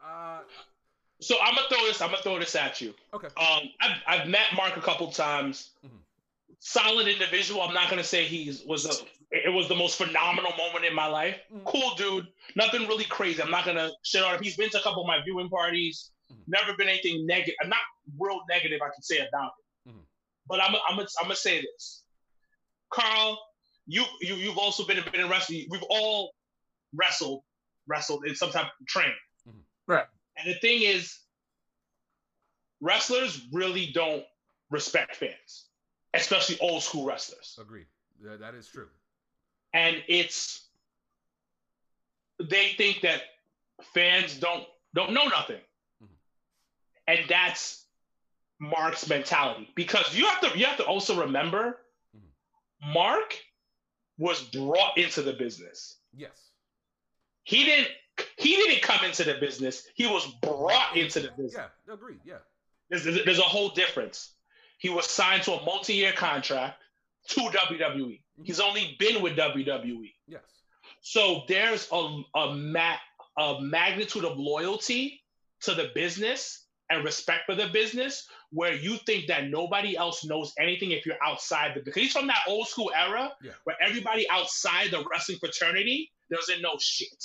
uh. 0.04 0.40
So 1.20 1.36
I'm 1.42 1.54
gonna 1.54 1.68
throw 1.68 1.86
this. 1.86 2.02
I'm 2.02 2.10
gonna 2.10 2.22
throw 2.22 2.38
this 2.38 2.56
at 2.56 2.80
you. 2.80 2.94
Okay. 3.14 3.28
Um, 3.36 3.68
I've, 3.80 3.96
I've 4.06 4.28
met 4.28 4.46
Mark 4.56 4.76
a 4.76 4.80
couple 4.80 5.10
times. 5.12 5.70
Mm-hmm. 5.86 5.96
Solid 6.58 7.06
individual. 7.06 7.62
I'm 7.62 7.74
not 7.74 7.88
gonna 7.88 8.02
say 8.02 8.24
he's 8.24 8.64
was 8.64 8.86
a. 8.86 9.04
It 9.30 9.52
was 9.52 9.68
the 9.68 9.74
most 9.74 9.96
phenomenal 9.96 10.52
moment 10.58 10.84
in 10.84 10.94
my 10.94 11.06
life. 11.06 11.36
Mm-hmm. 11.54 11.64
Cool 11.64 11.94
dude. 11.96 12.26
Nothing 12.56 12.88
really 12.88 13.04
crazy. 13.04 13.40
I'm 13.40 13.50
not 13.50 13.64
gonna 13.64 13.90
shit 14.02 14.22
on 14.22 14.34
him. 14.34 14.42
He's 14.42 14.56
been 14.56 14.70
to 14.70 14.80
a 14.80 14.82
couple 14.82 15.02
of 15.02 15.06
my 15.06 15.22
viewing 15.24 15.48
parties. 15.48 16.10
Mm-hmm. 16.32 16.42
Never 16.48 16.76
been 16.76 16.88
anything 16.88 17.24
negative. 17.24 17.54
I'm 17.62 17.68
Not 17.68 17.78
real 18.18 18.40
negative. 18.48 18.80
I 18.82 18.90
can 18.92 19.02
say 19.02 19.18
about 19.18 19.52
it. 19.58 19.61
But 20.48 20.62
I'm 20.62 20.74
I'm 20.88 20.98
I'm 20.98 21.06
gonna 21.22 21.36
say 21.36 21.60
this, 21.60 22.02
Carl. 22.92 23.38
You 23.86 24.04
you 24.20 24.36
you've 24.36 24.58
also 24.58 24.84
been 24.84 25.02
been 25.10 25.20
in 25.20 25.28
wrestling. 25.28 25.66
We've 25.70 25.84
all 25.88 26.34
wrestled 26.94 27.42
wrestled 27.86 28.26
in 28.26 28.34
some 28.34 28.50
type 28.50 28.66
of 28.66 28.86
training. 28.86 29.12
Mm-hmm. 29.48 29.58
Right. 29.86 30.06
And 30.36 30.48
the 30.48 30.58
thing 30.58 30.82
is, 30.82 31.18
wrestlers 32.80 33.46
really 33.52 33.90
don't 33.92 34.24
respect 34.70 35.16
fans, 35.16 35.66
especially 36.14 36.58
old 36.60 36.82
school 36.82 37.04
wrestlers. 37.04 37.58
Agreed. 37.60 37.86
Yeah, 38.24 38.36
that 38.36 38.54
is 38.54 38.68
true. 38.68 38.88
And 39.74 40.02
it's 40.08 40.66
they 42.40 42.68
think 42.76 43.02
that 43.02 43.22
fans 43.94 44.36
don't 44.38 44.64
don't 44.94 45.12
know 45.12 45.24
nothing. 45.24 45.60
Mm-hmm. 46.02 46.14
And 47.08 47.20
that's 47.28 47.81
Mark's 48.62 49.08
mentality. 49.08 49.68
Because 49.74 50.16
you 50.16 50.24
have 50.26 50.40
to 50.40 50.58
you 50.58 50.64
have 50.66 50.76
to 50.76 50.84
also 50.84 51.20
remember 51.20 51.80
mm-hmm. 52.16 52.92
Mark 52.92 53.36
was 54.18 54.40
brought 54.42 54.96
into 54.96 55.20
the 55.20 55.32
business. 55.32 55.98
Yes. 56.16 56.50
He 57.42 57.64
didn't 57.64 57.88
he 58.38 58.54
didn't 58.54 58.82
come 58.82 59.04
into 59.04 59.24
the 59.24 59.34
business. 59.34 59.84
He 59.94 60.06
was 60.06 60.26
brought 60.42 60.96
into 60.96 61.20
the 61.20 61.30
business. 61.36 61.54
Yeah, 61.88 61.92
agreed. 61.92 62.20
Yeah. 62.24 62.36
There's, 62.88 63.04
there's 63.24 63.38
a 63.38 63.42
whole 63.42 63.70
difference. 63.70 64.34
He 64.78 64.90
was 64.90 65.06
signed 65.06 65.42
to 65.44 65.54
a 65.54 65.64
multi-year 65.64 66.12
contract 66.12 66.82
to 67.30 67.40
WWE. 67.40 67.90
Mm-hmm. 67.90 68.42
He's 68.44 68.60
only 68.60 68.96
been 68.98 69.22
with 69.22 69.36
WWE. 69.36 70.12
Yes. 70.28 70.42
So 71.00 71.42
there's 71.48 71.88
a 71.90 72.22
a, 72.36 72.54
ma- 72.54 73.02
a 73.36 73.60
magnitude 73.60 74.24
of 74.24 74.38
loyalty 74.38 75.20
to 75.62 75.74
the 75.74 75.90
business 75.96 76.66
and 76.90 77.04
respect 77.04 77.46
for 77.46 77.56
the 77.56 77.68
business 77.68 78.28
where 78.52 78.74
you 78.74 78.98
think 79.06 79.26
that 79.26 79.48
nobody 79.48 79.96
else 79.96 80.24
knows 80.24 80.52
anything 80.58 80.90
if 80.90 81.06
you're 81.06 81.16
outside 81.24 81.72
the 81.74 81.80
because 81.80 82.02
he's 82.02 82.12
from 82.12 82.26
that 82.26 82.40
old 82.46 82.68
school 82.68 82.92
era 82.94 83.32
yeah. 83.42 83.52
where 83.64 83.76
everybody 83.80 84.28
outside 84.30 84.90
the 84.90 85.04
wrestling 85.10 85.38
fraternity 85.38 86.10
doesn't 86.30 86.60
know 86.60 86.76
shit. 86.78 87.24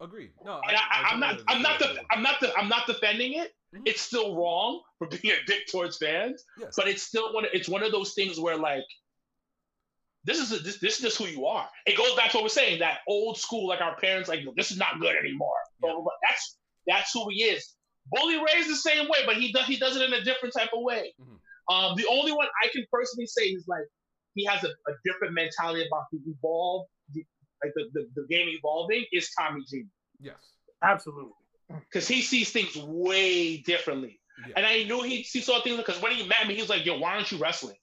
Agree. 0.00 0.30
No, 0.44 0.60
and 0.68 0.76
I, 0.76 1.12
am 1.12 1.20
not. 1.20 1.40
I'm 1.48 1.60
not. 1.60 1.78
The, 1.80 1.96
I'm 2.10 2.22
not. 2.22 2.40
The, 2.40 2.54
I'm 2.54 2.68
not 2.68 2.86
defending 2.86 3.34
it. 3.34 3.50
Mm-hmm. 3.74 3.82
It's 3.86 4.00
still 4.00 4.36
wrong 4.36 4.80
for 4.98 5.08
being 5.08 5.34
a 5.34 5.44
dick 5.46 5.66
towards 5.70 5.96
fans, 5.96 6.44
yes. 6.58 6.74
but 6.76 6.86
it's 6.86 7.02
still 7.02 7.34
one. 7.34 7.46
It's 7.52 7.68
one 7.68 7.82
of 7.82 7.90
those 7.90 8.14
things 8.14 8.38
where 8.38 8.56
like, 8.56 8.84
this 10.24 10.38
is 10.38 10.52
a, 10.52 10.62
this, 10.62 10.78
this 10.78 10.96
is 10.96 11.00
just 11.00 11.18
who 11.18 11.26
you 11.26 11.46
are. 11.46 11.68
It 11.84 11.96
goes 11.96 12.14
back 12.14 12.30
to 12.30 12.36
what 12.36 12.44
we're 12.44 12.50
saying 12.50 12.78
that 12.78 12.98
old 13.08 13.38
school, 13.38 13.66
like 13.66 13.80
our 13.80 13.96
parents, 13.96 14.28
like 14.28 14.40
this 14.56 14.70
is 14.70 14.78
not 14.78 15.00
good 15.00 15.16
anymore. 15.16 15.56
Yeah. 15.82 15.90
So, 15.90 16.08
that's 16.28 16.56
that's 16.86 17.12
who 17.12 17.28
he 17.30 17.42
is. 17.44 17.74
Bully 18.12 18.36
Ray's 18.36 18.68
the 18.68 18.76
same 18.76 19.06
way, 19.08 19.18
but 19.26 19.36
he 19.36 19.52
does 19.52 19.66
he 19.66 19.76
does 19.76 19.96
it 19.96 20.02
in 20.02 20.12
a 20.12 20.22
different 20.22 20.54
type 20.54 20.70
of 20.74 20.82
way. 20.82 21.12
Mm-hmm. 21.20 21.74
Um, 21.74 21.96
the 21.96 22.06
only 22.10 22.32
one 22.32 22.46
I 22.62 22.68
can 22.68 22.84
personally 22.90 23.26
say 23.26 23.42
is 23.42 23.66
like 23.68 23.84
he 24.34 24.44
has 24.44 24.64
a, 24.64 24.68
a 24.68 24.94
different 25.04 25.34
mentality 25.34 25.86
about 25.86 26.04
the 26.12 26.18
evolve, 26.26 26.86
the, 27.12 27.24
like 27.62 27.72
the, 27.74 27.88
the, 27.92 28.08
the 28.14 28.26
game 28.28 28.48
evolving 28.48 29.04
is 29.12 29.30
Tommy 29.38 29.62
G. 29.68 29.84
Yes, 30.20 30.36
absolutely. 30.82 31.32
Because 31.68 32.08
he 32.08 32.22
sees 32.22 32.50
things 32.50 32.76
way 32.76 33.58
differently, 33.58 34.18
yeah. 34.46 34.54
and 34.56 34.64
I 34.64 34.84
knew 34.84 35.02
he, 35.02 35.16
he 35.16 35.40
saw 35.40 35.60
things 35.60 35.76
because 35.76 36.00
when 36.00 36.12
he 36.12 36.26
met 36.26 36.46
me, 36.46 36.54
he 36.54 36.62
was 36.62 36.70
like, 36.70 36.86
"Yo, 36.86 36.98
why 36.98 37.14
aren't 37.14 37.30
you 37.30 37.38
wrestling?" 37.38 37.76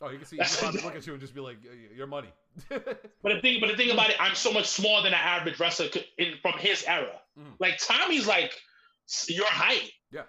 Oh, 0.00 0.10
you 0.10 0.18
can 0.18 0.26
see 0.26 0.36
he 0.36 0.44
probably 0.58 0.80
look 0.82 0.94
at 0.94 1.06
you 1.06 1.12
and 1.12 1.20
just 1.20 1.34
be 1.34 1.40
like, 1.40 1.58
"Your 1.94 2.06
money." 2.06 2.28
but 2.68 2.84
the 3.22 3.40
thing, 3.40 3.60
but 3.60 3.68
the 3.68 3.76
thing 3.76 3.90
about 3.90 4.10
it, 4.10 4.16
I'm 4.20 4.34
so 4.34 4.52
much 4.52 4.66
smaller 4.66 5.02
than 5.02 5.12
an 5.12 5.20
average 5.20 5.58
wrestler 5.60 5.86
in, 6.18 6.34
from 6.42 6.54
his 6.58 6.84
era. 6.86 7.20
Mm. 7.38 7.54
Like 7.58 7.78
Tommy's 7.78 8.26
like 8.26 8.52
your 9.28 9.46
height. 9.46 9.90
Yeah. 10.10 10.22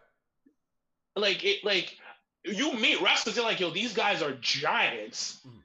Like 1.16 1.44
it, 1.44 1.64
like 1.64 1.98
you 2.46 2.74
meet 2.74 3.02
wrestlers, 3.02 3.36
you're 3.36 3.46
like, 3.46 3.60
yo, 3.60 3.72
these 3.72 3.94
guys 3.94 4.22
are 4.22 4.34
giants. 4.42 5.40
Mm. 5.46 5.62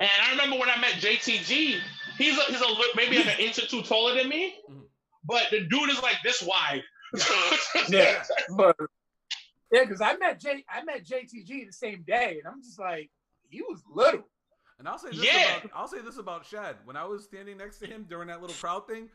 And 0.00 0.10
I 0.22 0.30
remember 0.32 0.58
when 0.58 0.68
I 0.68 0.78
met 0.78 0.92
JTG, 0.92 1.78
he's 2.18 2.38
a, 2.38 2.42
he's 2.42 2.60
a 2.60 2.66
maybe 2.94 3.16
like 3.16 3.26
an 3.26 3.40
inch 3.40 3.58
or 3.58 3.66
two 3.66 3.82
taller 3.82 4.14
than 4.14 4.28
me, 4.28 4.54
mm-hmm. 4.70 4.80
but 5.24 5.44
the 5.50 5.60
dude 5.60 5.90
is 5.90 6.02
like 6.02 6.16
this 6.22 6.42
wide. 6.42 6.82
yeah, 7.88 8.22
but 8.56 8.76
yeah, 9.72 9.84
because 9.84 10.00
I 10.00 10.16
met 10.16 10.38
J 10.38 10.64
I 10.68 10.84
met 10.84 11.04
JTG 11.04 11.66
the 11.66 11.72
same 11.72 12.04
day, 12.06 12.40
and 12.44 12.52
I'm 12.52 12.62
just 12.62 12.78
like, 12.78 13.10
he 13.48 13.62
was 13.62 13.80
little. 13.90 14.28
And 14.78 14.86
I'll 14.86 14.98
say 14.98 15.10
this 15.10 15.24
yeah. 15.24 15.58
about 15.58 15.70
I'll 15.74 15.88
say 15.88 16.02
this 16.02 16.18
about 16.18 16.44
Shad. 16.44 16.76
When 16.84 16.96
I 16.96 17.04
was 17.04 17.24
standing 17.24 17.56
next 17.56 17.78
to 17.78 17.86
him 17.86 18.04
during 18.08 18.28
that 18.28 18.42
little 18.42 18.56
crowd 18.56 18.86
thing, 18.86 19.08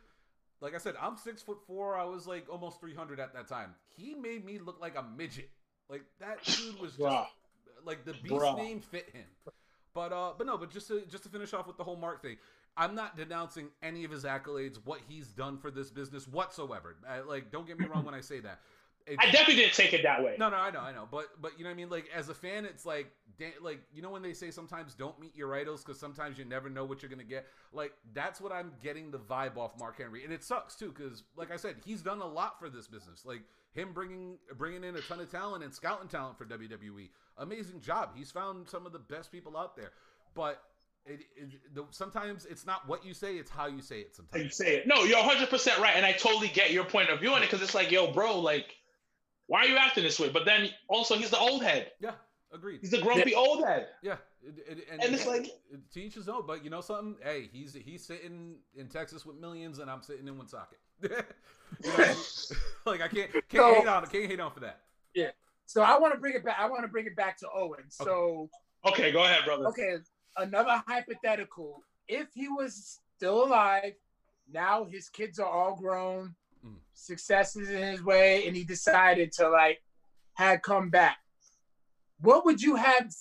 like 0.62 0.76
I 0.76 0.78
said, 0.78 0.95
I'm 1.01 1.18
six 1.18 1.41
foot 1.41 1.57
four. 1.68 1.97
I 1.97 2.05
was 2.05 2.28
like 2.28 2.45
almost 2.49 2.80
300 2.80 3.20
at 3.20 3.34
that 3.34 3.47
time. 3.47 3.74
He 3.97 4.14
made 4.16 4.45
me 4.45 4.59
look 4.59 4.80
like 4.80 4.95
a 4.95 5.03
midget. 5.18 5.49
Like 5.89 6.03
that 6.20 6.43
dude 6.43 6.80
was 6.80 6.95
just 6.95 7.32
like 7.84 8.05
the 8.05 8.14
beast 8.14 8.34
Bruh. 8.36 8.55
name 8.55 8.80
fit 8.80 9.09
him. 9.12 9.26
But 9.93 10.14
uh, 10.14 10.34
but 10.38 10.47
no, 10.47 10.57
but 10.57 10.72
just 10.72 10.88
to 10.88 11.01
just 11.09 11.24
to 11.24 11.30
finish 11.30 11.53
off 11.53 11.68
with 11.68 11.78
the 11.78 11.84
whole 11.84 11.97
Mark 11.97 12.22
thing, 12.22 12.38
I'm 12.78 12.95
not 12.95 13.18
denouncing 13.18 13.68
any 13.84 14.05
of 14.05 14.12
his 14.12 14.24
accolades, 14.24 14.78
what 14.86 14.99
he's 15.07 15.28
done 15.28 15.57
for 15.57 15.70
this 15.70 15.89
business 15.89 16.28
whatsoever. 16.28 16.95
Uh, 17.05 17.28
like, 17.28 17.51
don't 17.51 17.68
get 17.68 17.78
me 17.78 17.86
wrong 17.86 18.05
when 18.05 18.14
I 18.14 18.22
say 18.22 18.39
that. 18.39 18.62
I 19.19 19.31
definitely 19.31 19.55
didn't 19.55 19.73
take 19.73 19.93
it 19.93 20.03
that 20.03 20.23
way. 20.23 20.35
No, 20.37 20.49
no, 20.49 20.57
I 20.57 20.71
know, 20.71 20.79
I 20.79 20.91
know, 20.91 21.07
but 21.09 21.41
but 21.41 21.57
you 21.57 21.63
know 21.63 21.69
what 21.69 21.75
I 21.75 21.77
mean. 21.77 21.89
Like 21.89 22.09
as 22.13 22.29
a 22.29 22.33
fan, 22.33 22.65
it's 22.65 22.85
like 22.85 23.11
like 23.61 23.79
you 23.93 24.01
know 24.01 24.09
when 24.09 24.21
they 24.21 24.33
say 24.33 24.51
sometimes 24.51 24.93
don't 24.93 25.19
meet 25.19 25.35
your 25.35 25.55
idols 25.55 25.83
because 25.83 25.99
sometimes 25.99 26.37
you 26.37 26.45
never 26.45 26.69
know 26.69 26.85
what 26.85 27.01
you're 27.01 27.09
gonna 27.09 27.23
get. 27.23 27.47
Like 27.73 27.93
that's 28.13 28.39
what 28.39 28.51
I'm 28.51 28.71
getting 28.81 29.11
the 29.11 29.19
vibe 29.19 29.57
off 29.57 29.77
Mark 29.79 29.97
Henry, 29.97 30.23
and 30.23 30.33
it 30.33 30.43
sucks 30.43 30.75
too 30.75 30.93
because 30.95 31.23
like 31.35 31.51
I 31.51 31.57
said, 31.57 31.75
he's 31.85 32.01
done 32.01 32.21
a 32.21 32.27
lot 32.27 32.59
for 32.59 32.69
this 32.69 32.87
business. 32.87 33.25
Like 33.25 33.41
him 33.73 33.93
bringing 33.93 34.37
bringing 34.57 34.83
in 34.83 34.95
a 34.95 35.01
ton 35.01 35.19
of 35.19 35.31
talent 35.31 35.63
and 35.63 35.73
scouting 35.73 36.07
talent 36.07 36.37
for 36.37 36.45
WWE, 36.45 37.09
amazing 37.37 37.81
job. 37.81 38.11
He's 38.15 38.31
found 38.31 38.67
some 38.67 38.85
of 38.85 38.91
the 38.91 38.99
best 38.99 39.31
people 39.31 39.57
out 39.57 39.75
there, 39.75 39.91
but 40.35 40.61
it, 41.05 41.21
it, 41.35 41.73
the, 41.73 41.85
sometimes 41.89 42.45
it's 42.45 42.65
not 42.65 42.87
what 42.87 43.05
you 43.05 43.13
say; 43.13 43.35
it's 43.37 43.49
how 43.49 43.67
you 43.67 43.81
say 43.81 44.01
it. 44.01 44.15
Sometimes 44.15 44.43
you 44.43 44.49
say 44.49 44.75
it. 44.77 44.87
No, 44.87 45.03
you're 45.03 45.17
100 45.17 45.49
percent 45.49 45.79
right, 45.79 45.95
and 45.95 46.05
I 46.05 46.11
totally 46.11 46.49
get 46.49 46.71
your 46.71 46.83
point 46.83 47.09
of 47.09 47.19
view 47.19 47.33
on 47.33 47.41
it 47.41 47.47
because 47.49 47.61
it's 47.61 47.73
like, 47.73 47.91
yo, 47.91 48.11
bro, 48.11 48.39
like 48.39 48.75
why 49.51 49.65
are 49.65 49.67
you 49.67 49.75
acting 49.75 50.05
this 50.05 50.17
way? 50.17 50.29
But 50.29 50.45
then 50.45 50.69
also 50.87 51.17
he's 51.17 51.29
the 51.29 51.37
old 51.37 51.61
head. 51.61 51.91
Yeah, 51.99 52.11
agreed. 52.53 52.79
He's 52.79 52.91
the 52.91 53.01
grumpy 53.01 53.31
yeah. 53.31 53.37
old 53.37 53.65
head. 53.65 53.87
Yeah, 54.01 54.15
it, 54.41 54.87
and, 54.89 55.03
and, 55.03 55.13
it's 55.13 55.27
like 55.27 55.51
to 55.91 56.01
each 56.01 56.13
his 56.13 56.29
own. 56.29 56.43
But 56.47 56.63
you 56.63 56.69
know 56.69 56.79
something? 56.79 57.17
Hey, 57.21 57.49
he's 57.51 57.73
he's 57.73 58.01
sitting 58.01 58.55
in 58.77 58.87
Texas 58.87 59.25
with 59.25 59.35
millions, 59.35 59.79
and 59.79 59.91
I'm 59.91 60.03
sitting 60.03 60.25
in 60.25 60.37
Woonsocket. 60.37 60.79
you 61.03 61.09
know, 61.09 62.15
like 62.85 63.01
I 63.01 63.09
can't 63.09 63.29
can't 63.33 63.49
so, 63.51 63.73
hate 63.73 63.87
on 63.87 64.05
can't 64.05 64.25
hate 64.25 64.39
on 64.39 64.53
for 64.53 64.61
that. 64.61 64.83
Yeah. 65.13 65.31
So 65.65 65.81
I 65.81 65.99
want 65.99 66.13
to 66.13 66.19
bring 66.21 66.33
it 66.33 66.45
back. 66.45 66.55
I 66.57 66.69
want 66.69 66.83
to 66.83 66.87
bring 66.87 67.05
it 67.05 67.17
back 67.17 67.37
to 67.39 67.47
Owen. 67.53 67.83
So 67.89 68.49
okay. 68.85 69.03
okay, 69.03 69.11
go 69.11 69.25
ahead, 69.25 69.43
brother. 69.43 69.65
Okay, 69.65 69.97
another 70.37 70.81
hypothetical. 70.87 71.83
If 72.07 72.27
he 72.33 72.47
was 72.47 72.99
still 73.17 73.43
alive, 73.43 73.95
now 74.49 74.85
his 74.85 75.09
kids 75.09 75.39
are 75.39 75.49
all 75.49 75.75
grown 75.75 76.35
mm. 76.66 76.76
successes 76.93 77.70
in 77.70 77.82
his 77.82 78.03
way, 78.03 78.47
and 78.47 78.55
he 78.55 78.64
decided 78.64 79.32
to 79.34 79.49
like 79.49 79.82
had 80.34 80.62
come 80.64 80.89
back. 80.89 81.18
What 82.20 82.45
would 82.45 82.62
you 82.62 82.76
have? 82.76 83.12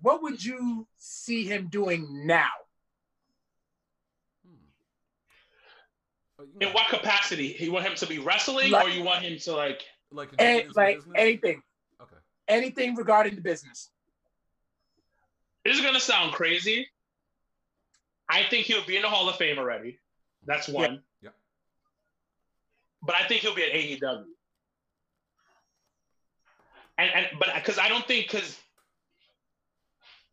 What 0.00 0.22
would 0.22 0.44
you 0.44 0.86
see 0.96 1.44
him 1.44 1.68
doing 1.68 2.26
now? 2.26 2.50
In 6.60 6.68
what 6.68 6.88
capacity? 6.88 7.56
You 7.58 7.72
want 7.72 7.86
him 7.86 7.94
to 7.96 8.06
be 8.06 8.18
wrestling, 8.18 8.70
like, 8.70 8.86
or 8.86 8.90
you 8.90 9.02
want 9.02 9.22
him 9.22 9.38
to 9.38 9.56
like 9.56 9.82
like 10.12 10.28
any, 10.38 10.68
like 10.74 11.00
anything? 11.14 11.62
Okay. 12.00 12.16
Anything 12.48 12.94
regarding 12.94 13.34
the 13.34 13.40
business. 13.40 13.90
This 15.64 15.76
is 15.76 15.84
gonna 15.84 16.00
sound 16.00 16.32
crazy. 16.32 16.88
I 18.28 18.44
think 18.44 18.66
he'll 18.66 18.84
be 18.84 18.96
in 18.96 19.02
the 19.02 19.08
Hall 19.08 19.28
of 19.28 19.36
Fame 19.36 19.58
already. 19.58 19.98
That's 20.44 20.68
one. 20.68 21.02
Yeah. 23.06 23.12
But 23.14 23.16
I 23.16 23.26
think 23.28 23.42
he'll 23.42 23.54
be 23.54 23.62
at 23.64 23.72
AEW. 23.72 24.24
And 26.98 27.10
and 27.14 27.26
but 27.38 27.48
because 27.54 27.78
I 27.78 27.88
don't 27.88 28.06
think 28.06 28.30
because 28.30 28.58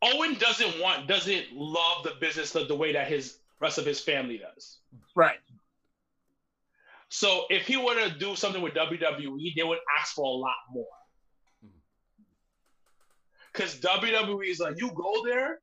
Owen 0.01 0.36
doesn't 0.36 0.80
want 0.82 1.07
doesn't 1.07 1.53
love 1.53 2.03
the 2.03 2.13
business 2.19 2.51
the, 2.51 2.65
the 2.65 2.76
way 2.76 2.93
that 2.93 3.07
his 3.07 3.38
rest 3.59 3.78
of 3.78 3.86
his 3.86 3.99
family 3.99 4.38
does. 4.38 4.78
Right. 5.15 5.39
So 7.09 7.45
if 7.49 7.67
he 7.67 7.78
were 7.78 7.93
to 7.95 8.09
do 8.17 8.36
something 8.36 8.61
with 8.61 8.74
WWE, 8.74 9.55
they 9.55 9.63
would 9.63 9.78
ask 9.99 10.15
for 10.15 10.26
a 10.26 10.36
lot 10.38 10.55
more. 10.71 10.86
Mm-hmm. 11.63 12.24
Because 13.51 13.76
WWE 13.80 14.47
is 14.49 14.59
like, 14.59 14.80
you 14.80 14.89
go 14.95 15.24
there, 15.24 15.59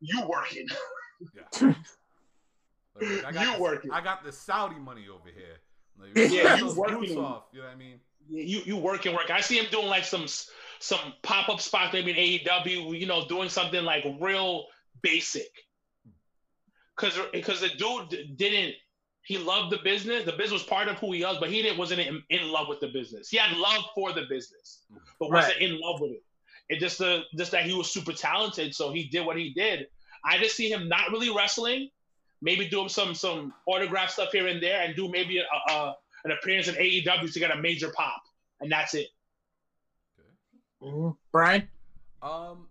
you 0.00 0.22
working. 0.26 0.66
Yeah. 1.60 1.74
Like, 3.00 3.24
I 3.24 3.32
got 3.32 3.44
You 3.44 3.50
this- 3.52 3.60
working. 3.60 3.90
I 3.92 4.00
got 4.02 4.24
the 4.24 4.32
Saudi 4.32 4.74
money 4.74 5.06
over 5.08 5.28
here. 5.28 5.56
Like, 6.00 6.30
Yeah, 6.32 6.56
you 6.56 6.64
those 6.66 6.76
working. 6.76 7.18
off. 7.18 7.44
You 7.52 7.60
know 7.60 7.66
what 7.66 7.74
I 7.74 7.76
mean? 7.76 8.00
you 8.28 8.62
you 8.64 8.76
work 8.76 9.06
and 9.06 9.14
work. 9.14 9.30
I 9.30 9.40
see 9.40 9.58
him 9.58 9.66
doing 9.70 9.88
like 9.88 10.04
some 10.04 10.26
some 10.78 11.12
pop 11.22 11.48
up 11.48 11.60
spots 11.60 11.92
maybe 11.92 12.10
in 12.12 12.16
AEW. 12.16 12.98
You 12.98 13.06
know, 13.06 13.26
doing 13.26 13.48
something 13.48 13.84
like 13.84 14.04
real 14.20 14.66
basic. 15.02 15.50
Because 16.96 17.18
because 17.32 17.60
the 17.60 17.68
dude 17.68 18.36
didn't. 18.36 18.74
He 19.22 19.36
loved 19.36 19.70
the 19.70 19.78
business. 19.84 20.24
The 20.24 20.32
business 20.32 20.52
was 20.52 20.62
part 20.62 20.88
of 20.88 20.96
who 20.98 21.12
he 21.12 21.22
was, 21.22 21.36
but 21.38 21.50
he 21.50 21.62
didn't 21.62 21.78
wasn't 21.78 22.00
in, 22.00 22.22
in 22.30 22.50
love 22.50 22.68
with 22.68 22.80
the 22.80 22.88
business. 22.88 23.28
He 23.28 23.36
had 23.36 23.56
love 23.56 23.84
for 23.94 24.12
the 24.12 24.22
business, 24.28 24.84
but 25.18 25.30
wasn't 25.30 25.58
in 25.58 25.78
love 25.78 26.00
with 26.00 26.12
it. 26.12 26.22
It 26.70 26.80
just 26.80 26.98
the 26.98 27.22
just 27.36 27.52
that 27.52 27.64
he 27.64 27.74
was 27.74 27.90
super 27.92 28.12
talented, 28.12 28.74
so 28.74 28.92
he 28.92 29.08
did 29.08 29.26
what 29.26 29.36
he 29.36 29.52
did. 29.52 29.86
I 30.24 30.38
just 30.38 30.56
see 30.56 30.70
him 30.70 30.88
not 30.88 31.10
really 31.10 31.34
wrestling, 31.34 31.90
maybe 32.42 32.68
doing 32.68 32.88
some 32.88 33.14
some 33.14 33.52
autograph 33.66 34.10
stuff 34.10 34.32
here 34.32 34.46
and 34.46 34.62
there, 34.62 34.82
and 34.82 34.94
do 34.96 35.08
maybe 35.08 35.38
a, 35.38 35.72
a 35.72 35.96
an 36.24 36.32
appearance 36.32 36.68
in 36.68 36.74
AEW 36.74 37.32
to 37.32 37.38
get 37.38 37.50
a 37.50 37.56
major 37.56 37.90
pop, 37.96 38.22
and 38.60 38.70
that's 38.70 38.94
it. 38.94 39.08
Mhm. 40.82 41.16
Bryan. 41.32 41.68
Um, 42.22 42.68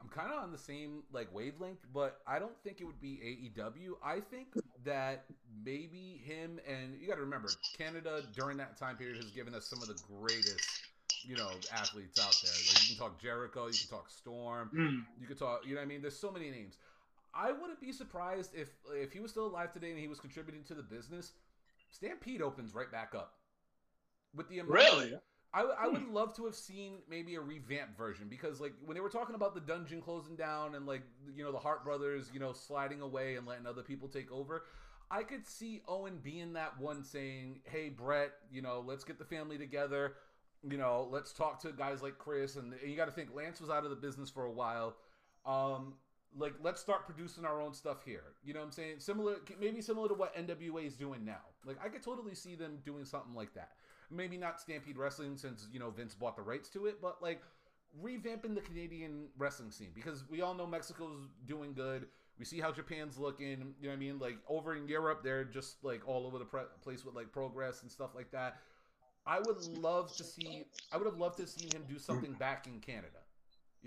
I'm 0.00 0.08
kind 0.08 0.32
of 0.32 0.42
on 0.42 0.52
the 0.52 0.58
same 0.58 1.02
like 1.12 1.32
wavelength, 1.34 1.80
but 1.92 2.20
I 2.26 2.38
don't 2.38 2.56
think 2.62 2.80
it 2.80 2.84
would 2.84 3.00
be 3.00 3.52
AEW. 3.56 3.94
I 4.02 4.20
think 4.20 4.48
that 4.84 5.24
maybe 5.64 6.20
him 6.24 6.60
and 6.66 7.00
you 7.00 7.08
got 7.08 7.16
to 7.16 7.22
remember 7.22 7.48
Canada 7.76 8.22
during 8.34 8.56
that 8.58 8.76
time 8.78 8.96
period 8.96 9.16
has 9.16 9.30
given 9.30 9.54
us 9.54 9.66
some 9.66 9.82
of 9.82 9.88
the 9.88 10.00
greatest, 10.20 10.66
you 11.26 11.36
know, 11.36 11.50
athletes 11.72 12.18
out 12.20 12.38
there. 12.42 12.52
Like 12.52 12.88
you 12.88 12.96
can 12.96 13.06
talk 13.06 13.20
Jericho, 13.20 13.66
you 13.66 13.72
can 13.78 13.88
talk 13.88 14.10
Storm, 14.10 14.70
Mm. 14.74 15.04
you 15.20 15.26
could 15.26 15.38
talk. 15.38 15.64
You 15.64 15.74
know 15.74 15.80
what 15.80 15.86
I 15.86 15.88
mean? 15.88 16.00
There's 16.02 16.18
so 16.18 16.30
many 16.30 16.50
names. 16.50 16.76
I 17.34 17.52
wouldn't 17.52 17.80
be 17.80 17.92
surprised 17.92 18.54
if 18.54 18.68
if 18.92 19.12
he 19.12 19.20
was 19.20 19.30
still 19.30 19.46
alive 19.46 19.72
today 19.72 19.90
and 19.90 19.98
he 19.98 20.08
was 20.08 20.20
contributing 20.20 20.64
to 20.64 20.74
the 20.74 20.82
business. 20.82 21.32
Stampede 21.90 22.42
opens 22.42 22.74
right 22.74 22.90
back 22.90 23.14
up. 23.14 23.34
With 24.34 24.48
the 24.48 24.58
amount- 24.58 24.74
Really? 24.74 25.14
I, 25.54 25.62
I 25.62 25.88
would 25.88 26.06
love 26.08 26.36
to 26.36 26.44
have 26.44 26.54
seen 26.54 26.98
maybe 27.08 27.34
a 27.36 27.40
revamped 27.40 27.96
version 27.96 28.26
because 28.28 28.60
like 28.60 28.74
when 28.84 28.94
they 28.94 29.00
were 29.00 29.08
talking 29.08 29.34
about 29.34 29.54
the 29.54 29.62
dungeon 29.62 30.02
closing 30.02 30.36
down 30.36 30.74
and 30.74 30.84
like 30.86 31.02
you 31.34 31.42
know 31.42 31.52
the 31.52 31.58
Hart 31.58 31.82
brothers 31.84 32.28
you 32.34 32.38
know 32.38 32.52
sliding 32.52 33.00
away 33.00 33.36
and 33.36 33.46
letting 33.46 33.66
other 33.66 33.82
people 33.82 34.08
take 34.08 34.30
over, 34.30 34.64
I 35.10 35.22
could 35.22 35.46
see 35.46 35.80
Owen 35.88 36.18
being 36.22 36.52
that 36.52 36.78
one 36.78 37.02
saying, 37.02 37.60
"Hey 37.64 37.88
Bret, 37.88 38.32
you 38.52 38.60
know 38.60 38.84
let's 38.86 39.04
get 39.04 39.18
the 39.18 39.24
family 39.24 39.56
together, 39.56 40.16
you 40.68 40.76
know 40.76 41.08
let's 41.10 41.32
talk 41.32 41.62
to 41.62 41.72
guys 41.72 42.02
like 42.02 42.18
Chris. 42.18 42.56
And, 42.56 42.74
and 42.74 42.90
you 42.90 42.96
got 42.96 43.06
to 43.06 43.12
think 43.12 43.34
Lance 43.34 43.58
was 43.58 43.70
out 43.70 43.84
of 43.84 43.90
the 43.90 43.96
business 43.96 44.28
for 44.28 44.44
a 44.44 44.52
while, 44.52 44.96
um, 45.46 45.94
like 46.36 46.54
let's 46.62 46.80
start 46.80 47.06
producing 47.06 47.44
our 47.44 47.60
own 47.60 47.74
stuff 47.74 48.04
here. 48.04 48.34
You 48.44 48.54
know 48.54 48.60
what 48.60 48.66
I'm 48.66 48.72
saying? 48.72 48.96
Similar, 48.98 49.36
maybe 49.60 49.80
similar 49.80 50.08
to 50.08 50.14
what 50.14 50.36
NWA 50.36 50.86
is 50.86 50.96
doing 50.96 51.24
now. 51.24 51.40
Like 51.64 51.76
I 51.84 51.88
could 51.88 52.02
totally 52.02 52.34
see 52.34 52.54
them 52.54 52.78
doing 52.84 53.04
something 53.04 53.34
like 53.34 53.54
that 53.54 53.70
maybe 54.10 54.36
not 54.36 54.60
Stampede 54.60 54.96
Wrestling 54.96 55.36
since 55.36 55.68
you 55.72 55.78
know 55.78 55.90
Vince 55.90 56.14
bought 56.14 56.36
the 56.36 56.42
rights 56.42 56.68
to 56.70 56.86
it, 56.86 57.00
but 57.00 57.22
like 57.22 57.42
revamping 58.02 58.54
the 58.54 58.60
Canadian 58.60 59.26
wrestling 59.38 59.70
scene 59.70 59.90
because 59.94 60.24
we 60.28 60.42
all 60.42 60.54
know 60.54 60.66
Mexico's 60.66 61.28
doing 61.46 61.72
good. 61.72 62.06
We 62.38 62.44
see 62.44 62.60
how 62.60 62.70
Japan's 62.70 63.18
looking. 63.18 63.74
You 63.80 63.88
know 63.88 63.88
what 63.88 63.92
I 63.92 63.96
mean? 63.96 64.18
Like 64.18 64.38
over 64.48 64.76
in 64.76 64.86
Europe, 64.88 65.22
they're 65.22 65.44
just 65.44 65.82
like 65.82 66.06
all 66.06 66.26
over 66.26 66.38
the 66.38 66.44
pre- 66.44 66.62
place 66.82 67.04
with 67.04 67.14
like 67.14 67.32
progress 67.32 67.82
and 67.82 67.90
stuff 67.90 68.10
like 68.14 68.30
that. 68.32 68.58
I 69.26 69.40
would 69.40 69.62
love 69.78 70.16
to 70.16 70.24
see. 70.24 70.64
I 70.92 70.96
would 70.96 71.06
have 71.06 71.18
loved 71.18 71.38
to 71.38 71.46
see 71.46 71.66
him 71.66 71.84
do 71.88 71.98
something 71.98 72.32
back 72.32 72.66
in 72.66 72.80
Canada. 72.80 73.17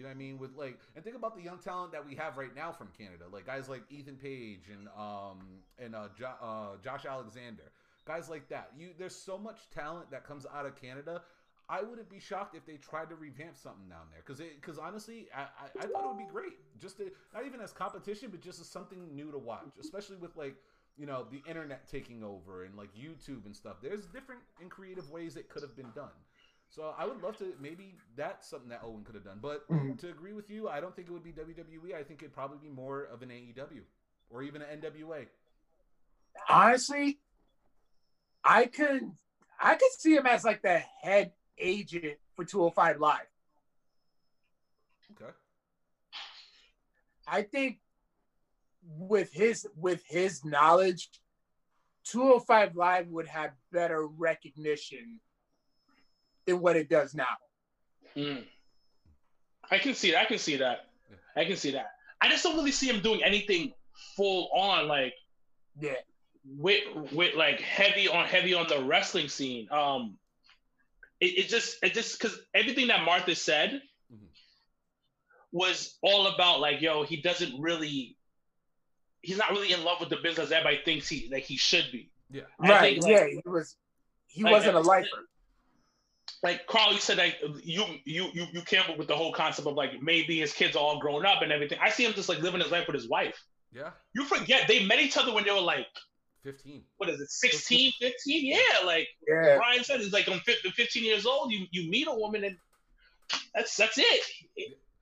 You 0.02 0.08
know 0.08 0.10
what 0.10 0.16
I 0.16 0.18
mean? 0.18 0.40
With 0.40 0.56
like, 0.56 0.80
and 0.96 1.04
think 1.04 1.16
about 1.16 1.36
the 1.36 1.44
young 1.44 1.60
talent 1.60 1.92
that 1.92 2.04
we 2.04 2.16
have 2.16 2.36
right 2.36 2.56
now 2.56 2.72
from 2.72 2.88
Canada, 2.98 3.26
like 3.32 3.46
guys 3.46 3.70
like 3.70 3.84
Ethan 3.92 4.16
Page 4.16 4.64
and 4.74 4.88
um 4.98 5.60
and 5.78 5.96
uh, 5.96 6.08
jo- 6.18 6.42
uh 6.42 6.78
Josh 6.84 7.06
Alexander 7.06 7.72
guys 8.06 8.30
like 8.30 8.50
that. 8.50 8.72
You 8.76 8.90
there's 8.98 9.16
so 9.16 9.38
much 9.38 9.70
talent 9.70 10.10
that 10.10 10.26
comes 10.26 10.48
out 10.52 10.66
of 10.66 10.76
Canada. 10.76 11.22
I 11.70 11.84
wouldn't 11.84 12.10
be 12.10 12.20
shocked 12.20 12.56
if 12.56 12.66
they 12.66 12.78
tried 12.78 13.10
to 13.10 13.16
revamp 13.16 13.56
something 13.56 13.88
down 13.88 14.08
there 14.12 14.24
because 14.26 14.42
because 14.42 14.80
honestly, 14.80 15.28
I, 15.36 15.42
I, 15.42 15.84
I 15.84 15.88
thought 15.88 16.04
it 16.04 16.08
would 16.08 16.18
be 16.18 16.32
great 16.32 16.58
just 16.80 16.98
to 16.98 17.12
not 17.34 17.46
even 17.46 17.62
as 17.62 17.72
competition, 17.72 18.30
but 18.32 18.42
just 18.42 18.60
as 18.60 18.68
something 18.68 19.16
new 19.16 19.32
to 19.32 19.38
watch, 19.38 19.74
especially 19.80 20.18
with 20.18 20.36
like 20.36 20.56
you 20.98 21.06
know 21.06 21.26
the 21.32 21.42
internet 21.48 21.88
taking 21.88 22.24
over 22.24 22.66
and 22.66 22.76
like 22.76 22.90
YouTube 22.96 23.46
and 23.46 23.56
stuff. 23.56 23.78
There's 23.82 24.06
different 24.08 24.42
and 24.60 24.70
creative 24.70 25.10
ways 25.12 25.38
it 25.38 25.48
could 25.50 25.62
have 25.62 25.76
been 25.76 25.92
done. 25.96 26.10
So 26.72 26.96
I 26.98 27.06
would 27.06 27.22
love 27.22 27.38
to 27.40 27.54
maybe 27.60 27.98
that's 28.16 28.48
something 28.48 28.70
that 28.70 28.82
Owen 28.84 29.04
could 29.04 29.16
have 29.16 29.26
done. 29.26 29.40
But 29.42 29.68
Mhm. 29.68 30.00
to 30.00 30.10
agree 30.10 30.32
with 30.32 30.50
you, 30.50 30.70
I 30.70 30.80
don't 30.80 30.96
think 30.96 31.10
it 31.10 31.12
would 31.12 31.24
be 31.24 31.34
WWE. 31.34 31.94
I 31.94 32.04
think 32.04 32.22
it'd 32.24 32.34
probably 32.34 32.58
be 32.60 32.70
more 32.74 33.04
of 33.04 33.22
an 33.22 33.30
AEW 33.30 33.86
or 34.30 34.42
even 34.42 34.62
an 34.62 34.80
NWA. 34.80 35.28
Honestly, 36.48 37.20
I 38.44 38.66
could 38.68 39.18
I 39.60 39.76
could 39.76 39.92
see 39.92 40.16
him 40.16 40.26
as 40.26 40.44
like 40.46 40.62
the 40.62 40.80
head 40.80 41.34
agent 41.58 42.18
for 42.36 42.46
205 42.46 43.00
Live. 43.00 43.28
Okay. 45.12 45.32
I 47.28 47.44
think 47.44 47.82
with 48.84 49.32
his 49.34 49.68
with 49.76 50.06
his 50.06 50.46
knowledge, 50.46 51.10
205 52.06 52.78
Live 52.78 53.10
would 53.10 53.28
have 53.28 53.56
better 53.72 54.08
recognition 54.08 55.20
than 56.46 56.60
what 56.62 56.76
it 56.76 56.90
does 56.90 57.14
now. 57.14 57.38
Mm. 58.16 58.44
I 59.70 59.78
can 59.78 59.94
see 59.94 60.12
that. 60.12 60.22
I 60.22 60.26
can 60.26 60.38
see 60.38 60.58
that. 60.58 60.88
I 61.36 61.46
can 61.46 61.56
see 61.56 61.72
that. 61.72 61.92
I 62.20 62.30
just 62.30 62.44
don't 62.44 62.56
really 62.58 62.72
see 62.72 62.88
him 62.90 63.02
doing 63.02 63.24
anything 63.24 63.74
full 64.16 64.50
on 64.54 64.88
like 64.88 65.14
Yeah. 65.80 65.94
with 66.46 66.84
with 67.14 67.36
like 67.36 67.62
heavy 67.62 68.08
on 68.08 68.26
heavy 68.26 68.54
on 68.54 68.68
the 68.68 68.84
wrestling 68.84 69.28
scene. 69.30 69.68
Um, 69.72 70.18
it, 71.20 71.38
it 71.38 71.48
just 71.50 71.78
it 71.84 71.94
just 71.94 72.20
because 72.20 72.38
everything 72.54 72.88
that 72.88 73.06
Martha 73.06 73.34
said 73.36 73.82
Mhm. 74.14 74.28
was 75.52 75.98
all 76.02 76.28
about 76.28 76.60
like 76.60 76.82
yo 76.82 77.04
he 77.04 77.22
doesn't 77.22 77.60
really 77.62 78.18
he's 79.22 79.38
not 79.38 79.52
really 79.52 79.72
in 79.72 79.84
love 79.84 80.00
with 80.00 80.10
the 80.10 80.18
business 80.18 80.52
everybody 80.52 80.82
thinks 80.84 81.08
he 81.08 81.30
like 81.32 81.44
he 81.44 81.58
should 81.58 81.86
be. 81.92 82.10
Yeah. 82.30 82.42
I 82.60 82.70
right. 82.70 82.82
think, 82.94 83.04
like- 83.04 83.12
yeah, 83.12 83.28
he 83.28 83.42
was 83.46 83.76
he 84.28 84.44
Like, 84.44 84.52
wasn't 84.54 84.76
a 84.76 84.80
lifer. 84.82 85.08
Like 86.44 86.66
Carl, 86.68 86.94
you 86.94 87.00
said 87.00 87.18
like 87.18 87.38
you 87.64 87.84
you 88.06 88.30
you 88.34 88.46
you 88.54 88.62
came 88.62 88.82
up 88.90 88.98
with 88.98 89.08
the 89.08 89.16
whole 89.16 89.32
concept 89.34 89.68
of 89.68 89.76
like 89.76 90.02
maybe 90.02 90.40
his 90.40 90.54
kids 90.54 90.76
are 90.76 90.80
all 90.80 91.00
grown 91.00 91.26
up 91.26 91.42
and 91.42 91.52
everything. 91.52 91.78
I 91.82 91.90
see 91.90 92.06
him 92.06 92.14
just 92.14 92.30
like 92.30 92.40
living 92.40 92.62
his 92.62 92.72
life 92.72 92.88
with 92.88 92.96
his 92.96 93.08
wife. 93.10 93.38
Yeah. 93.74 93.92
You 94.14 94.26
forget 94.26 94.68
they 94.68 94.86
met 94.86 95.00
each 95.00 95.18
other 95.18 95.34
when 95.34 95.46
they 95.46 95.52
were 95.52 95.62
like 95.62 95.88
15. 96.44 96.84
what 96.98 97.08
is 97.10 97.20
it 97.22 97.30
16 97.30 97.92
15 98.00 98.46
yeah 98.46 98.58
like 98.86 99.08
Yeah. 99.28 99.58
Bryan 99.58 99.84
said 99.84 100.02
it's 100.02 100.12
like 100.12 100.28
i'm 100.28 100.40
15 100.40 101.04
years 101.04 101.26
old 101.28 101.52
you, 101.52 101.68
you 101.70 101.88
meet 101.90 102.08
a 102.08 102.14
woman 102.16 102.44
and 102.44 102.58
that's 103.54 103.78
that's 103.78 103.98
it 104.00 104.24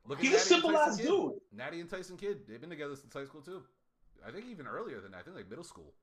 Look 0.05 0.19
He's 0.19 0.31
Natty 0.31 0.35
a 0.35 0.39
and 0.39 0.47
simple 0.47 0.77
ass 0.77 0.97
dude. 0.97 1.33
Natty 1.55 1.81
and 1.81 1.89
Tyson 1.89 2.17
Kidd, 2.17 2.39
They've 2.47 2.59
been 2.59 2.69
together 2.71 2.95
since 2.95 3.13
high 3.13 3.25
school 3.25 3.41
too. 3.41 3.61
I 4.27 4.31
think 4.31 4.45
even 4.49 4.65
earlier 4.67 4.99
than 5.01 5.11
that. 5.11 5.19
I 5.19 5.21
think 5.21 5.35
like 5.35 5.49
middle 5.49 5.63
school. 5.63 5.93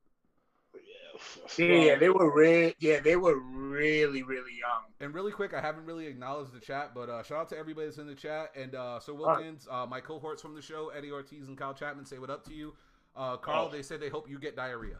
Yeah, 1.58 1.66
yeah, 1.66 1.96
they 1.96 2.10
were 2.10 2.30
re- 2.34 2.74
yeah, 2.78 3.00
they 3.00 3.16
were 3.16 3.38
really, 3.38 4.22
really 4.22 4.52
young. 4.58 4.82
And 5.00 5.14
really 5.14 5.32
quick, 5.32 5.54
I 5.54 5.60
haven't 5.60 5.86
really 5.86 6.06
acknowledged 6.06 6.52
the 6.52 6.60
chat, 6.60 6.92
but 6.94 7.08
uh, 7.08 7.22
shout 7.22 7.38
out 7.38 7.48
to 7.50 7.58
everybody 7.58 7.86
that's 7.86 7.98
in 7.98 8.06
the 8.06 8.14
chat. 8.14 8.50
And 8.54 8.74
uh, 8.74 9.00
so 9.00 9.14
right. 9.14 9.38
Wilkins, 9.38 9.66
uh, 9.70 9.86
my 9.86 10.00
cohorts 10.00 10.42
from 10.42 10.54
the 10.54 10.60
show, 10.62 10.90
Eddie 10.96 11.10
Ortiz 11.12 11.48
and 11.48 11.56
Kyle 11.56 11.72
Chapman, 11.74 12.04
say 12.04 12.18
what 12.18 12.28
up 12.30 12.44
to 12.46 12.54
you. 12.54 12.74
Uh, 13.14 13.36
Carl, 13.38 13.68
Oh. 13.70 13.72
they 13.74 13.82
said 13.82 14.00
they 14.00 14.10
hope 14.10 14.28
you 14.28 14.38
get 14.38 14.56
diarrhea. 14.56 14.96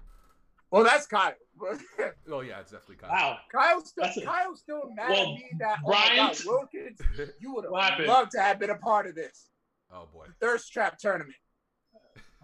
Well, 0.71 0.85
that's 0.85 1.07
Kyle. 1.07 1.35
Oh 2.31 2.41
yeah, 2.41 2.59
it's 2.61 2.73
definitely 2.73 2.97
Kyle. 2.97 3.11
wow 3.11 3.39
Kyle's 3.53 3.89
still 3.91 4.05
That's 4.05 4.17
a- 4.17 4.23
Kyle's 4.25 4.59
still 4.61 4.91
mad 4.97 5.11
Well, 5.11 5.23
at 5.23 5.29
me 5.29 5.51
that 5.61 5.79
oh 5.85 5.89
Bryan- 5.91 6.17
my 6.17 6.33
God, 6.33 6.37
Wilkins, 6.45 6.99
you 7.41 7.55
would 7.55 7.65
What 7.69 7.93
have 7.93 8.07
loved 8.07 8.31
to 8.33 8.41
have 8.41 8.59
been 8.59 8.71
a 8.71 8.77
part 8.79 9.07
of 9.07 9.15
this 9.15 9.49
oh 9.93 10.09
boy. 10.13 10.27
thirst 10.41 10.73
trap 10.73 10.99
tournament. 10.99 11.37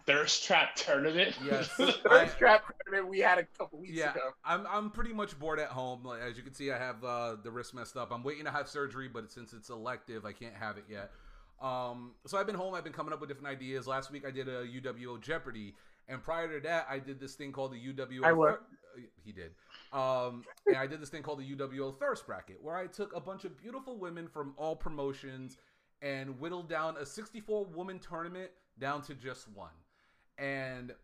Thirst 0.07 0.45
trap 0.45 0.75
tournament 0.75 1.37
Yes. 1.45 1.69
Thirst 1.69 2.39
trap 2.39 2.65
tournament 2.85 3.11
we 3.11 3.19
had 3.21 3.39
a 3.39 3.45
couple 3.59 3.79
weeks 3.81 3.95
Yeah, 3.97 4.13
ago. 4.13 4.31
I'm 4.45 4.67
I'm 4.67 4.91
pretty 4.91 5.13
much 5.13 5.39
bored 5.39 5.59
at 5.59 5.69
home. 5.69 6.05
Like, 6.05 6.21
as 6.23 6.37
you 6.37 6.43
can 6.43 6.55
see, 6.55 6.71
I 6.71 6.79
have 6.79 7.03
uh, 7.05 7.37
the 7.43 7.51
wrist 7.51 7.75
messed 7.75 7.97
up. 7.97 8.11
I'm 8.13 8.23
waiting 8.23 8.45
to 8.45 8.51
have 8.51 8.69
surgery, 8.69 9.09
but 9.09 9.31
since 9.31 9.53
it's 9.53 9.71
elective, 9.71 10.25
I 10.25 10.33
can't 10.33 10.55
have 10.55 10.77
it 10.79 10.85
yet. 10.89 11.11
Um, 11.61 12.13
so 12.27 12.39
I've 12.39 12.47
been 12.47 12.57
home. 12.57 12.75
I've 12.75 12.85
been 12.85 12.93
coming 12.93 13.13
up 13.13 13.21
with 13.21 13.29
different 13.29 13.49
ideas. 13.49 13.87
Last 13.87 14.11
week 14.11 14.25
I 14.27 14.31
did 14.31 14.49
a 14.49 14.65
UWO 14.67 15.21
Jeopardy, 15.21 15.75
And 16.09 16.23
prior 16.23 16.49
to 16.53 16.61
that, 16.67 16.87
I 16.91 16.99
did 16.99 17.21
this 17.21 17.35
thing 17.35 17.53
called 17.53 17.73
the 17.73 17.79
UWO. 17.93 18.25
I 18.25 18.33
work. 18.33 18.65
He 19.25 19.33
did. 19.33 19.53
Um, 19.93 20.45
and 20.67 20.77
I 20.77 20.87
did 20.87 21.01
this 21.01 21.09
thing 21.09 21.23
called 21.23 21.39
the 21.39 21.55
UWO 21.55 21.99
Thirst 21.99 22.27
Bracket, 22.27 22.59
where 22.63 22.77
I 22.77 22.87
took 22.89 23.15
a 23.15 23.21
bunch 23.21 23.45
of 23.45 23.57
beautiful 23.57 23.97
women 23.97 24.27
from 24.29 24.55
all 24.57 24.75
promotions 24.77 25.57
and 26.03 26.39
whittled 26.41 26.69
down 26.69 26.97
a 26.97 27.07
64 27.07 27.67
woman 27.67 27.99
tournament 28.01 28.51
down 28.79 29.01
to 29.03 29.15
just 29.15 29.49
one. 29.55 29.71
And 30.39 30.95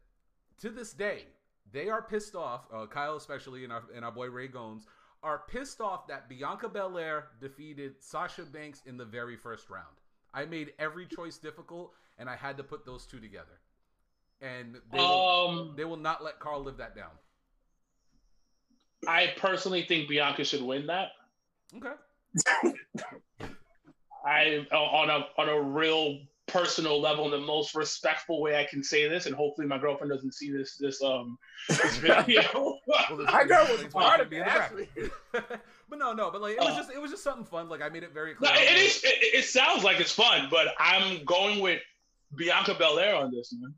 to 0.60 0.70
this 0.70 0.92
day, 0.92 1.24
they 1.72 1.88
are 1.88 2.02
pissed 2.02 2.34
off. 2.34 2.66
Uh, 2.72 2.86
Kyle, 2.86 3.16
especially, 3.16 3.64
and 3.64 3.72
our, 3.72 3.82
and 3.94 4.04
our 4.04 4.12
boy 4.12 4.28
Ray 4.28 4.48
Gomes, 4.48 4.86
are 5.22 5.42
pissed 5.48 5.80
off 5.80 6.06
that 6.08 6.28
Bianca 6.28 6.68
Belair 6.68 7.28
defeated 7.40 7.94
Sasha 8.00 8.42
Banks 8.42 8.82
in 8.86 8.96
the 8.96 9.04
very 9.04 9.36
first 9.36 9.68
round. 9.68 9.96
I 10.32 10.44
made 10.44 10.72
every 10.78 11.06
choice 11.06 11.38
difficult, 11.38 11.92
and 12.18 12.28
I 12.28 12.36
had 12.36 12.56
to 12.58 12.62
put 12.62 12.86
those 12.86 13.06
two 13.06 13.18
together. 13.18 13.60
And 14.40 14.76
they, 14.92 14.98
will, 14.98 15.48
Um, 15.48 15.74
they 15.76 15.84
will 15.84 15.96
not 15.96 16.22
let 16.22 16.38
Carl 16.38 16.62
live 16.62 16.76
that 16.76 16.94
down. 16.94 17.10
I 19.06 19.34
personally 19.36 19.82
think 19.82 20.08
Bianca 20.08 20.44
should 20.44 20.62
win 20.62 20.86
that. 20.86 21.12
Okay. 21.76 21.94
I 24.24 24.66
on 24.72 25.10
a 25.10 25.26
on 25.40 25.48
a 25.48 25.60
real 25.60 26.18
personal 26.48 27.00
level 27.00 27.26
in 27.26 27.30
the 27.30 27.46
most 27.46 27.74
respectful 27.74 28.40
way 28.40 28.56
I 28.58 28.64
can 28.64 28.82
say 28.82 29.08
this, 29.08 29.26
and 29.26 29.34
hopefully 29.34 29.66
my 29.66 29.78
girlfriend 29.78 30.10
doesn't 30.12 30.34
see 30.34 30.50
this 30.50 30.76
this 30.76 31.02
um 31.02 31.38
this 31.68 31.96
video. 31.98 32.78
Well, 32.86 33.24
My 33.32 33.44
girl 33.44 33.66
was 33.70 33.82
explains 33.82 33.92
part 33.92 34.20
of 34.20 34.26
should 34.26 34.26
it, 34.26 34.30
be 34.30 34.36
in 34.38 34.44
the 34.44 34.50
actually. 34.50 34.88
but 35.88 35.98
no, 35.98 36.12
no, 36.12 36.30
but 36.30 36.40
like 36.42 36.54
it 36.54 36.60
was 36.60 36.70
Uh. 36.74 36.76
just 36.76 36.90
it 36.92 37.00
was 37.00 37.10
just 37.10 37.22
something 37.22 37.44
fun. 37.44 37.68
Like 37.68 37.82
I 37.82 37.88
made 37.88 38.02
it 38.02 38.12
very 38.12 38.32
no, 38.40 38.48
clear. 38.48 38.52
it 38.56 38.76
is. 38.78 39.02
It, 39.04 39.38
it 39.38 39.44
sounds 39.44 39.84
like 39.84 40.00
it's 40.00 40.12
fun, 40.12 40.48
but 40.50 40.68
I'm 40.78 41.24
going 41.24 41.60
with 41.60 41.80
Bianca 42.34 42.74
Belair 42.74 43.14
on 43.14 43.30
this 43.30 43.54
man. 43.58 43.74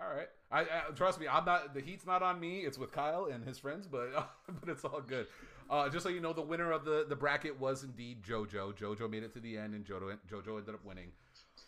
All 0.00 0.14
right. 0.14 0.28
I, 0.52 0.62
I 0.62 0.90
trust 0.96 1.20
me. 1.20 1.28
I'm 1.28 1.44
not. 1.44 1.74
The 1.74 1.80
heat's 1.80 2.06
not 2.06 2.22
on 2.22 2.40
me. 2.40 2.60
It's 2.60 2.76
with 2.78 2.90
Kyle 2.90 3.26
and 3.32 3.44
his 3.46 3.58
friends, 3.58 3.86
but 3.86 4.08
but 4.48 4.68
it's 4.68 4.84
all 4.84 5.00
good. 5.00 5.26
Uh, 5.68 5.88
just 5.88 6.02
so 6.02 6.08
you 6.08 6.20
know, 6.20 6.32
the 6.32 6.42
winner 6.42 6.72
of 6.72 6.84
the 6.84 7.06
the 7.08 7.14
bracket 7.14 7.60
was 7.60 7.84
indeed 7.84 8.22
JoJo. 8.24 8.76
JoJo 8.76 9.08
made 9.08 9.22
it 9.22 9.32
to 9.34 9.40
the 9.40 9.56
end, 9.56 9.74
and 9.74 9.84
JoJo 9.84 10.16
JoJo 10.28 10.58
ended 10.58 10.74
up 10.74 10.84
winning. 10.84 11.12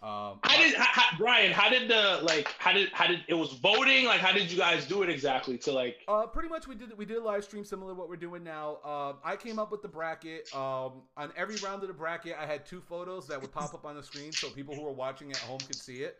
Um, 0.02 0.40
How 0.42 0.56
did 0.58 0.74
how, 0.74 0.84
how- 1.02 1.16
Bryan? 1.18 1.52
How 1.52 1.68
did 1.70 1.88
the 1.88 2.20
like? 2.24 2.52
How 2.58 2.72
did 2.72 2.88
how 2.92 3.06
did 3.06 3.20
it 3.28 3.34
was 3.34 3.52
voting? 3.52 4.04
Like, 4.04 4.18
how 4.18 4.32
did 4.32 4.50
you 4.50 4.58
guys 4.58 4.84
do 4.86 5.02
it 5.02 5.08
exactly? 5.08 5.56
To 5.58 5.72
like, 5.72 5.98
Uh, 6.08 6.26
pretty 6.26 6.48
much 6.48 6.66
we 6.66 6.74
did 6.74 6.96
we 6.98 7.04
did 7.04 7.18
a 7.18 7.22
live 7.22 7.44
stream 7.44 7.64
similar 7.64 7.92
to 7.92 7.98
what 7.98 8.08
we're 8.08 8.16
doing 8.16 8.42
now. 8.42 8.78
Um, 8.84 9.18
I 9.24 9.36
came 9.36 9.60
up 9.60 9.70
with 9.70 9.80
the 9.80 9.88
bracket. 9.88 10.52
Um, 10.54 11.02
on 11.16 11.32
every 11.36 11.54
round 11.56 11.82
of 11.82 11.88
the 11.88 11.94
bracket, 11.94 12.34
I 12.40 12.46
had 12.46 12.66
two 12.66 12.80
photos 12.80 13.28
that 13.28 13.40
would 13.40 13.52
pop 13.52 13.74
up 13.74 13.84
on 13.84 13.94
the 13.94 14.02
screen, 14.02 14.32
so 14.32 14.50
people 14.50 14.74
who 14.74 14.82
were 14.82 14.90
watching 14.92 15.30
at 15.30 15.38
home 15.38 15.60
could 15.60 15.76
see 15.76 15.98
it. 15.98 16.18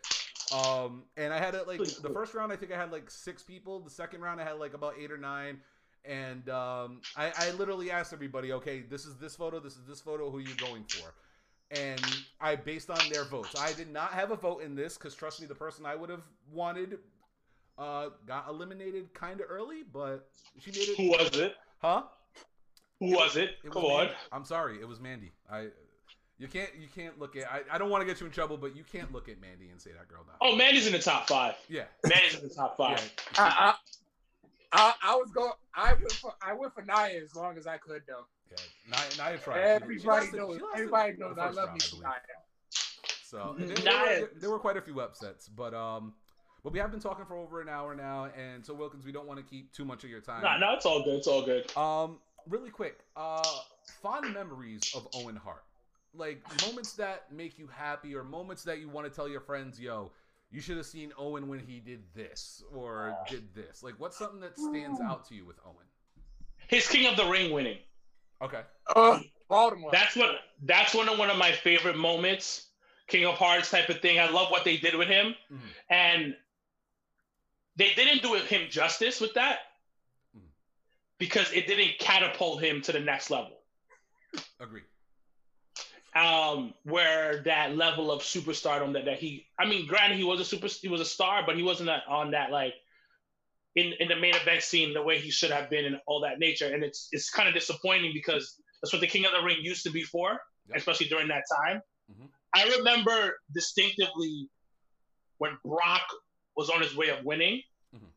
Um, 0.53 1.03
and 1.17 1.33
I 1.33 1.39
had 1.39 1.55
it 1.55 1.67
like 1.67 1.79
the 1.79 2.11
first 2.13 2.35
round, 2.35 2.53
I 2.53 2.57
think 2.57 2.73
I 2.73 2.77
had 2.77 2.93
like 2.93 3.11
six 3.11 3.43
people. 3.43 3.81
The 3.81 3.91
second 3.91 4.21
round, 4.21 4.41
I 4.41 4.45
had 4.45 4.59
like 4.61 4.75
about 4.75 4.95
eight 5.01 5.11
or 5.11 5.19
nine. 5.19 5.61
And 6.05 6.49
um, 6.51 7.01
I, 7.17 7.33
I 7.37 7.51
literally 7.53 7.91
asked 7.91 8.13
everybody, 8.13 8.53
okay, 8.53 8.81
this 8.81 9.07
is 9.07 9.17
this 9.17 9.37
photo, 9.37 9.61
this 9.61 9.75
is 9.77 9.87
this 9.87 10.01
photo, 10.01 10.31
who 10.31 10.39
you 10.41 10.55
going 10.57 10.85
for? 10.85 11.15
And 11.73 12.05
I 12.41 12.57
based 12.57 12.91
on 12.91 12.99
their 13.11 13.25
votes. 13.25 13.55
I 13.59 13.73
did 13.73 13.91
not 13.91 14.13
have 14.13 14.31
a 14.31 14.37
vote 14.37 14.63
in 14.63 14.75
this 14.75 14.99
because 14.99 15.15
trust 15.15 15.41
me, 15.41 15.47
the 15.47 15.55
person 15.55 15.87
I 15.87 15.95
would 15.95 16.11
have 16.11 16.25
wanted 16.53 16.99
uh, 17.79 18.11
got 18.27 18.49
eliminated 18.49 19.13
kind 19.15 19.41
of 19.41 19.47
early, 19.49 19.83
but 19.93 20.29
she 20.59 20.71
made 20.71 20.89
it. 20.89 20.97
who 20.97 21.11
was 21.11 21.37
it? 21.37 21.55
Huh? 21.81 22.03
Who 23.01 23.11
was 23.11 23.37
it? 23.37 23.57
It 23.65 23.69
was 23.69 23.73
Come 23.73 23.85
on. 23.85 23.99
Mandy. 24.05 24.15
I'm 24.31 24.45
sorry, 24.45 24.81
it 24.81 24.87
was 24.87 25.01
Mandy. 25.01 25.33
I. 25.51 25.69
You 26.39 26.49
can't. 26.49 26.71
You 26.79 26.89
can't 26.95 27.19
look 27.19 27.37
at. 27.37 27.51
I, 27.51 27.61
I 27.73 27.79
don't 27.79 27.91
want 27.91 28.03
to 28.03 28.07
get 28.07 28.21
you 28.21 28.27
in 28.27 28.33
trouble, 28.33 28.57
but 28.57 28.77
you 28.77 28.85
can't 28.85 29.13
look 29.13 29.29
at 29.29 29.41
Mandy 29.41 29.69
and 29.71 29.81
say 29.81 29.91
that 29.93 30.09
girl 30.09 30.25
now. 30.27 30.35
Oh, 30.41 30.57
Mandy's 30.57 30.87
in 30.87 30.93
the 30.93 30.99
top 30.99 31.29
five. 31.29 31.55
Yeah. 31.69 31.85
Mandy's 32.05 32.41
in 32.41 32.49
the 32.49 32.55
top 32.55 32.77
yeah. 32.79 32.97
five. 32.97 33.13
I, 33.39 33.43
I, 33.43 33.75
I, 34.73 34.95
I 35.13 35.17
was 35.17 35.31
going. 35.33 35.53
I 35.75 35.95
went 35.95 36.13
for 36.13 36.35
I 36.43 36.53
went 36.55 36.75
for 36.75 36.83
Nia 36.83 37.23
as 37.23 37.35
long 37.37 37.57
as 37.59 37.67
I 37.67 37.77
could 37.77 38.03
though. 38.07 38.25
Yeah. 38.57 38.97
Nia, 39.19 39.31
Nia 39.31 39.39
tried. 39.39 39.55
She- 39.57 39.99
she 40.01 40.09
Everybody 40.09 40.37
knows. 40.37 40.59
she 40.59 40.65
Everybody 40.75 41.13
the 41.13 41.19
knows 41.19 41.39
I 41.39 41.45
love 41.51 41.57
round, 41.57 41.73
me 41.75 41.81
some. 41.81 42.01
Nia. 42.01 42.13
So 43.25 43.57
and 43.59 43.69
there, 43.69 43.77
there, 43.77 44.21
were, 44.21 44.31
there 44.41 44.51
were 44.51 44.59
quite 44.59 44.77
a 44.77 44.83
few 44.83 45.01
upsets, 45.01 45.49
but 45.49 45.73
um, 45.75 46.13
but 46.63 46.73
we 46.73 46.79
have 46.79 46.91
been 46.91 47.01
talking 47.01 47.25
for 47.25 47.37
over 47.37 47.61
an 47.63 47.69
hour 47.69 47.95
now, 47.95 48.29
and 48.37 48.65
so 48.65 48.75
Wilkins, 48.75 49.05
we 49.05 49.13
don't 49.13 49.27
want 49.27 49.39
to 49.41 49.45
keep 49.45 49.73
too 49.73 49.85
much 49.85 50.05
of 50.05 50.11
your 50.11 50.21
time. 50.21 50.43
No, 50.43 50.59
no, 50.59 50.75
it's 50.75 50.85
all 50.85 51.03
good. 51.03 51.15
It's 51.15 51.27
all 51.27 51.43
good. 51.43 51.75
Um, 51.77 52.19
really 52.47 52.71
quick, 52.71 52.99
uh, 53.17 53.43
fond 54.03 54.35
memories 54.35 54.83
of 54.95 55.09
Owen 55.15 55.37
Hart, 55.37 55.65
like 56.15 56.43
moments 56.67 56.93
that 56.95 57.33
make 57.33 57.59
you 57.59 57.67
happy, 57.69 58.15
or 58.15 58.23
moments 58.23 58.65
that 58.65 58.81
you 58.81 58.89
want 58.91 59.07
to 59.09 59.13
tell 59.15 59.29
your 59.29 59.41
friends, 59.41 59.81
"Yo, 59.81 60.13
you 60.51 60.61
should 60.61 60.77
have 60.77 60.85
seen 60.87 61.11
Owen 61.17 61.49
when 61.49 61.59
he 61.59 61.81
did 61.81 62.03
this 62.15 62.63
or 62.71 63.17
did 63.31 63.55
this." 63.55 63.83
Like, 63.83 63.95
what's 63.99 64.19
something 64.19 64.41
that 64.41 64.59
stands 64.59 65.01
out 65.01 65.27
to 65.29 65.35
you 65.35 65.47
with 65.47 65.57
Owen? 65.65 65.87
His 66.69 66.87
King 66.87 67.07
of 67.07 67.17
the 67.17 67.25
Ring 67.25 67.51
winning. 67.51 67.79
Okay, 68.43 68.63
Uh, 68.97 69.21
Baltimore. 69.49 69.91
That's 69.93 70.17
what. 70.17 70.41
That's 70.63 70.95
one 70.95 71.09
of 71.09 71.19
one 71.19 71.31
of 71.31 71.37
my 71.39 71.53
favorite 71.53 71.97
moments. 71.97 72.67
King 73.09 73.27
of 73.27 73.35
Hearts 73.35 73.71
type 73.71 73.89
of 73.89 74.01
thing. 74.01 74.19
I 74.19 74.29
love 74.31 74.51
what 74.51 74.65
they 74.65 74.77
did 74.79 74.95
with 74.97 75.09
him, 75.09 75.35
Mhm. 75.53 75.61
and 75.91 76.37
they 77.77 77.93
didn't 77.95 78.23
do 78.23 78.35
him 78.35 78.71
justice 78.71 79.21
with 79.21 79.35
that 79.35 79.61
Mhm. 80.37 80.49
because 81.19 81.53
it 81.53 81.67
didn't 81.67 81.99
catapult 81.99 82.63
him 82.63 82.81
to 82.83 82.93
the 82.93 83.01
next 83.01 83.31
level. 83.31 83.59
agree. 84.61 84.83
um, 86.15 86.75
where 86.85 87.39
that 87.43 87.75
level 87.75 88.11
of 88.13 88.21
superstardom 88.21 88.93
that, 88.93 89.07
that 89.07 89.19
he, 89.19 89.47
I 89.59 89.65
mean, 89.65 89.87
granted 89.87 90.19
he 90.19 90.25
was 90.25 90.41
a 90.41 90.45
super, 90.45 90.69
he 90.69 90.89
was 90.89 91.01
a 91.01 91.07
star, 91.07 91.43
but 91.47 91.57
he 91.57 91.63
wasn't 91.63 91.89
on 91.89 92.33
that 92.33 92.51
like 92.51 92.75
in 93.77 93.93
in 94.01 94.09
the 94.09 94.17
main 94.17 94.35
event 94.35 94.63
scene 94.63 94.93
the 94.93 95.03
way 95.03 95.19
he 95.19 95.31
should 95.31 95.51
have 95.51 95.71
been 95.71 95.85
and 95.85 95.97
all 96.07 96.21
that 96.21 96.39
nature. 96.39 96.73
And 96.73 96.85
it's 96.85 97.09
it's 97.13 97.31
kind 97.31 97.49
of 97.49 97.55
disappointing 97.55 98.13
because 98.15 98.61
that's 98.83 98.93
what 98.93 99.01
the 99.01 99.07
King 99.07 99.25
of 99.27 99.33
the 99.33 99.43
Ring 99.43 99.59
used 99.61 99.85
to 99.85 99.91
be 99.91 100.03
for, 100.03 100.41
Yep. 100.69 100.77
especially 100.79 101.07
during 101.09 101.29
that 101.29 101.45
time. 101.57 101.81
Mhm. 102.11 102.29
I 102.55 102.65
remember 102.77 103.39
distinctively 103.55 104.49
when 105.39 105.59
Brock 105.65 106.07
was 106.57 106.69
on 106.69 106.83
his 106.83 106.95
way 106.95 107.09
of 107.09 107.25
winning 107.25 107.63
Mhm. 107.95 108.13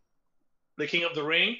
the 0.77 0.88
King 0.88 1.03
of 1.03 1.15
the 1.15 1.23
Ring. 1.23 1.57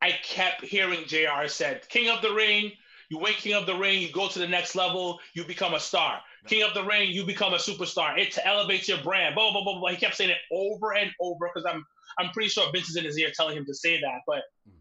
I 0.00 0.12
kept 0.12 0.62
hearing 0.64 1.06
JR 1.06 1.46
said, 1.48 1.88
King 1.88 2.10
of 2.10 2.22
the 2.22 2.32
Ring, 2.34 2.72
you 3.08 3.18
win 3.18 3.34
King 3.34 3.54
of 3.54 3.66
the 3.66 3.76
Ring, 3.76 4.00
you 4.02 4.10
go 4.10 4.26
to 4.28 4.38
the 4.38 4.48
next 4.48 4.74
level, 4.74 5.20
you 5.34 5.44
become 5.44 5.74
a 5.74 5.80
star. 5.80 6.20
King 6.48 6.64
of 6.64 6.74
the 6.74 6.82
Ring, 6.82 7.10
you 7.12 7.24
become 7.24 7.54
a 7.54 7.58
superstar. 7.58 8.18
It 8.18 8.36
elevates 8.44 8.88
your 8.88 8.98
brand. 8.98 9.36
Blah, 9.36 9.52
blah, 9.52 9.62
blah, 9.62 9.78
blah. 9.78 9.90
He 9.90 9.96
kept 9.96 10.16
saying 10.16 10.30
it 10.30 10.38
over 10.50 10.92
and 10.94 11.12
over 11.20 11.48
because 11.48 11.64
I'm 11.64 11.86
I'm 12.18 12.30
pretty 12.30 12.48
sure 12.50 12.70
Vince 12.72 12.88
is 12.90 12.96
in 12.96 13.04
his 13.04 13.18
ear 13.18 13.30
telling 13.34 13.56
him 13.56 13.64
to 13.66 13.74
say 13.74 14.00
that. 14.00 14.20
But 14.26 14.42
Mm. 14.68 14.72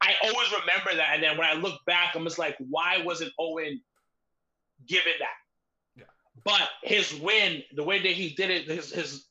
I 0.00 0.14
always 0.24 0.50
remember 0.52 0.94
that. 0.96 1.14
And 1.14 1.22
then 1.22 1.38
when 1.38 1.46
I 1.48 1.54
look 1.54 1.80
back, 1.86 2.14
I'm 2.14 2.24
just 2.24 2.38
like, 2.38 2.56
why 2.58 2.98
wasn't 3.02 3.32
Owen 3.38 3.80
given 4.86 5.12
that? 5.18 5.36
Yeah. 5.96 6.04
But 6.44 6.68
his 6.82 7.14
win, 7.20 7.62
the 7.74 7.82
way 7.84 7.98
that 8.00 8.12
he 8.12 8.30
did 8.34 8.50
it, 8.50 8.66
his 8.68 8.90
his 8.92 9.26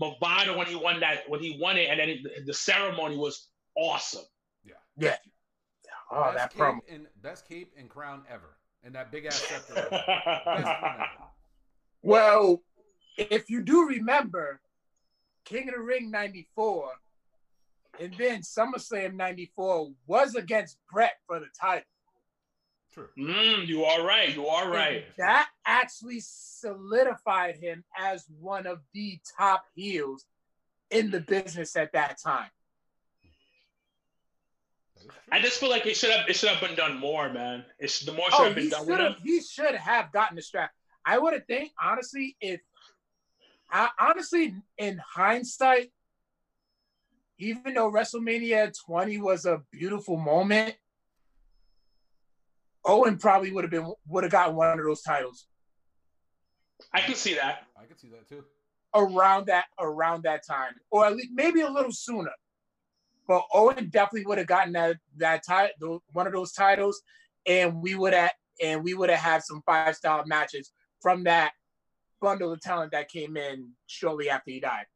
Movado 0.00 0.56
when 0.56 0.66
he 0.66 0.74
won 0.74 0.98
that, 1.00 1.28
when 1.28 1.40
he 1.40 1.56
won 1.60 1.76
it, 1.76 1.88
and 1.88 2.00
then 2.00 2.08
it, 2.08 2.46
the 2.46 2.54
ceremony 2.54 3.16
was 3.16 3.48
awesome. 3.76 4.24
Yeah. 4.64 4.74
Yeah. 4.96 5.16
Oh, 6.10 6.24
best 6.24 6.36
that 6.36 6.50
cape 6.50 6.60
promo. 6.60 6.78
and 6.88 7.06
best 7.22 7.48
cape 7.48 7.72
and 7.78 7.88
crown 7.88 8.24
ever, 8.28 8.58
and 8.82 8.94
that 8.96 9.12
big 9.12 9.26
ass 9.26 9.36
scepter. 9.36 9.74
Best 9.74 10.46
win 10.46 10.64
ever. 10.66 11.06
Well, 12.02 12.62
if 13.16 13.48
you 13.48 13.62
do 13.62 13.86
remember, 13.86 14.60
King 15.44 15.68
of 15.68 15.74
the 15.74 15.80
Ring 15.80 16.10
'94, 16.10 16.90
and 18.00 18.14
then 18.18 18.42
SummerSlam 18.42 19.14
'94 19.14 19.90
was 20.06 20.34
against 20.34 20.78
Bret 20.90 21.14
for 21.26 21.40
the 21.40 21.48
title. 21.60 21.84
True. 22.92 23.08
Mm, 23.18 23.66
you 23.66 23.84
are 23.84 24.04
right. 24.06 24.34
You 24.34 24.46
are 24.46 24.70
right. 24.70 24.96
And 24.96 25.04
that 25.16 25.48
actually 25.64 26.20
solidified 26.20 27.56
him 27.56 27.84
as 27.98 28.26
one 28.38 28.66
of 28.66 28.80
the 28.92 29.18
top 29.38 29.64
heels 29.74 30.26
in 30.90 31.10
the 31.10 31.20
business 31.20 31.74
at 31.74 31.92
that 31.94 32.18
time. 32.22 32.50
That 33.22 34.98
is 35.00 35.04
true. 35.06 35.14
I 35.30 35.40
just 35.40 35.58
feel 35.58 35.70
like 35.70 35.86
it 35.86 35.96
should 35.96 36.10
have 36.10 36.28
it 36.28 36.36
should 36.36 36.50
have 36.50 36.60
been 36.60 36.76
done 36.76 36.98
more, 36.98 37.32
man. 37.32 37.64
It's 37.78 38.00
the 38.00 38.12
more 38.12 38.30
should 38.30 38.40
Oh, 38.40 38.44
have 38.44 38.54
been 38.54 38.64
he 38.64 38.70
done 38.70 38.86
should 38.86 39.00
have. 39.00 39.16
He 39.24 39.40
should 39.40 39.74
have 39.74 40.12
gotten 40.12 40.36
the 40.36 40.42
strap. 40.42 40.70
I 41.06 41.18
would 41.18 41.32
have 41.32 41.46
think 41.46 41.72
honestly, 41.82 42.36
if 42.42 42.60
I, 43.72 43.88
honestly, 43.98 44.54
in 44.78 45.00
hindsight, 45.14 45.90
even 47.38 47.74
though 47.74 47.90
WrestleMania 47.90 48.72
20 48.86 49.18
was 49.18 49.46
a 49.46 49.62
beautiful 49.72 50.16
moment, 50.16 50.76
Owen 52.84 53.16
probably 53.16 53.52
would 53.52 53.64
have 53.64 53.70
been 53.70 53.92
would 54.08 54.24
have 54.24 54.32
gotten 54.32 54.56
one 54.56 54.78
of 54.78 54.84
those 54.84 55.02
titles 55.02 55.46
I 56.92 57.00
can 57.00 57.14
see 57.14 57.34
that. 57.34 57.66
I 57.80 57.84
can 57.84 57.96
see 57.96 58.08
that 58.08 58.28
too. 58.28 58.44
around 58.94 59.46
that 59.46 59.66
around 59.78 60.24
that 60.24 60.46
time, 60.46 60.74
or 60.90 61.06
at 61.06 61.16
least 61.16 61.30
maybe 61.32 61.60
a 61.60 61.70
little 61.70 61.92
sooner. 61.92 62.32
But 63.28 63.44
Owen 63.54 63.88
definitely 63.90 64.26
would 64.26 64.38
have 64.38 64.46
gotten 64.46 64.72
that 64.72 64.96
that 65.16 65.42
title, 65.46 66.02
one 66.12 66.26
of 66.26 66.32
those 66.32 66.52
titles, 66.52 67.02
and 67.46 67.80
we 67.82 67.94
would 67.94 68.14
have 68.14 68.32
and 68.62 68.82
we 68.82 68.94
would 68.94 69.10
have 69.10 69.20
had 69.20 69.42
some 69.42 69.62
five 69.64 69.96
star 69.96 70.24
matches 70.26 70.72
from 71.00 71.24
that 71.24 71.52
bundle 72.22 72.52
of 72.52 72.60
talent 72.60 72.92
that 72.92 73.10
came 73.10 73.36
in 73.36 73.70
shortly 73.86 74.30
after 74.30 74.50
he 74.50 74.60
died. 74.60 74.86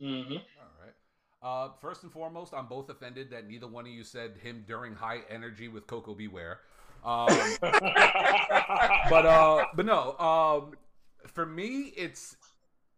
Mm-hmm. 0.00 0.34
All 0.34 0.40
right. 0.80 0.94
Uh, 1.42 1.72
first 1.80 2.04
and 2.04 2.12
foremost, 2.12 2.54
I'm 2.54 2.66
both 2.66 2.90
offended 2.90 3.30
that 3.30 3.48
neither 3.48 3.66
one 3.66 3.86
of 3.86 3.90
you 3.90 4.04
said 4.04 4.36
him 4.40 4.64
during 4.68 4.94
high 4.94 5.22
energy 5.28 5.66
with 5.66 5.86
Koko 5.86 6.14
B. 6.14 6.28
Ware. 6.28 6.60
Um, 7.04 7.28
but 7.60 9.26
uh, 9.26 9.64
but 9.74 9.86
no. 9.86 10.16
Um, 10.18 10.74
for 11.26 11.46
me, 11.46 11.92
it's 11.96 12.36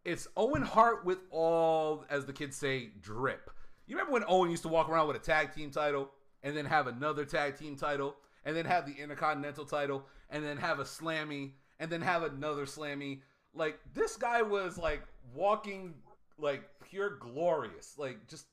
it's 0.04 0.26
Owen 0.36 0.62
Hart 0.62 1.04
with 1.04 1.18
all, 1.30 2.04
as 2.10 2.26
the 2.26 2.32
kids 2.32 2.56
say, 2.56 2.90
drip. 3.00 3.50
You 3.86 3.96
remember 3.96 4.12
when 4.12 4.24
Owen 4.28 4.50
used 4.50 4.62
to 4.62 4.68
walk 4.68 4.88
around 4.88 5.08
with 5.08 5.16
a 5.16 5.20
tag 5.20 5.54
team 5.54 5.70
title 5.70 6.10
and 6.42 6.56
then 6.56 6.64
have 6.64 6.86
another 6.86 7.24
tag 7.24 7.58
team 7.58 7.76
title 7.76 8.16
and 8.44 8.56
then 8.56 8.64
have 8.64 8.86
the 8.86 8.94
Intercontinental 9.00 9.64
title 9.64 10.04
and 10.30 10.44
then 10.44 10.56
have 10.56 10.78
a 10.78 10.84
Slammy 10.84 11.52
and 11.78 11.90
then 11.90 12.00
have 12.00 12.22
another 12.22 12.66
Slammy. 12.66 13.20
Like 13.54 13.78
this 13.94 14.16
guy 14.16 14.42
was 14.42 14.78
like 14.78 15.02
walking 15.34 15.94
like 16.38 16.62
pure 16.88 17.16
glorious. 17.16 17.94
Like 17.98 18.26
just 18.28 18.46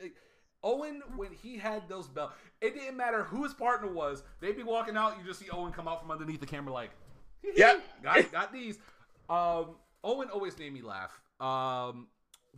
like, 0.00 0.14
Owen 0.62 1.02
when 1.16 1.30
he 1.32 1.56
had 1.56 1.88
those 1.88 2.06
belts, 2.06 2.34
it 2.60 2.74
didn't 2.74 2.96
matter 2.96 3.24
who 3.24 3.42
his 3.44 3.54
partner 3.54 3.90
was. 3.90 4.22
They'd 4.40 4.56
be 4.56 4.62
walking 4.62 4.96
out, 4.96 5.16
you 5.18 5.24
just 5.24 5.40
see 5.40 5.50
Owen 5.50 5.72
come 5.72 5.88
out 5.88 6.00
from 6.00 6.10
underneath 6.10 6.40
the 6.40 6.46
camera 6.46 6.72
like, 6.72 6.90
yeah, 7.56 7.78
got 8.02 8.30
got 8.30 8.52
these. 8.52 8.78
Um, 9.28 9.76
Owen 10.04 10.28
always 10.32 10.58
made 10.58 10.72
me 10.72 10.82
laugh. 10.82 11.20
Um, 11.40 12.08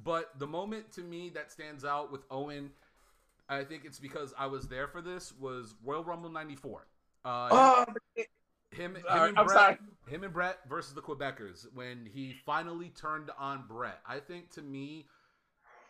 but 0.02 0.30
the 0.38 0.46
moment 0.46 0.90
to 0.92 1.02
me 1.02 1.30
that 1.30 1.52
stands 1.52 1.84
out 1.84 2.10
with 2.10 2.22
Owen, 2.30 2.70
I 3.48 3.62
think 3.62 3.84
it's 3.84 3.98
because 3.98 4.32
I 4.38 4.46
was 4.46 4.66
there 4.66 4.88
for 4.88 5.00
this 5.02 5.32
was 5.38 5.74
Royal 5.84 6.02
Rumble 6.02 6.30
'94. 6.30 6.86
Uh, 7.24 7.48
Oh, 7.52 7.84
him, 8.16 8.24
him 8.72 8.96
and 8.96 9.38
I'm 9.38 9.46
Bret, 9.46 9.50
sorry. 9.50 9.78
Him 10.06 10.24
and 10.24 10.32
Bret 10.32 10.58
versus 10.68 10.94
the 10.94 11.00
Quebecers 11.02 11.66
when 11.74 12.08
he 12.12 12.34
finally 12.44 12.90
turned 12.90 13.30
on 13.38 13.64
Bret. 13.68 14.00
I 14.06 14.18
think 14.18 14.50
to 14.52 14.62
me, 14.62 15.06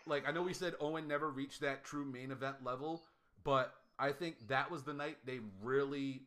like 0.06 0.28
I 0.28 0.32
know 0.32 0.42
we 0.42 0.52
said 0.52 0.74
Owen 0.80 1.08
never 1.08 1.30
reached 1.30 1.60
that 1.62 1.84
true 1.84 2.04
main 2.04 2.30
event 2.30 2.56
level, 2.64 3.02
but 3.44 3.74
I 3.98 4.12
think 4.12 4.48
that 4.48 4.70
was 4.70 4.82
the 4.82 4.92
night 4.92 5.18
they 5.24 5.40
really 5.62 6.22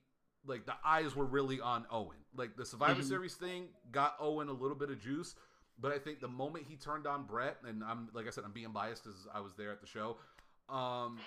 like 0.47 0.65
the 0.65 0.75
eyes 0.85 1.15
were 1.15 1.25
really 1.25 1.59
on 1.59 1.85
Owen. 1.91 2.17
Like 2.35 2.55
the 2.55 2.65
Survivor 2.65 3.01
Mhm. 3.01 3.07
Series 3.07 3.35
thing 3.35 3.69
got 3.91 4.15
Owen 4.19 4.47
a 4.49 4.53
little 4.53 4.77
bit 4.77 4.89
of 4.89 4.99
juice, 4.99 5.35
but 5.79 5.91
I 5.91 5.99
think 5.99 6.19
the 6.19 6.27
moment 6.27 6.65
he 6.67 6.75
turned 6.77 7.07
on 7.07 7.25
Bret, 7.25 7.57
and 7.63 7.83
I'm 7.83 8.09
like 8.13 8.27
I 8.27 8.29
said, 8.29 8.43
I'm 8.45 8.51
being 8.51 8.71
biased 8.71 9.05
as 9.07 9.27
I 9.33 9.39
was 9.41 9.53
there 9.55 9.71
at 9.71 9.81
the 9.81 9.87
show. 9.87 10.17
Um, 10.69 11.19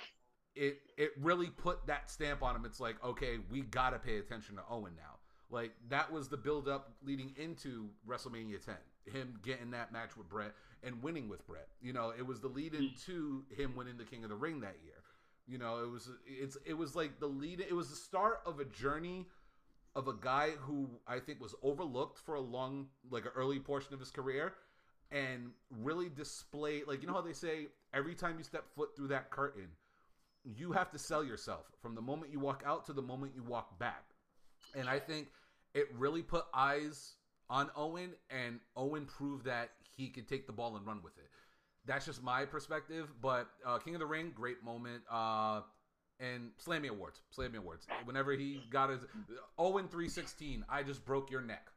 it 0.54 0.80
it 0.96 1.12
really 1.18 1.50
put 1.50 1.86
that 1.86 2.10
stamp 2.10 2.42
on 2.42 2.56
him. 2.56 2.64
It's 2.64 2.80
like, 2.80 3.02
okay, 3.04 3.38
we 3.50 3.60
gotta 3.62 3.98
pay 3.98 4.18
attention 4.18 4.56
to 4.56 4.62
Owen 4.68 4.94
now. 4.96 5.17
Like 5.50 5.72
that 5.88 6.12
was 6.12 6.28
the 6.28 6.36
build 6.36 6.68
up 6.68 6.92
leading 7.04 7.34
into 7.36 7.88
WrestleMania 8.06 8.64
10. 8.64 8.74
Him 9.12 9.38
getting 9.42 9.70
that 9.70 9.92
match 9.92 10.16
with 10.16 10.28
Bret 10.28 10.52
and 10.82 11.02
winning 11.02 11.28
with 11.28 11.46
Bret. 11.46 11.68
You 11.80 11.92
know, 11.92 12.12
it 12.16 12.26
was 12.26 12.40
the 12.40 12.48
lead 12.48 12.74
into 12.74 13.44
hmm. 13.48 13.60
him 13.60 13.74
winning 13.74 13.96
the 13.96 14.04
King 14.04 14.24
of 14.24 14.30
the 14.30 14.36
Ring 14.36 14.60
that 14.60 14.76
year. 14.84 14.94
You 15.46 15.56
know, 15.56 15.82
it 15.82 15.90
was 15.90 16.10
it's 16.26 16.58
it 16.66 16.74
was 16.74 16.94
like 16.94 17.20
the 17.20 17.26
lead 17.26 17.60
it 17.60 17.74
was 17.74 17.88
the 17.88 17.96
start 17.96 18.40
of 18.44 18.60
a 18.60 18.64
journey 18.66 19.26
of 19.96 20.06
a 20.06 20.12
guy 20.12 20.50
who 20.58 20.88
I 21.06 21.18
think 21.18 21.40
was 21.40 21.54
overlooked 21.62 22.18
for 22.18 22.34
a 22.34 22.40
long 22.40 22.88
like 23.10 23.24
an 23.24 23.32
early 23.34 23.58
portion 23.58 23.94
of 23.94 24.00
his 24.00 24.10
career 24.10 24.52
and 25.10 25.52
really 25.80 26.10
display 26.10 26.82
like 26.86 27.00
you 27.00 27.08
know 27.08 27.14
how 27.14 27.22
they 27.22 27.32
say 27.32 27.68
every 27.94 28.14
time 28.14 28.34
you 28.36 28.44
step 28.44 28.64
foot 28.76 28.90
through 28.94 29.08
that 29.08 29.30
curtain 29.30 29.68
you 30.56 30.72
have 30.72 30.90
to 30.90 30.98
sell 30.98 31.24
yourself 31.24 31.66
from 31.80 31.94
the 31.94 32.00
moment 32.00 32.32
you 32.32 32.40
walk 32.40 32.62
out 32.66 32.84
to 32.86 32.92
the 32.92 33.02
moment 33.02 33.32
you 33.34 33.42
walk 33.42 33.78
back. 33.78 34.04
And 34.74 34.88
I 34.88 34.98
think 34.98 35.28
it 35.74 35.86
really 35.96 36.22
put 36.22 36.44
eyes 36.54 37.14
on 37.50 37.70
Owen, 37.76 38.10
and 38.30 38.60
Owen 38.76 39.06
proved 39.06 39.44
that 39.46 39.70
he 39.96 40.08
could 40.08 40.28
take 40.28 40.46
the 40.46 40.52
ball 40.52 40.76
and 40.76 40.86
run 40.86 41.00
with 41.02 41.16
it. 41.18 41.28
That's 41.86 42.04
just 42.04 42.22
my 42.22 42.44
perspective. 42.44 43.08
But 43.22 43.48
uh, 43.64 43.78
King 43.78 43.94
of 43.94 44.00
the 44.00 44.06
Ring, 44.06 44.32
great 44.34 44.62
moment. 44.62 45.02
Uh, 45.10 45.62
and 46.20 46.50
Slammy 46.64 46.88
Awards, 46.88 47.20
Slammy 47.36 47.56
Awards. 47.56 47.86
Whenever 48.04 48.32
he 48.32 48.60
got 48.70 48.90
his 48.90 49.00
Owen 49.56 49.88
three 49.88 50.08
sixteen, 50.08 50.64
I 50.68 50.82
just 50.82 51.04
broke 51.04 51.30
your 51.30 51.40
neck. 51.40 51.68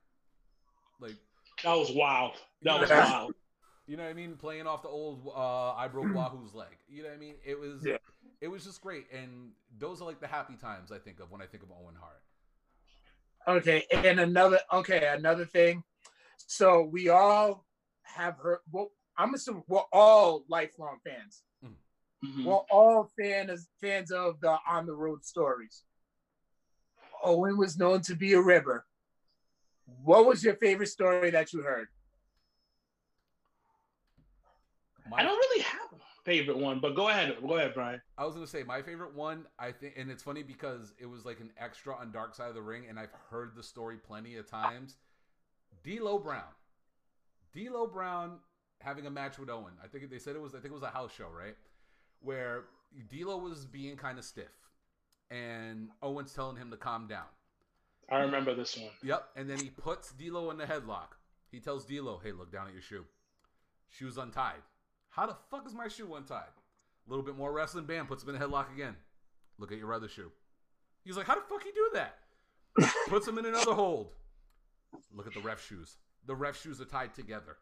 Like 0.99 1.15
That 1.63 1.75
was 1.75 1.91
wild. 1.91 2.33
That 2.63 2.81
was 2.81 2.89
wild. 2.89 3.33
you 3.87 3.97
know 3.97 4.03
what 4.03 4.09
I 4.09 4.13
mean? 4.13 4.35
Playing 4.35 4.67
off 4.67 4.81
the 4.81 4.89
old 4.89 5.27
uh, 5.27 5.73
I 5.73 5.87
broke 5.87 6.13
Wahoo's 6.13 6.53
leg. 6.53 6.75
You 6.89 7.03
know 7.03 7.09
what 7.09 7.15
I 7.15 7.19
mean? 7.19 7.35
It 7.45 7.59
was 7.59 7.85
Yeah. 7.85 7.97
it 8.41 8.47
was 8.47 8.65
just 8.65 8.81
great, 8.81 9.05
and 9.11 9.51
those 9.77 10.01
are 10.01 10.05
like 10.05 10.19
the 10.19 10.27
happy 10.27 10.55
times 10.55 10.91
I 10.91 10.97
think 10.97 11.19
of 11.19 11.31
when 11.31 11.41
I 11.41 11.45
think 11.45 11.63
of 11.63 11.69
Owen 11.71 11.95
Hart. 11.99 12.21
Okay, 13.47 13.85
and 13.91 14.19
another 14.19 14.59
okay, 14.71 15.07
another 15.07 15.45
thing. 15.45 15.83
So 16.37 16.83
we 16.83 17.09
all 17.09 17.65
have 18.03 18.37
heard. 18.37 18.59
Well, 18.71 18.91
I'm 19.17 19.33
assuming 19.33 19.63
we're 19.67 19.81
all 19.91 20.45
lifelong 20.47 20.99
fans. 21.03 21.43
Mhm. 22.23 22.45
We're 22.45 22.53
all 22.69 23.11
fans 23.19 23.67
fans 23.81 24.11
of 24.11 24.39
the 24.41 24.57
on 24.69 24.85
the 24.85 24.93
road 24.93 25.25
stories. 25.25 25.83
Owen 27.23 27.57
was 27.57 27.77
known 27.77 28.01
to 28.01 28.15
be 28.15 28.33
a 28.33 28.41
ribber. 28.41 28.85
What 30.03 30.25
was 30.25 30.43
your 30.43 30.55
favorite 30.55 30.87
story 30.87 31.31
that 31.31 31.51
you 31.51 31.61
heard? 31.61 31.87
My, 35.09 35.17
I 35.19 35.23
don't 35.23 35.37
really 35.37 35.61
have 35.63 35.80
a 35.80 35.80
favorite 36.23 36.57
one, 36.57 36.79
but 36.79 36.95
go 36.95 37.09
ahead. 37.09 37.35
Go 37.41 37.55
ahead, 37.55 37.73
Bryan. 37.73 38.01
I 38.17 38.25
was 38.25 38.35
gonna 38.35 38.47
say 38.47 38.63
my 38.63 38.81
favorite 38.81 39.13
one. 39.15 39.45
I 39.59 39.71
think, 39.71 39.95
and 39.97 40.09
it's 40.11 40.23
funny 40.23 40.43
because 40.43 40.93
it 40.99 41.05
was 41.05 41.25
like 41.25 41.39
an 41.39 41.51
extra 41.57 41.95
on 41.95 42.11
Dark 42.11 42.35
Side 42.35 42.49
of 42.49 42.55
the 42.55 42.61
Ring, 42.61 42.85
and 42.89 42.99
I've 42.99 43.13
heard 43.29 43.55
the 43.55 43.63
story 43.63 43.97
plenty 43.97 44.35
of 44.37 44.49
times. 44.49 44.95
D'Lo 45.83 46.19
Brown, 46.19 46.43
D'Lo 47.53 47.87
Brown 47.87 48.37
having 48.79 49.05
a 49.05 49.11
match 49.11 49.39
with 49.39 49.49
Owen. 49.49 49.73
I 49.83 49.87
think 49.87 50.09
they 50.09 50.19
said 50.19 50.35
it 50.35 50.41
was. 50.41 50.53
I 50.53 50.59
think 50.59 50.71
it 50.71 50.73
was 50.73 50.83
a 50.83 50.87
house 50.87 51.11
show, 51.13 51.27
right? 51.29 51.55
Where 52.21 52.65
D'Lo 53.09 53.37
was 53.37 53.65
being 53.65 53.97
kind 53.97 54.19
of 54.19 54.25
stiff, 54.25 54.51
and 55.29 55.89
Owen's 56.03 56.33
telling 56.33 56.57
him 56.57 56.69
to 56.71 56.77
calm 56.77 57.07
down. 57.07 57.25
I 58.09 58.19
remember 58.19 58.53
this 58.53 58.77
one. 58.77 58.89
Yep, 59.03 59.29
and 59.35 59.49
then 59.49 59.57
he 59.57 59.69
puts 59.69 60.11
D'Lo 60.11 60.51
in 60.51 60.57
the 60.57 60.65
headlock. 60.65 61.15
He 61.51 61.59
tells 61.59 61.85
D'Lo, 61.85 62.19
"Hey, 62.23 62.31
look 62.31 62.51
down 62.51 62.67
at 62.67 62.73
your 62.73 62.81
shoe. 62.81 63.05
Shoe's 63.89 64.17
untied. 64.17 64.61
How 65.11 65.25
the 65.27 65.35
fuck 65.49 65.65
is 65.67 65.73
my 65.73 65.87
shoe 65.87 66.13
untied?" 66.15 66.51
A 67.07 67.09
little 67.09 67.23
bit 67.23 67.37
more 67.37 67.51
wrestling. 67.51 67.85
Bam, 67.85 68.07
puts 68.07 68.23
him 68.23 68.29
in 68.29 68.41
a 68.41 68.45
headlock 68.45 68.73
again. 68.73 68.95
Look 69.57 69.71
at 69.71 69.77
your 69.77 69.93
other 69.93 70.07
shoe. 70.07 70.31
He's 71.03 71.17
like, 71.17 71.27
"How 71.27 71.35
the 71.35 71.41
fuck 71.41 71.63
you 71.65 71.73
do 71.73 71.89
that?" 71.93 72.17
puts 73.07 73.27
him 73.27 73.37
in 73.37 73.45
another 73.45 73.73
hold. 73.73 74.11
Look 75.13 75.27
at 75.27 75.33
the 75.33 75.41
ref 75.41 75.65
shoes. 75.65 75.97
The 76.25 76.35
ref 76.35 76.61
shoes 76.61 76.81
are 76.81 76.85
tied 76.85 77.13
together. 77.13 77.57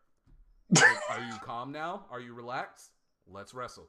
Like, 0.71 0.97
are 1.09 1.19
you 1.19 1.33
calm 1.43 1.71
now? 1.71 2.05
Are 2.11 2.19
you 2.19 2.33
relaxed? 2.33 2.91
Let's 3.27 3.53
wrestle. 3.53 3.87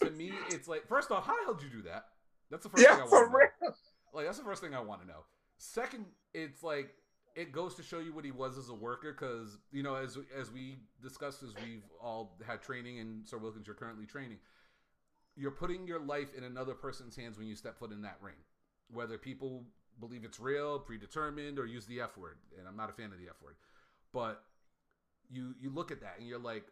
To 0.00 0.10
me, 0.10 0.32
it's 0.50 0.68
like, 0.68 0.86
first 0.86 1.10
off, 1.10 1.26
how 1.26 1.36
the 1.36 1.44
hell 1.44 1.54
did 1.54 1.64
you 1.64 1.70
do 1.70 1.82
that? 1.82 2.06
That's 2.50 2.62
the 2.64 2.70
first 2.70 2.86
thing 2.86 2.96
I 2.96 3.04
want 3.04 3.30
to 3.30 3.66
know. 3.66 3.74
Like 4.14 4.26
that's 4.26 4.38
the 4.38 4.44
first 4.44 4.62
thing 4.62 4.74
I 4.74 4.80
want 4.80 5.02
to 5.02 5.06
know. 5.06 5.24
Second, 5.58 6.06
it's 6.32 6.62
like 6.62 6.94
it 7.38 7.52
goes 7.52 7.76
to 7.76 7.84
show 7.84 8.00
you 8.00 8.12
what 8.12 8.24
he 8.24 8.32
was 8.32 8.58
as 8.58 8.68
a 8.68 8.74
worker 8.74 9.12
because 9.12 9.58
you 9.70 9.82
know 9.82 9.94
as 9.94 10.18
as 10.36 10.50
we 10.50 10.76
discussed 11.00 11.42
as 11.44 11.54
we've 11.62 11.84
all 12.02 12.36
had 12.44 12.60
training 12.60 12.98
and 12.98 13.26
Sir 13.28 13.38
Wilkins 13.38 13.66
you're 13.66 13.76
currently 13.76 14.06
training. 14.06 14.38
You're 15.36 15.52
putting 15.52 15.86
your 15.86 16.00
life 16.00 16.34
in 16.36 16.42
another 16.42 16.74
person's 16.74 17.14
hands 17.14 17.38
when 17.38 17.46
you 17.46 17.54
step 17.54 17.78
foot 17.78 17.92
in 17.92 18.02
that 18.02 18.18
ring. 18.20 18.34
Whether 18.90 19.16
people 19.18 19.66
believe 20.00 20.24
it's 20.24 20.40
real, 20.40 20.80
predetermined, 20.80 21.60
or 21.60 21.66
use 21.66 21.86
the 21.86 22.00
F 22.00 22.16
word, 22.18 22.38
and 22.58 22.66
I'm 22.66 22.76
not 22.76 22.90
a 22.90 22.92
fan 22.92 23.12
of 23.12 23.18
the 23.18 23.28
F 23.28 23.40
word, 23.40 23.54
but 24.12 24.42
you 25.30 25.54
you 25.60 25.70
look 25.70 25.92
at 25.92 26.00
that 26.00 26.16
and 26.18 26.26
you're 26.26 26.40
like, 26.40 26.64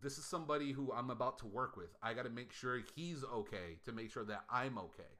this 0.00 0.16
is 0.16 0.24
somebody 0.24 0.72
who 0.72 0.90
I'm 0.90 1.10
about 1.10 1.38
to 1.40 1.46
work 1.46 1.76
with. 1.76 1.94
I 2.02 2.14
got 2.14 2.24
to 2.24 2.30
make 2.30 2.50
sure 2.50 2.80
he's 2.96 3.22
okay 3.24 3.78
to 3.84 3.92
make 3.92 4.10
sure 4.10 4.24
that 4.24 4.44
I'm 4.50 4.78
okay. 4.78 5.12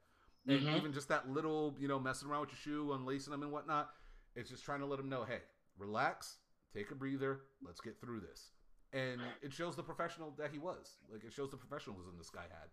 And 0.46 0.62
Mhm. 0.62 0.76
even 0.76 0.92
just 0.92 1.08
that 1.08 1.28
little, 1.30 1.74
you 1.78 1.88
know, 1.88 1.98
messing 1.98 2.28
around 2.28 2.42
with 2.42 2.50
your 2.50 2.58
shoe, 2.58 2.92
unlacing 2.92 3.30
them 3.32 3.42
and 3.42 3.52
whatnot, 3.52 3.94
it's 4.36 4.50
just 4.50 4.64
trying 4.64 4.80
to 4.80 4.86
let 4.86 4.98
him 4.98 5.08
know, 5.08 5.24
hey, 5.24 5.38
relax, 5.78 6.36
take 6.74 6.90
a 6.90 6.94
breather, 6.94 7.40
let's 7.64 7.80
get 7.80 8.00
through 8.00 8.20
this. 8.20 8.50
And 8.92 9.20
it 9.42 9.52
shows 9.52 9.74
the 9.76 9.82
professional 9.82 10.32
that 10.38 10.50
he 10.52 10.58
was. 10.58 10.96
Like 11.12 11.24
it 11.24 11.32
shows 11.32 11.50
the 11.50 11.56
professionalism 11.56 12.14
this 12.16 12.30
guy 12.30 12.42
had. 12.42 12.68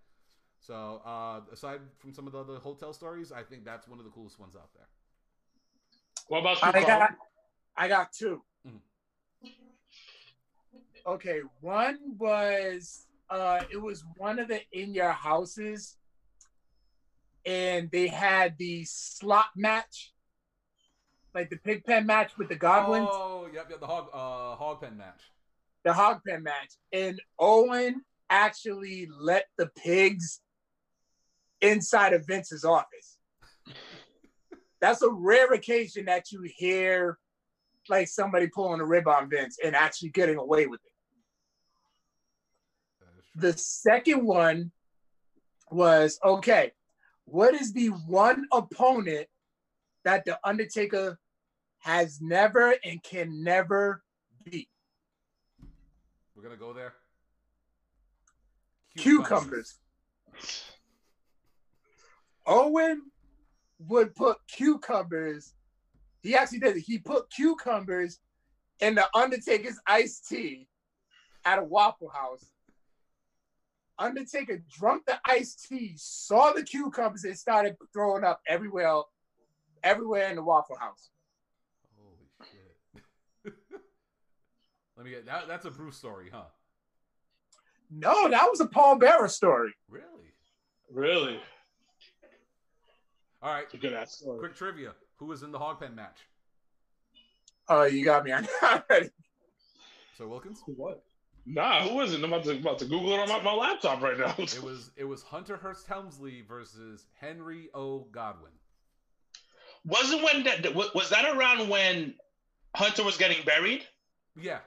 So 0.59 1.01
uh, 1.05 1.41
aside 1.51 1.79
from 1.97 2.13
some 2.13 2.27
of 2.27 2.33
the 2.33 2.39
other 2.39 2.59
hotel 2.59 2.93
stories, 2.93 3.31
I 3.31 3.41
think 3.41 3.65
that's 3.65 3.88
one 3.88 3.97
of 3.97 4.05
the 4.05 4.11
coolest 4.11 4.39
ones 4.39 4.55
out 4.55 4.69
there. 4.75 4.88
What 6.27 6.39
about 6.41 6.57
you, 6.63 6.67
I 6.67 6.81
Carl? 6.83 6.99
got, 6.99 7.11
I 7.75 7.88
got 7.88 8.11
2 8.13 8.41
Mhm. 8.67 8.79
Okay, 11.05 11.39
one 11.61 11.97
was 12.17 13.07
uh 13.29 13.61
it 13.71 13.77
was 13.81 14.03
one 14.17 14.38
of 14.39 14.47
the 14.47 14.61
in 14.71 14.93
your 14.93 15.11
houses, 15.11 15.97
and 17.45 17.89
they 17.91 18.07
had 18.07 18.57
the 18.59 18.83
slot 18.85 19.47
match, 19.55 20.13
like 21.33 21.49
the 21.49 21.57
pig 21.57 21.83
pen 21.85 22.05
match 22.05 22.37
with 22.37 22.49
the 22.49 22.55
Godwinns, 22.55 23.07
Oh, 23.09 23.47
yep, 23.53 23.67
yep, 23.69 23.79
the 23.79 23.87
hog 23.87 24.07
uh, 24.13 24.55
hog 24.55 24.81
pen 24.81 24.97
match. 24.97 25.21
the 25.83 25.93
hog 25.93 26.19
pen 26.27 26.43
match, 26.43 26.73
and 26.91 27.19
Owen 27.39 28.01
actually 28.29 29.07
let 29.19 29.45
the 29.57 29.67
pigs 29.67 30.41
inside 31.61 32.13
of 32.13 32.25
Vince's 32.27 32.63
office. 32.65 33.17
That's 34.81 35.01
a 35.01 35.09
rare 35.09 35.51
occasion 35.53 36.05
that 36.05 36.31
you 36.31 36.41
hear 36.43 37.17
like 37.89 38.07
somebody 38.07 38.47
pulling 38.47 38.79
a 38.81 38.85
rib 38.85 39.07
on 39.07 39.29
Vince 39.29 39.57
and 39.63 39.75
actually 39.75 40.09
getting 40.09 40.37
away 40.37 40.67
with 40.67 40.79
it. 40.85 40.91
The 43.35 43.53
second 43.57 44.25
one 44.25 44.71
was 45.69 46.19
okay. 46.23 46.71
What 47.25 47.53
is 47.55 47.73
the 47.73 47.87
one 47.87 48.45
opponent 48.51 49.27
that 50.03 50.25
the 50.25 50.39
Undertaker 50.43 51.19
has 51.79 52.19
never 52.21 52.75
and 52.83 53.01
can 53.03 53.43
never 53.43 54.03
beat? 54.43 54.69
We're 56.35 56.43
gonna 56.43 56.55
go 56.55 56.73
there. 56.73 56.93
Cucumbers. 58.97 59.79
Owen 62.45 63.03
would 63.79 64.15
put 64.15 64.37
cucumbers. 64.47 65.53
He 66.21 66.35
actually 66.35 66.59
did 66.59 66.77
it. 66.77 66.81
He 66.81 66.97
put 66.99 67.29
cucumbers 67.29 68.19
in 68.79 68.95
the 68.95 69.05
Undertaker's 69.15 69.79
iced 69.87 70.27
tea 70.27 70.67
at 71.45 71.59
a 71.59 71.63
Waffle 71.63 72.09
House. 72.09 72.45
Undertaker 73.97 74.63
drunk 74.67 75.05
the 75.05 75.19
iced 75.25 75.67
tea, 75.67 75.93
saw 75.95 76.51
the 76.51 76.63
cucumbers, 76.63 77.23
and 77.23 77.37
started 77.37 77.75
throwing 77.93 78.23
up 78.23 78.41
everywhere, 78.47 79.01
everywhere 79.83 80.29
in 80.29 80.35
the 80.35 80.43
Waffle 80.43 80.77
House. 80.77 81.09
Holy 81.97 82.49
shit! 82.51 83.53
Let 84.97 85.05
me 85.05 85.11
get 85.11 85.25
that. 85.25 85.47
That's 85.47 85.65
a 85.65 85.71
Bruce 85.71 85.97
story, 85.97 86.29
huh? 86.31 86.43
No, 87.89 88.29
that 88.29 88.47
was 88.49 88.61
a 88.61 88.65
Paul 88.65 88.97
Bearer 88.97 89.27
story. 89.27 89.73
Really? 89.89 90.33
Really? 90.91 91.39
All 93.41 93.53
right. 93.53 93.65
Good 93.79 93.93
ass 93.93 94.17
story. 94.17 94.39
Quick 94.39 94.55
trivia: 94.55 94.93
Who 95.17 95.25
was 95.25 95.43
in 95.43 95.51
the 95.51 95.59
hog 95.59 95.79
pen 95.79 95.95
match? 95.95 96.17
Oh, 97.67 97.83
you 97.83 98.03
got 98.03 98.23
me 98.23 98.31
on 98.31 98.47
already. 98.63 99.09
So 100.17 100.27
Wilkins. 100.27 100.61
What? 100.65 101.03
Nah, 101.45 101.87
who 101.87 102.01
is 102.01 102.13
it? 102.13 102.23
I'm 102.23 102.25
about 102.25 102.43
to, 102.43 102.51
about 102.51 102.79
to 102.79 102.85
Google 102.85 103.13
it 103.13 103.19
on 103.19 103.29
my, 103.29 103.41
my 103.41 103.53
laptop 103.53 104.01
right 104.01 104.17
now. 104.17 104.35
It 104.37 104.61
was 104.61 104.91
it 104.95 105.05
was 105.05 105.23
Hunter 105.23 105.57
Hearst 105.57 105.87
Helmsley 105.87 106.41
versus 106.47 107.07
Henry 107.19 107.69
O. 107.73 108.07
Godwinn. 108.11 108.51
Wasn't 109.85 110.23
when 110.23 110.43
that 110.43 110.73
was 110.75 111.09
that 111.09 111.25
around 111.35 111.67
when 111.69 112.13
Hunter 112.75 113.03
was 113.03 113.17
getting 113.17 113.43
buried? 113.45 113.83
Yeah. 114.39 114.59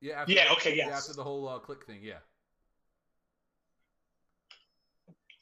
Yeah. 0.00 0.20
After 0.20 0.32
Yeah, 0.32 0.44
the- 0.44 0.52
okay, 0.52 0.76
yeah. 0.76 0.88
After 0.96 1.12
the 1.12 1.24
whole 1.24 1.48
uh, 1.48 1.58
Kliq 1.58 1.82
thing, 1.84 2.00
yeah. 2.02 2.18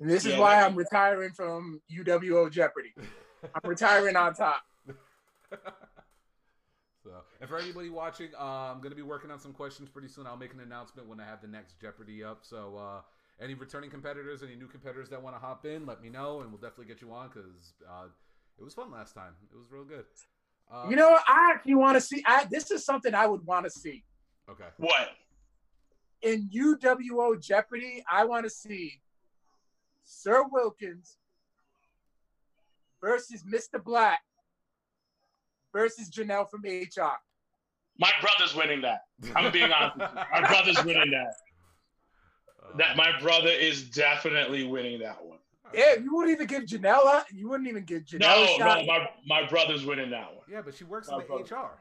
And 0.01 0.09
this 0.10 0.24
is 0.24 0.32
Yeah, 0.32 0.40
why 0.40 0.60
I'm 0.60 0.74
retiring 0.74 1.30
from 1.30 1.80
UWO 1.93 2.51
Jeopardy. 2.51 2.93
I'm 3.43 3.68
retiring 3.70 4.16
on 4.16 4.34
top. 4.34 4.62
so, 7.05 7.10
and 7.40 7.48
for 7.48 7.59
anybody 7.59 7.89
watching, 7.89 8.28
uh, 8.36 8.72
I'm 8.72 8.78
going 8.78 8.90
to 8.90 8.97
be 8.97 9.02
working 9.02 9.30
on 9.30 9.39
some 9.39 9.52
questions 9.52 9.89
pretty 9.89 10.09
soon. 10.09 10.26
I'll 10.26 10.36
make 10.36 10.52
an 10.55 10.60
announcement 10.60 11.09
when 11.09 11.20
I 11.20 11.24
have 11.24 11.40
the 11.40 11.47
next 11.47 11.80
Jeopardy 11.80 12.24
up. 12.24 12.40
So, 12.43 12.76
uh, 12.76 13.01
any 13.40 13.55
returning 13.55 13.90
competitors, 13.90 14.43
any 14.43 14.56
new 14.56 14.66
competitors 14.66 15.09
that 15.10 15.22
want 15.22 15.36
to 15.36 15.40
hop 15.40 15.66
in, 15.66 15.86
let 15.86 16.02
me 16.02 16.09
know, 16.09 16.40
and 16.40 16.51
we'll 16.51 16.60
definitely 16.60 16.86
get 16.86 17.01
you 17.01 17.12
on 17.12 17.28
because 17.28 17.74
uh, 17.89 18.06
it 18.62 18.64
was 18.64 18.74
fun 18.74 18.90
last 18.93 19.14
time. 19.14 19.32
It 19.52 19.56
was 19.56 19.66
real 19.72 19.84
good. 19.84 20.05
Uh, 20.72 20.86
You 20.89 20.94
know. 20.97 21.18
I 21.26 21.51
actually 21.52 21.74
want 21.74 21.97
to 21.97 22.01
see. 22.01 22.22
I, 22.24 22.47
this 22.48 22.70
is 22.70 22.84
something 22.84 23.12
I 23.14 23.26
would 23.26 23.44
want 23.44 23.64
to 23.64 23.70
see 23.70 24.05
Okay. 24.48 24.68
What? 24.78 25.09
in 26.22 26.48
UWO 26.55 27.43
Jeopardy. 27.43 28.05
I 28.10 28.24
want 28.24 28.44
to 28.44 28.51
see 28.51 29.01
Sir 30.05 30.44
Wilkins 30.52 31.16
versus 33.01 33.43
Mr. 33.43 33.82
Black 33.82 34.20
versus 35.72 36.09
Janelle 36.09 36.48
from 36.48 36.60
HR. 36.62 37.16
My 37.98 38.10
brother's 38.20 38.55
winning 38.55 38.82
that. 38.82 39.01
I'm 39.34 39.51
being 39.52 39.72
honest. 39.72 39.98
My 39.98 40.40
brother's 40.48 40.84
winning 40.84 41.10
that. 41.10 41.34
That 42.78 42.97
my 42.97 43.18
brother 43.20 43.51
is 43.51 43.82
definitely 43.90 44.64
winning 44.64 45.01
that 45.01 45.22
one. 45.24 45.39
Yeah, 45.74 45.94
you 46.03 46.15
wouldn't 46.15 46.35
even 46.35 46.47
give 46.47 46.65
Janelle. 46.65 47.05
A, 47.07 47.24
you 47.32 47.49
wouldn't 47.49 47.69
even 47.69 47.85
give 47.85 48.05
Janelle 48.05 48.20
No, 48.20 48.44
a 48.44 48.47
shot. 48.59 48.78
no, 48.81 48.86
my 48.86 49.09
my 49.27 49.47
brother's 49.49 49.85
winning 49.85 50.11
that 50.11 50.35
one. 50.35 50.44
Yeah, 50.51 50.62
but 50.62 50.74
she 50.74 50.85
works 50.85 51.09
My 51.09 51.16
in 51.16 51.20
the 51.20 51.27
brother. 51.27 51.44
HR. 51.57 51.78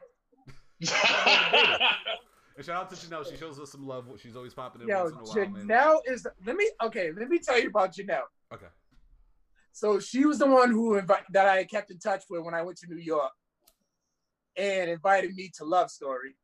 And 2.54 2.66
shout 2.66 2.76
out 2.82 2.90
to 2.90 2.96
Janelle. 2.96 3.28
She 3.28 3.36
shows 3.38 3.58
us 3.58 3.72
some 3.72 3.86
love. 3.86 4.06
She's 4.20 4.36
always 4.36 4.52
popping 4.52 4.82
in 4.82 4.88
Yo, 4.88 5.04
once 5.04 5.12
in 5.12 5.18
a 5.18 5.22
while, 5.24 5.50
man. 5.52 5.66
Janelle 5.66 5.98
is. 6.06 6.26
Let 6.44 6.56
me. 6.56 6.70
Okay, 6.82 7.10
let 7.18 7.28
me 7.30 7.38
tell 7.38 7.58
you 7.58 7.68
about 7.68 7.94
Janelle. 7.94 8.24
Okay. 8.52 8.66
So 9.72 9.98
she 9.98 10.26
was 10.26 10.38
the 10.38 10.46
one 10.46 10.70
who 10.70 10.96
invited 10.96 11.24
that 11.30 11.48
I 11.48 11.64
kept 11.64 11.90
in 11.90 11.98
touch 11.98 12.24
with 12.28 12.42
when 12.42 12.52
I 12.52 12.60
went 12.60 12.76
to 12.80 12.86
New 12.88 13.00
York, 13.00 13.32
and 14.56 14.90
invited 14.90 15.34
me 15.34 15.50
to 15.56 15.64
Love 15.64 15.90
Story. 15.90 16.36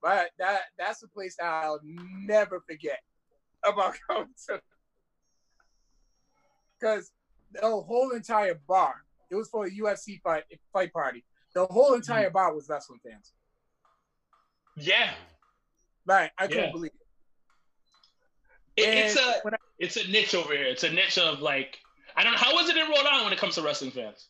But 0.00 0.30
that 0.38 0.60
that's 0.78 1.02
a 1.02 1.08
place 1.08 1.34
that 1.40 1.46
I'll 1.46 1.80
never 1.82 2.60
forget 2.60 3.00
about 3.66 3.96
going 4.08 4.28
to, 4.46 4.60
because 6.78 7.12
the 7.52 7.60
whole 7.62 8.10
entire 8.10 8.60
bar. 8.66 8.94
It 9.30 9.34
was 9.34 9.48
for 9.50 9.66
a 9.66 9.70
UFC 9.70 10.20
fight 10.22 10.44
fight 10.72 10.92
party. 10.92 11.24
The 11.54 11.66
whole 11.66 11.94
entire 11.94 12.26
mm-hmm. 12.26 12.32
bar 12.34 12.54
was 12.54 12.68
wrestling 12.68 13.00
fans. 13.06 13.32
yeah, 14.76 15.12
Like 16.06 16.32
I 16.38 16.46
couldn't 16.46 16.64
Yeah. 16.66 16.72
believe 16.72 16.92
it. 18.76 18.82
It- 18.82 18.88
it's 19.06 19.16
And 19.16 19.54
a 19.54 19.58
it's 19.78 19.96
a 19.96 20.08
niche 20.08 20.34
over 20.34 20.52
here. 20.54 20.66
It's 20.66 20.84
a 20.84 20.90
niche 20.90 21.18
of 21.18 21.40
like 21.40 21.78
I 22.16 22.22
don't 22.24 22.32
know 22.32 22.38
how 22.38 22.58
is 22.58 22.68
it 22.68 22.76
in 22.76 22.88
Rhode 22.88 23.06
Island 23.06 23.24
when 23.24 23.32
it 23.32 23.38
comes 23.38 23.54
to 23.56 23.62
wrestling 23.62 23.90
fans. 23.90 24.28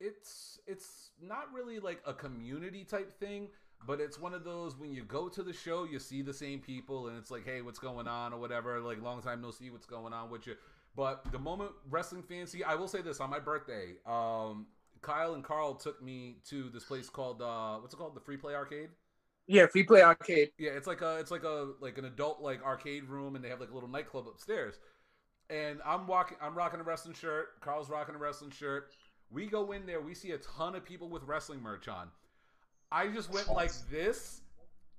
it's 0.00 0.58
it's 0.66 1.10
not 1.20 1.52
really 1.52 1.78
like 1.78 2.00
a 2.06 2.12
community 2.12 2.84
type 2.84 3.12
thing 3.20 3.48
but 3.86 4.00
it's 4.00 4.18
one 4.18 4.34
of 4.34 4.42
those 4.44 4.76
when 4.76 4.92
you 4.92 5.04
go 5.04 5.28
to 5.28 5.42
the 5.42 5.52
show 5.52 5.84
you 5.84 5.98
see 5.98 6.22
the 6.22 6.32
same 6.34 6.58
people 6.60 7.08
and 7.08 7.16
it's 7.16 7.30
like 7.30 7.44
hey 7.44 7.62
what's 7.62 7.78
going 7.78 8.08
on 8.08 8.32
or 8.32 8.40
whatever 8.40 8.80
like 8.80 9.00
long 9.02 9.22
time 9.22 9.40
no 9.40 9.50
see 9.52 9.70
what's 9.70 9.86
going 9.86 10.12
on 10.12 10.28
with 10.30 10.44
you 10.46 10.54
but 10.94 11.30
the 11.32 11.38
moment 11.38 11.70
wrestling 11.90 12.22
fancy 12.22 12.64
i 12.64 12.74
will 12.74 12.88
say 12.88 13.00
this 13.02 13.20
on 13.20 13.30
my 13.30 13.38
birthday 13.38 13.94
um 14.06 14.66
kyle 15.00 15.34
and 15.34 15.44
carl 15.44 15.74
took 15.74 16.02
me 16.02 16.36
to 16.48 16.68
this 16.70 16.84
place 16.84 17.08
called 17.08 17.42
uh 17.42 17.76
what's 17.78 17.94
it 17.94 17.96
called 17.96 18.14
the 18.14 18.20
free 18.20 18.36
play 18.36 18.54
arcade 18.54 18.90
Yeah, 19.46 19.66
free 19.66 19.82
play 19.84 20.02
arcade. 20.02 20.50
yeah, 20.58 20.70
it's 20.72 20.86
like 20.86 21.02
a 21.02 21.18
it's 21.18 21.30
like 21.30 21.44
a 21.44 21.72
like 21.80 21.98
an 21.98 22.04
adult 22.04 22.40
like 22.40 22.62
arcade 22.64 23.04
room, 23.04 23.34
and 23.36 23.44
they 23.44 23.48
have 23.48 23.60
like 23.60 23.70
a 23.70 23.74
little 23.74 23.88
nightclub 23.88 24.28
upstairs. 24.28 24.76
And 25.50 25.80
I'm 25.84 26.06
walking, 26.06 26.36
I'm 26.40 26.54
rocking 26.54 26.80
a 26.80 26.82
wrestling 26.84 27.14
shirt. 27.14 27.60
Carl's 27.60 27.90
rocking 27.90 28.14
a 28.14 28.18
wrestling 28.18 28.50
shirt. 28.50 28.92
We 29.30 29.46
go 29.46 29.72
in 29.72 29.86
there, 29.86 30.00
we 30.00 30.14
see 30.14 30.32
a 30.32 30.38
ton 30.38 30.74
of 30.74 30.84
people 30.84 31.08
with 31.08 31.24
wrestling 31.24 31.62
merch 31.62 31.88
on. 31.88 32.08
I 32.92 33.08
just 33.08 33.30
went 33.30 33.50
like 33.50 33.72
this, 33.90 34.42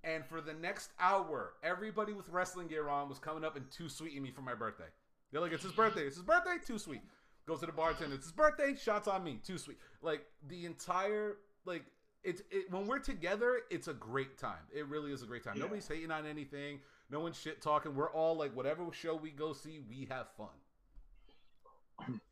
and 0.03 0.25
for 0.25 0.41
the 0.41 0.53
next 0.53 0.91
hour, 0.99 1.53
everybody 1.63 2.13
with 2.13 2.29
wrestling 2.29 2.67
gear 2.67 2.89
on 2.89 3.09
was 3.09 3.19
coming 3.19 3.43
up 3.45 3.55
and 3.55 3.69
too 3.71 3.89
sweeting 3.89 4.23
me 4.23 4.31
for 4.31 4.41
my 4.41 4.55
birthday. 4.55 4.85
They're 5.33 5.41
like, 5.41 5.51
"It's 5.51 5.63
his 5.63 5.73
birthday. 5.73 6.03
It's 6.03 6.15
his 6.15 6.25
birthday. 6.25 6.57
Too 6.65 6.79
sweet." 6.79 7.01
Goes 7.45 7.59
to 7.59 7.65
the 7.65 7.73
bartender. 7.73 8.15
It's 8.15 8.25
his 8.25 8.31
birthday. 8.31 8.75
Shots 8.75 9.09
on 9.09 9.21
me. 9.23 9.41
Too 9.43 9.57
sweet. 9.57 9.77
Like 10.01 10.25
the 10.47 10.65
entire 10.65 11.37
like 11.65 11.83
it's 12.23 12.41
it, 12.51 12.71
when 12.71 12.87
we're 12.87 12.99
together, 12.99 13.61
it's 13.69 13.89
a 13.89 13.93
great 13.93 14.37
time. 14.37 14.63
It 14.73 14.87
really 14.87 15.11
is 15.11 15.23
a 15.23 15.25
great 15.25 15.43
time. 15.43 15.55
Yeah. 15.57 15.63
Nobody's 15.63 15.87
hating 15.87 16.11
on 16.11 16.25
anything. 16.25 16.79
No 17.09 17.19
one's 17.19 17.37
shit 17.37 17.61
talking. 17.61 17.95
We're 17.95 18.11
all 18.11 18.35
like, 18.35 18.55
whatever 18.55 18.85
show 18.91 19.15
we 19.15 19.31
go 19.31 19.53
see, 19.53 19.81
we 19.89 20.07
have 20.09 20.27
fun. 20.37 22.19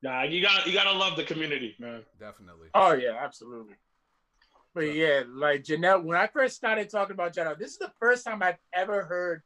Nah, 0.00 0.22
you 0.22 0.40
got 0.40 0.64
you 0.64 0.72
gotta 0.72 0.96
love 0.96 1.16
the 1.16 1.24
community, 1.24 1.74
man. 1.80 2.04
Definitely. 2.20 2.68
Oh 2.72 2.92
yeah, 2.92 3.16
absolutely. 3.20 3.74
But 4.72 4.94
yeah, 4.94 5.24
like 5.28 5.64
Janelle, 5.64 6.04
when 6.04 6.16
I 6.16 6.28
first 6.28 6.54
started 6.54 6.88
talking 6.88 7.14
about 7.14 7.34
Janelle, 7.34 7.58
this 7.58 7.72
is 7.72 7.78
the 7.78 7.90
first 7.98 8.24
time 8.24 8.40
I've 8.40 8.58
ever 8.72 9.02
heard 9.02 9.42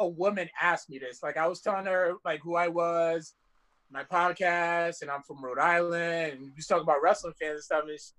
a 0.00 0.08
woman 0.08 0.48
asked 0.60 0.90
me 0.90 0.98
this. 0.98 1.22
Like 1.22 1.36
I 1.36 1.46
was 1.46 1.60
telling 1.60 1.86
her 1.86 2.14
like 2.24 2.40
who 2.42 2.56
I 2.56 2.66
was, 2.68 3.34
my 3.92 4.02
podcast, 4.04 5.02
and 5.02 5.10
I'm 5.10 5.22
from 5.22 5.44
Rhode 5.44 5.58
Island, 5.60 6.32
and 6.32 6.40
we 6.40 6.50
was 6.56 6.66
talking 6.66 6.82
about 6.82 7.02
wrestling 7.02 7.34
fans 7.40 7.54
and 7.54 7.62
stuff. 7.62 7.84
And 7.88 7.98
she- 8.00 8.12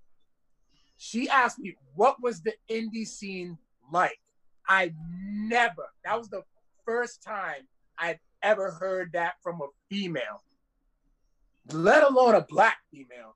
she 0.98 1.28
asked 1.28 1.58
me 1.58 1.74
what 1.96 2.22
was 2.22 2.40
the 2.42 2.54
indie 2.70 3.06
scene 3.06 3.58
like. 3.92 4.18
I 4.68 4.94
never. 5.20 5.88
That 6.04 6.16
was 6.16 6.28
the 6.28 6.42
first 6.86 7.22
time 7.22 7.66
I've 7.98 8.20
ever 8.42 8.70
heard 8.70 9.10
that 9.14 9.34
from 9.42 9.60
a 9.62 9.66
female, 9.90 10.42
let 11.72 12.04
alone 12.04 12.34
a 12.36 12.42
black 12.42 12.78
female, 12.90 13.34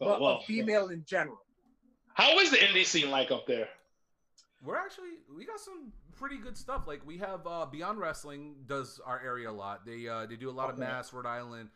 oh, 0.00 0.06
but 0.06 0.18
Oh, 0.18 0.22
well, 0.22 0.36
a 0.38 0.42
female 0.42 0.88
in 0.88 1.04
general. 1.04 1.40
How 2.14 2.38
is 2.38 2.50
the 2.50 2.58
indie 2.58 2.84
scene 2.86 3.10
like 3.10 3.30
up 3.30 3.46
there? 3.46 3.68
We're 4.62 4.76
actually 4.76 5.14
we 5.36 5.44
got 5.46 5.58
some 5.58 5.92
pretty 6.20 6.36
good 6.36 6.56
stuff. 6.56 6.82
Like 6.86 7.04
we 7.04 7.18
have 7.18 7.46
uh, 7.46 7.66
Beyond 7.66 7.98
Wrestling 7.98 8.54
does 8.66 9.00
our 9.04 9.20
area 9.24 9.50
a 9.50 9.52
lot. 9.52 9.84
They 9.84 10.06
uh, 10.06 10.26
they 10.26 10.36
do 10.36 10.50
a 10.50 10.52
lot 10.52 10.70
of 10.70 10.78
Mass, 10.78 11.12
Rhode 11.12 11.26
Island. 11.26 11.70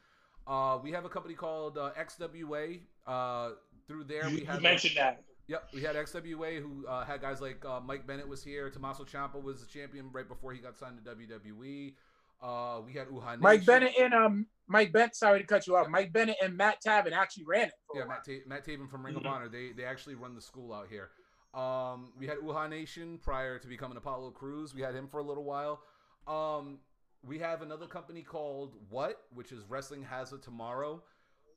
Uh, 0.47 0.79
we 0.83 0.93
have 0.93 1.05
a 1.05 1.09
company 1.09 1.35
called 1.35 1.79
uh, 1.79 1.91
XWA. 1.99 2.81
Uh, 3.07 3.51
through 3.89 4.05
there, 4.05 4.29
we 4.29 4.41
you 4.41 4.47
had 4.47 4.63
mentioned 4.63 4.97
that. 4.97 5.23
Yep, 5.47 5.69
we 5.75 5.83
had 5.83 5.95
XWA 5.97 6.61
who 6.61 6.87
uh, 6.87 7.05
had 7.05 7.21
guys 7.21 7.41
like 7.41 7.63
uh, 7.67 7.81
Mike 7.81 8.07
Bennett 8.07 8.27
was 8.29 8.43
here. 8.45 8.71
Tommaso 8.71 9.05
Ciampa 9.05 9.43
was 9.43 9.61
the 9.61 9.67
champion 9.67 10.09
right 10.13 10.27
before 10.29 10.53
he 10.53 10.59
got 10.59 10.77
signed 10.77 10.99
to 11.05 11.11
WWE. 11.15 11.95
Uh, 12.43 12.81
we 12.85 12.93
had 12.93 13.09
Uha 13.09 13.39
Mike 13.41 13.65
Bennett 13.65 13.93
and 13.99 14.13
um 14.13 14.47
Mike 14.67 14.93
Bennett. 14.93 15.15
Sorry 15.17 15.41
to 15.41 15.47
cut 15.47 15.67
you 15.67 15.77
off. 15.77 15.89
Mike 15.89 16.13
Bennett 16.13 16.37
and 16.43 16.57
Matt 16.57 16.83
Taven 16.83 17.13
actually 17.13 17.45
ran 17.45 17.69
it. 17.69 17.73
For 17.87 17.99
Yeah, 17.99 18.05
a. 18.05 18.09
Matt, 18.09 18.25
Ta- 18.25 18.33
Matt 18.47 18.67
Taven 18.67 18.89
from 18.91 19.05
Ring 19.05 19.15
Mhm. 19.15 19.19
of 19.21 19.27
Honor. 19.27 19.49
They 19.49 19.73
they 19.73 19.85
actually 19.85 20.15
run 20.15 20.35
the 20.35 20.41
school 20.43 20.73
out 20.73 20.89
here. 20.91 21.11
Um, 21.55 22.13
we 22.19 22.27
had 22.27 22.39
Uhaa 22.39 22.69
Nation 22.69 23.19
prior 23.23 23.59
to 23.59 23.67
becoming 23.69 23.97
Apollo 23.97 24.33
Crews. 24.33 24.75
We 24.75 24.83
had 24.83 24.95
him 24.95 25.07
for 25.07 25.19
a 25.19 25.23
little 25.23 25.45
while. 25.45 25.81
Um, 26.27 26.79
we 27.27 27.39
have 27.39 27.63
another 27.63 27.87
company 27.87 28.23
called 28.23 28.75
What, 28.91 29.23
which 29.33 29.53
is 29.53 29.65
Wrestling 29.69 30.03
Has 30.03 30.33
a 30.33 30.39
Tomorrow. 30.39 31.03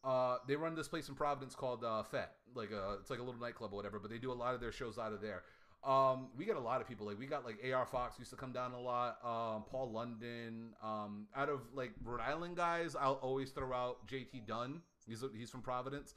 Uh, 0.04 0.38
they 0.48 0.56
run 0.56 0.76
this 0.76 0.88
place 0.88 1.10
in 1.10 1.16
Providence 1.16 1.56
called 1.56 1.84
uh, 1.84 2.04
Fet. 2.04 2.32
Like 2.56 2.72
a, 2.72 2.98
it's 3.00 3.10
like 3.10 3.20
a 3.20 3.24
little 3.24 3.40
nightclub 3.40 3.74
or 3.74 3.76
whatever, 3.76 4.00
but 4.00 4.10
they 4.10 4.18
do 4.18 4.32
a 4.32 4.34
lot 4.34 4.54
of 4.54 4.62
their 4.62 4.72
shows 4.72 4.98
out 4.98 5.12
of 5.12 5.22
there. 5.22 5.44
Um, 5.84 6.30
we 6.38 6.46
get 6.46 6.56
a 6.56 6.62
lot 6.62 6.82
of 6.82 6.88
people. 6.88 7.06
Like 7.08 7.20
we 7.20 7.28
got 7.28 7.46
like 7.46 7.64
AR 7.74 7.86
Fox 7.86 8.18
used 8.18 8.32
to 8.32 8.38
come 8.38 8.52
down 8.52 8.74
a 8.74 8.80
lot. 8.80 9.18
Um, 9.24 9.64
Paul 9.70 9.92
London. 9.92 10.74
Um, 10.84 11.28
out 11.36 11.50
of 11.50 11.62
like 11.74 11.92
Rhode 12.04 12.22
Island 12.22 12.56
guys, 12.56 12.96
I'll 12.96 13.14
always 13.14 13.52
throw 13.52 13.74
out 13.74 14.08
JT 14.08 14.48
Dunn. 14.48 14.82
He's 15.08 15.24
he's 15.36 15.50
from 15.50 15.62
Providence. 15.62 16.14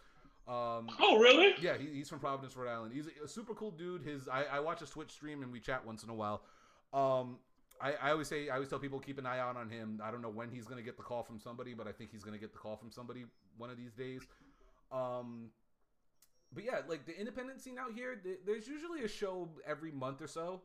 Um, 0.49 0.89
oh 1.01 1.19
really? 1.19 1.55
Yeah, 1.61 1.77
he, 1.79 1.87
he's 1.87 2.09
from 2.09 2.19
Providence, 2.19 2.57
Rhode 2.57 2.71
Island. 2.71 2.93
He's 2.93 3.07
a, 3.07 3.25
a 3.25 3.29
super 3.29 3.55
cool 3.55 3.71
dude. 3.71 4.03
His 4.03 4.27
I, 4.27 4.45
I, 4.45 4.61
watch 4.61 4.81
his 4.81 4.91
Twitch 4.91 5.13
stream 5.13 5.43
and 5.43 5.53
we 5.53 5.61
chat 5.61 5.87
once 5.87 6.03
in 6.03 6.11
a 6.11 6.15
while. 6.15 6.43
Um, 6.93 7.39
I, 7.81 7.93
I 8.03 8.11
always 8.11 8.27
say 8.27 8.49
I 8.49 8.55
always 8.55 8.69
tell 8.69 8.79
people 8.79 8.99
keep 8.99 9.19
an 9.19 9.27
eye 9.27 9.39
out 9.39 9.57
on 9.57 9.71
him. 9.71 10.01
I 10.03 10.11
don't 10.11 10.23
know 10.23 10.31
when 10.31 10.51
he's 10.51 10.67
gonna 10.67 10.83
get 10.83 10.97
the 10.97 11.03
call 11.05 11.23
from 11.23 11.39
somebody, 11.39 11.73
but 11.73 11.87
I 11.87 11.93
think 11.93 12.11
he's 12.11 12.25
gonna 12.25 12.39
get 12.39 12.53
the 12.53 12.59
call 12.59 12.77
from 12.77 12.91
somebody 12.91 13.27
one 13.59 13.71
of 13.71 13.77
these 13.77 13.93
days. 13.93 14.23
Um, 14.91 15.51
but 16.53 16.65
yeah, 16.65 16.81
like 16.89 17.07
the 17.07 17.17
independent 17.17 17.61
scene 17.61 17.79
out 17.79 17.93
here, 17.95 18.21
there's 18.45 18.67
usually 18.67 19.05
a 19.05 19.09
show 19.09 19.49
every 19.67 19.93
month 19.93 20.21
or 20.21 20.27
so 20.27 20.63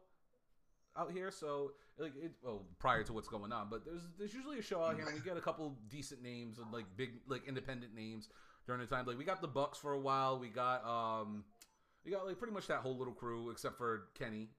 out 0.97 1.11
here. 1.11 1.31
So 1.31 1.73
like 1.99 2.13
it, 2.21 2.31
well, 2.43 2.63
prior 2.79 3.03
to 3.03 3.13
what's 3.13 3.27
going 3.27 3.51
on, 3.51 3.67
but 3.69 3.85
there's 3.85 4.01
there's 4.17 4.33
usually 4.33 4.59
a 4.59 4.63
show 4.63 4.81
out 4.83 4.95
here, 4.95 5.05
and 5.05 5.13
we 5.13 5.21
get 5.21 5.37
a 5.37 5.41
couple 5.41 5.75
decent 5.89 6.23
names 6.23 6.57
and 6.57 6.71
like 6.71 6.85
big 6.97 7.11
like 7.27 7.47
independent 7.47 7.93
names 7.95 8.29
during 8.65 8.81
the 8.81 8.87
time. 8.87 9.05
Like 9.05 9.17
we 9.17 9.23
got 9.23 9.41
the 9.41 9.47
Bucks 9.47 9.77
for 9.77 9.93
a 9.93 9.99
while. 9.99 10.39
We 10.39 10.49
got 10.49 10.85
um, 10.85 11.43
we 12.05 12.11
got 12.11 12.25
like 12.25 12.37
pretty 12.37 12.53
much 12.53 12.67
that 12.67 12.79
whole 12.79 12.97
little 12.97 13.13
crew 13.13 13.49
except 13.49 13.77
for 13.77 14.07
Kenny. 14.17 14.49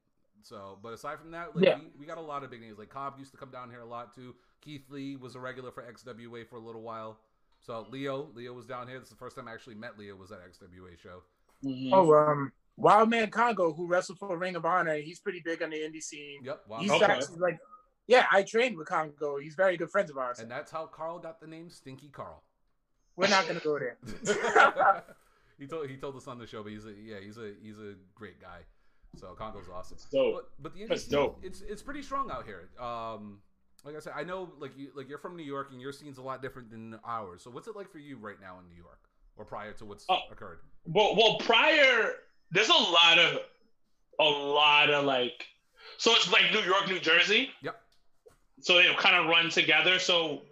So, 0.42 0.78
but 0.82 0.92
aside 0.92 1.18
from 1.18 1.32
that, 1.32 1.56
like 1.56 1.64
yeah. 1.64 1.76
we, 1.76 2.00
we 2.00 2.06
got 2.06 2.18
a 2.18 2.22
lot 2.22 2.44
of 2.44 2.50
big 2.50 2.60
names. 2.60 2.78
Like 2.78 2.90
Cobb 2.90 3.18
used 3.18 3.32
to 3.32 3.36
come 3.36 3.50
down 3.50 3.70
here 3.70 3.80
a 3.80 3.86
lot 3.86 4.14
too. 4.14 4.34
Keith 4.60 4.84
Lee 4.90 5.16
was 5.16 5.34
a 5.34 5.40
regular 5.40 5.70
for 5.70 5.82
XWA 5.82 6.46
for 6.46 6.56
a 6.56 6.60
little 6.60 6.82
while. 6.82 7.18
So 7.60 7.86
Leo, 7.90 8.28
Leo 8.34 8.52
was 8.52 8.66
down 8.66 8.86
here. 8.86 8.98
This 8.98 9.08
is 9.08 9.14
the 9.14 9.16
first 9.16 9.34
time 9.34 9.48
I 9.48 9.52
actually 9.52 9.74
met 9.74 9.98
Leo. 9.98 10.14
Was 10.14 10.30
at 10.30 10.38
XWA 10.38 10.96
show. 11.02 11.22
Mm-hmm. 11.64 11.92
Oh, 11.92 12.14
um, 12.14 12.52
Wildman 12.76 13.30
Congo, 13.30 13.72
who 13.72 13.86
wrestled 13.86 14.18
for 14.18 14.36
Ring 14.36 14.56
of 14.56 14.64
Honor, 14.66 14.96
he's 14.96 15.18
pretty 15.18 15.40
big 15.44 15.62
on 15.62 15.70
the 15.70 15.76
indie 15.76 16.02
scene. 16.02 16.40
Yep, 16.44 16.60
Wild 16.68 16.82
he's 16.82 16.90
okay. 16.92 17.04
actually 17.06 17.38
like, 17.38 17.58
yeah, 18.06 18.26
I 18.30 18.42
trained 18.42 18.76
with 18.76 18.86
Congo. 18.86 19.38
He's 19.38 19.54
very 19.54 19.76
good 19.76 19.90
friends 19.90 20.10
of 20.10 20.18
ours. 20.18 20.38
And 20.38 20.50
that's 20.50 20.70
how 20.70 20.86
Carl 20.86 21.18
got 21.18 21.40
the 21.40 21.46
name 21.46 21.70
Stinky 21.70 22.08
Carl. 22.08 22.42
We're 23.16 23.28
not 23.28 23.46
gonna 23.46 23.60
go 23.60 23.78
there. 23.78 23.96
he 25.58 25.66
told 25.66 25.88
he 25.88 25.96
told 25.96 26.16
us 26.16 26.26
on 26.28 26.38
the 26.38 26.46
show, 26.46 26.62
but 26.62 26.72
he's 26.72 26.84
a 26.84 26.92
yeah 26.92 27.16
he's 27.22 27.38
a 27.38 27.52
he's 27.62 27.78
a 27.78 27.94
great 28.14 28.40
guy. 28.40 28.60
So 29.16 29.28
Congo's 29.28 29.66
awesome. 29.72 29.96
Dope. 30.12 30.34
But, 30.34 30.62
but 30.62 30.74
the 30.74 30.86
indie 30.86 30.98
scene, 30.98 31.30
it's 31.42 31.62
it's 31.62 31.82
pretty 31.82 32.02
strong 32.02 32.30
out 32.30 32.44
here. 32.44 32.68
Um, 32.78 33.38
like 33.84 33.96
I 33.96 34.00
said, 34.00 34.12
I 34.16 34.24
know 34.24 34.50
like 34.58 34.76
you 34.76 34.88
like 34.94 35.08
you're 35.08 35.18
from 35.18 35.36
New 35.36 35.44
York 35.44 35.68
and 35.72 35.80
your 35.80 35.92
scene's 35.92 36.18
a 36.18 36.22
lot 36.22 36.42
different 36.42 36.70
than 36.70 36.98
ours. 37.04 37.42
So 37.42 37.50
what's 37.50 37.68
it 37.68 37.76
like 37.76 37.90
for 37.90 37.98
you 37.98 38.18
right 38.18 38.40
now 38.40 38.58
in 38.58 38.68
New 38.68 38.76
York, 38.76 39.00
or 39.36 39.44
prior 39.44 39.72
to 39.72 39.84
what's 39.84 40.04
uh, 40.08 40.18
occurred? 40.30 40.58
Well, 40.86 41.16
well, 41.16 41.38
prior 41.38 42.14
there's 42.50 42.68
a 42.68 42.72
lot 42.72 43.18
of 43.18 43.40
a 44.20 44.24
lot 44.24 44.90
of 44.90 45.04
like, 45.04 45.46
so 45.98 46.12
it's 46.12 46.30
like 46.30 46.52
New 46.52 46.60
York, 46.60 46.88
New 46.88 47.00
Jersey. 47.00 47.50
Yep. 47.62 47.80
So 48.60 48.74
they 48.74 48.92
kind 48.98 49.16
of 49.16 49.26
run 49.26 49.50
together. 49.50 49.98
So 49.98 50.42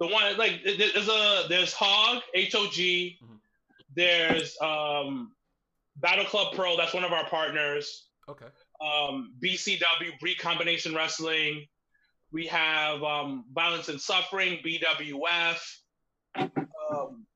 the 0.00 0.06
one 0.06 0.36
like 0.36 0.62
there's 0.64 1.08
a 1.08 1.46
there's 1.48 1.72
Hog 1.72 2.22
H 2.34 2.54
O 2.54 2.68
G. 2.70 3.18
Mm-hmm. 3.22 3.34
There's 3.94 4.56
um 4.60 5.32
Battle 5.96 6.24
Club 6.24 6.54
Pro. 6.54 6.76
That's 6.76 6.94
one 6.94 7.04
of 7.04 7.12
our 7.12 7.26
partners. 7.28 8.06
Okay. 8.28 8.46
Um, 8.80 9.32
BCW 9.42 10.20
Recombination 10.22 10.94
Wrestling. 10.94 11.66
We 12.32 12.46
have 12.46 13.02
um, 13.02 13.44
Violence 13.54 13.88
and 13.88 14.00
Suffering, 14.00 14.58
BWF. 14.64 15.58
Um, 16.36 17.26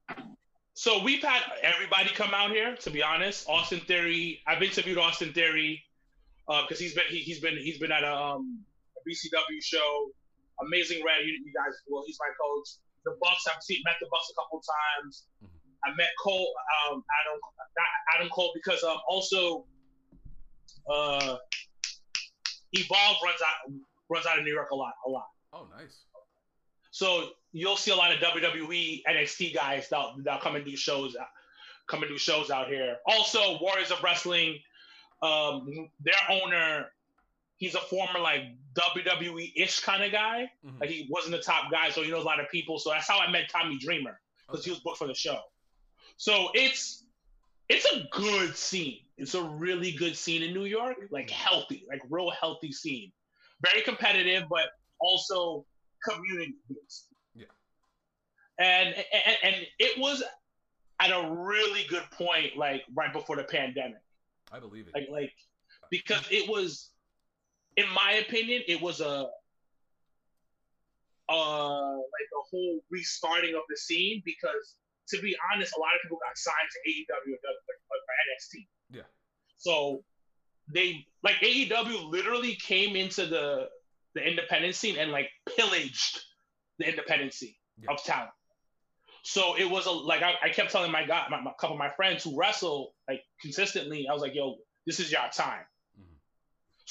so 0.74 1.02
we've 1.02 1.22
had 1.22 1.42
everybody 1.62 2.10
come 2.10 2.34
out 2.34 2.50
here. 2.50 2.76
To 2.76 2.90
be 2.90 3.02
honest, 3.02 3.48
Austin 3.48 3.80
Theory. 3.80 4.42
I've 4.46 4.62
interviewed 4.62 4.98
Austin 4.98 5.32
Theory 5.32 5.82
because 6.46 6.78
uh, 6.78 6.82
he's 6.82 6.94
been 6.94 7.04
he, 7.08 7.30
has 7.30 7.40
been 7.40 7.56
he's 7.56 7.78
been 7.78 7.92
at 7.92 8.02
a, 8.02 8.14
um, 8.14 8.60
a 8.96 9.08
BCW 9.08 9.62
show. 9.62 10.10
Amazing 10.66 11.04
Red, 11.04 11.24
you, 11.24 11.32
you, 11.44 11.52
guys. 11.54 11.74
Well, 11.88 12.04
he's 12.06 12.18
my 12.20 12.30
coach. 12.36 12.80
The 13.04 13.16
Bucks. 13.20 13.44
I've 13.48 13.62
seen 13.62 13.80
met 13.84 13.96
the 14.00 14.08
Bucks 14.10 14.28
a 14.30 14.36
couple 14.36 14.60
times. 14.60 15.24
Mm-hmm. 15.42 15.56
I 15.84 15.96
met 15.96 16.08
Cole, 16.22 16.52
um, 16.92 17.02
Adam, 17.20 17.40
Adam 18.16 18.28
Cole, 18.28 18.52
because 18.54 18.84
um, 18.84 18.98
also 19.08 19.64
uh, 20.92 21.36
Evolve 22.72 23.16
runs 23.24 23.40
out 23.40 23.72
runs 24.08 24.26
out 24.26 24.38
of 24.38 24.44
New 24.44 24.52
York 24.52 24.70
a 24.70 24.76
lot, 24.76 24.92
a 25.06 25.10
lot. 25.10 25.26
Oh, 25.52 25.66
nice. 25.76 26.04
So 26.90 27.30
you'll 27.52 27.76
see 27.76 27.90
a 27.90 27.96
lot 27.96 28.12
of 28.12 28.18
WWE 28.18 29.02
NXT 29.08 29.54
guys 29.54 29.88
that 29.88 30.04
that 30.24 30.40
come 30.40 30.56
and 30.56 30.64
do 30.64 30.76
shows, 30.76 31.16
come 31.88 32.02
and 32.02 32.10
do 32.10 32.18
shows 32.18 32.50
out 32.50 32.68
here. 32.68 32.96
Also, 33.06 33.58
Warriors 33.60 33.90
of 33.90 34.02
Wrestling, 34.02 34.58
um, 35.22 35.88
their 36.00 36.14
owner, 36.28 36.86
he's 37.60 37.76
a 37.76 37.80
former 37.80 38.18
like 38.18 38.42
WWE 38.74 39.52
ish 39.54 39.80
kind 39.80 40.02
of 40.02 40.10
guy. 40.10 40.50
Mm-hmm. 40.66 40.80
Like 40.80 40.90
he 40.90 41.06
wasn't 41.08 41.36
the 41.36 41.42
top 41.42 41.70
guy, 41.70 41.90
so 41.90 42.02
he 42.02 42.10
knows 42.10 42.24
a 42.24 42.26
lot 42.26 42.40
of 42.40 42.50
people. 42.50 42.80
So 42.80 42.90
that's 42.90 43.08
how 43.08 43.20
I 43.20 43.30
met 43.30 43.48
Tommy 43.48 43.78
Dreamer 43.78 44.20
because 44.46 44.60
okay. 44.60 44.64
he 44.64 44.70
was 44.72 44.80
booked 44.80 44.98
for 44.98 45.06
the 45.06 45.14
show. 45.14 45.38
So 46.16 46.48
it's 46.54 47.04
it's 47.68 47.86
a 47.92 48.08
good 48.10 48.56
scene. 48.56 48.98
It's 49.16 49.34
a 49.34 49.42
really 49.42 49.92
good 49.92 50.16
scene 50.16 50.42
in 50.42 50.52
New 50.52 50.64
York, 50.64 50.96
like 51.12 51.30
healthy, 51.30 51.84
like 51.88 52.02
real 52.10 52.30
healthy 52.30 52.72
scene 52.72 53.12
very 53.60 53.82
competitive, 53.82 54.44
but 54.48 54.70
also 54.98 55.64
community 56.08 56.54
based. 56.68 57.06
Yeah. 57.34 57.44
And, 58.58 58.94
and 58.94 59.36
and 59.42 59.56
it 59.78 59.98
was 59.98 60.22
at 61.00 61.10
a 61.10 61.30
really 61.30 61.86
good 61.88 62.04
point, 62.12 62.56
like 62.56 62.82
right 62.94 63.12
before 63.12 63.36
the 63.36 63.44
pandemic. 63.44 64.02
I 64.52 64.60
believe 64.60 64.88
it. 64.88 64.94
Like 64.94 65.08
like 65.10 65.32
because 65.90 66.24
it 66.30 66.48
was, 66.48 66.90
in 67.76 67.86
my 67.94 68.12
opinion, 68.26 68.62
it 68.66 68.80
was 68.80 69.00
a 69.00 69.28
uh 71.28 71.96
like 71.96 72.30
a 72.34 72.42
whole 72.50 72.80
restarting 72.90 73.54
of 73.54 73.62
the 73.68 73.76
scene 73.76 74.22
because 74.24 74.74
to 75.08 75.20
be 75.20 75.36
honest, 75.52 75.72
a 75.76 75.80
lot 75.80 75.94
of 75.94 76.02
people 76.02 76.18
got 76.18 76.36
signed 76.36 76.68
to 76.70 76.90
AEW 76.90 77.34
or 77.34 77.98
NXT. 78.30 78.66
Yeah. 78.90 79.02
So 79.56 80.02
they 80.72 81.06
like 81.22 81.36
AEW 81.36 82.10
literally 82.10 82.56
came 82.56 82.96
into 82.96 83.26
the 83.26 83.68
the 84.14 84.22
independent 84.26 84.74
scene 84.74 84.96
and 84.98 85.12
like 85.12 85.28
pillaged 85.56 86.20
the 86.78 86.88
independent 86.88 87.32
scene 87.32 87.54
yeah. 87.78 87.92
of 87.92 88.02
talent. 88.02 88.30
So 89.22 89.56
it 89.56 89.68
was 89.68 89.86
a 89.86 89.90
like 89.90 90.22
I, 90.22 90.34
I 90.42 90.48
kept 90.48 90.70
telling 90.70 90.90
my 90.90 91.04
guy, 91.04 91.26
my, 91.30 91.40
my, 91.40 91.52
couple 91.60 91.76
of 91.76 91.78
my 91.78 91.90
friends 91.90 92.24
who 92.24 92.36
wrestle 92.38 92.94
like 93.08 93.20
consistently. 93.40 94.06
I 94.08 94.12
was 94.12 94.22
like, 94.22 94.34
"Yo, 94.34 94.56
this 94.86 94.98
is 94.98 95.12
your 95.12 95.28
time." 95.32 95.64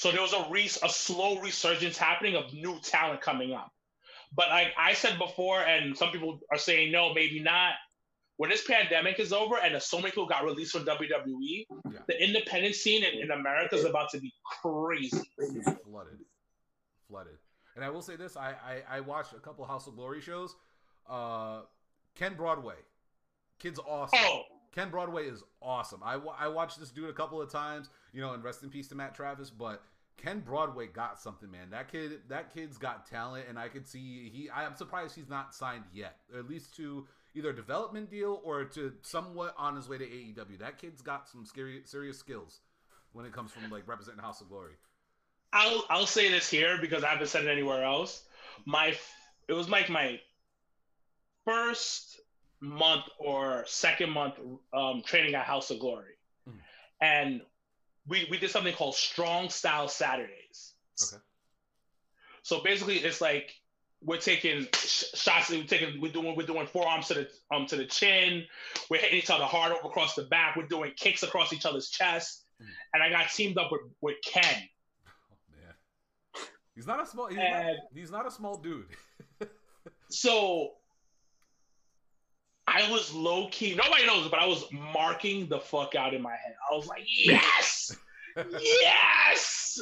So 0.00 0.10
there 0.10 0.22
was 0.22 0.32
a 0.32 0.46
re- 0.48 0.64
a 0.82 0.88
slow 0.88 1.40
resurgence 1.40 1.98
happening 1.98 2.34
of 2.34 2.54
new 2.54 2.80
talent 2.80 3.20
coming 3.20 3.52
up. 3.52 3.70
But 4.34 4.48
like 4.48 4.68
I 4.78 4.94
said 4.94 5.18
before, 5.18 5.60
and 5.60 5.94
some 5.94 6.10
people 6.10 6.40
are 6.50 6.56
saying 6.56 6.90
no, 6.90 7.12
maybe 7.12 7.38
not 7.38 7.74
when 8.38 8.48
this 8.48 8.66
pandemic 8.66 9.20
is 9.20 9.30
over 9.30 9.58
and 9.58 9.80
so 9.82 9.98
many 9.98 10.08
people 10.08 10.24
got 10.24 10.46
released 10.46 10.72
from 10.72 10.86
WWE, 10.86 11.66
yeah. 11.92 11.98
the 12.08 12.24
independent 12.24 12.76
scene 12.76 13.04
in, 13.04 13.24
in 13.24 13.30
America 13.30 13.74
is 13.74 13.84
about 13.84 14.08
to 14.12 14.20
be 14.20 14.32
crazy. 14.62 15.20
Flooded. 15.84 16.20
Flooded. 17.06 17.36
And 17.76 17.84
I 17.84 17.90
will 17.90 18.00
say 18.00 18.16
this 18.16 18.38
I, 18.38 18.54
I, 18.88 18.96
I 18.96 19.00
watched 19.00 19.34
a 19.34 19.38
couple 19.38 19.66
House 19.66 19.86
of 19.86 19.96
Glory 19.96 20.22
shows. 20.22 20.56
Uh, 21.06 21.60
Ken 22.14 22.36
Broadway. 22.36 22.76
Kid's 23.58 23.78
awesome. 23.78 24.18
Oh. 24.22 24.44
Ken 24.74 24.88
Broadway 24.88 25.26
is 25.26 25.42
awesome. 25.60 26.00
I, 26.02 26.18
I 26.38 26.48
watched 26.48 26.80
this 26.80 26.90
dude 26.90 27.10
a 27.10 27.12
couple 27.12 27.42
of 27.42 27.50
times, 27.50 27.90
you 28.14 28.22
know, 28.22 28.32
and 28.32 28.42
rest 28.42 28.62
in 28.62 28.70
peace 28.70 28.88
to 28.88 28.94
Matt 28.94 29.14
Travis, 29.14 29.50
but 29.50 29.82
Ken 30.22 30.40
Broadway 30.40 30.86
got 30.86 31.20
something, 31.20 31.50
man. 31.50 31.70
That 31.70 31.90
kid, 31.90 32.20
that 32.28 32.52
kid's 32.52 32.76
got 32.76 33.08
talent, 33.08 33.46
and 33.48 33.58
I 33.58 33.68
could 33.68 33.86
see 33.86 34.30
he. 34.32 34.50
I'm 34.50 34.76
surprised 34.76 35.14
he's 35.14 35.28
not 35.28 35.54
signed 35.54 35.84
yet, 35.92 36.16
at 36.36 36.48
least 36.48 36.76
to 36.76 37.06
either 37.34 37.50
a 37.50 37.56
development 37.56 38.10
deal 38.10 38.40
or 38.44 38.64
to 38.64 38.92
somewhat 39.02 39.54
on 39.56 39.76
his 39.76 39.88
way 39.88 39.98
to 39.98 40.04
AEW. 40.04 40.58
That 40.58 40.78
kid's 40.78 41.00
got 41.00 41.28
some 41.28 41.46
scary, 41.46 41.82
serious 41.84 42.18
skills 42.18 42.60
when 43.12 43.24
it 43.24 43.32
comes 43.32 43.50
from 43.50 43.70
like 43.70 43.86
representing 43.86 44.20
House 44.20 44.40
of 44.40 44.48
Glory. 44.48 44.74
I'll 45.52 45.84
I'll 45.88 46.06
say 46.06 46.30
this 46.30 46.48
here 46.48 46.78
because 46.80 47.02
I 47.02 47.08
haven't 47.08 47.28
said 47.28 47.44
it 47.44 47.50
anywhere 47.50 47.84
else. 47.84 48.22
My 48.66 48.96
it 49.48 49.52
was 49.52 49.68
like 49.68 49.88
my 49.88 50.20
first 51.44 52.20
month 52.60 53.04
or 53.18 53.64
second 53.66 54.10
month 54.10 54.34
um, 54.72 55.02
training 55.04 55.34
at 55.34 55.44
House 55.44 55.70
of 55.70 55.80
Glory, 55.80 56.14
mm. 56.48 56.54
and 57.00 57.40
we 58.06 58.26
we 58.30 58.38
did 58.38 58.50
something 58.50 58.74
called 58.74 58.94
Strong 58.94 59.50
Style 59.50 59.88
Saturdays. 59.88 60.74
Okay. 61.02 61.22
So 62.42 62.62
basically, 62.62 62.96
it's 62.96 63.20
like 63.20 63.52
we're 64.02 64.18
taking 64.18 64.66
shots. 64.72 65.50
We're 65.50 65.64
taking. 65.64 66.00
We're 66.00 66.12
doing. 66.12 66.36
We're 66.36 66.46
doing 66.46 66.66
forearms 66.66 67.08
to 67.08 67.14
the 67.14 67.28
um 67.54 67.66
to 67.66 67.76
the 67.76 67.86
chin. 67.86 68.44
We're 68.88 69.00
hitting 69.00 69.18
each 69.18 69.30
other 69.30 69.44
hard 69.44 69.72
over 69.72 69.88
across 69.88 70.14
the 70.14 70.24
back. 70.24 70.56
We're 70.56 70.66
doing 70.66 70.92
kicks 70.96 71.22
across 71.22 71.52
each 71.52 71.66
other's 71.66 71.90
chest. 71.90 72.44
and 72.94 73.02
I 73.02 73.10
got 73.10 73.30
teamed 73.30 73.58
up 73.58 73.70
with 73.70 73.82
with 74.00 74.16
Ken. 74.24 74.44
Oh 74.44 75.36
man, 75.52 75.74
he's 76.74 76.86
not 76.86 77.02
a 77.02 77.06
small. 77.06 77.28
He's, 77.28 77.38
not, 77.38 77.74
he's 77.94 78.10
not 78.10 78.26
a 78.26 78.30
small 78.30 78.56
dude. 78.56 78.86
so 80.08 80.72
I 82.72 82.88
was 82.90 83.12
low 83.12 83.48
key. 83.48 83.74
Nobody 83.74 84.06
knows, 84.06 84.28
but 84.28 84.38
I 84.38 84.46
was 84.46 84.64
marking 84.72 85.48
the 85.48 85.58
fuck 85.58 85.96
out 85.96 86.14
in 86.14 86.22
my 86.22 86.30
head. 86.30 86.54
I 86.70 86.76
was 86.76 86.86
like, 86.86 87.02
yes, 87.24 87.96
yes, 88.36 89.80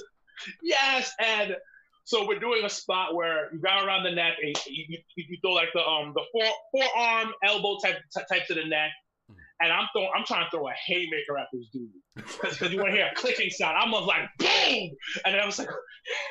yes, 0.62 1.12
and 1.20 1.56
so 2.04 2.26
we're 2.26 2.38
doing 2.38 2.64
a 2.64 2.70
spot 2.70 3.14
where 3.14 3.52
you 3.52 3.60
got 3.60 3.84
around 3.84 4.04
the 4.04 4.10
neck 4.10 4.34
and 4.42 4.56
you, 4.66 4.84
you, 4.88 4.98
you 5.16 5.36
throw 5.42 5.52
like 5.52 5.68
the 5.74 5.84
um 5.86 6.14
the 6.14 6.22
four 6.32 6.44
forearm 6.72 7.34
elbow 7.44 7.76
type 7.84 7.98
type 8.30 8.46
to 8.46 8.54
the 8.54 8.64
neck, 8.64 8.90
and 9.60 9.70
I'm 9.70 9.86
throwing 9.92 10.10
I'm 10.16 10.24
trying 10.24 10.46
to 10.46 10.50
throw 10.50 10.68
a 10.68 10.72
haymaker 10.86 11.36
at 11.36 11.48
this 11.52 11.66
dude. 11.70 11.90
Because 12.16 12.72
you 12.72 12.78
want 12.78 12.88
to 12.88 12.96
hear 12.96 13.10
a 13.12 13.14
clicking 13.14 13.50
sound. 13.50 13.76
I'm 13.76 13.90
like 13.90 14.30
boom, 14.38 14.48
and 15.26 15.34
then 15.34 15.40
I 15.40 15.44
was 15.44 15.58
like 15.58 15.68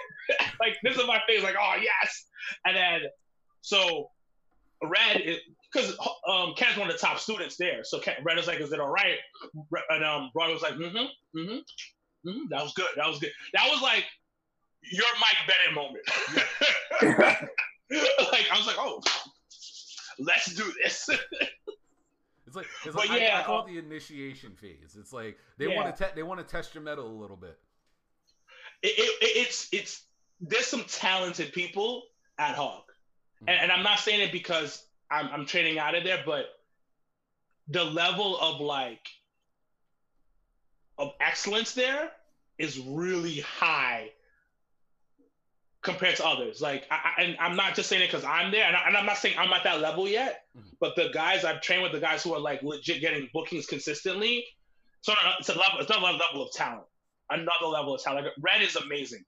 like 0.59 0.75
this 0.81 0.97
is 0.97 1.05
my 1.05 1.21
face 1.27 1.43
like 1.43 1.55
oh 1.59 1.75
yes, 1.79 2.25
and 2.65 2.75
then 2.75 3.01
so 3.61 4.09
Red 4.81 5.21
because 5.72 5.98
um 6.27 6.53
Ken's 6.56 6.77
one 6.77 6.89
of 6.89 6.94
the 6.94 6.99
top 6.99 7.19
students 7.19 7.57
there, 7.57 7.84
so 7.84 7.99
Ken, 7.99 8.15
Red 8.23 8.38
was 8.38 8.48
like 8.48 8.60
is 8.60 8.72
it 8.72 8.80
all 8.80 8.89
right, 8.89 9.18
and 9.89 10.03
um 10.03 10.31
Roy 10.35 10.52
was 10.52 10.61
like 10.61 10.73
mm-hmm 10.73 10.98
mm-hmm 11.38 12.30
mm-hmm 12.30 12.45
that 12.49 12.64
was 12.64 12.73
good 12.73 12.88
that 12.95 13.07
was 13.07 13.19
good 13.19 13.31
that 13.53 13.68
was 13.69 13.81
like 13.81 14.06
your 14.91 15.07
Mike 15.19 15.48
Bennett 15.48 15.76
moment. 15.76 17.49
like 18.31 18.45
I 18.52 18.57
was 18.57 18.68
like, 18.68 18.77
oh, 18.80 19.02
let's 20.19 20.53
do 20.53 20.72
this. 20.84 21.10
It's 22.45 22.56
like, 22.56 22.65
it's 22.85 22.95
like 22.95 23.10
yeah, 23.10 23.41
I, 23.41 23.44
call 23.44 23.65
it 23.65 23.68
the 23.68 23.77
initiation 23.77 24.53
phase. 24.56 24.95
It's 24.98 25.11
like 25.11 25.38
they 25.57 25.68
yeah. 25.68 25.76
want 25.76 25.95
to 25.95 26.03
te- 26.03 26.11
they 26.15 26.23
want 26.23 26.39
to 26.39 26.45
test 26.45 26.73
your 26.73 26.84
mettle 26.84 27.06
a 27.06 27.19
little 27.19 27.35
bit. 27.35 27.57
It, 28.81 28.94
it, 28.98 29.18
it's 29.22 29.68
it's 29.73 30.06
there's 30.39 30.65
some 30.65 30.85
talented 30.85 31.52
people 31.52 32.03
at 32.38 32.56
Hog, 32.56 32.84
mm-hmm. 32.84 33.49
and, 33.49 33.60
and, 33.64 33.72
I'm 33.72 33.84
not 33.84 33.99
saying 33.99 34.22
it 34.22 34.31
because 34.31 34.81
I'm 35.09 35.27
I'm 35.31 35.45
trading 35.45 35.79
out 35.79 35.95
of 35.95 36.03
there, 36.03 36.21
but 36.25 36.45
the 37.67 37.84
level 37.84 38.38
of 38.39 38.61
like 38.61 39.05
of 40.97 41.11
excellence 41.19 41.73
there 41.73 42.11
is 42.57 42.79
really 42.79 43.39
high 43.41 44.09
compared 45.84 46.15
to 46.17 46.25
others. 46.25 46.59
Like, 46.59 46.85
I, 46.89 47.21
and 47.21 47.38
I'm 47.39 47.55
not 47.55 47.75
just 47.75 47.88
saying 47.88 48.01
it 48.01 48.07
because 48.07 48.25
I'm 48.25 48.51
there, 48.51 48.65
and, 48.65 48.75
I, 48.75 48.99
am 48.99 49.05
not 49.05 49.17
saying 49.17 49.35
I'm 49.38 49.53
at 49.53 49.63
that 49.63 49.79
level 49.79 50.07
yet. 50.07 50.45
Mm-hmm. 50.57 50.69
But 50.79 50.95
the 50.95 51.09
guys 51.13 51.45
I've 51.45 51.61
trained 51.61 51.84
with, 51.84 51.91
the 51.91 51.99
guys 51.99 52.23
who 52.23 52.34
are 52.34 52.39
like 52.39 52.63
legit 52.63 52.99
getting 52.99 53.29
bookings 53.34 53.67
consistently, 53.67 54.45
so 55.01 55.13
it's 55.39 55.49
a 55.49 55.53
level, 55.53 55.79
it's 55.79 55.89
another 55.89 56.17
level 56.17 56.45
of 56.45 56.51
talent, 56.51 56.85
another 57.29 57.67
level 57.67 57.95
of 57.95 58.03
talent. 58.03 58.25
Like, 58.25 58.34
Red 58.41 58.61
is 58.61 58.75
amazing. 58.75 59.23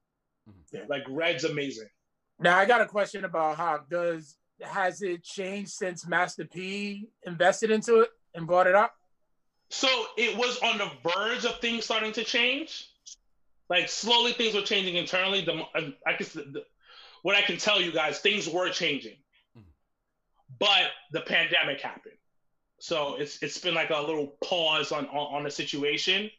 Mm-hmm. 0.50 0.90
Like 0.90 1.04
Red's 1.08 1.44
amazing. 1.44 1.88
Now 2.40 2.58
I 2.58 2.66
got 2.66 2.82
a 2.82 2.86
question 2.86 3.26
about 3.26 3.58
HOG. 3.58 3.90
Does 3.90 4.36
has 4.62 5.02
it 5.02 5.24
changed 5.24 5.72
since 5.72 6.08
Master 6.08 6.46
P 6.46 7.10
invested 7.26 7.72
into 7.72 8.02
it 8.02 8.10
and 8.34 8.48
brought 8.48 8.68
it 8.68 8.76
up? 8.76 8.94
So 9.70 9.88
it 10.18 10.36
was 10.38 10.60
on 10.60 10.78
the 10.78 10.90
verge 11.10 11.46
of 11.46 11.60
things 11.60 11.86
starting 11.86 12.12
to 12.14 12.24
change 12.24 12.90
like 13.70 13.88
slowly 13.88 14.34
things 14.34 14.56
were 14.56 14.62
changing 14.62 14.96
internally. 14.96 15.42
The 15.42 15.64
I 16.06 16.14
guess 16.18 16.34
the, 16.34 16.42
the, 16.42 16.64
what 17.22 17.36
I 17.36 17.42
can 17.42 17.58
tell 17.58 17.80
you 17.80 17.92
guys, 17.92 18.20
things 18.20 18.50
were 18.50 18.70
changing, 18.70 19.18
mm-hmm. 19.56 19.62
but 20.60 20.90
the 21.12 21.22
pandemic 21.22 21.80
happened, 21.80 22.16
so 22.80 23.16
it's 23.18 23.42
it's 23.44 23.60
been 23.60 23.76
like 23.76 23.92
a 23.92 24.02
little 24.02 24.36
pause 24.44 24.92
on 24.92 25.06
on, 25.08 25.36
on 25.36 25.44
the 25.44 25.52
situation. 25.52 26.32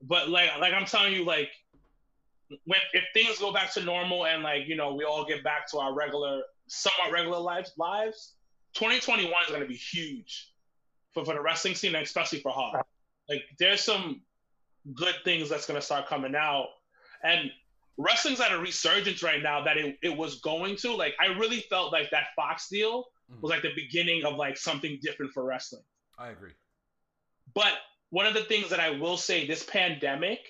But 0.00 0.28
like 0.28 0.50
like 0.60 0.72
I'm 0.72 0.86
telling 0.86 1.12
you, 1.12 1.24
like 1.24 1.50
when 2.64 2.80
if 2.92 3.04
things 3.14 3.38
go 3.38 3.52
back 3.52 3.72
to 3.74 3.82
normal 3.82 4.26
and 4.26 4.44
like 4.44 4.68
you 4.68 4.76
know 4.76 4.94
we 4.94 5.04
all 5.04 5.24
get 5.24 5.42
back 5.42 5.68
to 5.72 5.78
our 5.78 5.92
regular, 5.92 6.42
somewhat 6.70 7.12
regular 7.12 7.38
lives, 7.38 7.72
lives, 7.76 8.34
2021 8.74 9.32
is 9.42 9.48
going 9.48 9.60
to 9.60 9.66
be 9.66 9.74
huge 9.74 10.52
for 11.12 11.24
for 11.24 11.34
the 11.34 11.40
wrestling 11.40 11.74
scene, 11.74 11.94
especially 11.96 12.38
for 12.40 12.52
HOG. 12.52 12.84
Like 13.28 13.42
there's 13.58 13.80
some 13.80 14.22
good 14.94 15.16
things 15.24 15.50
that's 15.50 15.66
going 15.66 15.78
to 15.78 15.84
start 15.84 16.06
coming 16.06 16.34
out. 16.34 16.68
And 17.22 17.50
wrestling's 17.98 18.40
at 18.40 18.52
a 18.52 18.58
resurgence 18.58 19.22
right 19.22 19.42
now 19.42 19.64
that 19.64 19.76
it, 19.76 19.98
it 20.02 20.16
was 20.16 20.40
going 20.40 20.76
to. 20.76 20.94
Like, 20.94 21.14
I 21.20 21.26
really 21.38 21.60
felt 21.68 21.92
like 21.92 22.10
that 22.10 22.28
Fox 22.36 22.68
deal 22.68 23.06
mm. 23.30 23.42
was 23.42 23.50
like 23.50 23.62
the 23.62 23.74
beginning 23.74 24.24
of 24.24 24.36
like 24.36 24.56
something 24.56 24.98
different 25.02 25.32
for 25.32 25.44
wrestling. 25.44 25.82
I 26.18 26.28
agree. 26.28 26.52
But 27.52 27.72
one 28.10 28.26
of 28.26 28.34
the 28.34 28.44
things 28.44 28.70
that 28.70 28.80
I 28.80 28.90
will 28.90 29.16
say 29.16 29.46
this 29.46 29.64
pandemic 29.64 30.40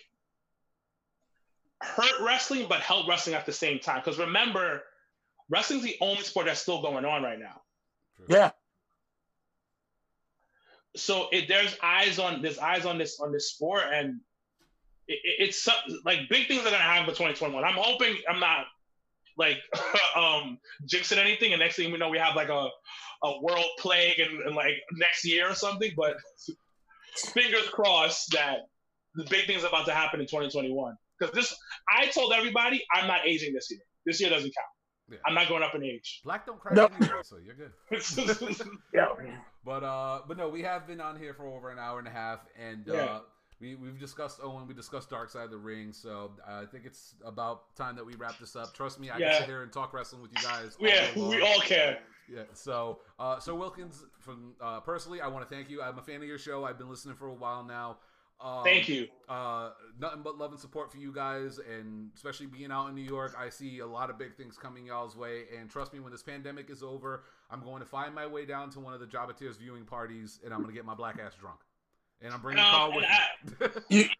hurt 1.83 2.21
wrestling, 2.21 2.67
but 2.69 2.81
helped 2.81 3.09
wrestling 3.09 3.35
at 3.35 3.47
the 3.47 3.53
same 3.53 3.79
time. 3.79 4.03
Because 4.05 4.19
remember, 4.19 4.83
wrestling's 5.51 5.83
the 5.83 5.97
only 6.01 6.23
sport 6.23 6.47
that's 6.47 6.61
still 6.61 6.81
going 6.81 7.05
on 7.05 7.23
right 7.23 7.39
now. 7.39 7.61
True. 8.17 8.27
Yeah. 8.29 8.51
So 10.97 11.29
it, 11.31 11.47
there's 11.49 11.77
eyes 11.83 12.19
on 12.19 12.43
there's 12.43 12.59
eyes 12.59 12.87
on 12.87 12.99
this 12.99 13.21
on 13.21 13.33
this 13.33 13.51
sport 13.51 13.85
and 13.93 14.21
it, 15.07 15.19
it's 15.25 15.69
like 16.05 16.21
big 16.29 16.49
things 16.49 16.61
are 16.63 16.71
gonna 16.71 16.79
happen 16.79 17.05
for 17.05 17.13
2021 17.13 17.63
i'm 17.63 17.75
hoping 17.77 18.17
i'm 18.29 18.41
not 18.41 18.65
like 19.39 19.59
um 20.17 20.59
jinxing 20.85 21.19
anything 21.19 21.53
and 21.53 21.61
next 21.61 21.77
thing 21.77 21.93
we 21.93 21.99
know 21.99 22.09
we 22.09 22.19
have 22.19 22.35
like 22.35 22.49
a 22.49 22.69
a 23.23 23.41
world 23.41 23.67
plague 23.79 24.19
and, 24.19 24.41
and 24.41 24.57
like 24.57 24.75
next 24.95 25.25
year 25.25 25.49
or 25.49 25.55
something 25.55 25.93
but 25.97 26.17
fingers 27.35 27.69
crossed 27.69 28.33
that 28.33 28.67
the 29.15 29.25
big 29.31 29.47
things 29.47 29.63
about 29.63 29.87
to 29.87 29.93
happen 29.93 30.21
in 30.21 30.27
2021 30.27 30.97
because 31.19 31.33
this 31.35 31.55
i 31.89 32.07
told 32.07 32.33
everybody 32.33 32.85
i'm 32.95 33.07
not 33.07 33.21
aging 33.25 33.53
this 33.55 33.69
year. 33.71 33.81
This 34.07 34.21
year 34.21 34.31
doesn't 34.31 34.53
count 34.57 34.67
yeah. 35.11 35.19
I'm 35.27 35.35
not 35.35 35.49
going 35.49 35.63
up 35.63 35.75
in 35.75 35.85
age. 35.85 36.21
Black 36.25 36.47
don't 36.47 36.59
cry 36.59 36.73
nope. 36.75 36.93
anyway, 37.01 37.15
so 37.23 37.37
you're 37.45 37.55
good. 37.55 37.73
yeah. 38.95 39.07
But 39.65 39.85
uh, 39.85 40.21
but 40.27 40.37
no, 40.37 40.49
we 40.49 40.63
have 40.63 40.87
been 40.87 41.01
on 41.01 41.19
here 41.19 41.35
for 41.35 41.47
over 41.47 41.71
an 41.71 41.79
hour 41.79 41.99
and 41.99 42.09
a 42.09 42.13
half, 42.13 42.41
and 42.59 42.85
yeah. 42.87 42.95
uh, 42.95 43.21
we 43.61 43.75
we've 43.75 43.99
discussed 43.99 44.41
Owen, 44.43 44.67
we 44.67 44.75
discussed 44.75 45.11
Dark 45.11 45.31
Side 45.31 45.45
of 45.45 45.51
the 45.51 45.59
Ring, 45.59 45.93
so 45.93 46.33
I 46.47 46.65
think 46.65 46.87
it's 46.87 47.15
about 47.25 47.75
time 47.77 47.97
that 47.97 48.07
we 48.07 48.15
wrap 48.15 48.39
this 48.39 48.57
up. 48.57 48.73
Trust 48.75 48.99
me, 48.99 49.11
I 49.11 49.19
yeah. 49.19 49.31
can 49.31 49.41
sit 49.41 49.49
here 49.49 49.63
and 49.63 49.73
talk 49.73 49.93
wrestling 49.93 50.23
with 50.23 50.31
you 50.37 50.43
guys. 50.43 50.77
yeah, 50.81 51.09
we 51.17 51.43
all 51.43 51.61
can. 51.61 51.97
Yeah. 52.33 52.43
So, 52.53 53.01
uh, 53.19 53.41
so 53.41 53.55
Wilkins, 53.57 54.05
from 54.21 54.55
uh, 54.61 54.81
personally, 54.81 55.21
I 55.21 55.27
want 55.27 55.49
to 55.49 55.55
thank 55.55 55.69
you. 55.69 55.83
I'm 55.83 55.99
a 55.99 56.03
fan 56.03 56.17
of 56.17 56.25
your 56.25 56.39
show. 56.39 56.65
I've 56.65 56.79
been 56.79 56.89
listening 56.89 57.17
for 57.17 57.29
a 57.29 57.35
while 57.35 57.65
now. 57.65 57.99
Um, 58.43 58.65
Thank 58.65 58.89
you. 58.89 59.07
Uh, 59.29 59.71
nothing 59.99 60.23
but 60.23 60.39
love 60.39 60.51
and 60.51 60.61
support 60.61 60.91
for 60.91 60.97
you 60.97 61.13
guys, 61.13 61.59
and 61.59 62.11
especially 62.17 62.47
being 62.47 62.73
out 62.73 62.89
in 62.89 62.95
New 62.95 63.03
York, 63.03 63.35
I 63.39 63.51
see 63.51 63.81
a 63.81 63.87
lot 63.87 64.09
of 64.09 64.19
big 64.19 64.35
things 64.35 64.57
coming 64.57 64.87
y'all's 64.87 65.15
way. 65.15 65.43
And 65.59 65.69
trust 65.69 65.93
me, 65.93 66.01
when 66.01 66.11
this 66.11 66.23
pandemic 66.23 66.71
is 66.71 66.83
over, 66.83 67.25
I'm 67.51 67.63
going 67.63 67.81
to 67.81 67.87
find 67.87 68.15
my 68.15 68.27
way 68.27 68.47
down 68.47 68.71
to 68.71 68.81
one 68.81 68.95
of 68.95 69.01
the 69.01 69.07
Jobber 69.07 69.35
Tears 69.35 69.59
viewing 69.59 69.85
parties, 69.85 70.41
and 70.43 70.55
I'm 70.55 70.61
going 70.61 70.71
to 70.71 70.77
get 70.77 70.87
my 70.87 70.95
black 70.95 71.19
ass 71.25 71.35
drunk. 71.39 71.61
And 72.23 72.33
I'm 72.33 72.41
bringing 72.41 72.65
um, 72.65 72.71
Carl 72.71 72.97
with 72.97 73.05
I, 73.05 73.81
me. 73.91 74.11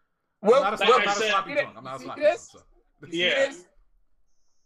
well, 0.41 0.63
I'm 0.63 0.71
not 0.71 0.81
a, 0.81 0.85
well, 0.85 0.99
I'm 0.99 1.05
not 1.05 1.17
a 1.17 1.19
sloppy 1.19 1.53
drunk. 1.53 1.75
I'm 1.77 1.83
not 1.83 1.99
a 1.99 2.03
sloppy 2.03 2.21
drunk. 2.21 2.39
So. 2.39 2.59
Yeah. 3.09 3.51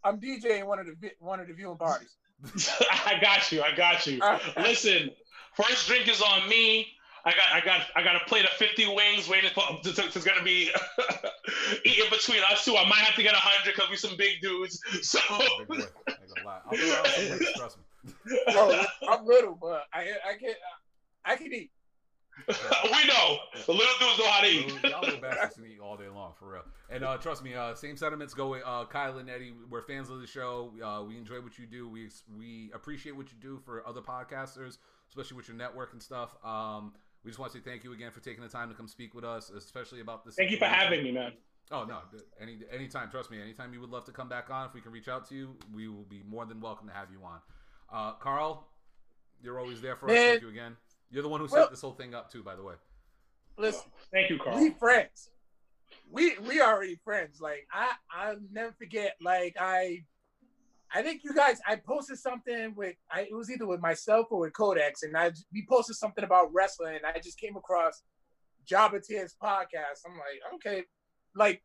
I'm 0.04 0.20
DJing 0.20 0.66
one 0.66 0.78
of 0.78 0.86
the 0.86 1.10
one 1.18 1.40
of 1.40 1.48
the 1.48 1.54
viewing 1.54 1.78
parties. 1.78 2.16
I 3.06 3.18
got 3.20 3.50
you. 3.50 3.62
I 3.62 3.74
got 3.74 4.06
you. 4.06 4.20
Listen, 4.56 5.10
first 5.54 5.88
drink 5.88 6.08
is 6.08 6.22
on 6.22 6.48
me. 6.48 6.86
I 7.26 7.32
got 7.32 7.52
I 7.52 7.60
got 7.60 7.80
I 7.96 8.02
got 8.04 8.14
a 8.14 8.24
plate 8.26 8.44
of 8.44 8.52
50 8.52 8.86
wings 8.94 9.28
waiting 9.28 9.50
for 9.52 9.64
it's 9.82 10.24
gonna 10.24 10.44
be 10.44 10.70
eating 11.84 12.04
between 12.08 12.40
us 12.52 12.64
two. 12.64 12.76
I 12.76 12.88
might 12.88 13.00
have 13.00 13.16
to 13.16 13.22
get 13.22 13.34
a 13.34 13.38
hundred 13.38 13.74
because 13.74 13.90
we 13.90 13.96
some 13.96 14.16
big 14.16 14.40
dudes. 14.40 14.80
So 15.02 15.18
big 15.68 15.84
trust 17.56 17.78
me. 17.78 18.14
Bro, 18.52 18.80
I'm 19.08 19.26
little, 19.26 19.58
but 19.60 19.86
I 19.92 20.02
I 20.02 20.38
can 20.38 20.54
I 21.24 21.34
can 21.36 21.52
eat. 21.52 21.72
we 22.48 23.06
know 23.06 23.38
the 23.66 23.72
little 23.72 23.94
dudes 23.98 24.18
know 24.18 24.26
how 24.28 24.42
to 24.42 24.46
eat. 24.46 24.72
Y'all 24.84 25.00
little 25.00 25.20
bastards 25.20 25.54
can 25.54 25.64
eat 25.64 25.80
all 25.80 25.96
day 25.96 26.08
long 26.08 26.32
for 26.38 26.52
real. 26.52 26.62
And 26.90 27.02
uh, 27.02 27.16
trust 27.16 27.42
me, 27.42 27.54
uh, 27.54 27.74
same 27.74 27.96
sentiments 27.96 28.34
go 28.34 28.50
with 28.50 28.62
uh, 28.64 28.84
Kyle 28.84 29.18
and 29.18 29.28
Eddie. 29.28 29.54
We're 29.70 29.82
fans 29.82 30.10
of 30.10 30.20
the 30.20 30.26
show. 30.26 30.72
Uh, 30.84 31.02
we 31.02 31.16
enjoy 31.16 31.40
what 31.40 31.58
you 31.58 31.66
do. 31.66 31.88
We 31.88 32.08
we 32.38 32.70
appreciate 32.74 33.16
what 33.16 33.32
you 33.32 33.38
do 33.40 33.58
for 33.64 33.84
other 33.88 34.02
podcasters, 34.02 34.78
especially 35.08 35.38
with 35.38 35.48
your 35.48 35.56
network 35.56 35.92
and 35.92 36.02
stuff. 36.02 36.36
Um, 36.44 36.92
we 37.26 37.30
just 37.30 37.40
want 37.40 37.50
to 37.50 37.58
say 37.58 37.64
thank 37.68 37.82
you 37.82 37.92
again 37.92 38.12
for 38.12 38.20
taking 38.20 38.40
the 38.40 38.48
time 38.48 38.68
to 38.68 38.74
come 38.76 38.86
speak 38.86 39.12
with 39.12 39.24
us, 39.24 39.50
especially 39.50 40.00
about 40.00 40.24
this. 40.24 40.36
Thank 40.36 40.48
situation. 40.48 40.70
you 40.70 40.76
for 40.76 40.82
having 40.82 41.02
me, 41.02 41.10
man. 41.10 41.32
Oh 41.72 41.82
no, 41.82 41.98
any 42.40 42.58
anytime. 42.72 43.10
Trust 43.10 43.32
me, 43.32 43.42
anytime 43.42 43.74
you 43.74 43.80
would 43.80 43.90
love 43.90 44.04
to 44.04 44.12
come 44.12 44.28
back 44.28 44.48
on, 44.48 44.66
if 44.68 44.74
we 44.74 44.80
can 44.80 44.92
reach 44.92 45.08
out 45.08 45.28
to 45.30 45.34
you, 45.34 45.56
we 45.74 45.88
will 45.88 46.04
be 46.08 46.22
more 46.24 46.46
than 46.46 46.60
welcome 46.60 46.86
to 46.86 46.94
have 46.94 47.08
you 47.10 47.18
on. 47.24 47.40
Uh, 47.92 48.12
Carl, 48.12 48.68
you're 49.42 49.58
always 49.58 49.80
there 49.80 49.96
for 49.96 50.08
us. 50.08 50.14
Thank 50.14 50.42
you 50.42 50.48
again. 50.50 50.76
You're 51.10 51.24
the 51.24 51.28
one 51.28 51.40
who 51.40 51.48
well, 51.50 51.64
set 51.64 51.70
this 51.70 51.80
whole 51.80 51.94
thing 51.94 52.14
up 52.14 52.30
too, 52.30 52.44
by 52.44 52.54
the 52.54 52.62
way. 52.62 52.74
Listen, 53.58 53.90
thank 54.12 54.30
you, 54.30 54.38
Carl. 54.38 54.60
We 54.60 54.70
friends. 54.70 55.30
We 56.08 56.38
we 56.38 56.60
already 56.60 57.00
friends. 57.02 57.40
Like 57.40 57.66
I 57.72 57.90
I'll 58.16 58.36
never 58.52 58.72
forget. 58.78 59.16
Like 59.20 59.56
I 59.58 60.04
I 60.96 61.02
think 61.02 61.24
you 61.24 61.34
guys, 61.34 61.60
I 61.68 61.76
posted 61.76 62.18
something 62.18 62.74
with, 62.74 62.96
I, 63.12 63.22
it 63.22 63.34
was 63.34 63.50
either 63.50 63.66
with 63.66 63.82
myself 63.82 64.28
or 64.30 64.40
with 64.40 64.54
Codex, 64.54 65.02
and 65.02 65.14
I 65.14 65.30
we 65.52 65.66
posted 65.68 65.94
something 65.96 66.24
about 66.24 66.54
wrestling. 66.54 66.96
And 66.96 67.04
I 67.04 67.18
just 67.18 67.38
came 67.38 67.54
across 67.54 68.02
Jobber 68.64 68.98
Tears 68.98 69.36
podcast. 69.42 70.06
I'm 70.06 70.14
like, 70.14 70.54
okay, 70.54 70.84
like 71.34 71.62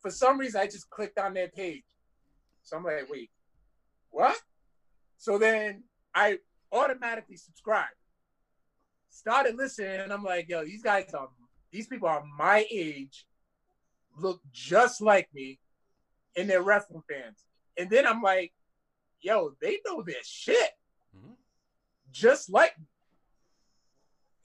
for 0.00 0.12
some 0.12 0.38
reason 0.38 0.60
I 0.60 0.66
just 0.66 0.88
clicked 0.88 1.18
on 1.18 1.34
their 1.34 1.48
page. 1.48 1.82
So 2.62 2.76
I'm 2.76 2.84
like, 2.84 3.10
wait, 3.10 3.30
what? 4.10 4.36
So 5.18 5.36
then 5.36 5.82
I 6.14 6.38
automatically 6.70 7.38
subscribed. 7.38 7.88
Started 9.08 9.56
listening, 9.56 9.98
and 9.98 10.12
I'm 10.12 10.22
like, 10.22 10.48
yo, 10.48 10.64
these 10.64 10.82
guys 10.82 11.12
are 11.12 11.28
these 11.72 11.88
people 11.88 12.06
are 12.06 12.22
my 12.38 12.64
age, 12.70 13.26
look 14.16 14.40
just 14.52 15.00
like 15.00 15.28
me, 15.34 15.58
and 16.36 16.48
they're 16.48 16.62
wrestling 16.62 17.02
fans. 17.10 17.46
And 17.76 17.90
then 17.90 18.06
I'm 18.06 18.22
like, 18.22 18.52
yo, 19.20 19.52
they 19.60 19.78
know 19.86 20.02
their 20.02 20.16
shit. 20.22 20.70
Mm-hmm. 21.16 21.32
Just 22.12 22.50
like 22.50 22.78
me. 22.78 22.86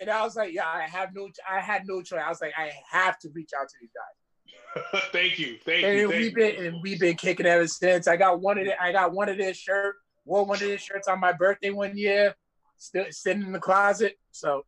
And 0.02 0.10
I 0.10 0.24
was 0.24 0.36
like, 0.36 0.54
yeah, 0.54 0.68
I 0.68 0.82
have 0.84 1.16
no 1.16 1.30
I 1.50 1.62
had 1.62 1.84
no 1.88 2.02
choice. 2.02 2.22
I 2.24 2.30
was 2.30 2.42
like, 2.42 2.54
I 2.58 2.72
have 2.92 3.18
to 3.20 3.30
reach 3.34 3.52
out 3.60 3.68
to 3.70 3.76
these 3.80 3.92
guys. 3.94 5.02
thank 5.12 5.40
you. 5.40 5.58
Thank 5.64 5.86
and 5.86 5.98
you. 5.98 6.10
We've 6.10 6.36
been 6.36 6.66
and 6.66 6.82
we've 6.82 7.00
been 7.00 7.16
kicking 7.16 7.46
ever 7.46 7.68
since. 7.68 8.08
I 8.08 8.18
got 8.18 8.42
one 8.42 8.58
of 8.58 8.66
the, 8.66 8.82
I 8.82 8.92
got 8.92 9.14
one 9.14 9.30
of 9.30 9.38
their 9.38 9.54
shirt, 9.54 9.96
wore 10.26 10.46
one 10.46 10.56
of 10.62 10.68
their 10.68 10.78
shirts 10.78 11.08
on 11.08 11.20
my 11.20 11.32
birthday 11.32 11.70
one 11.70 11.98
year, 11.98 12.36
still 12.78 13.06
sitting 13.10 13.44
in 13.44 13.54
the 13.54 13.60
closet. 13.60 14.18
So 14.32 14.66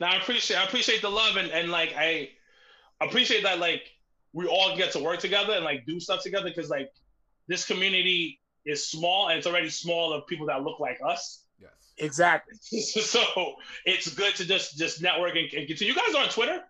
now 0.00 0.12
I 0.12 0.16
appreciate 0.16 0.58
I 0.58 0.64
appreciate 0.64 1.00
the 1.00 1.10
love 1.10 1.36
and, 1.36 1.50
and 1.50 1.70
like 1.70 1.94
I 1.96 2.30
appreciate 3.00 3.42
that 3.44 3.58
like 3.58 3.82
we 4.32 4.46
all 4.46 4.76
get 4.76 4.92
to 4.92 4.98
work 4.98 5.18
together 5.18 5.54
and 5.54 5.64
like 5.64 5.86
do 5.86 5.98
stuff 5.98 6.22
together 6.22 6.48
because 6.48 6.70
like 6.70 6.90
this 7.48 7.66
community 7.66 8.40
is 8.64 8.86
small 8.86 9.28
and 9.28 9.38
it's 9.38 9.46
already 9.46 9.68
small 9.70 10.12
of 10.12 10.26
people 10.26 10.46
that 10.46 10.62
look 10.62 10.80
like 10.80 10.98
us. 11.04 11.44
Yes. 11.60 11.70
Exactly. 11.98 12.56
so 12.80 13.54
it's 13.84 14.08
good 14.14 14.34
to 14.36 14.44
just 14.44 14.78
just 14.78 15.02
network 15.02 15.36
and, 15.36 15.52
and 15.52 15.66
continue. 15.66 15.92
You 15.92 15.98
guys 15.98 16.14
are 16.14 16.22
on 16.22 16.28
Twitter? 16.28 16.62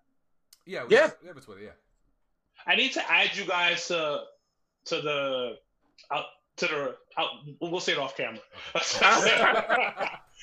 Yeah, 0.65 0.85
we, 0.85 0.95
yeah. 0.95 1.11
We 1.21 1.29
have 1.29 1.37
a 1.37 1.41
Twitter, 1.41 1.63
yeah. 1.63 1.71
I 2.67 2.77
need 2.77 2.93
to 2.93 3.11
add 3.11 3.37
you 3.37 3.45
guys 3.45 3.89
to 3.89 4.23
to 4.87 5.01
the 5.01 5.57
uh, 6.11 6.23
to 6.57 6.67
the 6.67 6.97
uh, 7.17 7.27
we'll 7.61 7.81
say 7.81 7.93
it 7.93 7.99
off 7.99 8.17
camera. 8.17 8.41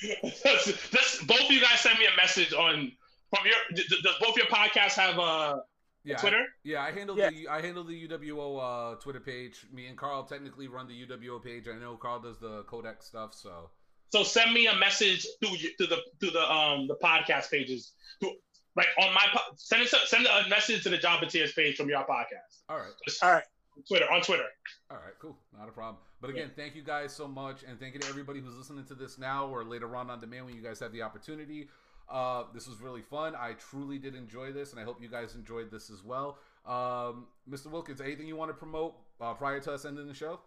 this, 0.02 1.22
both 1.26 1.40
of 1.40 1.50
you 1.50 1.60
guys 1.60 1.80
send 1.80 1.98
me 1.98 2.06
a 2.06 2.16
message 2.16 2.52
on 2.52 2.92
from 3.30 3.46
your 3.46 3.56
does 3.74 4.14
both 4.20 4.36
your 4.36 4.46
podcasts 4.46 4.94
have 4.94 5.18
a 5.18 5.62
yeah, 6.04 6.16
Twitter? 6.16 6.40
I, 6.40 6.46
yeah, 6.64 6.82
I 6.82 6.92
handle 6.92 7.18
yeah. 7.18 7.30
the 7.30 7.48
I 7.48 7.60
handle 7.60 7.84
the 7.84 8.08
UWO 8.08 8.92
uh, 8.92 8.94
Twitter 8.96 9.20
page. 9.20 9.66
Me 9.72 9.86
and 9.86 9.96
Carl 9.96 10.24
technically 10.24 10.68
run 10.68 10.88
the 10.88 11.06
UWO 11.06 11.42
page. 11.42 11.68
I 11.68 11.78
know 11.78 11.96
Carl 11.96 12.20
does 12.20 12.38
the 12.38 12.62
Codex 12.64 13.06
stuff, 13.06 13.34
so. 13.34 13.70
So 14.10 14.24
send 14.24 14.52
me 14.52 14.66
a 14.66 14.74
message 14.74 15.26
through 15.40 15.56
to 15.78 15.86
the 15.86 15.98
to 16.20 16.30
the 16.30 16.52
um 16.52 16.88
the 16.88 16.96
podcast 16.96 17.50
pages. 17.50 17.92
To, 18.22 18.32
like 18.76 18.88
on 18.98 19.12
my 19.14 19.26
send 19.56 19.82
it 19.82 19.88
send 19.88 20.26
a 20.26 20.48
message 20.48 20.82
to 20.84 20.88
the 20.88 20.98
Job 20.98 21.26
Tears 21.28 21.52
page 21.52 21.76
from 21.76 21.88
your 21.88 22.00
podcast. 22.00 22.62
All 22.68 22.78
right. 22.78 22.92
Just, 23.04 23.22
All 23.22 23.30
right. 23.32 23.44
Twitter 23.86 24.10
on 24.10 24.22
Twitter. 24.22 24.44
All 24.90 24.96
right, 24.96 25.14
cool, 25.20 25.36
not 25.56 25.68
a 25.68 25.72
problem. 25.72 25.96
But 26.20 26.30
again, 26.30 26.50
yeah. 26.50 26.62
thank 26.62 26.74
you 26.74 26.82
guys 26.82 27.14
so 27.14 27.26
much, 27.26 27.62
and 27.62 27.78
thank 27.78 27.94
you 27.94 28.00
to 28.00 28.08
everybody 28.08 28.40
who's 28.40 28.54
listening 28.54 28.84
to 28.86 28.94
this 28.94 29.18
now 29.18 29.46
or 29.46 29.64
later 29.64 29.94
on 29.96 30.10
on 30.10 30.20
demand 30.20 30.46
when 30.46 30.54
you 30.54 30.62
guys 30.62 30.80
have 30.80 30.92
the 30.92 31.02
opportunity. 31.02 31.68
Uh, 32.10 32.44
this 32.52 32.66
was 32.66 32.80
really 32.80 33.02
fun. 33.02 33.34
I 33.36 33.52
truly 33.52 33.98
did 33.98 34.14
enjoy 34.14 34.52
this, 34.52 34.72
and 34.72 34.80
I 34.80 34.84
hope 34.84 35.00
you 35.00 35.08
guys 35.08 35.34
enjoyed 35.34 35.70
this 35.70 35.90
as 35.90 36.02
well. 36.02 36.38
Um, 36.66 37.26
Mr. 37.48 37.66
Wilkins, 37.66 38.00
anything 38.00 38.26
you 38.26 38.36
want 38.36 38.50
to 38.50 38.54
promote 38.54 38.96
uh, 39.20 39.34
prior 39.34 39.60
to 39.60 39.72
us 39.72 39.84
ending 39.84 40.08
the 40.08 40.14
show? 40.14 40.40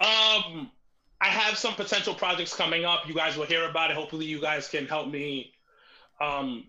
Um, 0.00 0.70
I 1.20 1.28
have 1.28 1.56
some 1.56 1.74
potential 1.74 2.14
projects 2.14 2.54
coming 2.54 2.84
up. 2.84 3.08
You 3.08 3.14
guys 3.14 3.36
will 3.36 3.46
hear 3.46 3.68
about 3.68 3.90
it. 3.90 3.96
Hopefully, 3.96 4.26
you 4.26 4.40
guys 4.40 4.68
can 4.68 4.86
help 4.86 5.08
me 5.08 5.52
um, 6.20 6.64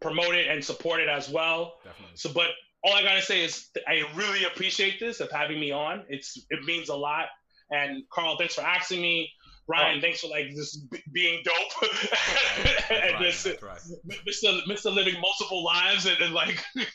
promote 0.00 0.34
it 0.34 0.48
and 0.48 0.64
support 0.64 1.00
it 1.00 1.08
as 1.08 1.28
well. 1.28 1.78
Definitely. 1.84 2.16
So, 2.16 2.32
but 2.32 2.48
all 2.82 2.94
I 2.94 3.02
gotta 3.02 3.22
say 3.22 3.44
is 3.44 3.68
I 3.86 4.02
really 4.14 4.44
appreciate 4.44 4.98
this 4.98 5.20
of 5.20 5.30
having 5.30 5.60
me 5.60 5.70
on. 5.72 6.04
It's 6.08 6.38
it 6.50 6.64
means 6.64 6.88
a 6.88 6.96
lot. 6.96 7.26
And 7.70 8.02
Carl, 8.10 8.36
thanks 8.38 8.54
for 8.54 8.62
asking 8.62 9.00
me. 9.00 9.30
Ryan, 9.68 9.98
oh. 9.98 10.00
thanks 10.00 10.20
for 10.20 10.28
like 10.28 10.48
just 10.50 10.90
b- 10.90 11.02
being 11.12 11.42
dope 11.44 11.90
and 12.90 13.14
right, 13.14 13.20
just 13.20 13.46
right. 13.46 13.78
Uh, 13.78 14.14
Mr. 14.28 14.60
Mr. 14.66 14.92
Living 14.92 15.20
multiple 15.20 15.64
lives 15.64 16.06
and, 16.06 16.20
and 16.20 16.34
like. 16.34 16.62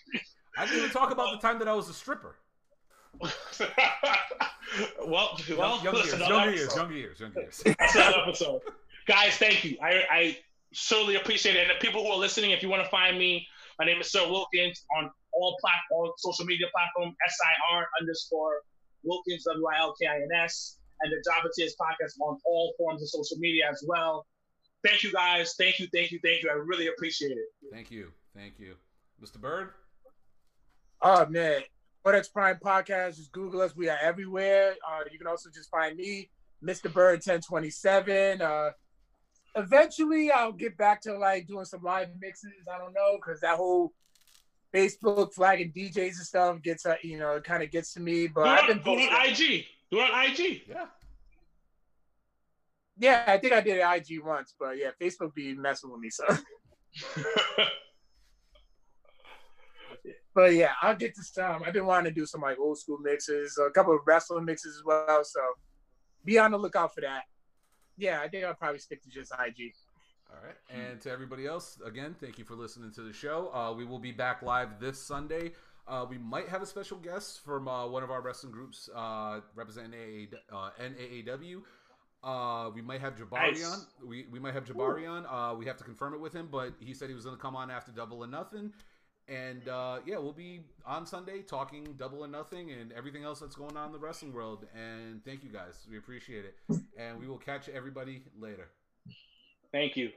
I 0.57 0.65
didn't 0.65 0.80
even 0.80 0.89
talk 0.89 1.11
about 1.11 1.39
the 1.39 1.48
time 1.48 1.60
that 1.60 1.68
I 1.68 1.73
was 1.73 1.88
a 1.88 1.94
stripper. 1.94 2.35
well, 3.22 3.31
well, 5.57 5.84
young, 5.84 5.94
listen, 5.94 6.19
years, 6.19 6.30
younger 6.30 6.52
years, 6.52 6.76
younger 6.76 6.94
years, 6.95 7.19
younger 7.19 7.41
years. 7.41 7.64
That's 7.77 7.95
another 7.95 8.18
episode. 8.26 8.61
Guys, 9.07 9.38
thank 9.38 9.64
you. 9.64 9.77
I, 9.81 10.03
I 10.10 10.38
certainly 10.73 11.15
appreciate 11.15 11.56
it. 11.56 11.69
And 11.69 11.69
the 11.69 11.80
people 11.80 12.03
who 12.03 12.10
are 12.10 12.18
listening, 12.18 12.52
if 12.52 12.64
you 12.64 12.69
want 12.69 12.84
to 12.84 12.89
find 12.89 13.19
me, 13.19 13.48
my 13.77 13.85
name 13.85 14.02
is 14.02 14.11
Sir 14.11 14.27
Wilkins 14.27 14.84
on 14.98 15.11
all 15.31 15.57
platforms, 15.61 16.14
social 16.18 16.45
media 16.45 16.65
platform, 16.73 17.15
S-I-R 17.27 17.88
underscore 18.02 18.61
Wilkins, 19.03 19.44
W-I-L-K-I-N-S 19.44 20.77
and 21.02 21.11
the 21.11 21.24
Jobber 21.26 21.49
Tears 21.57 21.76
podcast 21.80 22.19
on 22.22 22.38
all 22.45 22.74
forms 22.78 23.02
of 23.02 23.10
social 23.10 23.38
media 23.38 23.69
as 23.69 23.84
well. 23.88 24.26
Thank 24.84 25.03
you 25.03 25.11
guys. 25.11 25.56
Thank 25.57 25.80
you, 25.80 25.88
thank 25.94 26.11
you, 26.11 26.19
thank 26.24 26.44
you. 26.44 26.49
I 26.49 26.53
really 26.53 26.88
appreciate 26.88 27.32
it. 27.32 27.45
Thank 27.72 27.91
you. 27.91 28.11
Thank 28.36 28.60
you. 28.60 28.76
Mr. 29.22 29.40
Bird? 29.40 29.69
Oh 31.02 31.26
man. 31.28 31.61
Codex 32.03 32.30
Prime 32.30 32.57
Podcast, 32.64 33.18
just 33.18 33.34
Google 33.34 33.60
us. 33.60 33.76
We 33.76 33.90
are 33.90 33.98
everywhere. 34.02 34.76
Uh, 34.88 35.02
you 35.11 35.18
can 35.18 35.28
also 35.28 35.49
just 35.53 35.69
find 35.69 35.98
me, 35.98 36.30
Mr. 36.64 36.91
Bird 36.91 37.15
1027. 37.15 38.41
Uh, 38.41 38.69
eventually 39.56 40.32
I'll 40.32 40.53
get 40.53 40.78
back 40.78 41.02
to 41.02 41.18
like 41.18 41.48
doing 41.48 41.65
some 41.65 41.84
live 41.84 42.07
mixes. 42.22 42.52
I 42.74 42.78
don't 42.78 42.94
know, 42.94 43.18
because 43.18 43.41
that 43.41 43.57
whole 43.57 43.91
Facebook 44.74 45.34
flagging 45.34 45.74
DJs 45.76 45.98
and 45.98 46.14
stuff 46.15 46.61
gets 46.61 46.86
uh, 46.86 46.95
you 47.03 47.19
know, 47.19 47.36
it 47.36 47.44
kind 47.44 47.61
of 47.61 47.72
gets 47.72 47.94
to 47.95 47.99
me. 47.99 48.28
But 48.28 48.44
do 48.45 48.49
I've 48.49 48.68
been 48.68 48.84
doing 48.84 49.10
IG. 49.11 49.65
Do 49.92 50.00
it 50.00 50.12
on 50.12 50.26
IG. 50.26 50.64
Yeah. 50.68 50.86
Yeah, 53.00 53.24
I 53.28 53.38
think 53.38 53.54
I 53.54 53.62
did 53.62 53.78
it 53.78 53.86
IG 53.86 54.24
once, 54.24 54.56
but 54.60 54.78
yeah, 54.78 54.90
Facebook 55.00 55.34
be 55.36 55.54
messing 55.54 55.92
with 55.92 56.00
me, 56.00 56.10
so. 56.10 56.26
but 60.34 60.54
yeah, 60.54 60.72
I'll 60.82 60.96
get 60.96 61.16
this 61.16 61.32
time. 61.32 61.62
I've 61.66 61.74
been 61.74 61.86
wanting 61.86 62.12
to 62.12 62.20
do 62.20 62.26
some 62.26 62.42
like 62.42 62.58
old 62.58 62.80
school 62.80 62.98
mixes, 63.00 63.60
a 63.64 63.70
couple 63.70 63.94
of 63.94 64.02
wrestling 64.08 64.46
mixes 64.46 64.78
as 64.78 64.84
well. 64.84 65.24
So 65.24 65.40
be 66.26 66.40
on 66.40 66.52
the 66.52 66.58
lookout 66.58 66.94
for 66.94 67.02
that. 67.02 67.24
Yeah, 67.98 68.22
I 68.22 68.28
think 68.28 68.46
I'll 68.46 68.56
probably 68.56 68.80
stick 68.80 69.04
to 69.04 69.10
just 69.10 69.32
IG. 69.32 69.74
All 70.30 70.38
right. 70.44 70.56
And 70.70 71.00
to 71.02 71.12
everybody 71.12 71.46
else, 71.46 71.80
again, 71.86 72.16
thank 72.20 72.38
you 72.38 72.46
for 72.46 72.56
listening 72.56 72.92
to 72.94 73.02
the 73.02 73.14
show. 73.14 73.52
Uh, 73.54 73.74
we 73.74 73.86
will 73.86 74.00
be 74.00 74.12
back 74.12 74.42
live 74.42 74.80
this 74.80 75.00
Sunday. 75.00 75.52
Uh, 75.88 76.06
we 76.10 76.18
might 76.18 76.50
have 76.50 76.62
a 76.62 76.66
special 76.66 76.98
guest 76.98 77.44
from 77.46 77.68
uh, 77.68 77.88
one 77.88 78.04
of 78.04 78.12
our 78.12 78.22
wrestling 78.22 78.52
groups 78.52 78.90
uh, 78.94 79.40
representing 79.56 80.28
uh, 80.52 80.70
NAAW. 80.82 81.62
Uh, 82.24 82.70
we 82.74 82.82
might 82.82 83.00
have 83.00 83.16
Jabari 83.16 83.54
nice. 83.54 83.66
on. 83.66 83.80
We, 84.06 84.26
we 84.32 84.40
might 84.40 84.54
have 84.54 84.66
Jabari 84.66 85.04
Ooh. 85.04 85.08
on. 85.08 85.26
Uh, 85.26 85.56
we 85.56 85.66
have 85.66 85.78
to 85.78 85.84
confirm 85.84 86.14
it 86.14 86.20
with 86.20 86.34
him, 86.34 86.50
but 86.52 86.74
he 86.80 86.94
said 86.94 87.08
he 87.08 87.16
was 87.16 87.24
going 87.24 87.38
to 87.38 87.42
come 87.42 87.56
on 87.56 87.72
after 87.72 87.92
Double 87.92 88.24
or 88.24 88.28
Nothing. 88.28 88.74
And 89.30 89.68
uh, 89.68 90.00
yeah, 90.06 90.18
we'll 90.18 90.34
be 90.34 90.62
on 90.86 91.06
Sunday 91.06 91.42
talking 91.42 91.96
Double 91.98 92.24
or 92.24 92.28
Nothing 92.28 92.72
and 92.72 92.92
everything 92.94 93.24
else 93.24 93.40
that's 93.40 93.56
going 93.56 93.76
on 93.78 93.88
in 93.88 93.92
the 93.92 94.00
wrestling 94.00 94.34
world. 94.34 94.66
And 94.76 95.24
thank 95.24 95.44
you 95.44 95.50
guys. 95.50 95.86
We 95.90 95.98
appreciate 95.98 96.46
it. 96.46 96.80
And 96.98 97.20
we 97.20 97.28
will 97.28 97.38
catch 97.38 97.70
everybody 97.70 98.24
later. 98.40 98.70
Thank 99.72 99.96
you. 99.98 100.12